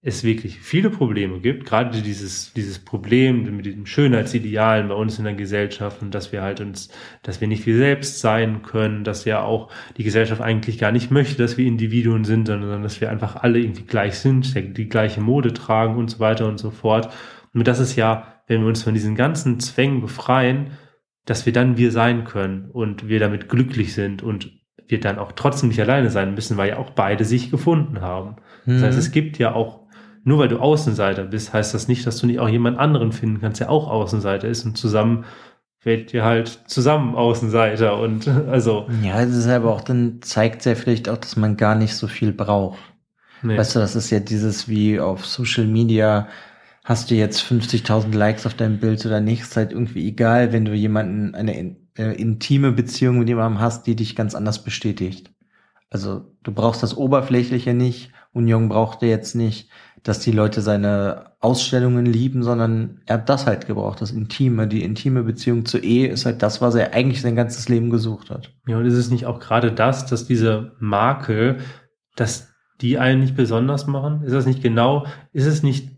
es 0.00 0.22
wirklich 0.22 0.60
viele 0.60 0.90
Probleme 0.90 1.40
gibt, 1.40 1.66
gerade 1.66 2.00
dieses, 2.02 2.52
dieses 2.52 2.78
Problem 2.78 3.56
mit 3.56 3.66
diesen 3.66 3.84
Schönheitsidealen 3.84 4.88
bei 4.88 4.94
uns 4.94 5.18
in 5.18 5.24
der 5.24 5.34
Gesellschaft 5.34 6.02
und 6.02 6.14
dass 6.14 6.30
wir 6.30 6.40
halt 6.40 6.60
uns, 6.60 6.88
dass 7.24 7.40
wir 7.40 7.48
nicht 7.48 7.66
wir 7.66 7.76
selbst 7.76 8.20
sein 8.20 8.62
können, 8.62 9.02
dass 9.02 9.24
ja 9.24 9.42
auch 9.42 9.72
die 9.96 10.04
Gesellschaft 10.04 10.40
eigentlich 10.40 10.78
gar 10.78 10.92
nicht 10.92 11.10
möchte, 11.10 11.42
dass 11.42 11.56
wir 11.56 11.66
Individuen 11.66 12.24
sind, 12.24 12.46
sondern 12.46 12.84
dass 12.84 13.00
wir 13.00 13.10
einfach 13.10 13.36
alle 13.36 13.58
irgendwie 13.58 13.86
gleich 13.86 14.18
sind, 14.20 14.54
die 14.76 14.88
gleiche 14.88 15.20
Mode 15.20 15.52
tragen 15.52 15.96
und 15.96 16.08
so 16.08 16.20
weiter 16.20 16.46
und 16.46 16.58
so 16.58 16.70
fort. 16.70 17.12
Und 17.52 17.66
das 17.66 17.80
ist 17.80 17.96
ja, 17.96 18.40
wenn 18.46 18.60
wir 18.60 18.68
uns 18.68 18.84
von 18.84 18.94
diesen 18.94 19.16
ganzen 19.16 19.58
Zwängen 19.58 20.00
befreien, 20.00 20.78
dass 21.24 21.44
wir 21.44 21.52
dann 21.52 21.76
wir 21.76 21.90
sein 21.90 22.22
können 22.22 22.70
und 22.70 23.08
wir 23.08 23.18
damit 23.18 23.48
glücklich 23.48 23.94
sind 23.94 24.22
und 24.22 24.52
wir 24.86 25.00
dann 25.00 25.18
auch 25.18 25.32
trotzdem 25.32 25.68
nicht 25.68 25.80
alleine 25.80 26.10
sein 26.10 26.34
müssen, 26.34 26.56
weil 26.56 26.70
ja 26.70 26.78
auch 26.78 26.90
beide 26.90 27.24
sich 27.24 27.50
gefunden 27.50 28.00
haben. 28.00 28.36
Das 28.64 28.82
heißt, 28.82 28.96
mhm. 28.96 29.00
es 29.00 29.10
gibt 29.10 29.38
ja 29.38 29.54
auch 29.54 29.87
nur 30.24 30.38
weil 30.38 30.48
du 30.48 30.58
Außenseiter 30.58 31.24
bist, 31.24 31.52
heißt 31.52 31.74
das 31.74 31.88
nicht, 31.88 32.06
dass 32.06 32.18
du 32.18 32.26
nicht 32.26 32.40
auch 32.40 32.48
jemand 32.48 32.78
anderen 32.78 33.12
finden 33.12 33.40
kannst, 33.40 33.60
der 33.60 33.70
auch 33.70 33.88
Außenseiter 33.88 34.48
ist 34.48 34.64
und 34.64 34.76
zusammen 34.76 35.24
werdet 35.82 36.12
ihr 36.12 36.24
halt 36.24 36.48
zusammen 36.66 37.14
Außenseiter 37.14 37.98
und 37.98 38.28
also. 38.48 38.88
Ja, 39.02 39.24
das 39.24 39.36
ist 39.36 39.48
aber 39.48 39.72
auch, 39.72 39.80
dann 39.80 40.20
zeigt 40.22 40.60
es 40.60 40.64
ja 40.64 40.74
vielleicht 40.74 41.08
auch, 41.08 41.18
dass 41.18 41.36
man 41.36 41.56
gar 41.56 41.74
nicht 41.74 41.94
so 41.94 42.08
viel 42.08 42.32
braucht. 42.32 42.78
Nee. 43.42 43.56
Weißt 43.56 43.76
du, 43.76 43.78
das 43.78 43.94
ist 43.94 44.10
ja 44.10 44.20
dieses 44.20 44.68
wie 44.68 44.98
auf 44.98 45.24
Social 45.24 45.66
Media, 45.66 46.28
hast 46.84 47.10
du 47.10 47.14
jetzt 47.14 47.42
50.000 47.42 48.14
Likes 48.14 48.46
auf 48.46 48.54
deinem 48.54 48.78
Bild 48.78 49.04
oder 49.06 49.20
nicht, 49.20 49.42
ist 49.42 49.56
halt 49.56 49.72
irgendwie 49.72 50.08
egal, 50.08 50.52
wenn 50.52 50.64
du 50.64 50.74
jemanden, 50.74 51.34
eine 51.34 51.76
äh, 51.96 52.20
intime 52.20 52.72
Beziehung 52.72 53.18
mit 53.18 53.28
jemandem 53.28 53.60
hast, 53.60 53.86
die 53.86 53.94
dich 53.94 54.16
ganz 54.16 54.34
anders 54.34 54.64
bestätigt. 54.64 55.30
Also 55.90 56.32
du 56.42 56.52
brauchst 56.52 56.82
das 56.82 56.96
Oberflächliche 56.96 57.74
nicht 57.74 58.12
und 58.32 58.48
Jung 58.48 58.68
brauchte 58.68 59.06
jetzt 59.06 59.34
nicht 59.34 59.70
dass 60.02 60.20
die 60.20 60.32
Leute 60.32 60.60
seine 60.60 61.32
Ausstellungen 61.40 62.06
lieben, 62.06 62.42
sondern 62.42 63.00
er 63.06 63.14
hat 63.14 63.28
das 63.28 63.46
halt 63.46 63.66
gebraucht, 63.66 64.00
das 64.00 64.10
Intime, 64.10 64.66
die 64.66 64.82
intime 64.82 65.22
Beziehung 65.22 65.64
zur 65.64 65.82
Ehe 65.82 66.08
ist 66.08 66.26
halt 66.26 66.42
das, 66.42 66.60
was 66.60 66.74
er 66.74 66.94
eigentlich 66.94 67.20
sein 67.20 67.36
ganzes 67.36 67.68
Leben 67.68 67.90
gesucht 67.90 68.30
hat. 68.30 68.52
Ja, 68.66 68.78
und 68.78 68.86
ist 68.86 68.94
es 68.94 69.10
nicht 69.10 69.26
auch 69.26 69.38
gerade 69.38 69.72
das, 69.72 70.06
dass 70.06 70.26
diese 70.26 70.72
Makel, 70.80 71.58
dass 72.16 72.48
die 72.80 72.98
einen 72.98 73.20
nicht 73.20 73.36
besonders 73.36 73.86
machen? 73.86 74.22
Ist 74.22 74.32
das 74.32 74.46
nicht 74.46 74.62
genau, 74.62 75.06
ist 75.32 75.46
es 75.46 75.62
nicht, 75.62 75.90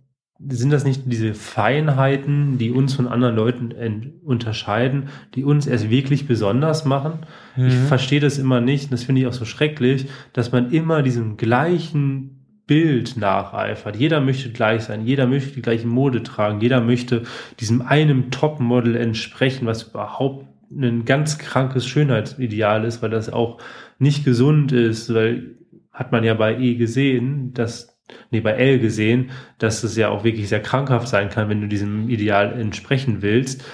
sind 0.49 0.71
das 0.71 0.85
nicht 0.85 1.03
diese 1.07 1.35
Feinheiten, 1.35 2.57
die 2.59 2.71
uns 2.71 2.95
von 2.95 3.09
anderen 3.09 3.37
Leuten 3.37 4.21
unterscheiden, 4.23 5.09
die 5.35 5.45
uns 5.45 5.67
erst 5.67 5.91
wirklich 5.91 6.27
besonders 6.27 6.85
machen? 6.85 7.21
Mhm. 7.57 7.67
Ich 7.67 7.75
verstehe 7.75 8.21
das 8.21 8.39
immer 8.39 8.61
nicht, 8.61 8.93
das 8.93 9.05
finde 9.05 9.23
ich 9.23 9.27
auch 9.27 9.33
so 9.33 9.45
schrecklich, 9.45 10.09
dass 10.33 10.53
man 10.53 10.71
immer 10.71 11.03
diesen 11.03 11.37
gleichen 11.37 12.40
Bild 12.71 13.17
nacheifert. 13.17 13.97
Jeder 13.97 14.21
möchte 14.21 14.53
gleich 14.53 14.85
sein, 14.85 15.05
jeder 15.05 15.27
möchte 15.27 15.55
die 15.55 15.61
gleiche 15.61 15.89
Mode 15.89 16.23
tragen, 16.23 16.61
jeder 16.61 16.81
möchte 16.81 17.25
diesem 17.59 17.83
einem 17.83 18.31
Topmodel 18.31 18.95
entsprechen, 18.95 19.67
was 19.67 19.83
überhaupt 19.83 20.47
ein 20.71 21.05
ganz 21.05 21.39
krankes 21.39 21.85
Schönheitsideal 21.85 22.85
ist, 22.85 23.03
weil 23.03 23.11
das 23.11 23.29
auch 23.29 23.59
nicht 23.99 24.25
gesund 24.25 24.71
ist, 24.71 25.13
weil 25.13 25.57
hat 25.93 26.13
man 26.13 26.23
ja 26.23 26.35
bei 26.35 26.57
E 26.61 26.77
gesehen, 26.77 27.53
dass 27.55 27.99
nee, 28.31 28.39
bei 28.39 28.53
L 28.53 28.79
gesehen, 28.79 29.31
dass 29.59 29.83
es 29.83 29.97
ja 29.97 30.09
auch 30.09 30.23
wirklich 30.23 30.49
sehr 30.49 30.63
krankhaft 30.63 31.09
sein 31.09 31.29
kann, 31.29 31.49
wenn 31.49 31.63
du 31.63 31.67
diesem 31.67 32.09
Ideal 32.09 32.53
entsprechen 32.53 33.21
willst. 33.21 33.65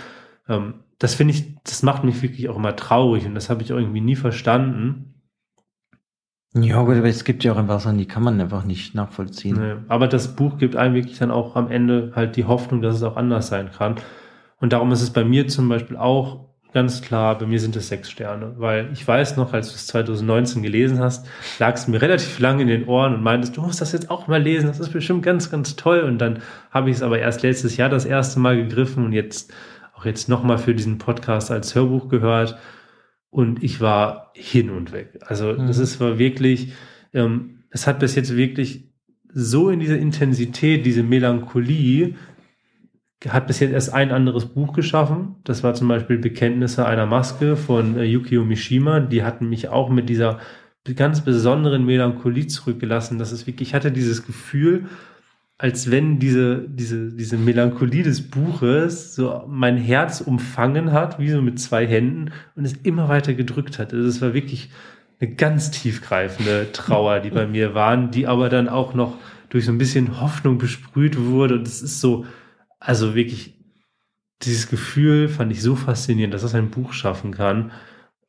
Ähm, 0.49 0.73
das 0.99 1.15
finde 1.15 1.35
ich, 1.35 1.55
das 1.65 1.83
macht 1.83 2.03
mich 2.03 2.23
wirklich 2.23 2.49
auch 2.49 2.57
immer 2.57 2.77
traurig 2.77 3.27
und 3.27 3.35
das 3.35 3.51
habe 3.51 3.63
ich 3.63 3.75
auch 3.75 3.79
irgendwie 3.79 4.01
nie 4.01 4.17
verstanden. 4.17 5.16
Ja, 6.63 6.83
gut, 6.83 6.97
aber 6.97 7.09
es 7.09 7.25
gibt 7.25 7.45
ja 7.45 7.53
auch 7.53 7.59
einfach 7.59 7.81
Sachen, 7.81 7.99
die 7.99 8.07
kann 8.07 8.23
man 8.23 8.41
einfach 8.41 8.65
nicht 8.65 8.95
nachvollziehen. 8.95 9.57
Nee, 9.61 9.75
aber 9.89 10.09
das 10.09 10.35
Buch 10.37 10.57
gibt 10.57 10.75
einem 10.75 10.95
wirklich 10.95 11.19
dann 11.19 11.31
auch 11.31 11.55
am 11.55 11.71
Ende 11.71 12.13
halt 12.15 12.37
die 12.37 12.45
Hoffnung, 12.45 12.81
dass 12.81 12.97
es 12.97 13.03
auch 13.03 13.17
anders 13.17 13.49
sein 13.49 13.71
kann. 13.77 13.97
Und 14.59 14.73
darum 14.73 14.91
ist 14.91 15.03
es 15.03 15.11
bei 15.11 15.25
mir 15.25 15.49
zum 15.49 15.69
Beispiel 15.69 15.97
auch 15.97 16.47
ganz 16.73 17.03
klar, 17.03 17.39
bei 17.39 17.47
mir 17.47 17.61
sind 17.61 17.77
es 17.77 17.89
sechs 17.89 18.11
Sterne, 18.11 18.55
weil 18.57 18.91
ich 18.93 19.07
weiß 19.07 19.37
noch, 19.37 19.53
als 19.53 19.69
du 19.69 19.75
es 19.75 19.87
2019 19.87 20.63
gelesen 20.63 20.99
hast, 20.99 21.27
lag 21.59 21.75
es 21.75 21.89
mir 21.89 22.01
relativ 22.01 22.39
lange 22.39 22.63
in 22.63 22.69
den 22.69 22.87
Ohren 22.87 23.15
und 23.15 23.23
meintest, 23.23 23.57
du 23.57 23.63
musst 23.63 23.81
das 23.81 23.93
jetzt 23.93 24.11
auch 24.11 24.27
mal 24.27 24.43
lesen, 24.43 24.67
das 24.67 24.81
ist 24.81 24.91
bestimmt 24.91 25.23
ganz, 25.23 25.51
ganz 25.51 25.77
toll. 25.77 26.01
Und 26.01 26.19
dann 26.19 26.41
habe 26.71 26.91
ich 26.91 26.97
es 26.97 27.03
aber 27.03 27.19
erst 27.19 27.43
letztes 27.43 27.77
Jahr 27.77 27.89
das 27.89 28.05
erste 28.05 28.41
Mal 28.41 28.57
gegriffen 28.57 29.05
und 29.05 29.13
jetzt 29.13 29.53
auch 29.95 30.05
jetzt 30.05 30.29
nochmal 30.29 30.59
für 30.59 30.75
diesen 30.75 30.99
Podcast 30.99 31.51
als 31.51 31.75
Hörbuch 31.75 32.09
gehört 32.09 32.59
und 33.31 33.63
ich 33.63 33.81
war 33.81 34.33
hin 34.35 34.71
und 34.71 34.93
weg. 34.93 35.19
Also 35.27 35.53
mhm. 35.53 35.67
das 35.67 35.79
ist 35.79 36.01
war 36.01 36.19
wirklich, 36.19 36.73
ähm, 37.13 37.65
es 37.71 37.87
hat 37.87 37.99
bis 37.99 38.15
jetzt 38.15 38.37
wirklich 38.37 38.91
so 39.33 39.69
in 39.69 39.81
dieser 39.81 39.99
Intensität, 39.99 40.87
diese 40.87 41.03
Melancholie, 41.03 42.15
hat 43.29 43.47
bis 43.47 43.61
jetzt 43.61 43.73
erst 43.73 43.93
ein 43.93 44.13
anderes 44.13 44.47
Buch 44.47 44.73
geschaffen. 44.73 45.37
Das 45.45 45.63
war 45.63 45.75
zum 45.75 45.89
Beispiel 45.89 46.19
Bekenntnisse 46.19 46.87
einer 46.87 47.07
Maske 47.07 47.57
von 47.57 47.99
äh, 47.99 48.05
Yukio 48.05 48.45
Mishima. 48.45 49.01
Die 49.01 49.23
hatten 49.23 49.49
mich 49.49 49.69
auch 49.69 49.89
mit 49.89 50.09
dieser 50.09 50.39
ganz 50.95 51.23
besonderen 51.23 51.85
Melancholie 51.85 52.47
zurückgelassen. 52.47 53.19
Das 53.19 53.33
ist 53.33 53.47
wirklich, 53.47 53.71
ich 53.71 53.75
hatte 53.75 53.91
dieses 53.91 54.25
Gefühl, 54.25 54.87
als 55.59 55.91
wenn 55.91 56.19
diese, 56.19 56.69
diese, 56.69 57.13
diese 57.13 57.39
Melancholie 57.39 58.03
des 58.03 58.29
Buches 58.29 59.15
so 59.15 59.45
mein 59.49 59.79
Herz 59.79 60.21
umfangen 60.21 60.93
hat, 60.93 61.19
wie 61.19 61.31
so 61.31 61.41
mit 61.41 61.59
zwei 61.59 61.87
Händen 61.87 62.33
und 62.57 62.65
es 62.67 62.75
immer 62.75 63.09
weiter 63.09 63.33
gedrückt 63.33 63.79
hat. 63.79 63.95
Also 63.95 64.07
es 64.07 64.21
war 64.21 64.35
wirklich 64.35 64.71
eine 65.19 65.35
ganz 65.35 65.71
tiefgreifende 65.71 66.73
Trauer, 66.73 67.21
die 67.21 67.31
bei 67.31 67.47
mir 67.47 67.75
waren, 67.75 68.11
die 68.11 68.27
aber 68.27 68.51
dann 68.51 68.69
auch 68.69 68.93
noch 68.93 69.17
durch 69.49 69.65
so 69.65 69.73
ein 69.73 69.79
bisschen 69.79 70.21
Hoffnung 70.21 70.59
besprüht 70.59 71.19
wurde. 71.19 71.55
Und 71.55 71.67
es 71.67 71.81
ist 71.81 72.01
so, 72.01 72.27
also 72.79 73.15
wirklich, 73.15 73.55
dieses 74.43 74.69
Gefühl 74.69 75.29
fand 75.31 75.53
ich 75.53 75.63
so 75.63 75.75
faszinierend, 75.75 76.35
dass 76.35 76.43
das 76.43 76.55
ein 76.55 76.71
Buch 76.71 76.93
schaffen 76.93 77.33
kann. 77.33 77.73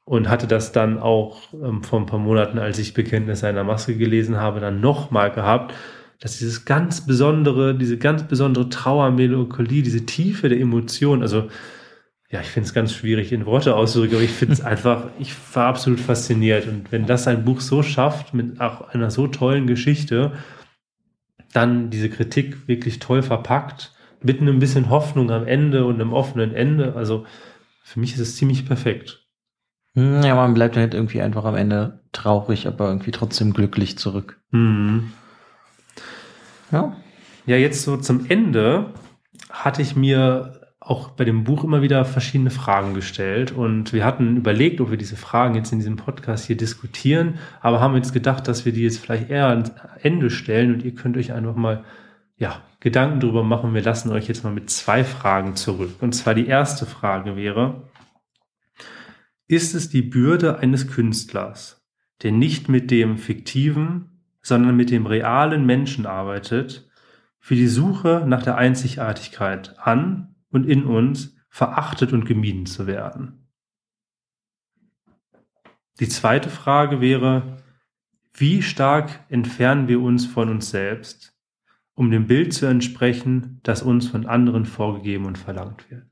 Und 0.05 0.29
hatte 0.29 0.47
das 0.47 0.71
dann 0.71 0.99
auch 0.99 1.53
ähm, 1.53 1.83
vor 1.83 1.99
ein 1.99 2.05
paar 2.05 2.19
Monaten, 2.19 2.59
als 2.59 2.79
ich 2.79 2.93
Bekenntnisse 2.93 3.45
einer 3.45 3.65
Maske 3.65 3.97
gelesen 3.97 4.37
habe, 4.37 4.61
dann 4.61 4.79
nochmal 4.79 5.31
gehabt, 5.31 5.73
dass 6.19 6.37
dieses 6.37 6.65
ganz 6.65 7.05
besondere, 7.05 7.75
diese 7.75 7.97
ganz 7.97 8.23
besondere 8.23 8.69
Trauer, 8.69 9.11
Melancholie, 9.11 9.83
diese 9.83 10.05
Tiefe 10.05 10.49
der 10.49 10.59
Emotion, 10.59 11.21
also 11.21 11.49
ja, 12.29 12.41
ich 12.41 12.47
finde 12.47 12.67
es 12.67 12.73
ganz 12.73 12.93
schwierig 12.93 13.31
in 13.31 13.45
Worte 13.45 13.75
auszudrücken, 13.75 14.15
aber 14.17 14.25
ich 14.25 14.31
finde 14.31 14.53
es 14.53 14.61
einfach, 14.63 15.07
ich 15.19 15.33
war 15.53 15.67
absolut 15.67 15.99
fasziniert. 15.99 16.67
Und 16.67 16.91
wenn 16.91 17.05
das 17.05 17.27
ein 17.27 17.45
Buch 17.45 17.61
so 17.61 17.83
schafft, 17.83 18.33
mit 18.33 18.59
auch 18.59 18.89
einer 18.89 19.11
so 19.11 19.27
tollen 19.27 19.67
Geschichte, 19.67 20.33
dann 21.53 21.89
diese 21.89 22.09
Kritik 22.09 22.67
wirklich 22.67 22.99
toll 22.99 23.21
verpackt, 23.21 23.93
mit 24.21 24.41
einem 24.41 24.59
bisschen 24.59 24.89
Hoffnung 24.89 25.31
am 25.31 25.47
Ende 25.47 25.85
und 25.85 26.01
einem 26.01 26.11
offenen 26.11 26.53
Ende, 26.53 26.95
also 26.95 27.25
für 27.83 27.99
mich 27.99 28.13
ist 28.13 28.19
es 28.19 28.35
ziemlich 28.35 28.65
perfekt. 28.65 29.25
Hm, 29.93 30.21
ja, 30.23 30.35
man 30.35 30.53
bleibt 30.53 30.75
halt 30.75 30.93
irgendwie 30.93 31.21
einfach 31.21 31.45
am 31.45 31.55
Ende 31.55 32.01
traurig, 32.11 32.67
aber 32.67 32.89
irgendwie 32.89 33.11
trotzdem 33.11 33.53
glücklich 33.53 33.97
zurück. 33.97 34.41
Mhm. 34.51 35.13
Ja. 36.71 36.95
Ja, 37.45 37.55
jetzt 37.55 37.83
so 37.83 37.97
zum 37.97 38.25
Ende 38.29 38.93
hatte 39.49 39.81
ich 39.81 39.95
mir 39.95 40.61
auch 40.79 41.09
bei 41.09 41.25
dem 41.25 41.43
Buch 41.43 41.63
immer 41.63 41.81
wieder 41.81 42.05
verschiedene 42.05 42.49
Fragen 42.49 42.93
gestellt 42.93 43.51
und 43.51 43.93
wir 43.93 44.05
hatten 44.05 44.37
überlegt, 44.37 44.79
ob 44.79 44.89
wir 44.89 44.97
diese 44.97 45.17
Fragen 45.17 45.55
jetzt 45.55 45.71
in 45.71 45.79
diesem 45.79 45.97
Podcast 45.97 46.45
hier 46.45 46.55
diskutieren, 46.55 47.39
aber 47.61 47.79
haben 47.81 47.95
jetzt 47.95 48.13
gedacht, 48.13 48.47
dass 48.47 48.65
wir 48.65 48.71
die 48.71 48.83
jetzt 48.83 48.99
vielleicht 48.99 49.29
eher 49.29 49.47
ans 49.47 49.71
Ende 50.01 50.29
stellen 50.29 50.73
und 50.73 50.83
ihr 50.83 50.95
könnt 50.95 51.17
euch 51.17 51.33
einfach 51.33 51.55
mal 51.55 51.83
ja, 52.37 52.61
Gedanken 52.79 53.19
drüber 53.19 53.43
machen. 53.43 53.73
Wir 53.73 53.81
lassen 53.81 54.11
euch 54.11 54.27
jetzt 54.27 54.43
mal 54.43 54.53
mit 54.53 54.69
zwei 54.69 55.03
Fragen 55.03 55.55
zurück. 55.55 55.95
Und 55.99 56.13
zwar 56.13 56.35
die 56.35 56.47
erste 56.47 56.85
Frage 56.85 57.35
wäre, 57.35 57.89
ist 59.47 59.73
es 59.73 59.89
die 59.89 60.03
Bürde 60.03 60.59
eines 60.59 60.87
Künstlers, 60.87 61.85
der 62.21 62.31
nicht 62.31 62.69
mit 62.69 62.91
dem 62.91 63.17
fiktiven, 63.17 64.16
sondern 64.47 64.77
mit 64.77 64.91
dem 64.91 65.05
realen 65.05 65.65
Menschen 65.65 66.05
arbeitet, 66.05 66.89
für 67.37 67.55
die 67.55 67.67
Suche 67.67 68.23
nach 68.25 68.43
der 68.43 68.55
Einzigartigkeit 68.55 69.77
an 69.77 70.35
und 70.49 70.65
in 70.65 70.85
uns 70.85 71.35
verachtet 71.49 72.13
und 72.13 72.25
gemieden 72.25 72.65
zu 72.65 72.87
werden. 72.87 73.49
Die 75.99 76.07
zweite 76.07 76.49
Frage 76.49 77.01
wäre, 77.01 77.57
wie 78.33 78.61
stark 78.61 79.25
entfernen 79.27 79.89
wir 79.89 79.99
uns 79.99 80.25
von 80.25 80.47
uns 80.47 80.69
selbst, 80.69 81.35
um 81.93 82.09
dem 82.09 82.27
Bild 82.27 82.53
zu 82.53 82.67
entsprechen, 82.67 83.59
das 83.63 83.81
uns 83.81 84.07
von 84.07 84.27
anderen 84.27 84.65
vorgegeben 84.65 85.25
und 85.25 85.37
verlangt 85.37 85.91
wird? 85.91 86.06